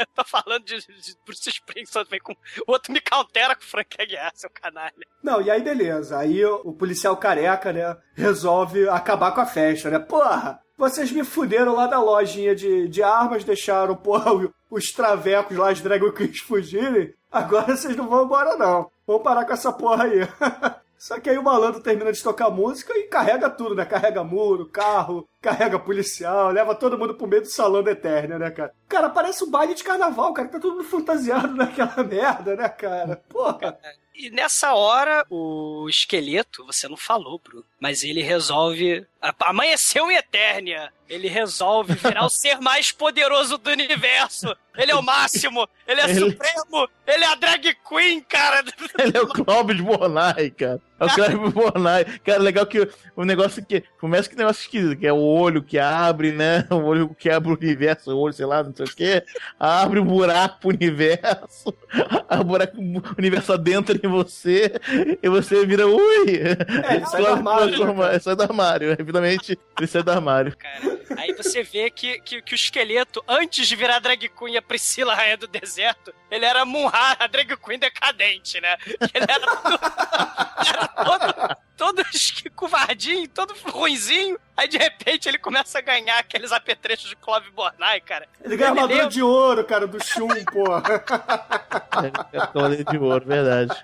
Tô 0.14 0.24
falando 0.24 0.64
de, 0.64 0.78
de 0.78 1.16
Bruce 1.24 1.48
Springsteen 1.48 2.04
também 2.04 2.20
com 2.20 2.32
o 2.32 2.72
outro 2.72 2.92
me 2.92 3.00
cautera 3.00 3.54
com 3.54 3.62
o 3.62 3.66
Frank 3.66 4.00
Aguiar, 4.00 4.32
seu 4.34 4.50
canalha. 4.50 4.92
Não, 5.22 5.40
e 5.40 5.50
aí 5.50 5.62
beleza. 5.62 6.18
Aí 6.18 6.44
o, 6.44 6.72
policial 6.72 7.16
careca, 7.16 7.72
né, 7.72 7.96
resolve 8.14 8.88
acabar 8.88 9.32
com 9.32 9.40
a 9.40 9.46
festa, 9.46 9.90
né? 9.90 9.98
Porra, 9.98 10.60
vocês 10.76 11.12
me 11.12 11.24
fuderam 11.24 11.74
lá 11.74 11.86
da 11.86 12.00
lojinha 12.00 12.54
de, 12.54 12.88
de 12.88 13.02
armas, 13.02 13.44
deixaram, 13.44 13.94
porra, 13.94 14.30
os 14.70 14.92
travecos 14.92 15.56
lá, 15.56 15.70
as 15.70 15.80
drag 15.80 16.10
queens 16.12 16.38
fugirem. 16.38 17.14
Agora 17.30 17.76
vocês 17.76 17.96
não 17.96 18.08
vão 18.08 18.24
embora, 18.24 18.56
não. 18.56 18.90
Vamos 19.06 19.22
parar 19.22 19.44
com 19.44 19.52
essa 19.52 19.72
porra 19.72 20.04
aí. 20.04 20.20
Só 21.00 21.18
que 21.18 21.30
aí 21.30 21.38
o 21.38 21.42
malandro 21.42 21.80
termina 21.80 22.12
de 22.12 22.22
tocar 22.22 22.50
música 22.50 22.92
e 22.94 23.04
carrega 23.04 23.48
tudo, 23.48 23.74
né? 23.74 23.86
Carrega 23.86 24.22
muro, 24.22 24.66
carro, 24.66 25.26
carrega 25.40 25.78
policial, 25.78 26.50
leva 26.50 26.74
todo 26.74 26.98
mundo 26.98 27.14
pro 27.14 27.26
meio 27.26 27.42
do 27.42 27.48
salão 27.48 27.82
da 27.82 27.92
Eterna, 27.92 28.38
né, 28.38 28.50
cara? 28.50 28.72
Cara, 28.88 29.08
parece 29.08 29.42
um 29.44 29.50
baile 29.50 29.74
de 29.74 29.82
carnaval, 29.84 30.32
cara. 30.32 30.48
Tá 30.48 30.60
todo 30.60 30.76
mundo 30.76 30.84
fantasiado 30.88 31.54
naquela 31.56 32.02
merda, 32.04 32.56
né, 32.56 32.68
cara? 32.68 33.16
Porra. 33.28 33.78
E 34.14 34.28
nessa 34.28 34.74
hora, 34.74 35.24
o 35.30 35.86
esqueleto, 35.88 36.66
você 36.66 36.86
não 36.86 36.96
falou, 36.96 37.40
Bruno, 37.42 37.64
mas 37.80 38.02
ele 38.02 38.20
resolve. 38.22 39.06
Amanheceu 39.40 40.10
em 40.10 40.16
Eternia. 40.16 40.92
Ele 41.08 41.26
resolve 41.26 41.94
virar 41.94 42.26
o 42.26 42.28
ser 42.28 42.60
mais 42.60 42.92
poderoso 42.92 43.56
do 43.56 43.70
universo. 43.70 44.54
Ele 44.76 44.92
é 44.92 44.94
o 44.94 45.02
máximo, 45.02 45.66
ele 45.86 46.00
é 46.02 46.10
Ele- 46.10 46.20
supremo, 46.32 46.88
ele 47.06 47.24
é 47.24 47.28
a 47.28 47.34
drag 47.34 47.74
queen, 47.88 48.20
cara. 48.20 48.62
Ele 48.98 49.16
é 49.16 49.20
o 49.22 49.26
Clóvis 49.28 49.80
Bornai, 49.80 50.50
cara. 50.50 50.80
É 51.00 51.04
o 51.04 51.08
Clóvis 51.14 51.52
Bornai. 51.52 52.04
Cara, 52.24 52.38
legal 52.38 52.66
que 52.66 52.88
o 53.16 53.24
negócio 53.24 53.64
que. 53.64 53.82
Começa 53.98 54.28
que 54.28 54.36
negócio 54.36 54.60
esquisito, 54.60 54.98
que 54.98 55.06
é 55.06 55.12
o 55.12 55.18
olho 55.18 55.62
que 55.62 55.78
abre, 55.78 56.32
né? 56.32 56.66
O 56.70 56.84
olho 56.84 57.14
que 57.18 57.28
abre 57.28 57.50
o 57.50 57.56
universo, 57.56 58.10
o 58.14 58.18
olho, 58.18 58.32
sei 58.32 58.46
lá, 58.46 58.62
não 58.62 58.74
sei 58.74 58.86
o 58.86 58.94
quê. 58.94 59.22
Abre 59.58 59.98
um 60.00 60.04
buraco 60.04 60.60
pro 60.60 60.68
universo. 60.70 61.74
Abre 62.28 62.44
um 62.44 62.48
buraco 62.48 62.76
o 62.78 63.14
universo 63.18 63.52
adentra 63.52 63.98
em 64.02 64.08
você. 64.08 64.72
E 65.22 65.28
você 65.28 65.64
vira, 65.66 65.86
ui! 65.86 66.36
É, 66.36 66.96
ele 66.96 67.06
sai 67.06 67.22
do 67.22 67.28
armário, 67.28 67.94
né, 67.94 68.10
Ele 68.10 68.20
sai 68.20 68.36
do 68.36 68.42
armário. 68.42 68.90
Rapidamente, 68.90 69.58
ele 69.78 69.86
sai 69.86 70.02
do 70.02 70.10
armário. 70.10 70.56
Aí 71.16 71.32
você 71.34 71.62
vê 71.62 71.90
que, 71.90 72.20
que, 72.20 72.42
que 72.42 72.54
o 72.54 72.56
esqueleto, 72.56 73.22
antes 73.28 73.66
de 73.66 73.74
virar 73.76 73.98
drag 73.98 74.28
queen 74.28 74.56
a 74.56 74.62
Priscila 74.62 75.14
Rainha 75.14 75.36
do 75.36 75.46
Deserto, 75.46 76.12
ele 76.30 76.44
era 76.44 76.64
Munhar, 76.64 77.16
a 77.18 77.26
drag 77.26 77.56
queen 77.56 77.78
decadente, 77.78 78.60
né? 78.60 78.76
Ele 78.86 79.26
era, 79.28 79.40
tudo- 79.40 79.80
era 80.74 80.89
todo, 80.96 81.56
todo 81.76 82.02
covardinho, 82.54 83.28
todo 83.28 83.54
ruinzinho. 83.66 84.38
Aí 84.60 84.68
de 84.68 84.76
repente 84.76 85.26
ele 85.26 85.38
começa 85.38 85.78
a 85.78 85.80
ganhar 85.80 86.18
aqueles 86.18 86.52
apetrechos 86.52 87.08
de 87.08 87.16
Clove 87.16 87.50
Bornai, 87.50 87.98
cara. 88.02 88.28
Ele 88.44 88.58
ganha 88.58 88.68
armadura 88.70 88.94
lembra- 88.94 89.10
de 89.10 89.22
ouro, 89.22 89.64
cara, 89.64 89.86
do 89.86 90.04
Shun, 90.04 90.28
porra. 90.52 90.82
É 92.32 92.38
Cavaleiro 92.38 92.84
de 92.84 92.98
ouro, 92.98 93.24
verdade. 93.26 93.74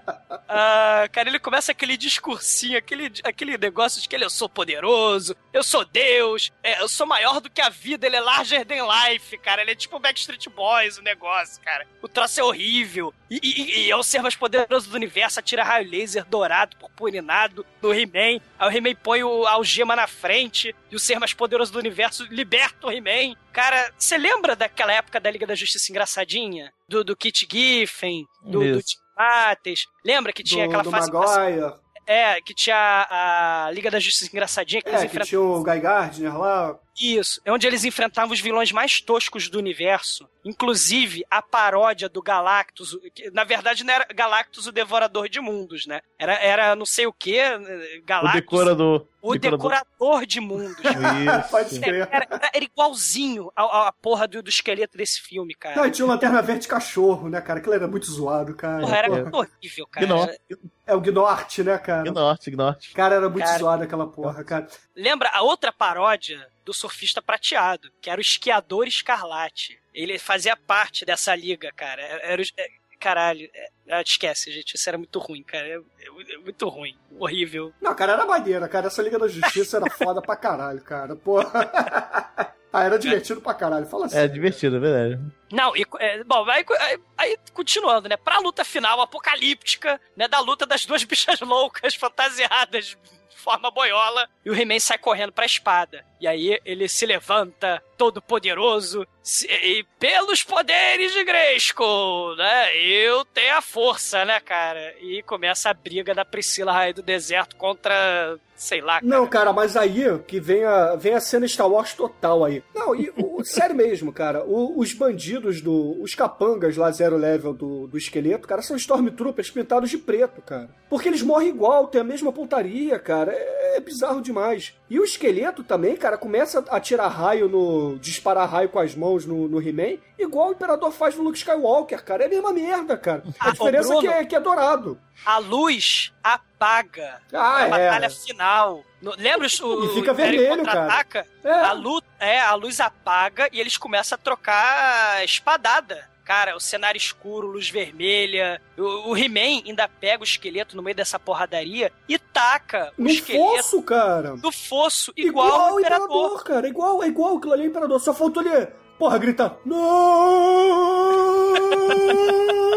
Ah, 0.48 1.08
cara, 1.12 1.28
ele 1.28 1.38
começa 1.38 1.72
aquele 1.72 1.96
discursinho, 1.96 2.78
aquele, 2.78 3.10
aquele 3.24 3.56
negócio 3.58 4.00
de 4.00 4.08
que 4.08 4.14
ele 4.14 4.24
eu 4.24 4.30
sou 4.30 4.48
poderoso, 4.48 5.34
eu 5.52 5.62
sou 5.62 5.84
Deus, 5.84 6.52
é, 6.62 6.80
eu 6.80 6.88
sou 6.88 7.06
maior 7.06 7.40
do 7.40 7.50
que 7.50 7.60
a 7.60 7.68
vida, 7.68 8.06
ele 8.06 8.16
é 8.16 8.20
larger 8.20 8.64
than 8.66 8.86
life, 8.86 9.36
cara. 9.38 9.62
Ele 9.62 9.72
é 9.72 9.74
tipo 9.74 9.98
Backstreet 9.98 10.46
Boys, 10.50 10.98
o 10.98 11.02
negócio, 11.02 11.60
cara. 11.62 11.86
O 12.02 12.08
troço 12.08 12.38
é 12.40 12.44
horrível. 12.44 13.12
E, 13.30 13.40
e- 13.42 13.86
e 13.86 13.90
é 13.90 13.96
o 13.96 14.02
ser 14.02 14.20
mais 14.22 14.36
poderoso 14.36 14.88
do 14.90 14.94
universo, 14.96 15.40
atira 15.40 15.64
raio 15.64 15.90
laser 15.90 16.24
dourado, 16.24 16.76
purpurinado 16.76 17.64
no 17.82 17.92
He-Man. 17.92 18.40
Aí 18.58 18.68
o 18.68 18.72
He-Man 18.76 18.94
põe 19.02 19.22
o 19.22 19.46
a 19.46 19.52
algema 19.52 19.96
na 19.96 20.06
frente 20.06 20.74
e 20.90 20.96
o 20.96 20.98
ser 20.98 21.18
mais 21.18 21.32
poderoso 21.32 21.72
do 21.72 21.78
universo 21.78 22.24
liberta 22.30 22.86
o 22.86 22.90
He-Man. 22.90 23.34
Cara, 23.52 23.92
você 23.96 24.16
lembra 24.16 24.54
daquela 24.54 24.92
época 24.92 25.20
da 25.20 25.30
Liga 25.30 25.46
da 25.46 25.54
Justiça 25.54 25.90
engraçadinha? 25.90 26.72
Do, 26.88 27.02
do 27.04 27.16
Kit 27.16 27.46
Giffen, 27.50 28.24
do, 28.42 28.60
do. 28.60 28.82
Tim 28.82 28.96
Mates. 29.16 29.86
Lembra 30.04 30.32
que 30.32 30.42
tinha 30.42 30.64
do, 30.64 30.68
aquela 30.68 30.82
do 30.82 30.90
fase 30.90 31.10
Maguire. 31.10 31.85
É, 32.06 32.40
que 32.40 32.54
tinha 32.54 32.76
a, 32.76 33.66
a 33.66 33.70
Liga 33.70 33.90
da 33.90 33.98
Justiça 33.98 34.30
engraçadinha 34.30 34.80
que 34.82 34.88
eles 34.88 35.00
É, 35.00 35.04
que 35.04 35.06
enfrentavam. 35.16 35.28
tinha 35.28 35.40
o 35.40 35.62
Guy 35.64 35.80
Gardner 35.80 36.38
lá. 36.38 36.78
Isso, 36.98 37.42
é 37.44 37.52
onde 37.52 37.66
eles 37.66 37.84
enfrentavam 37.84 38.32
os 38.32 38.40
vilões 38.40 38.72
mais 38.72 39.02
toscos 39.02 39.50
do 39.50 39.58
universo. 39.58 40.26
Inclusive 40.42 41.26
a 41.30 41.42
paródia 41.42 42.08
do 42.08 42.22
Galactus, 42.22 42.94
o- 42.94 43.00
que, 43.14 43.30
na 43.32 43.44
verdade 43.44 43.84
não 43.84 43.92
era 43.92 44.06
Galactus 44.14 44.66
o 44.66 44.72
Devorador 44.72 45.28
de 45.28 45.38
Mundos, 45.38 45.86
né? 45.86 46.00
Era, 46.18 46.34
era 46.36 46.74
não 46.74 46.86
sei 46.86 47.06
o 47.06 47.12
que, 47.12 47.38
O 47.38 48.02
Galactus. 48.06 48.40
decorador. 48.40 49.06
O 49.20 49.36
decorador 49.36 50.24
de 50.24 50.40
mundos. 50.40 50.78
Isso. 50.80 51.50
Pode 51.50 51.80
crer. 51.80 52.08
Era, 52.10 52.26
era- 52.30 52.50
era 52.54 52.64
igualzinho 52.64 53.50
a, 53.54 53.88
a 53.88 53.92
porra 53.92 54.26
do, 54.26 54.42
do 54.42 54.48
esqueleto 54.48 54.96
desse 54.96 55.20
filme, 55.20 55.54
cara. 55.54 55.76
Não, 55.76 55.90
tinha 55.90 56.06
o 56.06 56.08
Lanterna 56.08 56.40
Verde 56.40 56.66
cachorro, 56.68 57.28
né, 57.28 57.40
cara? 57.42 57.58
Aquilo 57.58 57.74
era 57.74 57.88
muito 57.88 58.06
zoado, 58.10 58.54
cara. 58.54 58.80
Porra, 58.80 58.96
era 58.96 59.08
Porra. 59.08 59.22
muito 59.22 59.36
horrível, 59.36 59.86
cara. 59.88 60.06
Gnort. 60.06 60.38
É 60.86 60.94
o 60.94 61.00
Gnort, 61.00 61.58
né, 61.64 61.76
cara? 61.78 62.04
Gnort, 62.04 62.48
Gnort. 62.48 62.92
Cara, 62.94 63.16
era 63.16 63.28
muito 63.28 63.44
Cara. 63.44 63.58
zoado 63.58 63.82
aquela 63.82 64.06
porra, 64.06 64.44
cara. 64.44 64.68
Lembra 64.94 65.28
a 65.30 65.42
outra 65.42 65.72
paródia 65.72 66.46
do 66.64 66.72
surfista 66.72 67.20
prateado, 67.20 67.90
que 68.00 68.08
era 68.08 68.18
o 68.18 68.22
esquiador 68.22 68.86
escarlate. 68.86 69.78
Ele 69.92 70.18
fazia 70.18 70.56
parte 70.56 71.04
dessa 71.04 71.34
liga, 71.34 71.72
cara. 71.74 72.00
Era, 72.02 72.40
o- 72.40 72.44
é, 72.56 72.68
caralho, 73.00 73.50
é, 73.52 73.68
ah, 73.90 74.00
esquece, 74.02 74.52
gente. 74.52 74.74
Isso 74.74 74.88
era 74.88 74.96
muito 74.96 75.18
ruim, 75.18 75.42
cara. 75.42 75.66
É, 75.66 75.72
é- 75.74 76.34
é 76.34 76.38
muito 76.38 76.68
ruim. 76.68 76.96
Horrível. 77.18 77.72
Não, 77.80 77.94
cara, 77.94 78.12
era 78.12 78.24
maneira, 78.24 78.68
cara. 78.68 78.86
Essa 78.86 79.02
Liga 79.02 79.18
da 79.18 79.26
Justiça 79.26 79.78
era 79.78 79.90
foda 79.90 80.22
pra 80.22 80.36
caralho, 80.36 80.80
cara. 80.82 81.16
Porra. 81.16 81.50
ah, 82.76 82.84
era 82.84 82.98
divertido 82.98 83.40
pra 83.40 83.54
caralho. 83.54 83.86
Fala 83.86 84.06
assim. 84.06 84.18
É 84.18 84.28
divertido, 84.28 84.76
é 84.76 84.78
verdade. 84.80 85.20
Não, 85.52 85.76
e, 85.76 85.84
é, 85.98 86.24
bom, 86.24 86.48
aí, 86.50 86.64
aí- 86.80 86.98
aí, 87.16 87.38
continuando, 87.52 88.08
né? 88.08 88.16
Pra 88.16 88.38
luta 88.38 88.64
final 88.64 89.00
apocalíptica, 89.00 90.00
né? 90.16 90.26
Da 90.28 90.40
luta 90.40 90.66
das 90.66 90.84
duas 90.86 91.02
bichas 91.04 91.40
loucas 91.40 91.94
fantasiadas 91.94 92.96
de 93.28 93.36
forma 93.36 93.70
boiola, 93.70 94.28
e 94.44 94.50
o 94.50 94.54
He-Man 94.54 94.80
sai 94.80 94.98
correndo 94.98 95.32
pra 95.32 95.46
espada. 95.46 96.04
E 96.20 96.26
aí 96.26 96.58
ele 96.64 96.88
se 96.88 97.04
levanta, 97.06 97.82
todo 97.96 98.22
poderoso, 98.22 99.06
se- 99.22 99.46
e 99.46 99.84
pelos 99.98 100.42
poderes 100.42 101.12
de 101.12 101.24
Grayskull, 101.24 102.36
né? 102.36 102.76
Eu 102.76 103.24
tenho 103.24 103.56
a 103.56 103.62
força, 103.62 104.24
né, 104.24 104.38
cara? 104.40 104.94
E 105.00 105.22
começa 105.22 105.70
a 105.70 105.74
briga 105.74 106.14
da 106.14 106.24
Priscila 106.24 106.72
Rainha 106.72 106.94
do 106.94 107.02
Deserto 107.02 107.56
contra, 107.56 108.38
sei 108.54 108.80
lá, 108.80 109.00
Não, 109.02 109.26
cara, 109.26 109.52
mas 109.52 109.76
aí 109.76 110.04
que 110.26 110.38
vem 110.40 110.64
a, 110.64 110.94
vem 110.96 111.14
a 111.14 111.20
cena 111.20 111.46
Star 111.48 111.68
Wars 111.70 111.94
total 111.94 112.44
aí. 112.44 112.62
Não, 112.74 112.94
e 112.94 113.10
o, 113.16 113.42
sério 113.44 113.74
mesmo, 113.74 114.12
cara. 114.12 114.44
o- 114.44 114.78
os 114.78 114.92
bandidos 114.92 115.60
do. 115.60 116.00
Os 116.02 116.14
capangas 116.14 116.76
lá, 116.76 116.90
zero 116.90 117.16
level 117.16 117.52
do, 117.52 117.86
do 117.86 117.98
esqueleto, 117.98 118.46
cara, 118.46 118.62
são 118.62 118.76
Stormtroopers 118.76 119.50
pintados 119.50 119.90
de 119.90 119.98
preto, 119.98 120.40
cara. 120.42 120.68
Porque 120.88 121.08
eles 121.08 121.22
morrem 121.22 121.48
igual, 121.48 121.88
tem 121.88 122.00
a 122.00 122.04
mesma 122.04 122.32
pontaria, 122.32 122.98
cara. 122.98 123.32
É, 123.32 123.76
é 123.76 123.80
bizarro 123.80 124.20
demais. 124.20 124.74
E 124.88 125.00
o 125.00 125.04
esqueleto 125.04 125.64
também, 125.64 125.96
cara, 125.96 126.05
começa 126.16 126.62
a 126.68 126.78
tirar 126.78 127.08
raio 127.08 127.48
no. 127.48 127.98
disparar 127.98 128.46
raio 128.48 128.68
com 128.68 128.78
as 128.78 128.94
mãos 128.94 129.24
no, 129.24 129.48
no 129.48 129.60
He-Man, 129.66 129.96
igual 130.18 130.50
o 130.50 130.52
Imperador 130.52 130.92
faz 130.92 131.16
no 131.16 131.22
Luke 131.24 131.38
Skywalker, 131.38 132.04
cara. 132.04 132.24
É 132.24 132.26
a 132.26 132.28
mesma 132.28 132.52
merda, 132.52 132.98
cara. 132.98 133.22
A 133.40 133.48
Ah, 133.48 133.52
diferença 133.52 133.88
ô, 133.88 133.92
é 133.92 134.00
que 134.00 134.06
Bruno. 134.06 134.20
é, 134.20 134.24
que 134.26 134.36
é 134.36 134.40
dourado. 134.40 135.00
a 135.24 135.38
luz 135.38 136.12
apaga 136.22 137.20
Ah, 137.32 137.66
na 137.68 137.78
é. 137.78 137.86
batalha 137.88 138.10
final. 138.10 138.82
No- 139.00 139.14
lembra 139.16 139.46
o 139.46 139.84
E 139.84 139.94
fica 139.94 140.12
o 140.12 140.14
vermelho, 140.14 140.56
contra-ataca? 140.58 141.26
É. 141.44 141.50
A 141.52 141.72
luz, 141.72 142.02
é, 142.20 142.40
a 142.40 142.54
luz 142.54 142.80
apaga 142.80 143.48
e 143.52 143.60
eles 143.60 143.76
começam 143.76 144.16
a 144.16 144.18
trocar 144.18 145.24
espadada. 145.24 146.08
Cara, 146.26 146.56
o 146.56 146.60
cenário 146.60 146.98
escuro, 146.98 147.46
luz 147.46 147.70
vermelha. 147.70 148.60
O, 148.76 149.10
o 149.12 149.16
He-Man 149.16 149.62
ainda 149.64 149.86
pega 149.88 150.22
o 150.22 150.24
esqueleto 150.24 150.76
no 150.76 150.82
meio 150.82 150.96
dessa 150.96 151.20
porradaria 151.20 151.92
e 152.08 152.18
taca 152.18 152.92
o 152.98 153.02
No 153.04 153.08
esqueleto 153.08 153.54
fosso, 153.62 153.80
cara. 153.82 154.36
do 154.36 154.50
fosso, 154.50 155.12
igual, 155.16 155.46
Igual 155.46 155.70
o 155.72 155.76
o 155.76 155.80
Imperador. 155.80 156.06
Imperador, 156.08 156.44
cara. 156.44 156.68
Igual, 156.68 157.02
é 157.04 157.06
igual 157.06 157.36
aquilo 157.36 157.52
ali, 157.52 157.62
é 157.62 157.66
Imperador. 157.66 158.00
Só 158.00 158.12
faltou 158.12 158.42
ele, 158.42 158.66
porra, 158.98 159.18
gritar. 159.18 159.56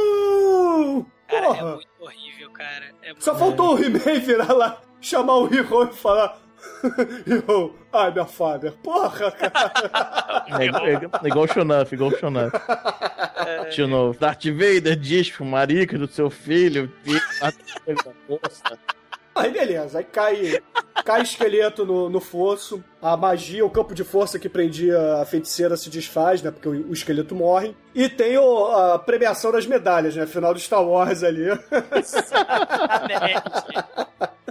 Não! 0.10 1.06
Cara, 1.28 1.46
é 1.46 1.48
Porra! 1.48 1.76
muito 1.76 1.88
horrível, 2.00 2.52
cara. 2.52 2.94
É 3.02 3.14
Só 3.20 3.34
muito- 3.34 3.46
faltou 3.58 3.76
o 3.76 3.84
He-Man 3.84 4.20
virar 4.20 4.54
lá, 4.54 4.82
chamar 5.02 5.36
o 5.38 5.48
Hiro 5.54 5.90
e 5.92 5.96
falar. 5.96 6.38
Hiro, 7.28 7.76
ai, 7.92 8.12
minha 8.12 8.26
father. 8.26 8.74
Porra, 8.84 9.32
cara. 9.32 10.44
É, 10.60 10.66
igual- 10.66 10.88
é 10.88 11.28
igual 11.28 11.46
o 11.46 11.48
Shonuff, 11.48 11.94
igual 11.96 12.12
o 12.12 12.18
Shonuff. 12.18 12.52
De 13.76 13.86
novo, 13.86 14.18
Darth 14.20 14.46
Vader 14.46 14.96
diz 14.96 15.30
pro 15.32 15.46
marico 15.46 15.98
do 15.98 16.08
seu 16.08 16.30
filho. 16.30 16.92
"Vi- 17.04 17.20
Aí 19.36 19.52
beleza, 19.52 20.00
aí 20.00 20.04
cai, 20.04 20.60
cai 21.06 21.22
esqueleto 21.22 21.86
no, 21.86 22.10
no 22.10 22.20
fosso, 22.20 22.84
a 23.02 23.16
magia, 23.16 23.66
o 23.66 23.70
campo 23.70 23.94
de 23.96 24.04
força 24.04 24.38
que 24.38 24.50
prendia 24.50 24.98
a 25.22 25.26
feiticeira 25.26 25.78
se 25.78 25.90
desfaz, 25.90 26.42
né? 26.42 26.52
Porque 26.52 26.68
o, 26.68 26.90
o 26.90 26.94
esqueleto 26.94 27.34
morre. 27.36 27.74
E 27.94 28.08
tem 28.08 28.38
o- 28.38 28.66
a 28.68 29.00
premiação 29.00 29.52
das 29.52 29.66
medalhas, 29.66 30.16
né? 30.16 30.26
Final 30.26 30.54
do 30.54 30.60
Star 30.60 30.84
Wars 30.84 31.24
ali. 31.24 31.48
Exatamente. 31.96 33.44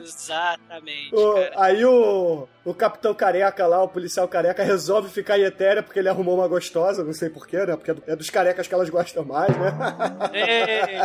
Exatamente, 0.01 1.15
O- 1.15 1.35
aí 1.56 1.85
o, 1.85 2.47
o 2.65 2.73
capitão 2.73 3.12
careca 3.15 3.66
lá, 3.66 3.82
o 3.82 3.89
policial 3.89 4.28
careca, 4.28 4.62
resolve 4.62 5.09
ficar 5.10 5.39
em 5.39 5.43
etérea 5.43 5.82
porque 5.82 5.98
ele 5.98 6.09
arrumou 6.09 6.36
uma 6.36 6.47
gostosa, 6.48 7.02
não 7.05 7.12
sei 7.12 7.28
porquê, 7.28 7.59
né? 7.66 7.77
Porque 7.77 7.90
é 7.90 7.97
é 8.06 8.16
dos 8.16 8.31
carecas 8.31 8.66
que 8.69 8.74
elas 8.74 8.89
gostam 8.89 9.24
mais, 9.24 9.51
né? 9.56 9.73
Ei, 10.32 10.98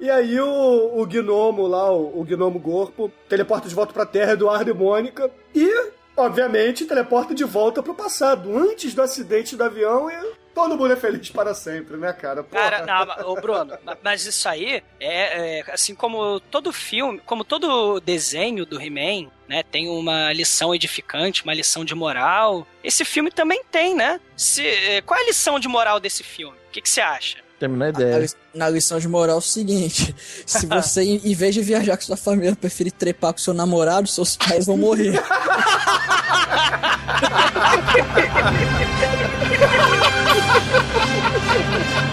E 0.08 0.10
aí 0.10 0.40
o, 0.40 1.00
o 1.00 1.06
gnomo 1.06 1.66
lá, 1.66 1.90
o, 1.92 2.20
o 2.20 2.24
gnomo 2.24 2.58
Gorpo, 2.58 3.10
teleporta 3.28 3.68
de 3.68 3.74
volta 3.74 3.92
pra 3.92 4.04
Terra, 4.06 4.32
Eduardo 4.32 4.70
e 4.70 4.74
Mônica, 4.74 5.30
e, 5.54 5.90
obviamente, 6.16 6.84
teleporta 6.84 7.34
de 7.34 7.44
volta 7.44 7.82
pro 7.82 7.94
passado, 7.94 8.56
antes 8.56 8.92
do 8.94 9.02
acidente 9.02 9.56
do 9.56 9.64
avião, 9.64 10.10
e 10.10 10.14
todo 10.62 10.76
mundo 10.76 10.92
é 10.92 10.96
feliz 10.96 11.30
para 11.30 11.54
sempre, 11.54 11.96
né, 11.96 12.12
cara? 12.12 12.42
Porra. 12.42 12.62
Cara, 12.70 12.86
não, 12.86 13.34
Bruno, 13.36 13.78
ma- 13.84 13.96
mas 14.02 14.26
isso 14.26 14.48
aí 14.48 14.82
é, 15.00 15.60
é, 15.60 15.64
assim 15.72 15.94
como 15.94 16.40
todo 16.40 16.72
filme, 16.72 17.20
como 17.24 17.44
todo 17.44 18.00
desenho 18.00 18.66
do 18.66 18.80
He-Man, 18.80 19.30
né, 19.48 19.62
tem 19.62 19.88
uma 19.88 20.32
lição 20.32 20.74
edificante, 20.74 21.42
uma 21.44 21.54
lição 21.54 21.84
de 21.84 21.94
moral. 21.94 22.66
Esse 22.82 23.04
filme 23.04 23.30
também 23.30 23.62
tem, 23.70 23.94
né? 23.94 24.20
Se, 24.36 24.66
é, 24.66 25.00
qual 25.00 25.18
é 25.18 25.22
a 25.22 25.26
lição 25.26 25.58
de 25.60 25.68
moral 25.68 25.98
desse 26.00 26.22
filme? 26.22 26.56
O 26.68 26.70
que 26.70 26.80
que 26.82 26.88
você 26.88 27.00
acha? 27.00 27.38
Terminou 27.58 27.88
a 27.88 27.92
Na, 27.92 28.00
ideia. 28.00 28.18
li- 28.18 28.30
na 28.54 28.68
lição 28.68 28.98
de 28.98 29.08
moral 29.08 29.36
é 29.36 29.38
o 29.38 29.42
seguinte: 29.42 30.14
se 30.46 30.66
você, 30.66 31.02
em 31.02 31.34
vez 31.34 31.54
de 31.54 31.62
viajar 31.62 31.96
com 31.96 32.02
sua 32.04 32.16
família, 32.16 32.54
preferir 32.54 32.92
trepar 32.92 33.32
com 33.32 33.38
seu 33.38 33.52
namorado, 33.52 34.06
seus 34.08 34.36
pais 34.36 34.66
vão 34.66 34.76
morrer. 34.76 35.20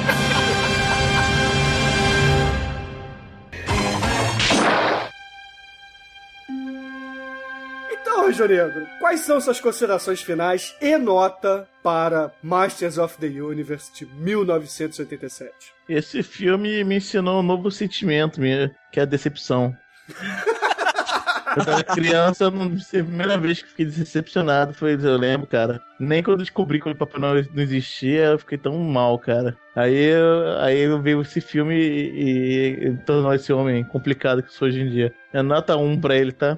Então, 8.28 8.88
quais 9.00 9.20
são 9.22 9.40
suas 9.40 9.60
considerações 9.60 10.22
finais 10.22 10.76
e 10.82 10.98
nota 10.98 11.68
para 11.84 12.32
Masters 12.42 12.98
of 12.98 13.18
the 13.20 13.28
Universe 13.28 13.94
de 13.94 14.06
1987? 14.06 15.54
Esse 15.88 16.24
filme 16.24 16.84
me 16.84 16.96
ensinou 16.96 17.42
um 17.42 17.44
novo 17.44 17.70
sentimento, 17.70 18.42
que 18.92 19.00
é 19.00 19.04
a 19.04 19.06
decepção. 19.06 19.76
Quando 21.56 21.68
eu 21.70 21.74
era 21.74 21.84
criança, 21.84 22.44
eu 22.44 22.52
não, 22.52 22.66
a 22.66 22.70
primeira 22.92 23.38
vez 23.38 23.62
que 23.62 23.70
fiquei 23.70 23.86
decepcionado 23.86 24.74
foi, 24.74 24.96
eu 24.96 25.18
lembro, 25.18 25.48
cara. 25.48 25.82
Nem 26.00 26.22
quando 26.22 26.40
eu 26.40 26.44
descobri 26.44 26.82
que 26.82 26.90
o 26.90 26.96
Papai 26.96 27.20
Noel 27.22 27.46
não 27.54 27.64
existia, 27.64 28.26
eu 28.26 28.40
fiquei 28.40 28.58
tão 28.58 28.78
mal, 28.78 29.18
cara. 29.18 29.56
Aí 29.76 29.96
eu, 29.96 30.58
aí 30.60 30.80
eu 30.82 31.02
vi 31.02 31.12
esse 31.20 31.40
filme 31.40 31.76
e, 31.76 32.88
e 32.90 32.98
tornou 33.06 33.34
esse 33.34 33.54
homem 33.54 33.84
complicado 33.86 34.44
que 34.44 34.52
sou 34.54 34.68
hoje 34.68 34.82
em 34.82 34.90
dia. 34.90 35.14
É 35.32 35.42
nota 35.42 35.78
1 35.78 36.00
pra 36.02 36.16
ele, 36.16 36.34
tá? 36.34 36.58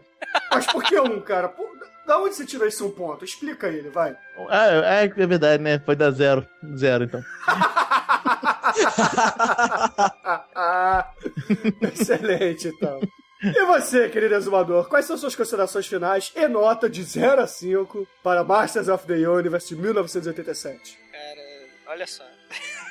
Mas 0.52 0.66
por 0.66 0.84
que 0.84 1.00
um, 1.00 1.22
cara? 1.22 1.48
Por- 1.50 1.68
Da 2.08 2.18
onde 2.20 2.34
você 2.36 2.46
tirou 2.46 2.68
esse 2.68 2.82
um 2.84 2.90
ponto? 2.90 3.24
Explica 3.24 3.68
ele, 3.68 3.90
vai. 3.90 4.16
Ah, 4.50 4.68
é, 4.68 5.04
é 5.06 5.28
verdade, 5.28 5.62
né? 5.62 5.78
Foi 5.80 5.96
da 5.96 6.10
zero. 6.10 6.46
Zero, 6.76 7.04
então. 7.04 7.22
Excelente, 11.82 12.68
então. 12.70 13.00
E 13.42 13.66
você, 13.66 14.10
querido 14.10 14.34
exumador, 14.34 14.90
quais 14.90 15.06
são 15.06 15.16
suas 15.16 15.36
considerações 15.36 15.86
finais 15.86 16.32
e 16.36 16.48
nota 16.48 16.90
de 16.90 17.04
0 17.04 17.42
a 17.42 17.48
5 17.48 18.08
para 18.24 18.44
Masters 18.44 18.88
of 18.88 19.06
the 19.06 19.14
Universe 19.30 19.76
de 19.76 19.80
1987? 19.80 20.98
Cara, 21.12 21.42
olha 21.88 22.08
só. 22.08 22.24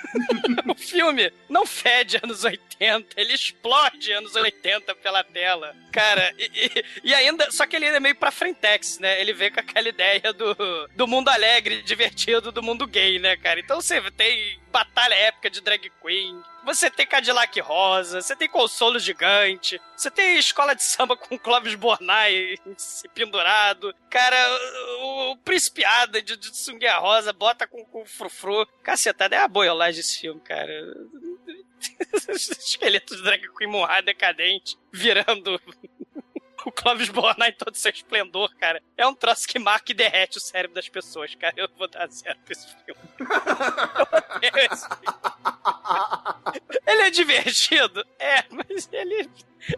o 0.70 0.74
filme 0.77 1.32
não 1.48 1.66
fede 1.66 2.20
anos 2.23 2.44
80, 2.44 2.65
ele 3.16 3.32
explode 3.32 4.12
anos 4.12 4.35
80 4.35 4.94
pela 4.97 5.24
tela. 5.24 5.74
Cara, 5.93 6.32
e, 6.39 6.44
e- 6.55 6.85
e 7.05 7.15
ainda. 7.15 7.51
Só 7.51 7.66
que 7.66 7.77
ele 7.77 7.86
é 7.86 7.98
meio 8.01 8.15
pra 8.16 8.31
frentex, 8.31 8.98
né? 8.98 9.20
Ele 9.20 9.32
vem 9.32 9.51
com 9.51 9.61
aquela 9.61 9.89
ideia 9.89 10.32
do, 10.32 10.55
do 10.94 11.07
mundo 11.07 11.28
alegre, 11.28 11.82
divertido, 11.82 12.53
do 12.53 12.62
mundo 12.62 12.86
gay, 12.86 13.19
né, 13.19 13.36
cara? 13.36 13.59
Então 13.61 13.81
você 13.81 14.01
tem 14.11 14.61
batalha 14.70 15.15
épica 15.15 15.48
de 15.48 15.61
drag 15.62 15.90
queen. 16.03 16.43
Você 16.65 16.90
tem 16.90 17.07
Cadillac 17.07 17.59
Rosa, 17.61 18.20
você 18.20 18.35
tem 18.35 18.48
consolo 18.48 18.98
gigante, 18.98 19.81
você 19.97 20.11
tem 20.11 20.36
escola 20.36 20.74
de 20.74 20.82
samba 20.82 21.16
com 21.16 21.39
Clóvis 21.39 21.77
Bornai 21.77 22.57
se 22.77 23.09
pendurado. 23.11 23.94
Cara, 24.11 24.36
o, 25.01 25.31
o 25.31 25.36
Príncipe 25.39 25.82
de, 26.24 26.36
de 26.36 26.89
rosa 26.98 27.32
bota 27.32 27.66
com, 27.66 27.85
com 27.85 28.05
frufru. 28.05 28.66
Cacetada, 28.82 29.36
é 29.36 29.39
a 29.39 29.48
boiolagem 29.48 30.01
desse 30.01 30.19
filme, 30.20 30.40
cara. 30.40 30.73
Esqueleto 32.28 33.16
de 33.16 33.22
drag 33.22 33.42
queen 33.56 33.70
morrado 33.70 34.04
decadente, 34.04 34.76
virando 34.92 35.60
o 36.66 36.72
Clóvis 36.72 37.09
Bornai 37.09 37.51
em 37.51 37.52
todo 37.52 37.76
seu 37.76 37.93
esplendor, 37.93 38.51
cara. 38.59 38.82
É 38.97 39.06
um 39.06 39.14
troço 39.14 39.47
que 39.47 39.56
marca 39.56 39.93
e 39.93 39.94
derrete 39.94 40.38
o 40.38 40.40
cérebro 40.40 40.74
das 40.74 40.88
pessoas, 40.88 41.32
cara. 41.36 41.55
Eu 41.56 41.68
vou 41.78 41.88
dar 41.88 42.09
zero 42.09 42.36
pra 42.44 42.52
esse 42.52 42.66
filme. 42.84 43.01
Eu 43.20 44.06
odeio 44.36 44.72
esse 44.72 44.88
filme. 44.88 45.06
Ele 46.84 47.02
é 47.02 47.10
divertido? 47.10 48.05
É, 48.18 48.43
mas 48.51 48.88
ele, 48.93 49.30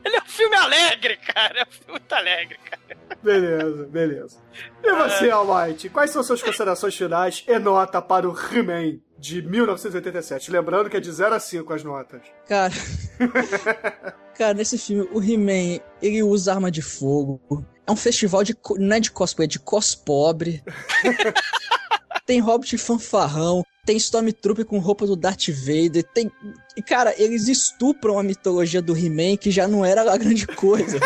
ele 0.05 0.17
é 0.17 0.23
um 0.23 0.27
filme 0.27 0.57
alegre, 0.57 1.19
cara. 1.19 1.61
É 1.61 1.63
um 1.63 1.71
filme 1.73 1.91
muito 1.93 2.13
alegre, 2.13 2.59
cara. 2.59 2.99
Beleza, 3.23 3.87
beleza. 3.87 4.43
E 4.83 4.93
você, 4.95 5.31
Almighty, 5.31 5.91
quais 5.91 6.11
são 6.11 6.23
suas 6.23 6.43
considerações 6.43 6.97
finais 6.97 7.45
e 7.47 7.59
nota 7.59 8.01
para 8.01 8.29
o 8.29 8.35
He-Man 8.35 8.99
de 9.19 9.43
1987? 9.43 10.51
Lembrando 10.51 10.89
que 10.89 10.97
é 10.97 11.01
de 11.01 11.13
0 11.13 11.35
a 11.35 11.41
5 11.41 11.73
as 11.73 11.85
notas. 11.85 12.23
Cara. 12.47 12.73
Cara, 14.37 14.55
nesse 14.55 14.79
filme, 14.79 15.09
o 15.13 15.23
He-Man, 15.23 15.81
ele 16.01 16.23
usa 16.23 16.55
arma 16.55 16.71
de 16.71 16.81
fogo. 16.81 17.41
É 17.87 17.91
um 17.91 17.97
festival 17.97 18.45
de. 18.45 18.57
Não 18.77 18.97
é 18.97 19.01
de 19.01 19.11
cosplay, 19.11 19.47
é 19.47 19.49
de 19.49 19.59
cospobre. 19.59 20.63
tem 22.27 22.41
Hobbit 22.41 22.79
fanfarrão. 22.79 23.65
Tem 23.85 23.97
Stormtrooper 23.97 24.67
com 24.67 24.79
roupa 24.79 25.07
do 25.07 25.17
Darth 25.17 25.49
Vader. 25.49 26.05
Tem. 26.15 26.31
E, 26.77 26.83
cara, 26.83 27.15
eles 27.21 27.49
estupram 27.49 28.19
a 28.19 28.23
mitologia 28.23 28.83
do 28.83 28.97
He-Man, 28.97 29.37
que 29.39 29.51
já 29.51 29.67
não 29.67 29.85
era 29.85 30.03
lá 30.03 30.17
grande 30.17 30.47
coisa. 30.47 31.01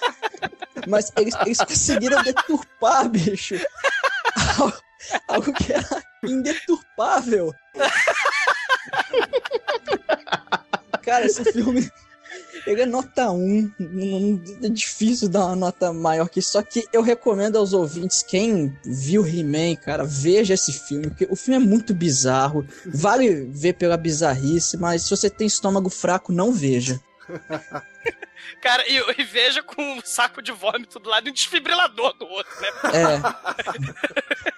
Mas 0.88 1.12
eles, 1.18 1.34
eles 1.44 1.58
conseguiram 1.58 2.22
deturpar, 2.22 3.08
bicho. 3.10 3.56
Algo, 4.58 4.76
algo 5.28 5.52
que 5.52 5.72
era 5.72 6.02
indeturpável. 6.24 7.54
Cara, 11.08 11.26
esse 11.26 11.44
filme. 11.52 11.90
Ele 12.66 12.82
é 12.82 12.86
nota 12.86 13.30
1. 13.30 13.72
não- 13.78 14.42
É 14.62 14.68
difícil 14.68 15.28
dar 15.30 15.46
uma 15.46 15.56
nota 15.56 15.92
maior 15.94 16.28
que 16.28 16.40
isso. 16.40 16.52
Só 16.52 16.62
que 16.62 16.86
eu 16.92 17.00
recomendo 17.00 17.56
aos 17.56 17.72
ouvintes, 17.72 18.22
quem 18.22 18.76
viu 18.84 19.26
He-Man, 19.26 19.76
cara, 19.76 20.04
veja 20.04 20.52
esse 20.52 20.72
filme. 20.72 21.08
Porque 21.08 21.26
o 21.30 21.34
filme 21.36 21.64
é 21.64 21.66
muito 21.66 21.94
bizarro. 21.94 22.66
Vale 22.84 23.46
ver 23.50 23.72
pela 23.74 23.96
bizarrice, 23.96 24.76
mas 24.76 25.04
se 25.04 25.10
você 25.10 25.30
tem 25.30 25.46
estômago 25.46 25.88
fraco, 25.88 26.30
não 26.32 26.52
veja. 26.52 27.00
Cara, 28.62 28.82
e, 28.88 29.20
e 29.20 29.24
veja 29.24 29.62
com 29.62 29.80
um 29.82 30.00
saco 30.04 30.40
de 30.42 30.50
vômito 30.52 30.98
do 30.98 31.08
lado 31.08 31.28
e 31.28 31.30
um 31.30 31.34
desfibrilador 31.34 32.12
do 32.18 32.24
outro, 32.26 32.52
né? 32.60 32.68
É. 32.94 34.57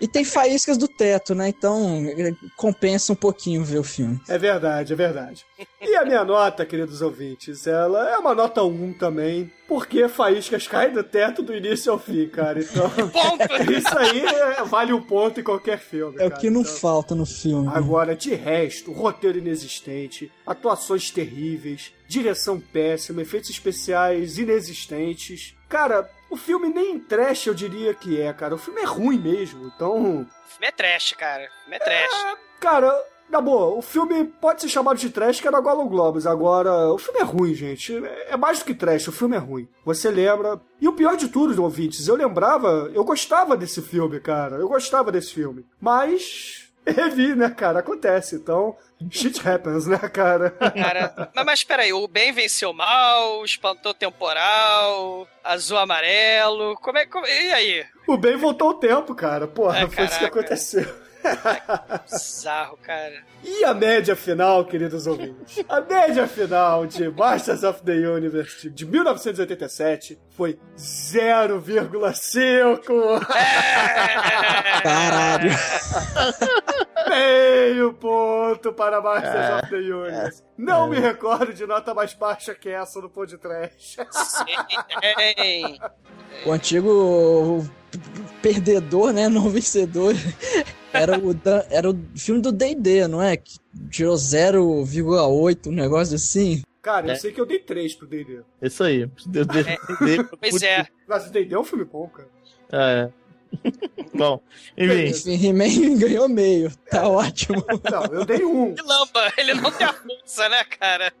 E 0.00 0.08
tem 0.08 0.24
faíscas 0.24 0.78
do 0.78 0.88
teto, 0.88 1.34
né? 1.34 1.48
Então 1.48 2.04
eh, 2.16 2.32
compensa 2.56 3.12
um 3.12 3.16
pouquinho 3.16 3.62
ver 3.64 3.78
o 3.78 3.84
filme. 3.84 4.20
É 4.28 4.38
verdade, 4.38 4.92
é 4.92 4.96
verdade. 4.96 5.44
E 5.80 5.94
a 5.96 6.04
minha 6.04 6.24
nota, 6.24 6.64
queridos 6.64 7.02
ouvintes, 7.02 7.66
ela 7.66 8.10
é 8.10 8.16
uma 8.16 8.34
nota 8.34 8.62
1 8.62 8.94
também, 8.94 9.50
porque 9.68 10.08
faíscas 10.08 10.66
caem 10.66 10.92
do 10.92 11.02
teto 11.02 11.42
do 11.42 11.54
início 11.54 11.92
ao 11.92 11.98
fim, 11.98 12.28
cara. 12.28 12.60
Então, 12.60 12.90
isso 13.76 13.98
aí 13.98 14.24
é- 14.24 14.64
vale 14.64 14.92
um 14.92 15.02
ponto 15.02 15.40
em 15.40 15.42
qualquer 15.44 15.78
filme. 15.78 16.16
É 16.18 16.26
o 16.26 16.30
que 16.30 16.48
não 16.50 16.62
Então, 16.62 16.74
falta 16.74 17.14
no 17.14 17.26
filme. 17.26 17.68
Agora, 17.72 18.14
de 18.16 18.34
resto, 18.34 18.92
roteiro 18.92 19.38
inexistente, 19.38 20.30
atuações 20.46 21.10
terríveis, 21.10 21.92
direção 22.08 22.58
péssima, 22.60 23.22
efeitos 23.22 23.50
especiais 23.50 24.38
inexistentes. 24.38 25.54
Cara, 25.68 26.08
o 26.30 26.36
filme 26.36 26.68
nem 26.68 26.92
em 26.92 26.98
trash 26.98 27.46
eu 27.46 27.54
diria 27.54 27.92
que 27.92 28.20
é, 28.20 28.32
cara. 28.32 28.54
O 28.54 28.58
filme 28.58 28.80
é 28.80 28.84
ruim 28.84 29.18
mesmo, 29.18 29.66
então. 29.66 30.22
O 30.22 30.48
filme 30.48 30.66
é 30.66 30.72
trash, 30.72 31.12
cara. 31.12 31.44
O 31.44 31.62
filme 31.62 31.76
é 31.76 31.78
trash. 31.78 32.36
Cara, 32.60 33.04
na 33.30 33.40
boa, 33.40 33.76
o 33.76 33.82
filme 33.82 34.24
pode 34.24 34.60
ser 34.60 34.68
chamado 34.68 34.98
de 34.98 35.08
trash 35.08 35.40
que 35.40 35.46
era 35.46 35.60
Golden 35.60 35.88
Globes. 35.88 36.26
Agora, 36.26 36.92
o 36.92 36.98
filme 36.98 37.20
é 37.20 37.22
ruim, 37.24 37.54
gente. 37.54 37.94
É 38.26 38.36
mais 38.36 38.58
do 38.58 38.64
que 38.64 38.74
trash, 38.74 39.08
o 39.08 39.12
filme 39.12 39.36
é 39.36 39.38
ruim. 39.38 39.68
Você 39.84 40.10
lembra. 40.10 40.60
E 40.80 40.88
o 40.88 40.92
pior 40.92 41.16
de 41.16 41.28
tudo, 41.28 41.62
ouvintes, 41.62 42.08
eu 42.08 42.16
lembrava, 42.16 42.90
eu 42.92 43.04
gostava 43.04 43.56
desse 43.56 43.80
filme, 43.82 44.20
cara. 44.20 44.56
Eu 44.56 44.68
gostava 44.68 45.12
desse 45.12 45.32
filme. 45.32 45.64
Mas. 45.80 46.59
Revi, 46.86 47.34
né, 47.34 47.50
cara? 47.50 47.80
Acontece. 47.80 48.36
Então, 48.36 48.76
shit 49.10 49.46
happens, 49.46 49.86
né, 49.86 49.98
cara? 49.98 50.50
Cara, 50.50 51.30
mas, 51.34 51.44
mas 51.46 51.64
peraí, 51.64 51.92
o 51.92 52.08
bem 52.08 52.32
venceu 52.32 52.70
o 52.70 52.74
mal, 52.74 53.44
espantou 53.44 53.92
temporal, 53.94 55.28
azul 55.44 55.78
amarelo. 55.78 56.74
Como 56.76 56.98
é 56.98 57.06
como, 57.06 57.26
E 57.26 57.52
aí? 57.52 57.84
O 58.08 58.16
bem 58.16 58.36
voltou 58.36 58.68
ao 58.68 58.74
tempo, 58.74 59.14
cara. 59.14 59.46
Porra, 59.46 59.80
É, 59.80 59.88
foi 59.88 60.04
isso 60.04 60.14
que 60.14 60.20
caraca. 60.20 60.40
aconteceu. 60.40 61.09
Bizarro, 62.10 62.76
cara. 62.78 63.22
E 63.42 63.64
a 63.64 63.74
média 63.74 64.16
final, 64.16 64.64
queridos 64.64 65.06
ouvintes? 65.06 65.62
A 65.68 65.80
média 65.80 66.26
final 66.26 66.86
de 66.86 67.08
Masters 67.08 67.62
of 67.62 67.82
the 67.82 67.92
Universe 67.92 68.68
de 68.70 68.86
1987 68.86 70.18
foi 70.30 70.58
0,5. 70.76 73.26
Caralho. 74.82 75.50
Meio 77.08 77.92
ponto 77.94 78.72
para 78.72 79.00
Masters 79.00 79.62
of 79.62 79.70
the 79.70 79.76
Universe. 79.76 80.42
Não 80.56 80.88
me 80.88 80.98
recordo 80.98 81.52
de 81.52 81.66
nota 81.66 81.94
mais 81.94 82.14
baixa 82.14 82.54
que 82.54 82.68
essa 82.68 83.00
no 83.00 83.08
podcast. 83.08 83.96
Sim. 84.10 85.78
O 86.46 86.52
antigo 86.52 87.66
perdedor, 88.42 89.12
né? 89.12 89.28
Não 89.28 89.48
vencedor. 89.48 90.14
Era 90.92 91.18
o, 91.18 91.32
da- 91.34 91.66
era 91.70 91.90
o 91.90 91.98
filme 92.16 92.40
do 92.40 92.50
D&D, 92.52 93.06
não 93.08 93.22
é? 93.22 93.36
Que 93.36 93.58
tirou 93.90 94.14
0,8, 94.16 95.66
um 95.68 95.72
negócio 95.72 96.14
assim. 96.16 96.62
Cara, 96.82 97.08
eu 97.08 97.12
É. 97.12 97.14
sei 97.16 97.30
que 97.32 97.40
eu 97.40 97.46
dei 97.46 97.58
3 97.58 97.94
pro 97.94 98.06
D&D. 98.06 98.40
Isso 98.62 98.82
aí. 98.82 99.06
Deus 99.26 99.46
Deus 99.46 99.66
entender. 99.66 100.28
Pois 100.40 100.62
é. 100.62 100.86
Mas 101.06 101.26
o 101.26 101.30
D&D 101.32 101.54
é 101.54 101.58
um 101.58 101.64
filme 101.64 101.84
bom, 101.84 102.08
cara. 102.08 102.28
É. 102.72 103.10
Bom, 104.14 104.40
enfim. 104.78 105.06
Enfim, 105.32 105.46
He-Man 105.48 105.98
ganhou 105.98 106.28
meio. 106.28 106.70
Tá 106.88 107.08
ótimo. 107.08 107.64
Não, 107.90 108.04
eu 108.20 108.24
dei 108.24 108.44
um. 108.44 108.74
Que 108.74 108.82
lamba, 108.82 109.32
ele 109.36 109.54
não 109.54 109.72
tem 109.72 109.86
a 109.88 109.92
força, 109.92 110.48
né, 110.48 110.62
cara? 110.64 111.12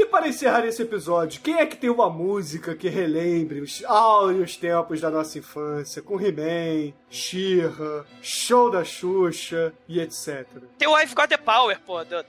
E 0.00 0.06
para 0.06 0.28
encerrar 0.28 0.64
esse 0.64 0.80
episódio, 0.80 1.40
quem 1.40 1.56
é 1.56 1.66
que 1.66 1.76
tem 1.76 1.90
uma 1.90 2.08
música 2.08 2.76
que 2.76 2.88
relembre 2.88 3.60
os 3.60 3.84
áureos 3.84 4.56
tempos 4.56 5.00
da 5.00 5.10
nossa 5.10 5.40
infância, 5.40 6.00
com 6.00 6.20
He-Man, 6.20 6.92
She-Ra, 7.10 8.04
Show 8.22 8.70
da 8.70 8.84
Xuxa 8.84 9.72
e 9.88 9.98
etc. 9.98 10.46
Tem 10.78 10.86
o 10.86 10.96
I've 10.96 11.16
Got 11.16 11.26
the 11.26 11.36
Power, 11.36 11.80
pô. 11.80 12.04
Do... 12.04 12.24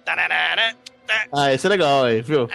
Ah, 1.34 1.54
esse 1.54 1.66
é 1.66 1.70
legal 1.70 2.04
aí, 2.04 2.22
viu? 2.22 2.48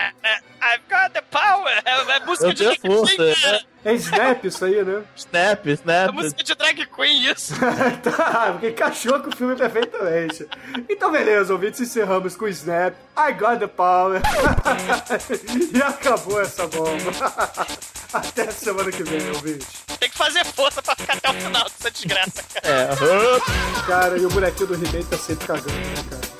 I've 0.65 0.83
Got 0.89 1.13
the 1.13 1.21
Power. 1.31 1.83
É, 1.85 2.17
é 2.17 2.21
música 2.21 2.49
Eu 2.49 2.53
de 2.55 2.65
drag 2.65 2.81
força, 2.81 3.17
queen, 3.17 3.35
é. 3.53 3.75
É 3.85 3.93
Snap 3.95 4.45
isso 4.45 4.65
aí, 4.65 4.83
né? 4.83 5.03
Snap, 5.15 5.67
É 5.67 5.73
snap. 5.73 6.15
música 6.15 6.43
de 6.43 6.55
drag 6.55 6.87
queen, 6.87 7.31
isso. 7.31 7.55
tá, 8.03 8.49
porque 8.53 8.69
encaixou 8.71 9.21
com 9.21 9.29
o 9.29 9.37
filme 9.37 9.55
perfeitamente. 9.57 10.49
Então, 10.89 11.13
beleza, 11.13 11.53
ouvintes, 11.53 11.81
encerramos 11.81 12.35
com 12.35 12.49
Snap, 12.49 12.95
I 13.17 13.33
Got 13.33 13.59
the 13.59 13.67
Power. 13.67 14.23
e 15.75 15.83
acabou 15.83 16.41
essa 16.41 16.67
bomba. 16.67 17.13
Até 18.13 18.51
semana 18.53 18.91
que 18.91 19.03
vem, 19.03 19.29
ouvinte. 19.33 19.67
Tem 19.99 20.09
que 20.09 20.17
fazer 20.17 20.45
força 20.47 20.81
pra 20.81 20.95
ficar 20.97 21.15
até 21.15 21.31
o 21.31 21.35
final 21.35 21.65
dessa 21.65 21.91
desgraça, 21.91 22.43
cara. 22.55 22.69
É. 22.69 23.87
Cara, 23.87 24.17
e 24.17 24.25
o 24.25 24.31
bonequinho 24.31 24.69
do 24.69 24.75
He-Man 24.75 25.05
tá 25.11 25.19
sempre 25.19 25.47
cagando, 25.47 25.73
né, 25.73 26.05
cara? 26.11 26.34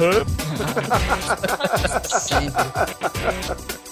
Quality, 0.00 0.24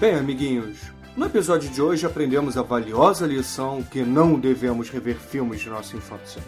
Bem, 0.00 0.14
amiguinhos, 0.14 0.78
no 1.14 1.26
episódio 1.26 1.68
de 1.68 1.82
hoje 1.82 2.06
aprendemos 2.06 2.56
a 2.56 2.62
valiosa 2.62 3.26
lição 3.26 3.82
que 3.82 4.00
não 4.00 4.40
devemos 4.40 4.88
rever 4.88 5.16
filmes 5.16 5.60
de 5.60 5.68
nossa 5.68 5.94
infância. 5.94 6.40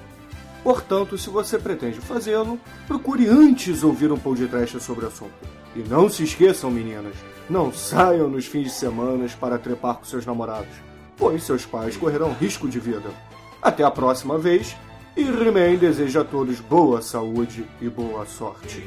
Portanto, 0.65 1.19
se 1.19 1.29
você 1.29 1.59
pretende 1.59 2.01
fazê-lo, 2.01 2.59
procure 2.89 3.29
antes 3.29 3.83
ouvir 3.83 4.11
um 4.11 4.17
podcast 4.17 4.81
sobre 4.81 5.05
o 5.05 5.09
assunto. 5.09 5.35
E 5.77 5.81
não 5.81 6.09
se 6.09 6.25
esqueçam, 6.25 6.71
meninas, 6.71 7.15
não 7.51 7.71
saiam 7.71 8.27
nos 8.27 8.47
fins 8.47 8.69
de 8.69 8.73
semana 8.73 9.27
para 9.39 9.59
trepar 9.59 9.97
com 9.97 10.07
seus 10.07 10.25
namorados, 10.25 10.75
pois 11.19 11.43
seus 11.43 11.67
pais 11.67 11.95
correrão 11.95 12.33
risco 12.33 12.67
de 12.67 12.81
vida. 12.81 13.11
Até 13.61 13.85
a 13.85 13.91
próxima 13.91 14.39
vez, 14.39 14.75
e 15.15 15.25
He-Man 15.25 15.77
deseja 15.77 16.23
a 16.23 16.25
todos 16.25 16.59
boa 16.59 17.03
saúde 17.03 17.67
e 17.83 17.89
boa 17.91 18.25
sorte. 18.25 18.83